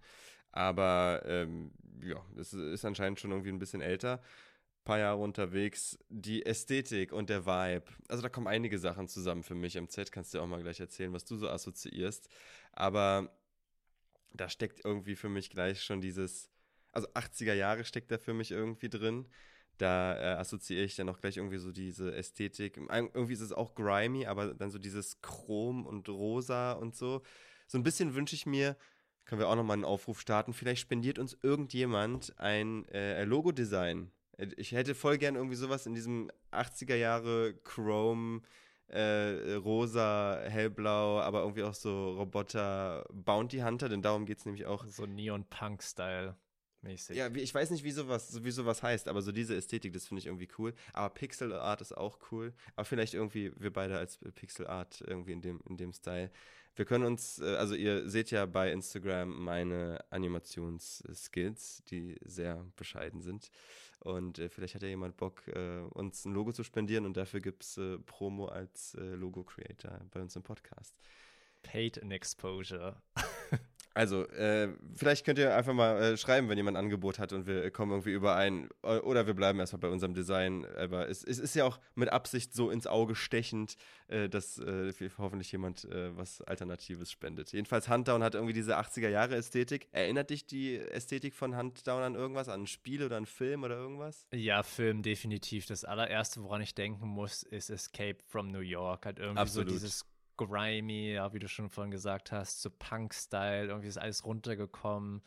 Aber 0.51 1.23
ähm, 1.25 1.71
ja, 2.01 2.23
es 2.37 2.53
ist 2.53 2.85
anscheinend 2.85 3.19
schon 3.19 3.31
irgendwie 3.31 3.51
ein 3.51 3.59
bisschen 3.59 3.81
älter. 3.81 4.21
Paar 4.83 4.99
Jahre 4.99 5.21
unterwegs. 5.21 5.97
Die 6.09 6.45
Ästhetik 6.45 7.13
und 7.13 7.29
der 7.29 7.45
Vibe. 7.45 7.85
Also 8.09 8.21
da 8.21 8.29
kommen 8.29 8.47
einige 8.47 8.77
Sachen 8.77 9.07
zusammen 9.07 9.43
für 9.43 9.55
mich. 9.55 9.77
Im 9.77 9.87
Z 9.87 10.11
kannst 10.11 10.33
du 10.33 10.39
ja 10.39 10.43
auch 10.43 10.47
mal 10.47 10.61
gleich 10.61 10.81
erzählen, 10.81 11.13
was 11.13 11.23
du 11.23 11.37
so 11.37 11.47
assoziierst. 11.47 12.27
Aber 12.73 13.33
da 14.33 14.49
steckt 14.49 14.83
irgendwie 14.83 15.15
für 15.15 15.29
mich 15.29 15.49
gleich 15.49 15.81
schon 15.81 16.01
dieses, 16.01 16.49
also 16.91 17.07
80er 17.09 17.53
Jahre 17.53 17.85
steckt 17.85 18.11
da 18.11 18.17
für 18.17 18.33
mich 18.33 18.51
irgendwie 18.51 18.89
drin. 18.89 19.27
Da 19.83 20.15
äh, 20.15 20.35
assoziiere 20.37 20.85
ich 20.85 20.95
dann 20.95 21.09
auch 21.09 21.19
gleich 21.19 21.35
irgendwie 21.35 21.57
so 21.57 21.73
diese 21.73 22.15
Ästhetik. 22.15 22.77
Irgendwie 22.77 23.33
ist 23.33 23.41
es 23.41 23.51
auch 23.51 23.75
grimy, 23.75 24.25
aber 24.27 24.53
dann 24.53 24.71
so 24.71 24.79
dieses 24.79 25.19
Chrom 25.21 25.85
und 25.85 26.07
Rosa 26.07 26.71
und 26.71 26.95
so. 26.95 27.21
So 27.67 27.77
ein 27.77 27.83
bisschen 27.83 28.15
wünsche 28.15 28.33
ich 28.33 28.45
mir, 28.45 28.77
können 29.25 29.41
wir 29.41 29.49
auch 29.49 29.57
nochmal 29.57 29.75
einen 29.75 29.83
Aufruf 29.83 30.21
starten, 30.21 30.53
vielleicht 30.53 30.79
spendiert 30.79 31.19
uns 31.19 31.37
irgendjemand 31.41 32.33
ein 32.39 32.87
äh, 32.91 33.25
Logo-Design. 33.25 34.09
Äh, 34.37 34.47
Ich 34.55 34.71
hätte 34.71 34.95
voll 34.95 35.17
gern 35.17 35.35
irgendwie 35.35 35.57
sowas 35.57 35.85
in 35.85 35.95
diesem 35.95 36.31
80er 36.53 36.95
Jahre 36.95 37.53
Chrome, 37.65 38.41
äh, 38.87 39.55
rosa, 39.55 40.39
hellblau, 40.47 41.19
aber 41.19 41.41
irgendwie 41.41 41.63
auch 41.63 41.73
so 41.73 42.13
Roboter 42.13 43.05
Bounty 43.11 43.59
Hunter, 43.59 43.89
denn 43.89 44.01
darum 44.01 44.25
geht 44.25 44.37
es 44.37 44.45
nämlich 44.45 44.65
auch 44.65 44.85
So 44.87 45.05
Neon-Punk-Style 45.05 46.37
mäßig. 46.83 47.17
ja, 47.17 47.33
ich 47.33 47.53
weiß 47.53 47.71
nicht, 47.71 47.83
wie 47.83 47.91
sowas, 47.91 48.43
wie 48.43 48.51
sowas 48.51 48.83
heißt, 48.83 49.07
aber 49.07 49.21
so 49.21 49.31
diese 49.31 49.55
Ästhetik, 49.55 49.93
das 49.93 50.07
finde 50.07 50.19
ich 50.19 50.27
irgendwie 50.27 50.47
cool. 50.57 50.73
Aber 50.93 51.13
Pixel 51.13 51.53
Art 51.53 51.81
ist 51.81 51.95
auch 51.95 52.19
cool. 52.31 52.53
Aber 52.75 52.85
vielleicht 52.85 53.13
irgendwie 53.13 53.51
wir 53.57 53.73
beide 53.73 53.97
als 53.97 54.19
Pixel 54.35 54.67
Art 54.67 55.03
irgendwie 55.07 55.31
in 55.31 55.41
dem, 55.41 55.59
in 55.67 55.77
dem 55.77 55.93
Style. 55.93 56.31
Wir 56.75 56.85
können 56.85 57.05
uns, 57.05 57.39
äh, 57.39 57.55
also 57.55 57.75
ihr 57.75 58.09
seht 58.09 58.31
ja 58.31 58.45
bei 58.45 58.71
Instagram 58.71 59.43
meine 59.43 60.03
Animationsskills, 60.09 61.83
die 61.89 62.17
sehr 62.23 62.65
bescheiden 62.75 63.21
sind. 63.21 63.51
Und 63.99 64.39
äh, 64.39 64.49
vielleicht 64.49 64.75
hat 64.75 64.81
ja 64.81 64.89
jemand 64.89 65.15
Bock, 65.17 65.47
äh, 65.47 65.79
uns 65.91 66.25
ein 66.25 66.33
Logo 66.33 66.51
zu 66.51 66.63
spendieren 66.63 67.05
und 67.05 67.15
dafür 67.15 67.41
gibt 67.41 67.63
es 67.63 67.79
Promo 68.05 68.47
als 68.47 68.97
Logo-Creator 68.99 70.01
bei 70.11 70.21
uns 70.21 70.35
im 70.35 70.43
Podcast. 70.43 70.99
Paid 71.61 71.97
in 71.97 72.11
Exposure. 72.11 73.01
Also, 73.93 74.27
äh, 74.29 74.69
vielleicht 74.95 75.23
könnt 75.25 75.37
ihr 75.37 75.55
einfach 75.55 75.73
mal 75.73 76.01
äh, 76.01 76.17
schreiben, 76.17 76.49
wenn 76.49 76.57
jemand 76.57 76.77
ein 76.77 76.85
Angebot 76.85 77.19
hat 77.19 77.31
und 77.31 77.45
wir 77.45 77.69
kommen 77.69 77.91
irgendwie 77.91 78.11
überein. 78.11 78.69
Oder 78.81 79.27
wir 79.27 79.35
bleiben 79.35 79.59
erstmal 79.59 79.81
bei 79.81 79.89
unserem 79.89 80.15
Design. 80.15 80.65
Aber 80.77 81.09
es, 81.09 81.23
es 81.23 81.37
ist 81.37 81.55
ja 81.55 81.65
auch 81.65 81.79
mit 81.93 82.09
Absicht 82.09 82.53
so 82.53 82.71
ins 82.71 82.87
Auge 82.87 83.15
stechend, 83.15 83.75
äh, 84.07 84.29
dass 84.29 84.57
äh, 84.57 84.91
hoffentlich 85.17 85.51
jemand 85.51 85.85
äh, 85.85 86.15
was 86.17 86.41
Alternatives 86.41 87.11
spendet. 87.11 87.51
Jedenfalls, 87.51 87.87
Huntdown 87.87 88.23
hat 88.23 88.33
irgendwie 88.33 88.53
diese 88.53 88.77
80er-Jahre-Ästhetik. 88.79 89.87
Erinnert 89.91 90.31
dich 90.31 90.47
die 90.47 90.77
Ästhetik 90.77 91.35
von 91.35 91.55
Huntdown 91.55 92.01
an 92.01 92.15
irgendwas? 92.15 92.49
An 92.49 92.63
ein 92.63 92.67
Spiel 92.67 93.03
oder 93.03 93.17
einen 93.17 93.27
Film 93.27 93.63
oder 93.63 93.75
irgendwas? 93.75 94.27
Ja, 94.33 94.63
Film 94.63 95.03
definitiv. 95.03 95.67
Das 95.67 95.85
allererste, 95.85 96.41
woran 96.43 96.61
ich 96.61 96.73
denken 96.73 97.07
muss, 97.07 97.43
ist 97.43 97.69
Escape 97.69 98.17
from 98.25 98.47
New 98.47 98.59
York. 98.59 99.05
Hat 99.05 99.19
irgendwie 99.19 99.39
Absolut. 99.39 99.69
so 99.69 99.73
dieses 99.75 100.05
grimy, 100.37 101.13
ja, 101.13 101.33
wie 101.33 101.39
du 101.39 101.47
schon 101.47 101.69
vorhin 101.69 101.91
gesagt 101.91 102.31
hast, 102.31 102.61
so 102.61 102.69
Punk-Style, 102.69 103.67
irgendwie 103.67 103.87
ist 103.87 103.97
alles 103.97 104.25
runtergekommen. 104.25 105.21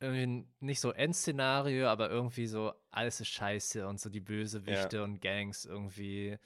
Irgendwie 0.00 0.46
nicht 0.60 0.80
so 0.80 0.92
Endszenario, 0.92 1.88
aber 1.88 2.08
irgendwie 2.08 2.46
so 2.46 2.72
alles 2.90 3.20
ist 3.20 3.28
scheiße 3.28 3.86
und 3.86 3.98
so 4.00 4.08
die 4.10 4.20
Bösewichte 4.20 4.98
Ja. 4.98 5.02
und 5.04 5.20
Gangs 5.20 5.64
irgendwie 5.64 6.38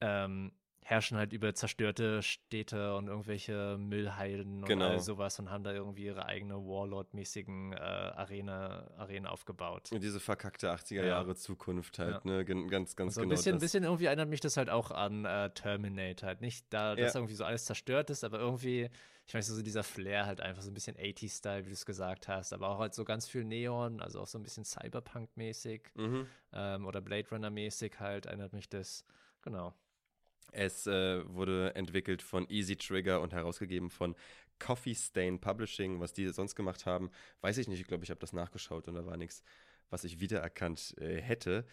ähm, 0.00 0.52
herrschen 0.84 1.16
halt 1.16 1.32
über 1.32 1.54
zerstörte 1.54 2.22
Städte 2.22 2.96
und 2.96 3.06
irgendwelche 3.08 3.76
Müllhalden 3.78 4.62
und 4.62 4.68
Genau. 4.68 4.90
all 4.90 4.98
sowas 5.00 5.38
und 5.38 5.50
haben 5.50 5.62
da 5.64 5.72
irgendwie 5.72 6.04
ihre 6.06 6.26
eigene 6.26 6.54
Warlord-mäßigen 6.56 7.72
äh, 7.72 7.76
Arena, 7.76 8.90
Arena 8.96 9.30
aufgebaut. 9.30 9.90
Und 9.92 10.02
diese 10.02 10.18
verkackte 10.20 10.70
80er 10.72 10.96
Ja. 10.96 11.04
Jahre 11.04 11.34
Zukunft 11.36 11.98
halt, 11.98 12.24
ne? 12.24 12.44
Gen 12.44 12.68
ganz, 12.68 12.96
ganz 12.96 13.14
So 13.14 13.20
ein 13.20 13.28
genau. 13.28 13.36
bisschen, 13.36 13.52
das. 13.56 13.60
bisschen 13.62 13.84
irgendwie 13.84 14.06
erinnert 14.06 14.28
mich 14.28 14.40
das 14.40 14.56
halt 14.56 14.70
auch 14.70 14.90
an 14.90 15.24
äh, 15.24 15.50
Terminator. 15.50 16.26
Halt 16.28 16.40
nicht 16.40 16.66
da, 16.70 16.96
dass 16.96 17.14
Ja. 17.14 17.20
irgendwie 17.20 17.34
so 17.34 17.44
alles 17.44 17.64
zerstört 17.64 18.10
ist, 18.10 18.24
aber 18.24 18.40
irgendwie, 18.40 18.90
ich 19.26 19.34
weiß 19.34 19.46
so 19.46 19.62
dieser 19.62 19.84
Flair 19.84 20.26
halt 20.26 20.40
einfach 20.40 20.62
so 20.62 20.70
ein 20.70 20.74
bisschen 20.74 20.96
80s-Style, 20.96 21.64
wie 21.64 21.68
du 21.68 21.74
es 21.74 21.86
gesagt 21.86 22.26
hast, 22.26 22.52
aber 22.52 22.68
auch 22.68 22.78
halt 22.80 22.94
so 22.94 23.04
ganz 23.04 23.28
viel 23.28 23.44
Neon, 23.44 24.00
also 24.00 24.20
auch 24.20 24.26
so 24.26 24.36
ein 24.38 24.42
bisschen 24.42 24.64
Cyberpunk-mäßig 24.64 25.82
Mhm. 25.94 26.26
ähm, 26.52 26.86
oder 26.86 27.00
Blade 27.00 27.28
Runner-mäßig 27.30 28.00
halt, 28.00 28.26
erinnert 28.26 28.52
mich 28.52 28.68
das. 28.68 29.04
Genau. 29.42 29.74
Es 30.50 30.86
äh, 30.86 31.22
wurde 31.26 31.74
entwickelt 31.74 32.22
von 32.22 32.48
Easy 32.48 32.76
Trigger 32.76 33.20
und 33.20 33.32
herausgegeben 33.32 33.90
von 33.90 34.14
Coffee 34.58 34.94
Stain 34.94 35.40
Publishing. 35.40 36.00
Was 36.00 36.12
die 36.12 36.28
sonst 36.28 36.54
gemacht 36.54 36.86
haben, 36.86 37.10
weiß 37.40 37.58
ich 37.58 37.68
nicht. 37.68 37.80
Ich 37.80 37.86
glaube, 37.86 38.04
ich 38.04 38.10
habe 38.10 38.20
das 38.20 38.32
nachgeschaut 38.32 38.88
und 38.88 38.94
da 38.94 39.06
war 39.06 39.16
nichts, 39.16 39.42
was 39.90 40.04
ich 40.04 40.20
wiedererkannt 40.20 40.94
äh, 40.98 41.20
hätte. 41.20 41.64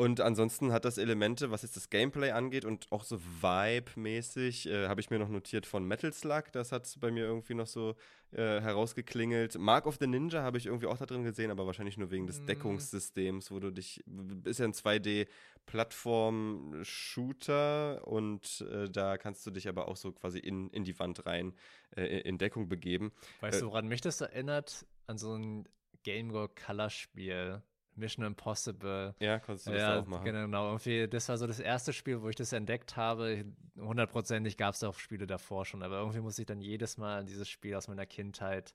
Und 0.00 0.20
ansonsten 0.20 0.70
hat 0.72 0.84
das 0.84 0.96
Elemente, 0.96 1.50
was 1.50 1.62
jetzt 1.62 1.74
das 1.74 1.90
Gameplay 1.90 2.30
angeht 2.30 2.64
und 2.64 2.86
auch 2.92 3.02
so 3.02 3.18
Vibe-mäßig, 3.42 4.70
äh, 4.70 4.86
habe 4.86 5.00
ich 5.00 5.10
mir 5.10 5.18
noch 5.18 5.28
notiert 5.28 5.66
von 5.66 5.84
Metal 5.84 6.12
Slug. 6.12 6.44
Das 6.52 6.70
hat 6.70 6.88
bei 7.00 7.10
mir 7.10 7.24
irgendwie 7.24 7.54
noch 7.54 7.66
so 7.66 7.96
äh, 8.30 8.60
herausgeklingelt. 8.60 9.58
Mark 9.58 9.86
of 9.86 9.96
the 9.98 10.06
Ninja 10.06 10.42
habe 10.42 10.56
ich 10.56 10.66
irgendwie 10.66 10.86
auch 10.86 10.98
da 10.98 11.04
drin 11.04 11.24
gesehen, 11.24 11.50
aber 11.50 11.66
wahrscheinlich 11.66 11.98
nur 11.98 12.12
wegen 12.12 12.28
des 12.28 12.40
Mm. 12.40 12.46
Deckungssystems, 12.46 13.50
wo 13.50 13.58
du 13.58 13.72
dich, 13.72 14.04
ist 14.44 14.60
ja 14.60 14.66
ein 14.66 14.74
2D-Plattform-Shooter 15.68 18.06
und 18.06 18.64
äh, 18.70 18.88
da 18.90 19.18
kannst 19.18 19.46
du 19.46 19.50
dich 19.50 19.68
aber 19.68 19.88
auch 19.88 19.96
so 19.96 20.12
quasi 20.12 20.38
in, 20.38 20.70
in 20.70 20.84
die 20.84 20.98
Wand 20.98 21.26
rein 21.26 21.54
äh, 21.96 22.20
in 22.20 22.38
Deckung 22.38 22.68
begeben. 22.68 23.12
Weißt 23.40 23.58
Äh, 23.58 23.60
du, 23.60 23.66
woran 23.68 23.88
mich 23.88 24.00
das 24.00 24.20
erinnert? 24.20 24.86
An 25.06 25.18
so 25.18 25.34
ein 25.34 25.68
Game 26.02 26.28
Boy 26.28 26.48
Color-Spiel. 26.48 27.62
Mission 27.94 28.24
Impossible. 28.24 29.16
Ja, 29.18 29.40
konntest 29.40 29.66
du 29.66 29.72
das 29.72 29.80
Ja, 29.82 30.00
auch 30.00 30.06
machen. 30.06 30.24
genau. 30.24 30.68
Irgendwie, 30.68 31.08
das 31.08 31.28
war 31.28 31.36
so 31.36 31.48
das 31.48 31.58
erste 31.58 31.92
Spiel, 31.92 32.22
wo 32.22 32.28
ich 32.28 32.36
das 32.36 32.52
entdeckt 32.52 32.96
habe. 32.96 33.44
Hundertprozentig 33.76 34.56
gab 34.56 34.74
es 34.74 34.84
auch 34.84 34.96
Spiele 34.96 35.26
davor 35.26 35.64
schon, 35.64 35.82
aber 35.82 35.98
irgendwie 35.98 36.20
muss 36.20 36.38
ich 36.38 36.46
dann 36.46 36.60
jedes 36.60 36.96
Mal 36.96 37.18
an 37.18 37.26
dieses 37.26 37.48
Spiel 37.48 37.74
aus 37.74 37.88
meiner 37.88 38.06
Kindheit 38.06 38.72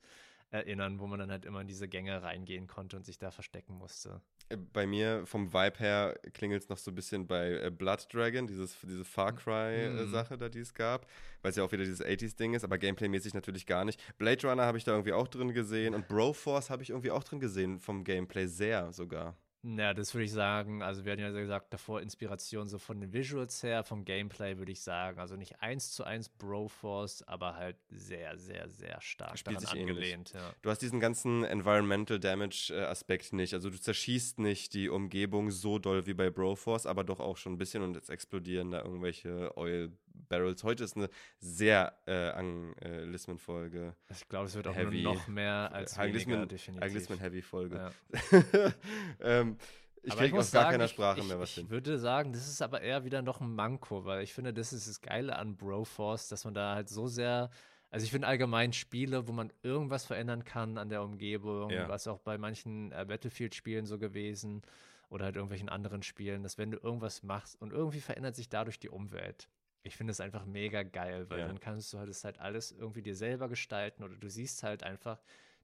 erinnern, 0.54 1.00
wo 1.00 1.08
man 1.08 1.20
dann 1.20 1.32
halt 1.32 1.46
immer 1.46 1.62
in 1.62 1.68
diese 1.68 1.88
Gänge 1.88 2.22
reingehen 2.22 2.68
konnte 2.68 2.96
und 2.96 3.06
sich 3.06 3.18
da 3.18 3.32
verstecken 3.32 3.74
musste. 3.74 4.22
Äh, 4.50 4.58
Bei 4.58 4.86
mir 4.86 5.26
vom 5.26 5.52
Vibe 5.54 5.80
her 5.80 6.20
klingelt 6.34 6.64
es 6.64 6.70
noch 6.70 6.78
so 6.78 6.92
ein 6.92 6.96
bisschen 6.96 7.26
bei 7.28 7.52
äh, 7.54 7.72
Blood 7.72 8.08
Dragon, 8.14 8.46
dieses, 8.48 8.78
diese 8.82 9.04
Far 9.04 9.32
Mhm. 9.32 9.38
Cry-Sache, 9.38 10.38
da 10.38 10.50
die 10.50 10.60
es 10.60 10.74
gab, 10.74 11.08
weil 11.42 11.52
es 11.52 11.58
ja 11.58 11.64
auch 11.64 11.72
wieder 11.72 11.84
dieses 11.84 12.04
80s-Ding 12.04 12.54
ist, 12.54 12.64
aber 12.64 12.78
Gameplay-mäßig 12.78 13.34
natürlich 13.34 13.66
gar 13.66 13.84
nicht. 13.86 14.00
Blade 14.18 14.48
Runner 14.48 14.64
habe 14.66 14.78
ich 14.78 14.84
da 14.84 14.92
irgendwie 14.92 15.14
auch 15.14 15.28
drin 15.28 15.54
gesehen 15.54 15.96
und 15.96 16.08
Broforce 16.08 16.70
habe 16.70 16.84
ich 16.84 16.92
irgendwie 16.92 17.12
auch 17.12 17.24
drin 17.24 17.40
gesehen, 17.40 17.80
vom 17.80 18.04
Gameplay 18.04 18.46
sehr 18.48 18.92
sogar. 18.94 19.36
Ja, 19.66 19.94
das 19.94 20.14
würde 20.14 20.26
ich 20.26 20.34
sagen. 20.34 20.84
Also, 20.84 21.06
wir 21.06 21.14
hatten 21.14 21.22
ja 21.22 21.30
gesagt, 21.32 21.74
davor 21.74 22.02
Inspiration 22.02 22.68
so 22.68 22.78
von 22.78 23.00
den 23.00 23.14
Visuals 23.14 23.64
her, 23.64 23.84
vom 23.86 24.04
Gameplay 24.04 24.58
würde 24.58 24.74
ich 24.74 24.82
sagen. 24.82 25.20
Also 25.20 25.38
nicht 25.38 25.62
eins 25.62 25.92
zu 25.92 26.04
eins 26.04 26.28
Broforce, 26.28 27.24
aber 27.28 27.56
halt 27.56 27.78
sehr, 27.90 28.38
sehr, 28.38 28.68
sehr 28.68 29.00
stark 29.00 29.38
Spielt 29.38 29.64
daran 29.64 29.80
angelehnt. 29.80 30.34
Ja. 30.34 30.54
Du 30.62 30.70
hast 30.70 30.82
diesen 30.82 31.00
ganzen 31.00 31.46
Environmental 31.46 32.20
Damage-Aspekt 32.20 33.32
nicht. 33.32 33.54
Also 33.54 33.70
du 33.70 33.80
zerschießt 33.80 34.40
nicht 34.40 34.74
die 34.74 34.90
Umgebung 34.90 35.50
so 35.50 35.80
doll 35.80 36.06
wie 36.06 36.14
bei 36.14 36.30
Broforce, 36.30 36.86
aber 36.86 37.06
doch 37.06 37.22
auch 37.22 37.38
schon 37.38 37.54
ein 37.54 37.58
bisschen 37.58 37.84
und 37.84 37.96
jetzt 37.96 38.10
explodieren 38.10 38.72
da 38.72 38.82
irgendwelche 38.82 39.58
Oil 39.58 39.94
Barrels. 40.14 40.64
Heute 40.64 40.84
ist 40.84 40.96
eine 40.96 41.10
sehr 41.40 41.98
äh, 42.06 42.30
Anglismen-Folge. 42.30 43.96
Ich 44.10 44.28
glaube, 44.28 44.46
es 44.48 44.56
wird 44.56 44.68
auch 44.68 44.76
Heavy. 44.76 45.04
noch 45.04 45.28
mehr 45.28 45.72
als 45.74 45.98
Anglismen. 45.98 46.48
Anglismen-Heavy-Folge. 46.80 47.92
Ja. 48.22 48.74
ähm, 49.22 49.58
ich 50.02 50.12
Aber 50.12 50.22
kriege 50.22 50.38
aus 50.38 50.52
gar 50.52 50.64
sagen, 50.64 50.72
keiner 50.74 50.86
ich- 50.86 50.92
Sprache 50.92 51.20
ich, 51.22 51.28
mehr 51.28 51.40
was 51.40 51.50
ich 51.52 51.56
hin. 51.56 51.70
würde 51.70 51.98
sagen, 51.98 52.34
das 52.34 52.48
ist 52.48 52.62
aber 52.62 52.82
eher 52.82 53.06
wieder 53.06 53.22
noch 53.22 53.40
ein 53.42 53.54
Manko, 53.56 54.04
weil 54.06 54.24
ich 54.24 54.34
finde, 54.34 54.54
das 54.54 54.74
ist 54.74 54.88
das 54.88 55.02
Geile 55.02 55.38
an 55.38 55.56
Broforce, 55.56 56.28
dass 56.28 56.44
man 56.46 56.54
da 56.54 56.76
halt 56.76 56.90
so 56.90 57.08
sehr, 57.08 57.50
also 57.90 58.04
ich 58.04 58.12
finde 58.12 58.28
allgemein 58.28 58.74
Spiele, 58.74 59.28
wo 59.28 59.32
man 59.32 59.52
irgendwas 59.62 60.06
verändern 60.06 60.44
kann 60.44 60.78
an 60.78 60.90
der 60.90 61.04
Umgebung, 61.04 61.70
Ja. 61.70 61.88
was 61.88 62.08
auch 62.08 62.20
bei 62.20 62.38
manchen 62.38 62.92
äh, 62.92 63.06
Battlefield-Spielen 63.08 63.86
so 63.86 63.98
gewesen 63.98 64.62
oder 65.10 65.26
halt 65.26 65.36
irgendwelchen 65.36 65.70
anderen 65.70 66.04
Spielen, 66.04 66.44
dass 66.44 66.58
wenn 66.58 66.72
du 66.72 66.78
irgendwas 66.80 67.24
machst 67.24 67.60
und 67.62 67.72
irgendwie 67.72 68.02
verändert 68.02 68.36
sich 68.36 68.50
dadurch 68.50 68.80
die 68.80 68.90
Umwelt. 68.90 69.48
Ich 69.84 69.98
finde 69.98 70.12
es 70.12 70.20
einfach 70.22 70.46
mega 70.46 70.84
geil, 70.84 71.30
weil 71.30 71.40
Ja. 71.40 71.48
dann 71.48 71.60
kannst 71.60 71.92
du 71.94 72.00
halt 72.00 72.10
das 72.10 72.24
halt 72.24 72.40
alles 72.40 72.72
irgendwie 72.72 73.02
dir 73.02 73.16
selber 73.16 73.50
gestalten 73.50 74.04
oder 74.04 74.16
du 74.16 74.30
siehst 74.30 74.64
halt 74.64 74.84
einfach 74.84 75.22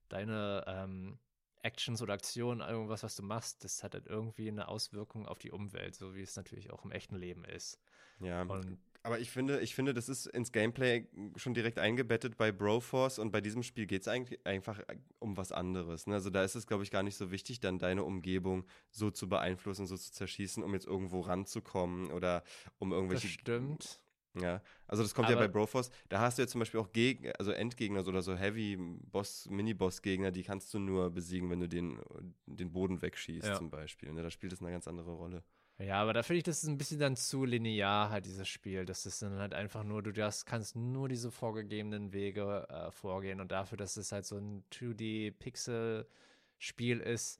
deine 0.09 0.63
ähm, 0.67 1.19
Actions 1.61 2.01
oder 2.01 2.13
Aktionen, 2.13 2.61
irgendwas, 2.61 3.03
was 3.03 3.15
du 3.15 3.23
machst, 3.23 3.63
das 3.63 3.83
hat 3.83 3.93
halt 3.93 4.07
irgendwie 4.07 4.49
eine 4.49 4.67
Auswirkung 4.67 5.25
auf 5.27 5.39
die 5.39 5.51
Umwelt, 5.51 5.95
so 5.95 6.15
wie 6.15 6.21
es 6.21 6.35
natürlich 6.35 6.71
auch 6.71 6.83
im 6.85 6.91
echten 6.91 7.15
Leben 7.15 7.45
ist. 7.45 7.79
Ja, 8.19 8.41
Und 8.47 8.77
aber 9.01 9.19
ich 9.19 9.31
finde, 9.31 9.61
ich 9.61 9.75
finde, 9.75 9.93
das 9.93 10.09
ist 10.09 10.25
ins 10.27 10.51
Gameplay 10.51 11.07
schon 11.37 11.53
direkt 11.53 11.79
eingebettet 11.79 12.37
bei 12.37 12.51
Broforce 12.51 13.17
und 13.19 13.31
bei 13.31 13.39
diesem 13.39 13.63
Spiel 13.63 13.85
geht 13.87 14.01
es 14.01 14.07
eigentlich 14.09 14.45
einfach 14.45 14.81
um 15.19 15.37
was 15.37 15.53
anderes. 15.53 16.05
Ne? 16.05 16.15
Also 16.15 16.29
da 16.29 16.43
ist 16.43 16.55
es, 16.55 16.67
glaube 16.67 16.83
ich, 16.83 16.91
gar 16.91 17.03
nicht 17.03 17.15
so 17.15 17.31
wichtig, 17.31 17.61
dann 17.61 17.79
deine 17.79 18.03
Umgebung 18.03 18.65
so 18.91 19.09
zu 19.09 19.29
beeinflussen, 19.29 19.87
so 19.87 19.95
zu 19.95 20.11
zerschießen, 20.11 20.63
um 20.63 20.73
jetzt 20.73 20.85
irgendwo 20.85 21.21
ranzukommen 21.21 22.11
oder 22.11 22.43
um 22.77 22.91
das 22.91 22.97
irgendwelche 22.97 23.27
stimmt. 23.27 24.01
Ja, 24.35 24.61
also 24.87 25.03
das 25.03 25.13
kommt 25.15 25.29
ja 25.29 25.35
Aber- 25.35 25.47
bei 25.47 25.51
Broforce. 25.51 25.89
Da 26.07 26.19
hast 26.19 26.37
du 26.37 26.43
jetzt 26.43 26.51
zum 26.51 26.59
Beispiel 26.59 26.79
auch 26.79 26.91
Geg 26.91 27.33
also 27.39 27.51
Endgegner 27.51 28.07
oder 28.07 28.21
so 28.21 28.35
Heavy-Boss, 28.35 29.47
Mini-Boss-Gegner, 29.49 30.31
die 30.31 30.43
kannst 30.43 30.73
du 30.73 30.79
nur 30.79 31.09
besiegen, 31.09 31.49
wenn 31.49 31.59
du 31.59 31.67
den, 31.67 31.99
den 32.45 32.71
Boden 32.71 33.01
wegschießt, 33.01 33.47
Ja. 33.47 33.55
zum 33.55 33.69
Beispiel. 33.69 34.13
Ne? 34.13 34.21
Da 34.21 34.29
spielt 34.29 34.53
es 34.53 34.61
eine 34.61 34.71
ganz 34.71 34.87
andere 34.87 35.11
Rolle. 35.11 35.43
Ja, 35.81 36.01
aber 36.01 36.11
da 36.13 36.23
finde 36.23 36.39
ich, 36.39 36.43
das 36.43 36.61
ist 36.61 36.67
ein 36.69 36.77
bisschen 36.77 36.99
dann 36.99 37.15
zu 37.15 37.45
linear, 37.45 38.09
halt, 38.09 38.25
dieses 38.25 38.49
Spiel. 38.49 38.85
Das 38.85 39.05
ist 39.05 39.21
dann 39.21 39.39
halt 39.39 39.53
einfach 39.53 39.83
nur, 39.85 40.03
du 40.03 40.11
das 40.11 40.45
kannst 40.45 40.75
nur 40.75 41.07
diese 41.07 41.31
vorgegebenen 41.31 42.11
Wege 42.11 42.67
äh, 42.69 42.91
vorgehen. 42.91 43.39
Und 43.39 43.53
dafür, 43.53 43.77
dass 43.77 43.95
es 43.95 44.11
halt 44.11 44.25
so 44.25 44.35
ein 44.37 44.65
2D-Pixel-Spiel 44.71 46.99
ist, 46.99 47.39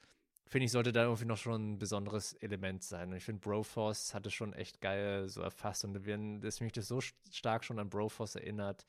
finde 0.50 0.66
ich, 0.66 0.72
sollte 0.72 0.92
da 0.92 1.04
irgendwie 1.04 1.26
noch 1.26 1.38
schon 1.38 1.74
ein 1.74 1.80
besonderes 1.80 2.34
Element 2.34 2.84
sein. 2.84 3.10
Und 3.10 3.16
ich 3.18 3.24
finde, 3.24 3.40
Broforce 3.42 4.14
hat 4.14 4.26
es 4.26 4.34
schon 4.34 4.54
echt 4.54 4.82
geil 4.82 5.30
so 5.30 5.42
erfasst. 5.42 5.86
Und 5.86 6.06
wenn 6.06 6.42
das 6.42 6.60
mich 6.60 6.74
das 6.74 6.88
so 6.88 6.98
st- 6.98 7.14
stark 7.32 7.64
schon 7.64 7.80
an 7.80 7.90
Broforce 7.90 8.36
erinnert, 8.36 8.86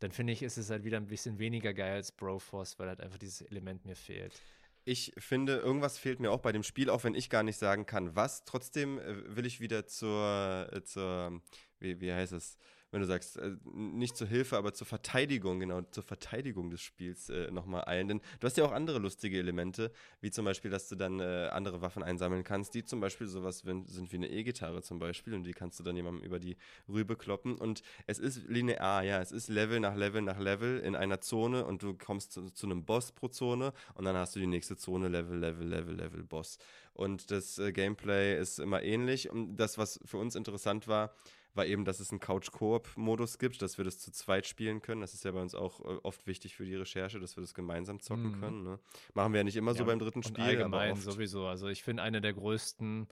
dann 0.00 0.12
finde 0.12 0.32
ich, 0.34 0.42
ist 0.42 0.58
es 0.58 0.70
halt 0.70 0.84
wieder 0.84 0.98
ein 0.98 1.06
bisschen 1.06 1.38
weniger 1.38 1.74
geil 1.74 1.94
als 1.94 2.12
Broforce, 2.12 2.78
weil 2.78 2.88
halt 2.88 3.00
einfach 3.00 3.18
dieses 3.18 3.42
Element 3.42 3.84
mir 3.84 3.96
fehlt. 3.96 4.40
Ich 4.84 5.12
finde, 5.18 5.56
irgendwas 5.56 5.98
fehlt 5.98 6.20
mir 6.20 6.30
auch 6.30 6.40
bei 6.40 6.52
dem 6.52 6.62
Spiel, 6.62 6.88
auch 6.88 7.04
wenn 7.04 7.14
ich 7.14 7.30
gar 7.30 7.42
nicht 7.42 7.58
sagen 7.58 7.84
kann, 7.84 8.14
was. 8.14 8.44
Trotzdem 8.44 8.98
äh, 8.98 9.36
will 9.36 9.44
ich 9.46 9.60
wieder 9.60 9.86
zur, 9.86 10.68
äh, 10.72 10.82
zur 10.84 11.42
wie, 11.80 12.00
wie 12.00 12.12
heißt 12.12 12.32
es, 12.32 12.58
wenn 12.90 13.00
du 13.00 13.06
sagst, 13.06 13.36
äh, 13.36 13.52
nicht 13.74 14.16
zur 14.16 14.26
Hilfe, 14.26 14.56
aber 14.56 14.72
zur 14.72 14.86
Verteidigung, 14.86 15.60
genau, 15.60 15.82
zur 15.82 16.02
Verteidigung 16.02 16.70
des 16.70 16.80
Spiels 16.80 17.28
äh, 17.28 17.50
nochmal 17.50 17.84
eilen. 17.86 18.08
Denn 18.08 18.20
du 18.40 18.46
hast 18.46 18.56
ja 18.56 18.64
auch 18.64 18.72
andere 18.72 18.98
lustige 18.98 19.38
Elemente, 19.38 19.92
wie 20.20 20.30
zum 20.30 20.44
Beispiel, 20.44 20.70
dass 20.70 20.88
du 20.88 20.96
dann 20.96 21.20
äh, 21.20 21.48
andere 21.52 21.82
Waffen 21.82 22.02
einsammeln 22.02 22.44
kannst, 22.44 22.74
die 22.74 22.84
zum 22.84 23.00
Beispiel 23.00 23.26
sowas 23.26 23.58
sind 23.60 24.12
wie 24.12 24.16
eine 24.16 24.28
E-Gitarre 24.28 24.82
zum 24.82 24.98
Beispiel 24.98 25.34
und 25.34 25.44
die 25.44 25.52
kannst 25.52 25.78
du 25.78 25.84
dann 25.84 25.96
jemandem 25.96 26.24
über 26.24 26.38
die 26.38 26.56
Rübe 26.88 27.16
kloppen. 27.16 27.56
Und 27.56 27.82
es 28.06 28.18
ist 28.18 28.48
linear, 28.48 29.02
ja, 29.02 29.20
es 29.20 29.32
ist 29.32 29.48
Level 29.48 29.80
nach 29.80 29.94
Level 29.94 30.22
nach 30.22 30.38
Level 30.38 30.78
in 30.78 30.96
einer 30.96 31.20
Zone 31.20 31.66
und 31.66 31.82
du 31.82 31.94
kommst 31.94 32.32
zu, 32.32 32.50
zu 32.50 32.66
einem 32.66 32.84
Boss 32.84 33.12
pro 33.12 33.28
Zone 33.28 33.72
und 33.94 34.04
dann 34.04 34.16
hast 34.16 34.34
du 34.34 34.40
die 34.40 34.46
nächste 34.46 34.76
Zone, 34.76 35.08
Level, 35.08 35.38
Level, 35.38 35.66
Level, 35.66 35.94
Level, 35.94 36.24
Boss. 36.24 36.58
Und 36.94 37.30
das 37.30 37.58
äh, 37.58 37.72
Gameplay 37.72 38.38
ist 38.38 38.58
immer 38.58 38.82
ähnlich. 38.82 39.30
Und 39.30 39.56
das, 39.56 39.78
was 39.78 40.00
für 40.04 40.16
uns 40.18 40.34
interessant 40.34 40.88
war, 40.88 41.14
war 41.58 41.66
eben, 41.66 41.84
dass 41.84 42.00
es 42.00 42.10
einen 42.10 42.20
Couch-Koop-Modus 42.20 43.38
gibt, 43.38 43.60
dass 43.60 43.76
wir 43.76 43.84
das 43.84 43.98
zu 43.98 44.10
zweit 44.10 44.46
spielen 44.46 44.80
können. 44.80 45.02
Das 45.02 45.12
ist 45.12 45.24
ja 45.24 45.32
bei 45.32 45.42
uns 45.42 45.54
auch 45.54 45.80
äh, 45.80 45.98
oft 46.02 46.26
wichtig 46.26 46.56
für 46.56 46.64
die 46.64 46.76
Recherche, 46.76 47.20
dass 47.20 47.36
wir 47.36 47.42
das 47.42 47.52
gemeinsam 47.52 48.00
zocken 48.00 48.36
mhm. 48.36 48.40
können. 48.40 48.62
Ne? 48.62 48.78
Machen 49.12 49.34
wir 49.34 49.40
ja 49.40 49.44
nicht 49.44 49.56
immer 49.56 49.72
ja, 49.72 49.78
so 49.78 49.84
beim 49.84 49.98
dritten 49.98 50.22
Spiel. 50.22 50.42
Allgemein 50.42 50.92
aber 50.92 51.00
sowieso. 51.00 51.46
Also 51.46 51.68
ich 51.68 51.82
finde, 51.82 52.02
eine 52.02 52.22
der 52.22 52.32
größten 52.32 53.08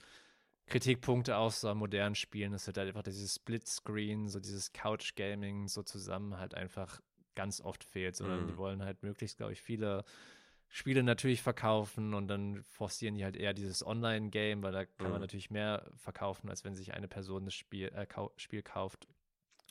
Kritikpunkte 0.66 1.36
aus 1.36 1.60
so 1.60 1.74
modernen 1.74 2.14
Spielen 2.14 2.54
ist 2.54 2.66
halt 2.66 2.78
einfach 2.78 3.02
dieses 3.02 3.34
Splitscreen, 3.34 4.28
so 4.28 4.40
dieses 4.40 4.72
Couch-Gaming 4.72 5.68
so 5.68 5.82
zusammen 5.82 6.38
halt 6.38 6.54
einfach 6.54 7.02
ganz 7.34 7.60
oft 7.60 7.84
fehlt, 7.84 8.16
sondern 8.16 8.44
mhm. 8.44 8.46
die 8.46 8.56
wollen 8.56 8.82
halt 8.82 9.02
möglichst, 9.02 9.36
glaube 9.36 9.52
ich, 9.52 9.60
viele 9.60 10.04
Spiele 10.68 11.02
natürlich 11.02 11.42
verkaufen 11.42 12.14
und 12.14 12.28
dann 12.28 12.62
forcieren 12.64 13.14
die 13.14 13.24
halt 13.24 13.36
eher 13.36 13.54
dieses 13.54 13.86
Online-Game, 13.86 14.62
weil 14.62 14.72
da 14.72 14.84
kann 14.84 15.06
mhm. 15.06 15.12
man 15.12 15.20
natürlich 15.20 15.50
mehr 15.50 15.90
verkaufen, 15.96 16.50
als 16.50 16.64
wenn 16.64 16.74
sich 16.74 16.94
eine 16.94 17.08
Person 17.08 17.44
das 17.44 17.54
Spiel, 17.54 17.92
äh, 17.94 18.06
kau 18.06 18.32
Spiel 18.36 18.62
kauft 18.62 19.06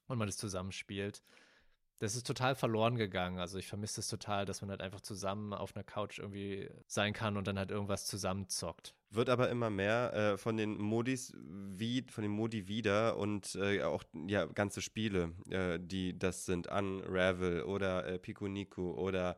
und 0.08 0.18
man 0.18 0.28
es 0.28 0.38
zusammenspielt. 0.38 1.22
Das 2.00 2.16
ist 2.16 2.28
total 2.28 2.56
verloren 2.56 2.98
gegangen. 2.98 3.40
Also 3.40 3.58
ich 3.58 3.68
vermisse 3.68 4.02
es 4.02 4.10
total, 4.10 4.46
dass 4.46 4.62
man 4.62 4.70
halt 4.70 4.82
einfach 4.82 5.00
zusammen 5.00 5.54
auf 5.54 5.76
einer 5.76 5.86
Couch 5.86 6.20
irgendwie 6.20 6.70
sein 6.88 7.14
kann 7.14 7.38
und 7.38 7.48
dann 7.48 7.58
halt 7.58 7.72
irgendwas 7.72 8.06
zusammenzockt. 8.06 8.96
Wird 9.12 9.30
aber 9.30 9.50
immer 9.50 9.70
mehr 9.70 10.14
äh, 10.14 10.38
von 10.38 10.58
den 10.58 10.78
Modis 10.78 11.34
wie 11.38 12.06
von 12.10 12.24
den 12.24 12.32
Modi 12.32 12.68
wieder 12.68 13.16
und 13.16 13.56
äh, 13.56 13.84
auch 13.84 14.04
ja 14.28 14.46
ganze 14.46 14.82
Spiele, 14.82 15.32
äh, 15.50 15.80
die 15.80 16.20
das 16.20 16.46
sind 16.46 16.68
Unravel 16.68 17.64
oder 17.64 18.06
äh, 18.06 18.20
Pico 18.20 18.50
Nico 18.50 18.92
oder 18.92 19.38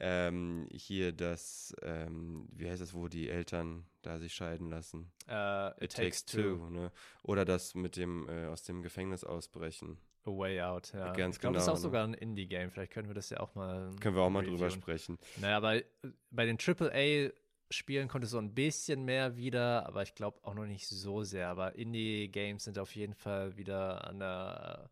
ähm, 0.00 0.66
hier 0.72 1.12
das, 1.12 1.74
ähm, 1.82 2.48
wie 2.52 2.68
heißt 2.68 2.82
das, 2.82 2.94
wo 2.94 3.08
die 3.08 3.28
Eltern 3.28 3.86
da 4.02 4.18
sich 4.18 4.34
scheiden 4.34 4.68
lassen? 4.68 5.10
Uh, 5.28 5.70
it, 5.76 5.84
it, 5.84 5.94
Takes, 5.94 5.94
takes 5.94 6.24
Two. 6.26 6.42
two 6.56 6.70
ne? 6.70 6.92
Oder 7.22 7.44
das 7.44 7.74
mit 7.74 7.96
dem 7.96 8.28
äh, 8.28 8.46
aus 8.46 8.62
dem 8.62 8.82
Gefängnis 8.82 9.24
ausbrechen. 9.24 9.98
A 10.26 10.30
Way 10.30 10.60
Out, 10.60 10.92
ja. 10.92 11.12
Ganz 11.12 11.36
ich 11.36 11.40
glaube, 11.40 11.54
genau. 11.54 11.58
das 11.58 11.62
ist 11.64 11.68
auch 11.68 11.74
ne? 11.74 11.80
sogar 11.80 12.04
ein 12.04 12.14
Indie-Game. 12.14 12.70
Vielleicht 12.70 12.92
können 12.92 13.08
wir 13.08 13.14
das 13.14 13.30
ja 13.30 13.40
auch 13.40 13.54
mal. 13.54 13.90
Können 14.00 14.16
wir 14.16 14.22
auch 14.22 14.30
mal 14.30 14.40
reviewen. 14.40 14.58
drüber 14.58 14.70
sprechen. 14.70 15.18
Naja, 15.40 15.56
aber 15.56 15.76
äh, 15.76 15.84
bei 16.30 16.44
den 16.46 16.58
AAA-Spielen 16.58 18.08
konnte 18.08 18.26
so 18.26 18.38
ein 18.38 18.52
bisschen 18.52 19.04
mehr 19.04 19.36
wieder, 19.36 19.86
aber 19.86 20.02
ich 20.02 20.14
glaube 20.14 20.40
auch 20.42 20.54
noch 20.54 20.66
nicht 20.66 20.88
so 20.88 21.22
sehr. 21.22 21.48
Aber 21.48 21.76
Indie-Games 21.76 22.64
sind 22.64 22.78
auf 22.78 22.94
jeden 22.96 23.14
Fall 23.14 23.56
wieder 23.56 24.06
an 24.06 24.18
der 24.18 24.90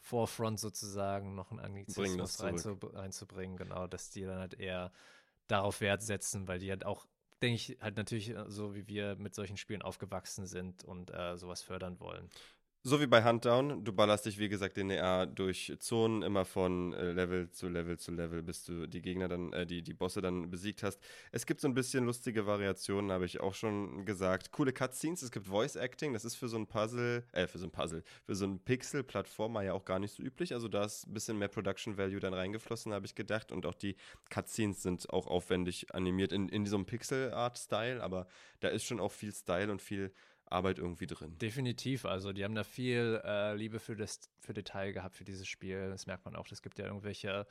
Forefront 0.00 0.58
sozusagen 0.58 1.34
noch 1.34 1.50
einen 1.50 1.60
Anglizismus 1.60 2.42
reinzubringen, 2.42 3.56
genau, 3.56 3.86
dass 3.86 4.10
die 4.10 4.22
dann 4.22 4.38
halt 4.38 4.54
eher 4.54 4.92
darauf 5.46 5.80
Wert 5.80 6.02
setzen, 6.02 6.48
weil 6.48 6.58
die 6.58 6.70
halt 6.70 6.84
auch, 6.84 7.06
denke 7.42 7.56
ich, 7.56 7.78
halt 7.80 7.96
natürlich 7.96 8.30
äh, 8.30 8.44
so 8.48 8.74
wie 8.74 8.86
wir 8.86 9.16
mit 9.16 9.34
solchen 9.34 9.56
Spielen 9.56 9.82
aufgewachsen 9.82 10.46
sind 10.46 10.84
und 10.84 11.12
äh, 11.12 11.36
sowas 11.36 11.62
fördern 11.62 12.00
wollen. 12.00 12.30
So 12.82 12.98
wie 12.98 13.06
bei 13.06 13.22
Huntdown, 13.22 13.84
du 13.84 13.92
ballerst 13.92 14.24
dich, 14.24 14.38
wie 14.38 14.48
gesagt, 14.48 14.78
linear 14.78 15.26
durch 15.26 15.70
Zonen, 15.80 16.22
immer 16.22 16.46
von 16.46 16.94
äh, 16.94 17.12
Level 17.12 17.50
zu 17.50 17.68
Level 17.68 17.98
zu 17.98 18.10
Level, 18.10 18.42
bis 18.42 18.64
du 18.64 18.86
die 18.86 19.02
Gegner 19.02 19.28
dann, 19.28 19.52
äh, 19.52 19.66
die, 19.66 19.82
die 19.82 19.92
Bosse 19.92 20.22
dann 20.22 20.50
besiegt 20.50 20.82
hast. 20.82 20.98
Es 21.30 21.44
gibt 21.44 21.60
so 21.60 21.68
ein 21.68 21.74
bisschen 21.74 22.06
lustige 22.06 22.46
Variationen, 22.46 23.12
habe 23.12 23.26
ich 23.26 23.38
auch 23.38 23.52
schon 23.52 24.06
gesagt. 24.06 24.50
Coole 24.52 24.72
Cutscenes, 24.72 25.20
es 25.20 25.30
gibt 25.30 25.46
Voice 25.46 25.76
Acting, 25.76 26.14
das 26.14 26.24
ist 26.24 26.36
für 26.36 26.48
so 26.48 26.56
ein 26.56 26.66
Puzzle, 26.66 27.22
äh, 27.32 27.46
für 27.46 27.58
so 27.58 27.66
ein 27.66 27.70
Puzzle, 27.70 28.02
für 28.24 28.34
so 28.34 28.46
ein 28.46 28.58
Pixel-Plattformer 28.58 29.60
ja 29.60 29.74
auch 29.74 29.84
gar 29.84 29.98
nicht 29.98 30.14
so 30.14 30.22
üblich. 30.22 30.54
Also 30.54 30.68
da 30.68 30.84
ist 30.84 31.06
ein 31.06 31.12
bisschen 31.12 31.38
mehr 31.38 31.48
Production 31.48 31.98
Value 31.98 32.20
dann 32.20 32.32
reingeflossen, 32.32 32.94
habe 32.94 33.04
ich 33.04 33.14
gedacht. 33.14 33.52
Und 33.52 33.66
auch 33.66 33.74
die 33.74 33.94
Cutscenes 34.30 34.80
sind 34.80 35.10
auch 35.10 35.26
aufwendig 35.26 35.94
animiert 35.94 36.32
in, 36.32 36.48
in 36.48 36.64
diesem 36.64 36.86
Pixel-Art-Style, 36.86 38.02
aber 38.02 38.26
da 38.60 38.68
ist 38.68 38.84
schon 38.86 39.00
auch 39.00 39.12
viel 39.12 39.34
Style 39.34 39.70
und 39.70 39.82
viel 39.82 40.14
Arbeit 40.50 40.78
irgendwie 40.78 41.06
drin. 41.06 41.38
Definitiv. 41.38 42.04
Also 42.04 42.32
die 42.32 42.44
haben 42.44 42.54
da 42.54 42.64
viel 42.64 43.20
äh, 43.24 43.54
Liebe 43.54 43.78
für 43.78 43.96
das 43.96 44.20
für 44.38 44.52
Detail 44.52 44.92
gehabt 44.92 45.16
für 45.16 45.24
dieses 45.24 45.46
Spiel. 45.46 45.88
Das 45.90 46.06
merkt 46.06 46.24
man 46.24 46.36
auch. 46.36 46.46
Es 46.50 46.62
gibt 46.62 46.78
ja 46.78 46.86
irgendwelche 46.86 47.46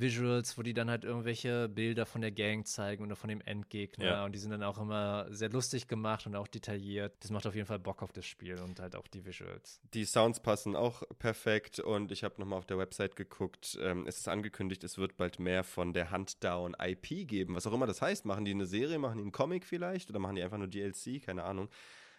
Visuals, 0.00 0.56
wo 0.56 0.62
die 0.62 0.74
dann 0.74 0.90
halt 0.90 1.04
irgendwelche 1.04 1.68
Bilder 1.68 2.06
von 2.06 2.20
der 2.20 2.30
Gang 2.30 2.66
zeigen 2.66 3.04
oder 3.04 3.16
von 3.16 3.28
dem 3.28 3.40
Endgegner. 3.40 4.04
Ja. 4.04 4.24
Und 4.24 4.32
die 4.32 4.38
sind 4.38 4.50
dann 4.50 4.62
auch 4.62 4.78
immer 4.78 5.26
sehr 5.30 5.50
lustig 5.50 5.88
gemacht 5.88 6.26
und 6.26 6.36
auch 6.36 6.46
detailliert. 6.46 7.16
Das 7.20 7.30
macht 7.30 7.46
auf 7.46 7.54
jeden 7.54 7.66
Fall 7.66 7.78
Bock 7.78 8.02
auf 8.02 8.12
das 8.12 8.26
Spiel 8.26 8.60
und 8.60 8.80
halt 8.80 8.94
auch 8.96 9.06
die 9.08 9.24
Visuals. 9.24 9.80
Die 9.94 10.04
Sounds 10.04 10.40
passen 10.40 10.76
auch 10.76 11.02
perfekt 11.18 11.80
und 11.80 12.12
ich 12.12 12.24
habe 12.24 12.36
nochmal 12.38 12.58
auf 12.58 12.66
der 12.66 12.78
Website 12.78 13.16
geguckt. 13.16 13.78
Ähm, 13.80 14.06
es 14.06 14.18
ist 14.18 14.28
angekündigt, 14.28 14.84
es 14.84 14.98
wird 14.98 15.16
bald 15.16 15.38
mehr 15.38 15.64
von 15.64 15.92
der 15.92 16.10
Handdown 16.10 16.76
IP 16.80 17.26
geben. 17.26 17.54
Was 17.54 17.66
auch 17.66 17.72
immer 17.72 17.86
das 17.86 18.02
heißt. 18.02 18.24
Machen 18.24 18.44
die 18.44 18.52
eine 18.52 18.66
Serie, 18.66 18.98
machen 18.98 19.18
die 19.18 19.22
einen 19.22 19.32
Comic 19.32 19.66
vielleicht 19.66 20.10
oder 20.10 20.18
machen 20.18 20.36
die 20.36 20.42
einfach 20.42 20.58
nur 20.58 20.68
DLC? 20.68 21.22
Keine 21.22 21.44
Ahnung 21.44 21.68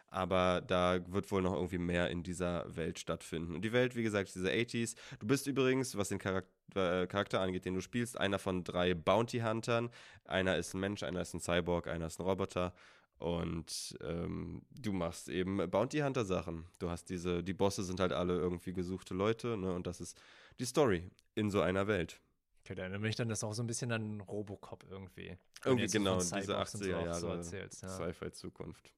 aber 0.09 0.61
da 0.61 0.99
wird 1.07 1.31
wohl 1.31 1.41
noch 1.41 1.53
irgendwie 1.53 1.77
mehr 1.77 2.09
in 2.09 2.23
dieser 2.23 2.75
Welt 2.75 2.99
stattfinden. 2.99 3.55
Und 3.55 3.61
die 3.61 3.73
Welt, 3.73 3.95
wie 3.95 4.03
gesagt, 4.03 4.33
diese 4.33 4.49
80s. 4.49 4.95
Du 5.19 5.27
bist 5.27 5.47
übrigens, 5.47 5.97
was 5.97 6.09
den 6.09 6.19
Charakter, 6.19 7.01
äh, 7.03 7.07
Charakter 7.07 7.41
angeht, 7.41 7.65
den 7.65 7.75
du 7.75 7.81
spielst, 7.81 8.17
einer 8.17 8.39
von 8.39 8.63
drei 8.63 8.93
Bounty 8.93 9.39
Huntern. 9.39 9.89
Einer 10.25 10.57
ist 10.57 10.73
ein 10.73 10.79
Mensch, 10.79 11.03
einer 11.03 11.21
ist 11.21 11.33
ein 11.33 11.39
Cyborg, 11.39 11.87
einer 11.87 12.07
ist 12.07 12.19
ein 12.19 12.25
Roboter. 12.25 12.73
Und 13.19 13.97
ähm, 14.01 14.61
du 14.71 14.93
machst 14.93 15.27
eben 15.27 15.57
Bounty 15.69 15.99
Hunter 15.99 16.23
Sachen. 16.23 16.65
Du 16.79 16.89
hast 16.89 17.09
diese, 17.09 17.43
die 17.43 17.53
Bosse 17.53 17.83
sind 17.83 17.99
halt 17.99 18.13
alle 18.13 18.37
irgendwie 18.37 18.71
gesuchte 18.71 19.13
Leute, 19.13 19.57
ne? 19.57 19.73
Und 19.73 19.87
das 19.87 19.99
ist 19.99 20.19
die 20.57 20.65
Story 20.65 21.11
in 21.35 21.51
so 21.51 21.59
einer 21.59 21.87
Welt. 21.87 22.21
Okay, 22.63 22.75
da 22.75 22.83
erinnere 22.83 23.01
mich 23.01 23.15
dann 23.15 23.27
das 23.27 23.43
auch 23.43 23.53
so 23.53 23.61
ein 23.61 23.67
bisschen 23.67 23.91
an 23.91 24.21
Robocop 24.21 24.85
irgendwie. 24.89 25.37
Irgendwie 25.65 25.87
genau, 25.87 26.17
diese 26.17 26.57
80er 26.57 26.87
Jahre 26.87 27.43
so 27.43 27.57
ja. 27.57 27.69
Sci-Fi-Zukunft. 27.69 28.93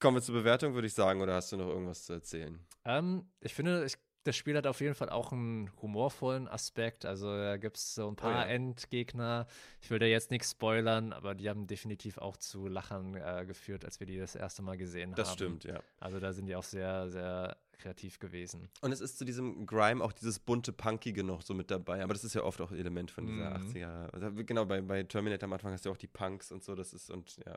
Kommen 0.00 0.16
wir 0.16 0.22
zur 0.22 0.34
Bewertung, 0.34 0.74
würde 0.74 0.86
ich 0.86 0.94
sagen, 0.94 1.20
oder 1.20 1.34
hast 1.34 1.50
du 1.52 1.56
noch 1.56 1.68
irgendwas 1.68 2.04
zu 2.04 2.12
erzählen? 2.12 2.58
Ähm, 2.84 3.26
ich 3.40 3.52
finde, 3.52 3.84
ich, 3.84 3.94
das 4.22 4.36
Spiel 4.36 4.56
hat 4.56 4.66
auf 4.66 4.80
jeden 4.80 4.94
Fall 4.94 5.10
auch 5.10 5.32
einen 5.32 5.70
humorvollen 5.82 6.46
Aspekt. 6.46 7.04
Also 7.04 7.34
da 7.36 7.56
gibt 7.56 7.78
es 7.78 7.94
so 7.94 8.08
ein 8.08 8.14
paar 8.14 8.30
oh 8.30 8.34
ja. 8.34 8.44
Endgegner. 8.44 9.46
Ich 9.80 9.90
will 9.90 9.98
da 9.98 10.06
jetzt 10.06 10.30
nichts 10.30 10.52
spoilern, 10.52 11.12
aber 11.12 11.34
die 11.34 11.48
haben 11.48 11.66
definitiv 11.66 12.18
auch 12.18 12.36
zu 12.36 12.68
Lachern 12.68 13.14
äh, 13.14 13.44
geführt, 13.46 13.84
als 13.84 13.98
wir 13.98 14.06
die 14.06 14.18
das 14.18 14.36
erste 14.36 14.62
Mal 14.62 14.76
gesehen 14.76 15.14
das 15.14 15.30
haben. 15.30 15.36
Das 15.38 15.46
stimmt, 15.46 15.64
ja. 15.64 15.80
Also 15.98 16.20
da 16.20 16.32
sind 16.32 16.46
die 16.46 16.54
auch 16.54 16.64
sehr, 16.64 17.08
sehr 17.08 17.56
kreativ 17.78 18.18
gewesen. 18.18 18.68
Und 18.80 18.92
es 18.92 19.00
ist 19.00 19.18
zu 19.18 19.24
diesem 19.24 19.66
Grime 19.66 20.02
auch 20.02 20.12
dieses 20.12 20.38
bunte 20.38 20.72
Punkige 20.72 21.24
noch 21.24 21.42
so 21.42 21.54
mit 21.54 21.70
dabei. 21.70 22.02
Aber 22.02 22.12
das 22.12 22.24
ist 22.24 22.34
ja 22.34 22.42
oft 22.42 22.60
auch 22.60 22.72
Element 22.72 23.10
von 23.10 23.26
dieser 23.26 23.58
mhm. 23.58 23.72
80er. 23.72 24.10
Also 24.10 24.44
genau, 24.44 24.64
bei, 24.64 24.80
bei 24.80 25.02
Terminator 25.04 25.46
am 25.46 25.52
Anfang 25.52 25.72
hast 25.72 25.86
du 25.86 25.90
auch 25.90 25.96
die 25.96 26.06
Punks 26.06 26.52
und 26.52 26.64
so. 26.64 26.74
Das 26.74 26.92
ist, 26.92 27.10
und 27.10 27.38
ja, 27.46 27.56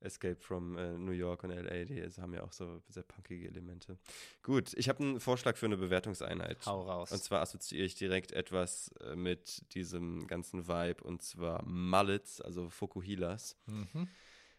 Escape 0.00 0.36
from 0.40 0.76
äh, 0.76 0.92
New 0.98 1.12
York 1.12 1.44
und 1.44 1.50
LA, 1.50 1.84
die 1.84 2.02
haben 2.20 2.34
ja 2.34 2.42
auch 2.42 2.52
so 2.52 2.82
sehr 2.88 3.02
punkige 3.02 3.48
Elemente. 3.48 3.98
Gut, 4.42 4.72
ich 4.74 4.88
habe 4.88 5.02
einen 5.02 5.20
Vorschlag 5.20 5.56
für 5.56 5.66
eine 5.66 5.76
Bewertungseinheit. 5.76 6.64
Hau 6.66 6.82
raus. 6.82 7.10
Und 7.10 7.22
zwar 7.22 7.40
assoziiere 7.40 7.86
ich 7.86 7.94
direkt 7.94 8.32
etwas 8.32 8.88
äh, 9.00 9.16
mit 9.16 9.74
diesem 9.74 10.26
ganzen 10.26 10.68
Vibe 10.68 11.02
und 11.04 11.22
zwar 11.22 11.64
Mullets, 11.64 12.40
also 12.40 12.68
Fokuhilas. 12.70 13.56
Mhm. 13.66 14.08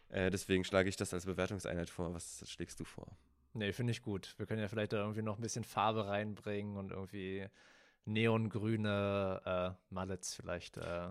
Äh, 0.08 0.30
deswegen 0.30 0.64
schlage 0.64 0.88
ich 0.88 0.96
das 0.96 1.14
als 1.14 1.26
Bewertungseinheit 1.26 1.90
vor. 1.90 2.12
Was 2.14 2.48
schlägst 2.48 2.80
du 2.80 2.84
vor? 2.84 3.16
Nee, 3.56 3.72
finde 3.72 3.92
ich 3.92 4.02
gut. 4.02 4.34
Wir 4.36 4.44
können 4.44 4.60
ja 4.60 4.68
vielleicht 4.68 4.92
da 4.92 4.98
irgendwie 4.98 5.22
noch 5.22 5.38
ein 5.38 5.42
bisschen 5.42 5.64
Farbe 5.64 6.06
reinbringen 6.06 6.76
und 6.76 6.90
irgendwie 6.90 7.46
neongrüne 8.04 9.40
äh, 9.44 9.94
Mullets 9.94 10.34
vielleicht 10.34 10.76
äh, 10.76 11.08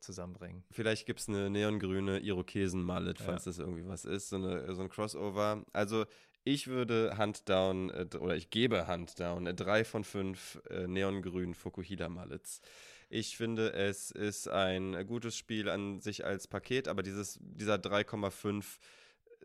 zusammenbringen. 0.00 0.64
Vielleicht 0.72 1.06
gibt 1.06 1.20
es 1.20 1.28
eine 1.28 1.48
neongrüne 1.50 2.18
Irokesen-Mallet, 2.18 3.18
falls 3.18 3.44
ja. 3.44 3.50
das 3.50 3.58
irgendwie 3.60 3.86
was 3.86 4.04
ist, 4.04 4.28
so, 4.28 4.36
eine, 4.36 4.74
so 4.74 4.82
ein 4.82 4.88
Crossover. 4.88 5.64
Also 5.72 6.06
ich 6.42 6.66
würde 6.66 7.16
Handdown, 7.16 7.90
äh, 7.90 8.08
oder 8.18 8.34
ich 8.34 8.50
gebe 8.50 8.88
Handdown, 8.88 9.46
äh, 9.46 9.54
drei 9.54 9.84
von 9.84 10.02
fünf 10.02 10.60
äh, 10.70 10.88
neongrünen 10.88 11.54
Fukuhila-Mallets. 11.54 12.60
Ich 13.08 13.36
finde, 13.36 13.72
es 13.72 14.10
ist 14.10 14.48
ein 14.48 15.06
gutes 15.06 15.36
Spiel 15.36 15.68
an 15.68 16.00
sich 16.00 16.26
als 16.26 16.48
Paket, 16.48 16.88
aber 16.88 17.04
dieses, 17.04 17.38
dieser 17.40 17.76
3,5 17.76 18.78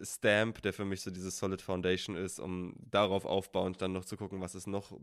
Stamp, 0.01 0.61
der 0.61 0.73
für 0.73 0.85
mich 0.85 1.01
so 1.01 1.11
diese 1.11 1.31
Solid 1.31 1.61
Foundation 1.61 2.15
ist, 2.15 2.39
um 2.39 2.73
darauf 2.89 3.25
aufbauend 3.25 3.81
dann 3.81 3.93
noch 3.93 4.05
zu 4.05 4.17
gucken, 4.17 4.41
was 4.41 4.55
ist 4.55 4.67
noch 4.67 4.97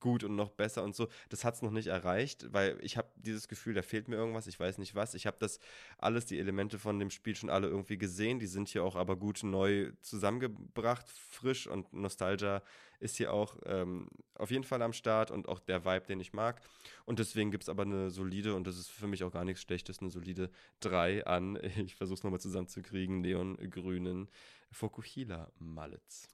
gut 0.00 0.24
und 0.24 0.34
noch 0.34 0.50
besser 0.50 0.82
und 0.82 0.94
so. 0.94 1.08
Das 1.28 1.44
hat 1.44 1.54
es 1.54 1.62
noch 1.62 1.70
nicht 1.70 1.86
erreicht, 1.86 2.52
weil 2.52 2.78
ich 2.82 2.96
habe 2.96 3.08
dieses 3.16 3.48
Gefühl, 3.48 3.74
da 3.74 3.82
fehlt 3.82 4.08
mir 4.08 4.16
irgendwas, 4.16 4.46
ich 4.46 4.58
weiß 4.58 4.78
nicht 4.78 4.94
was. 4.94 5.14
Ich 5.14 5.26
habe 5.26 5.36
das 5.38 5.60
alles, 5.98 6.26
die 6.26 6.38
Elemente 6.38 6.78
von 6.78 6.98
dem 6.98 7.10
Spiel 7.10 7.36
schon 7.36 7.50
alle 7.50 7.68
irgendwie 7.68 7.98
gesehen, 7.98 8.38
die 8.38 8.46
sind 8.46 8.68
hier 8.68 8.84
auch 8.84 8.96
aber 8.96 9.16
gut 9.16 9.42
neu 9.42 9.92
zusammengebracht, 10.00 11.06
frisch 11.08 11.66
und 11.66 11.92
Nostalgia 11.92 12.62
ist 13.02 13.16
hier 13.16 13.32
auch 13.32 13.56
ähm, 13.66 14.08
auf 14.34 14.50
jeden 14.50 14.64
Fall 14.64 14.80
am 14.82 14.92
Start 14.92 15.30
und 15.30 15.48
auch 15.48 15.58
der 15.58 15.84
Vibe, 15.84 16.06
den 16.06 16.20
ich 16.20 16.32
mag. 16.32 16.62
Und 17.04 17.18
deswegen 17.18 17.50
gibt 17.50 17.64
es 17.64 17.68
aber 17.68 17.82
eine 17.82 18.10
solide, 18.10 18.54
und 18.54 18.66
das 18.66 18.78
ist 18.78 18.90
für 18.90 19.06
mich 19.06 19.24
auch 19.24 19.32
gar 19.32 19.44
nichts 19.44 19.62
Schlechtes, 19.62 20.00
eine 20.00 20.10
solide 20.10 20.50
3 20.80 21.26
an, 21.26 21.58
ich 21.76 21.94
versuche 21.94 22.18
es 22.18 22.22
nochmal 22.22 22.40
zusammenzukriegen, 22.40 23.20
neongrünen 23.20 24.30
Fokuhila 24.70 25.50
Mallets. 25.58 26.28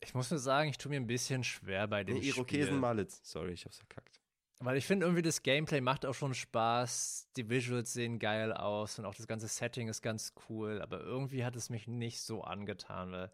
Ich 0.00 0.14
muss 0.14 0.30
nur 0.30 0.40
sagen, 0.40 0.70
ich 0.70 0.78
tue 0.78 0.90
mir 0.90 0.96
ein 0.96 1.06
bisschen 1.06 1.44
schwer 1.44 1.86
bei 1.86 2.04
dem 2.04 2.18
nee, 2.18 2.28
Irokesen 2.28 2.78
Mallets. 2.78 3.20
Sorry, 3.24 3.52
ich 3.52 3.64
hab's 3.64 3.78
verkackt. 3.78 4.20
Weil 4.60 4.76
ich 4.76 4.86
finde 4.86 5.06
irgendwie 5.06 5.22
das 5.22 5.42
Gameplay 5.42 5.80
macht 5.80 6.04
auch 6.04 6.14
schon 6.14 6.34
Spaß, 6.34 7.28
die 7.36 7.48
Visuals 7.48 7.92
sehen 7.92 8.18
geil 8.18 8.52
aus 8.52 8.98
und 8.98 9.04
auch 9.04 9.14
das 9.14 9.28
ganze 9.28 9.46
Setting 9.46 9.88
ist 9.88 10.02
ganz 10.02 10.32
cool, 10.48 10.80
aber 10.82 11.00
irgendwie 11.00 11.44
hat 11.44 11.54
es 11.54 11.70
mich 11.70 11.86
nicht 11.86 12.20
so 12.20 12.42
angetan, 12.42 13.12
weil 13.12 13.30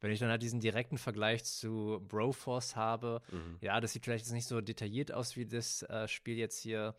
wenn 0.00 0.10
ich 0.12 0.20
dann 0.20 0.30
halt 0.30 0.42
diesen 0.42 0.60
direkten 0.60 0.98
Vergleich 0.98 1.44
zu 1.44 2.00
Broforce 2.06 2.76
habe, 2.76 3.20
Mhm. 3.32 3.58
ja, 3.60 3.80
das 3.80 3.92
sieht 3.92 4.04
vielleicht 4.04 4.24
jetzt 4.26 4.32
nicht 4.32 4.46
so 4.46 4.60
detailliert 4.60 5.12
aus 5.12 5.36
wie 5.36 5.46
das 5.46 5.82
äh, 5.82 6.06
Spiel 6.08 6.36
jetzt 6.36 6.58
hier. 6.58 6.94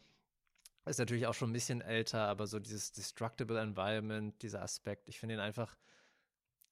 Ist 0.86 1.00
natürlich 1.00 1.28
auch 1.28 1.34
schon 1.34 1.52
ein 1.52 1.54
bisschen 1.54 1.82
älter, 1.82 2.22
aber 2.28 2.47
so 2.47 2.60
dieses 2.60 2.91
Destructible 2.91 3.60
Environment, 3.60 4.41
dieser 4.41 4.62
Aspekt, 4.64 5.08
ich 5.08 5.20
finde 5.20 5.36
ihn 5.36 5.41
einfach 5.41 5.78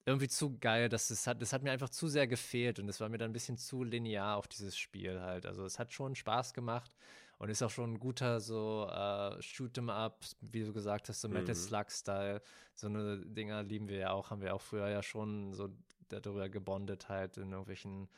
irgendwie 0.06 0.30
zu 0.30 0.58
geil. 0.58 0.90
dass 0.90 1.10
es 1.10 1.28
hat, 1.28 1.42
das 1.42 1.54
hat 1.54 1.64
mir 1.64 1.72
einfach 1.72 1.90
zu 1.90 2.08
sehr 2.08 2.28
gefehlt 2.28 2.80
und 2.80 2.88
es 2.90 3.00
war 3.02 3.10
mir 3.10 3.18
dann 3.18 3.30
ein 3.32 3.34
bisschen 3.34 3.58
zu 3.58 3.84
linear 3.84 4.38
auf 4.38 4.48
dieses 4.48 4.78
Spiel 4.78 5.22
halt. 5.22 5.46
Also 5.46 5.66
es 5.66 5.78
hat 5.80 5.92
schon 5.94 6.16
Spaß 6.16 6.54
gemacht 6.54 6.96
und 7.38 7.50
ist 7.50 7.62
auch 7.62 7.70
schon 7.70 7.94
ein 7.94 8.00
guter 8.00 8.40
so 8.40 8.88
äh, 8.90 9.38
Shoot'em 9.42 9.92
Up, 9.92 10.24
wie 10.40 10.64
du 10.64 10.74
gesagt 10.74 11.10
hast, 11.10 11.22
so 11.22 11.28
Metal 11.28 11.54
Mhm. 11.54 11.60
Slug-Style. 11.60 12.42
So 12.74 12.88
eine 12.88 13.20
Dinger 13.26 13.64
lieben 13.64 13.90
wir 13.90 13.98
ja 13.98 14.12
auch, 14.12 14.32
haben 14.32 14.42
wir 14.42 14.56
auch 14.56 14.62
früher 14.62 14.88
ja 14.90 15.04
schon 15.04 15.54
so 15.54 15.70
darüber 16.10 16.50
gebondet 16.50 17.10
halt 17.10 17.38
in 17.38 17.52
irgendwelchen 17.52 18.10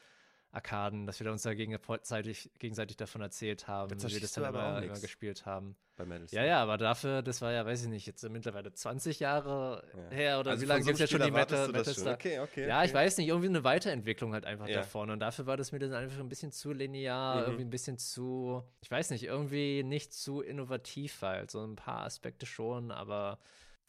Arkaden, 0.51 1.05
dass 1.05 1.19
wir 1.19 1.31
uns 1.31 1.43
da 1.43 1.53
gegenseitig, 1.53 2.49
gegenseitig 2.57 2.97
davon 2.97 3.21
erzählt 3.21 3.67
haben, 3.67 3.91
wie 4.01 4.11
wir 4.13 4.19
das 4.19 4.31
dann 4.31 4.45
aber 4.45 4.77
auch 4.77 4.81
immer, 4.81 4.99
gespielt 4.99 5.45
haben. 5.45 5.75
Ja, 6.31 6.43
ja, 6.43 6.63
aber 6.63 6.77
dafür, 6.77 7.21
das 7.21 7.41
war 7.41 7.51
ja, 7.51 7.65
weiß 7.65 7.83
ich 7.83 7.89
nicht, 7.89 8.07
jetzt 8.07 8.27
mittlerweile 8.29 8.73
20 8.73 9.19
Jahre 9.19 9.83
Ja. 9.93 10.09
her 10.15 10.39
oder 10.39 10.51
Also 10.51 10.63
wie 10.63 10.67
lange 10.67 10.83
gibt 10.85 10.93
es 10.93 10.99
jetzt 11.01 11.11
schon 11.11 11.21
die 11.21 11.31
schon. 11.93 12.03
Star? 12.03 12.13
Okay, 12.13 12.39
okay. 12.39 12.67
Ja, 12.67 12.77
okay. 12.79 12.87
ich 12.87 12.93
weiß 12.93 13.17
nicht, 13.17 13.27
irgendwie 13.27 13.49
eine 13.49 13.63
Weiterentwicklung 13.65 14.33
halt 14.33 14.45
einfach 14.45 14.67
Ja. 14.69 14.75
da 14.77 14.83
vorne. 14.83 15.11
Und 15.13 15.19
dafür 15.19 15.45
war 15.45 15.57
das 15.57 15.71
mir 15.73 15.79
dann 15.79 15.93
einfach 15.93 16.19
ein 16.19 16.29
bisschen 16.29 16.51
zu 16.53 16.71
linear, 16.71 17.35
Mhm. 17.35 17.41
irgendwie 17.43 17.63
ein 17.65 17.69
bisschen 17.69 17.97
zu, 17.97 18.63
ich 18.81 18.89
weiß 18.89 19.09
nicht, 19.11 19.25
irgendwie 19.25 19.83
nicht 19.83 20.13
zu 20.13 20.41
innovativ 20.41 21.21
halt. 21.21 21.51
So 21.51 21.63
ein 21.63 21.75
paar 21.75 22.05
Aspekte 22.05 22.45
schon, 22.45 22.91
aber 22.91 23.37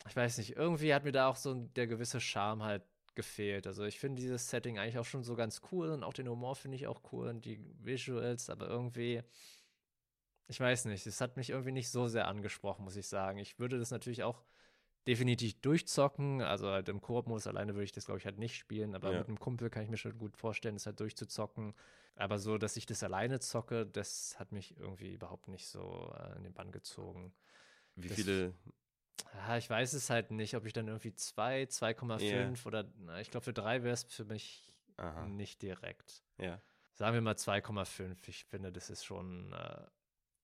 ich 0.08 0.16
weiß 0.16 0.38
nicht, 0.38 0.56
irgendwie 0.56 0.92
hat 0.92 1.04
mir 1.04 1.12
da 1.12 1.28
auch 1.28 1.36
so 1.36 1.54
der 1.54 1.86
gewisse 1.86 2.20
Charme 2.20 2.64
halt 2.64 2.82
gefehlt. 3.14 3.66
Also 3.66 3.84
ich 3.84 3.98
finde 4.00 4.20
dieses 4.22 4.48
Setting 4.50 4.78
eigentlich 4.78 4.98
auch 4.98 5.04
schon 5.04 5.24
so 5.24 5.34
ganz 5.36 5.60
cool 5.72 5.90
und 5.90 6.04
auch 6.04 6.12
den 6.14 6.28
Humor 6.28 6.56
finde 6.56 6.76
ich 6.76 6.86
auch 6.86 7.02
cool 7.12 7.28
und 7.28 7.44
die 7.44 7.60
Visuals, 7.82 8.50
aber 8.50 8.68
irgendwie, 8.68 9.22
ich 10.48 10.58
weiß 10.58 10.86
nicht, 10.86 11.06
es 11.06 11.20
hat 11.20 11.36
mich 11.36 11.50
irgendwie 11.50 11.72
nicht 11.72 11.90
so 11.90 12.08
sehr 12.08 12.26
angesprochen, 12.26 12.84
muss 12.84 12.96
ich 12.96 13.06
sagen. 13.06 13.38
Ich 13.38 13.58
würde 13.58 13.78
das 13.78 13.90
natürlich 13.90 14.24
auch 14.24 14.42
definitiv 15.06 15.60
durchzocken, 15.60 16.42
also 16.42 16.68
halt 16.68 16.88
im 16.88 17.00
Koop-Modus 17.00 17.46
alleine 17.46 17.74
würde 17.74 17.84
ich 17.84 17.92
das, 17.92 18.06
glaube 18.06 18.18
ich, 18.18 18.26
halt 18.26 18.38
nicht 18.38 18.56
spielen, 18.56 18.94
aber 18.94 19.12
Ja. 19.12 19.18
mit 19.20 19.28
einem 19.28 19.40
Kumpel 19.40 19.70
kann 19.70 19.84
ich 19.84 19.90
mir 19.90 19.96
schon 19.98 20.18
gut 20.18 20.36
vorstellen, 20.36 20.76
das 20.76 20.86
halt 20.86 21.00
durchzuzocken. 21.00 21.74
Aber 22.16 22.38
so, 22.38 22.58
dass 22.58 22.76
ich 22.76 22.86
das 22.86 23.02
alleine 23.02 23.40
zocke, 23.40 23.86
das 23.86 24.38
hat 24.38 24.52
mich 24.52 24.76
irgendwie 24.78 25.14
überhaupt 25.14 25.48
nicht 25.48 25.66
so 25.68 26.12
äh, 26.18 26.36
in 26.36 26.44
den 26.44 26.54
Bann 26.54 26.72
gezogen. 26.72 27.32
Wie 27.96 28.08
das- 28.08 28.16
viele 28.16 28.54
Ja, 29.34 29.56
ich 29.56 29.68
weiß 29.68 29.92
es 29.92 30.10
halt 30.10 30.30
nicht, 30.30 30.54
ob 30.54 30.66
ich 30.66 30.72
dann 30.72 30.88
irgendwie 30.88 31.14
2, 31.14 31.64
2,5 31.64 32.66
oder 32.66 32.84
na, 32.98 33.20
ich 33.20 33.30
glaube, 33.30 33.44
für 33.44 33.52
3 33.52 33.82
wäre 33.82 33.94
es 33.94 34.04
für 34.04 34.24
mich 34.24 34.72
Aha. 34.96 35.26
nicht 35.26 35.62
direkt. 35.62 36.22
Ja. 36.38 36.60
Sagen 36.94 37.14
wir 37.14 37.20
mal 37.20 37.34
2,5. 37.34 38.28
Ich 38.28 38.44
finde, 38.44 38.72
das 38.72 38.90
ist 38.90 39.04
schon 39.04 39.52
äh, 39.52 39.82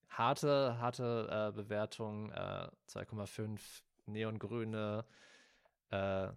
harte, 0.09 0.79
harte 0.79 1.51
äh, 1.51 1.57
Bewertung. 1.57 2.31
Äh, 2.33 2.69
2,5 2.89 3.61
neongrüne 4.07 5.05
äh, 5.91 6.29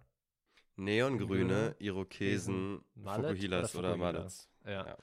Neongrüne, 0.76 1.76
Irokesen, 1.78 2.82
Mallet 2.94 3.32
Fukuhilas 3.32 3.76
oder 3.76 3.88
oder 3.90 3.94
Fukuhila? 3.94 4.12
Mallets. 4.12 4.48
ja. 4.64 4.86
Ja. 4.86 4.96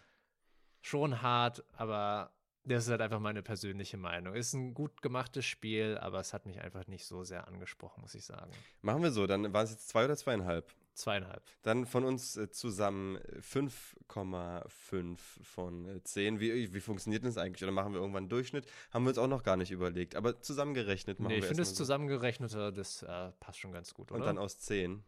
Schon 0.82 1.22
hart, 1.22 1.64
aber 1.74 2.32
das 2.68 2.86
ist 2.86 2.90
halt 2.92 3.02
einfach 3.02 3.20
meine 3.20 3.42
persönliche 3.42 3.98
Meinung. 3.98 4.34
Ist 4.36 4.54
ein 4.54 4.74
gut 4.74 5.02
gemachtes 5.02 5.46
Spiel, 5.46 5.98
aber 6.00 6.20
es 6.20 6.34
hat 6.34 6.46
mich 6.46 6.62
einfach 6.62 6.88
nicht 6.88 7.06
so 7.06 7.24
sehr 7.24 7.48
angesprochen, 7.48 8.02
muss 8.02 8.16
ich 8.16 8.26
sagen. 8.26 8.52
Machen 8.82 9.04
wir 9.04 9.12
so, 9.12 9.28
dann 9.28 9.54
waren 9.54 9.66
es 9.66 9.72
jetzt 9.72 9.90
zwei 9.90 10.06
oder 10.06 10.16
zweieinhalb. 10.18 10.72
Zweieinhalb. 10.94 11.44
Dann 11.62 11.86
von 11.86 12.04
uns 12.04 12.36
äh, 12.38 12.50
zusammen 12.50 13.18
äh, 13.18 13.40
5,5 13.40 15.18
von 15.44 15.86
äh, 15.86 16.02
10. 16.02 16.40
Wie, 16.40 16.74
wie 16.74 16.80
funktioniert 16.80 17.24
das 17.24 17.38
eigentlich? 17.38 17.62
Oder 17.64 17.72
machen 17.72 17.94
wir 17.94 18.00
irgendwann 18.00 18.24
einen 18.24 18.30
Durchschnitt? 18.30 18.66
Haben 18.92 19.06
wir 19.06 19.10
uns 19.10 19.20
auch 19.20 19.28
noch 19.28 19.44
gar 19.44 19.58
nicht 19.58 19.70
überlegt. 19.70 20.16
Aber 20.16 20.42
zusammengerechnet 20.42 21.20
machen 21.20 21.30
Nee, 21.30 21.36
ich 21.38 21.44
wir 21.44 21.50
finde 21.50 21.62
das 21.62 21.70
erstmal 21.70 21.78
so. 21.78 21.84
zusammengerechnete, 21.84 22.74
das 22.74 23.04
äh, 23.04 23.32
passt 23.40 23.60
schon 23.60 23.72
ganz 23.72 23.94
gut, 23.94 24.12
oder? 24.12 24.22
Und 24.22 24.26
dann 24.26 24.38
aus 24.40 24.58
10. 24.60 25.04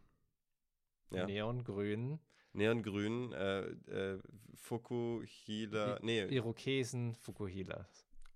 Ja. 1.12 1.26
Neongrün, 1.26 2.20
Neongrün, 2.52 3.32
äh, 3.32 3.60
äh, 3.60 4.18
Fukuhila, 4.56 5.98
nee, 6.02 6.24
Irokesen, 6.26 7.14
Fukuhila. 7.14 7.86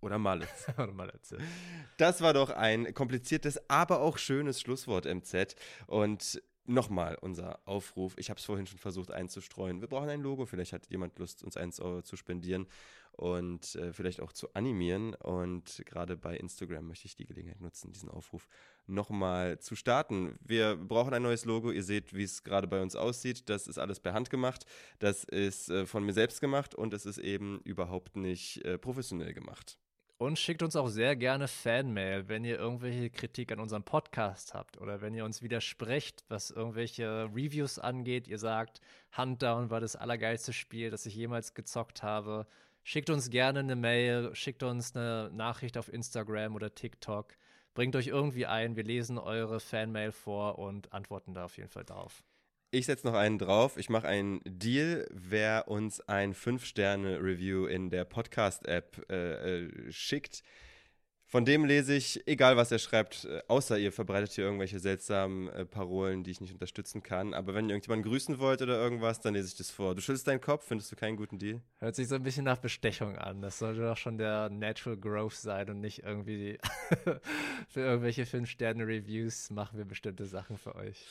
oder 0.01 0.19
Mallets. 0.19 0.67
Oder 0.79 0.93
mal 0.93 1.11
erzählen. 1.11 1.43
Das 1.97 2.21
war 2.21 2.35
doch 2.35 2.51
ein 2.51 2.93
kompliziertes, 2.93 3.71
aber 3.71 4.01
auch 4.01 4.19
schönes 4.19 4.61
Schlusswort, 4.61 5.07
MZ. 5.07 5.57
Und 5.87 6.43
nochmal 6.67 7.17
unser 7.21 7.61
Aufruf. 7.67 8.15
Ich 8.19 8.31
habe 8.31 8.39
es 8.39 8.45
vorhin 8.45 8.67
schon 8.67 8.79
versucht 8.79 9.11
einzustreuen. 9.11 9.81
Wir 9.81 9.89
brauchen 9.89 10.09
ein 10.09 10.21
Logo. 10.21 10.47
Vielleicht 10.47 10.73
hat 10.73 10.89
jemand 10.91 11.19
Lust, 11.19 11.43
uns 11.43 11.57
eins 11.57 11.81
Euro 11.81 12.03
zu 12.03 12.17
spendieren 12.17 12.67
und 13.17 13.75
äh, 13.77 13.93
vielleicht 13.93 14.21
auch 14.21 14.33
zu 14.33 14.53
animieren. 14.55 15.15
Und 15.15 15.83
gerade 15.87 16.17
bei 16.17 16.37
Instagram 16.37 16.87
möchte 16.87 17.07
ich 17.07 17.17
die 17.17 17.27
Gelegenheit 17.27 17.61
nutzen, 17.61 17.93
diesen 17.93 18.09
Aufruf 18.09 18.49
nochmal 18.87 19.59
zu 19.59 19.77
starten. 19.77 20.39
Wir 20.41 20.77
brauchen 20.77 21.15
ein 21.15 21.23
neues 21.23 21.45
Logo. 21.45 21.71
Ihr 21.71 21.85
seht, 21.85 22.15
wie 22.15 22.25
es 22.25 22.45
gerade 22.45 22.67
bei 22.67 22.83
uns 22.83 22.97
aussieht. 22.97 23.49
Das 23.49 23.67
ist 23.67 23.79
alles 23.79 24.01
per 24.01 24.15
Hand 24.15 24.31
gemacht. 24.31 24.67
Das 24.99 25.25
ist 25.25 25.71
äh, 25.71 25.87
von 25.87 26.05
mir 26.05 26.13
selbst 26.13 26.41
gemacht 26.41 26.75
und 26.75 26.93
es 26.93 27.07
ist 27.07 27.19
eben 27.19 27.61
überhaupt 27.65 28.17
nicht 28.17 28.65
äh, 28.65 28.79
professionell 28.79 29.35
gemacht. 29.35 29.79
Und 30.17 30.39
schickt 30.39 30.63
uns 30.63 30.77
auch 30.77 30.89
sehr 30.89 31.17
gerne 31.17 31.49
Fanmail, 31.49 32.29
wenn 32.29 32.45
ihr 32.45 32.57
irgendwelche 32.57 33.11
Kritik 33.11 33.51
an 33.51 33.59
unserem 33.59 33.83
Podcast 33.83 34.55
habt 34.55 34.79
oder 34.79 35.01
wenn 35.01 35.13
ihr 35.13 35.25
uns 35.25 35.43
widersprecht, 35.43 36.25
was 36.29 36.53
irgendwelche 36.53 37.29
Reviews 37.35 37.81
angeht. 37.81 38.29
Ihr 38.29 38.39
sagt, 38.39 38.81
Huntdown 39.17 39.71
war 39.71 39.81
das 39.81 39.97
allergeilste 39.97 40.53
Spiel, 40.53 40.91
das 40.91 41.05
ich 41.05 41.17
jemals 41.17 41.55
gezockt 41.55 42.05
habe. 42.05 42.47
Schickt 42.87 43.09
uns 43.09 43.31
gerne 43.31 43.61
eine 43.61 43.77
Mail, 43.77 44.35
schickt 44.35 44.63
uns 44.63 44.95
eine 44.95 45.31
Nachricht 45.33 45.79
auf 45.79 45.91
Instagram 45.91 46.55
oder 46.55 46.75
TikTok. 46.75 47.35
Bringt 47.73 47.97
euch 47.97 48.09
irgendwie 48.09 48.45
ein, 48.45 48.77
wir 48.77 48.85
lesen 48.85 49.17
eure 49.17 49.59
Fanmail 49.59 50.13
vor 50.13 50.59
und 50.59 50.93
antworten 50.93 51.33
da 51.33 51.47
auf 51.47 51.57
jeden 51.57 51.71
Fall 51.71 51.85
drauf. 51.85 52.23
Ich 52.71 52.85
setze 52.85 53.07
noch 53.07 53.15
einen 53.15 53.39
drauf. 53.39 53.79
Ich 53.79 53.89
mache 53.89 54.07
einen 54.07 54.41
Deal. 54.45 55.09
Wer 55.11 55.69
uns 55.69 56.01
ein 56.03 56.35
5-Sterne-Review 56.35 57.67
in 57.67 57.89
der 57.89 58.05
Podcast-App 58.05 59.07
äh, 59.11 59.63
äh, 59.63 59.93
schickt, 59.93 60.43
von 61.27 61.45
dem 61.45 61.65
lese 61.65 61.95
ich, 61.95 62.27
egal 62.27 62.57
was 62.57 62.71
er 62.71 62.79
schreibt, 62.79 63.25
äh, 63.25 63.43
außer 63.49 63.79
ihr 63.79 63.93
verbreitet 63.93 64.33
hier 64.33 64.45
irgendwelche 64.45 64.79
seltsamen 64.79 65.49
äh, 65.49 65.65
Parolen, 65.65 66.23
die 66.23 66.31
ich 66.31 66.41
nicht 66.41 66.53
unterstützen 66.53 67.03
kann. 67.03 67.35
Aber 67.35 67.55
wenn 67.55 67.67
ihr 67.67 67.73
irgendjemanden 67.73 68.09
grüßen 68.09 68.39
wollt 68.39 68.63
oder 68.63 68.81
irgendwas, 68.81 69.21
dann 69.21 69.35
lese 69.35 69.49
ich 69.49 69.57
das 69.57 69.71
vor. 69.71 69.95
Du 69.95 70.01
schüttelst 70.01 70.29
deinen 70.29 70.41
Kopf, 70.41 70.67
findest 70.67 70.93
du 70.93 70.97
keinen 70.97 71.17
guten 71.17 71.39
Deal? 71.39 71.61
Hört 71.79 71.97
sich 71.97 72.09
so 72.09 72.15
ein 72.15 72.23
bisschen 72.23 72.45
nach 72.45 72.59
Bestechung 72.59 73.17
an. 73.17 73.43
Das 73.43 73.59
sollte 73.59 73.81
doch 73.81 73.97
schon 73.97 74.19
der 74.19 74.51
Natural 74.51 74.97
Growth 74.97 75.35
sein 75.35 75.71
und 75.71 75.81
nicht 75.81 76.03
irgendwie 76.05 76.59
für 77.69 77.81
irgendwelche 77.81 78.25
5-Sterne-Reviews 78.25 79.51
machen 79.51 79.79
wir 79.79 79.85
bestimmte 79.85 80.27
Sachen 80.27 80.59
für 80.59 80.75
euch. 80.77 81.05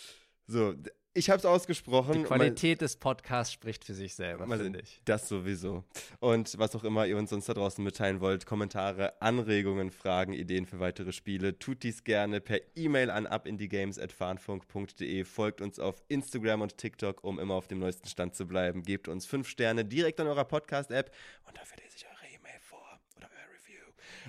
So, 0.47 0.75
ich 1.15 1.29
habe 1.29 1.37
es 1.37 1.45
ausgesprochen. 1.45 2.13
Die 2.13 2.19
Mal- 2.19 2.25
Qualität 2.27 2.81
des 2.81 2.95
Podcasts 2.97 3.53
spricht 3.53 3.85
für 3.85 3.93
sich 3.93 4.15
selber, 4.15 4.47
Mal 4.47 4.57
finde 4.59 4.79
ich. 4.81 4.99
Das 5.05 5.27
sowieso. 5.29 5.83
Und 6.19 6.57
was 6.57 6.75
auch 6.75 6.83
immer 6.83 7.05
ihr 7.05 7.17
uns 7.17 7.29
sonst 7.29 7.47
da 7.47 7.53
draußen 7.53 7.83
mitteilen 7.83 8.19
wollt, 8.19 8.45
Kommentare, 8.47 9.21
Anregungen, 9.21 9.91
Fragen, 9.91 10.33
Ideen 10.33 10.65
für 10.65 10.79
weitere 10.79 11.11
Spiele, 11.11 11.59
tut 11.59 11.83
dies 11.83 12.03
gerne 12.03 12.41
per 12.41 12.59
E-Mail 12.75 13.11
an 13.11 13.27
abindiegames.farnfunk.de. 13.27 15.23
Folgt 15.23 15.61
uns 15.61 15.79
auf 15.79 16.01
Instagram 16.07 16.61
und 16.61 16.77
TikTok, 16.77 17.23
um 17.23 17.39
immer 17.39 17.53
auf 17.53 17.67
dem 17.67 17.79
neuesten 17.79 18.07
Stand 18.07 18.35
zu 18.35 18.47
bleiben. 18.47 18.83
Gebt 18.83 19.07
uns 19.07 19.25
fünf 19.25 19.47
Sterne 19.47 19.85
direkt 19.85 20.19
an 20.19 20.27
eurer 20.27 20.45
Podcast-App 20.45 21.11
und 21.47 21.57
dafür 21.57 21.77
lese 21.83 21.97
ich 21.97 22.05
eure 22.05 22.33
E-Mail 22.33 22.59
vor 22.59 22.99
oder 23.17 23.27
euer 23.29 23.53
Review. 23.53 23.83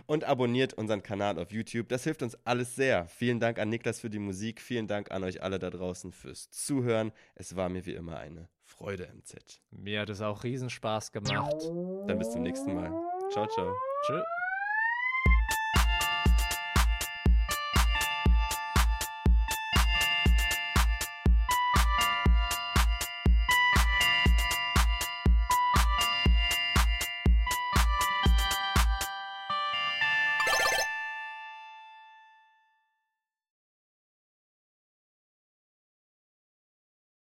Und 0.06 0.24
abonniert 0.24 0.74
unseren 0.74 1.02
Kanal 1.02 1.38
auf 1.38 1.52
YouTube. 1.52 1.88
Das 1.88 2.04
hilft 2.04 2.22
uns 2.22 2.36
alles 2.44 2.74
sehr. 2.74 3.06
Vielen 3.08 3.40
Dank 3.40 3.58
an 3.58 3.68
Niklas 3.68 4.00
für 4.00 4.10
die 4.10 4.18
Musik. 4.18 4.60
Vielen 4.60 4.86
Dank 4.86 5.10
an 5.10 5.24
euch 5.24 5.42
alle 5.42 5.58
da 5.58 5.70
draußen 5.70 6.12
fürs 6.12 6.50
Zuhören. 6.50 7.12
Es 7.34 7.56
war 7.56 7.68
mir 7.68 7.86
wie 7.86 7.94
immer 7.94 8.18
eine 8.18 8.48
Freude, 8.62 9.08
MZ. 9.14 9.62
Mir 9.70 10.00
hat 10.00 10.10
es 10.10 10.20
auch 10.20 10.44
Riesenspaß 10.44 11.12
gemacht. 11.12 11.62
Dann 12.06 12.18
bis 12.18 12.30
zum 12.30 12.42
nächsten 12.42 12.74
Mal. 12.74 12.90
Ciao, 13.32 13.46
ciao. 13.46 13.72
Tschüss. 14.06 14.33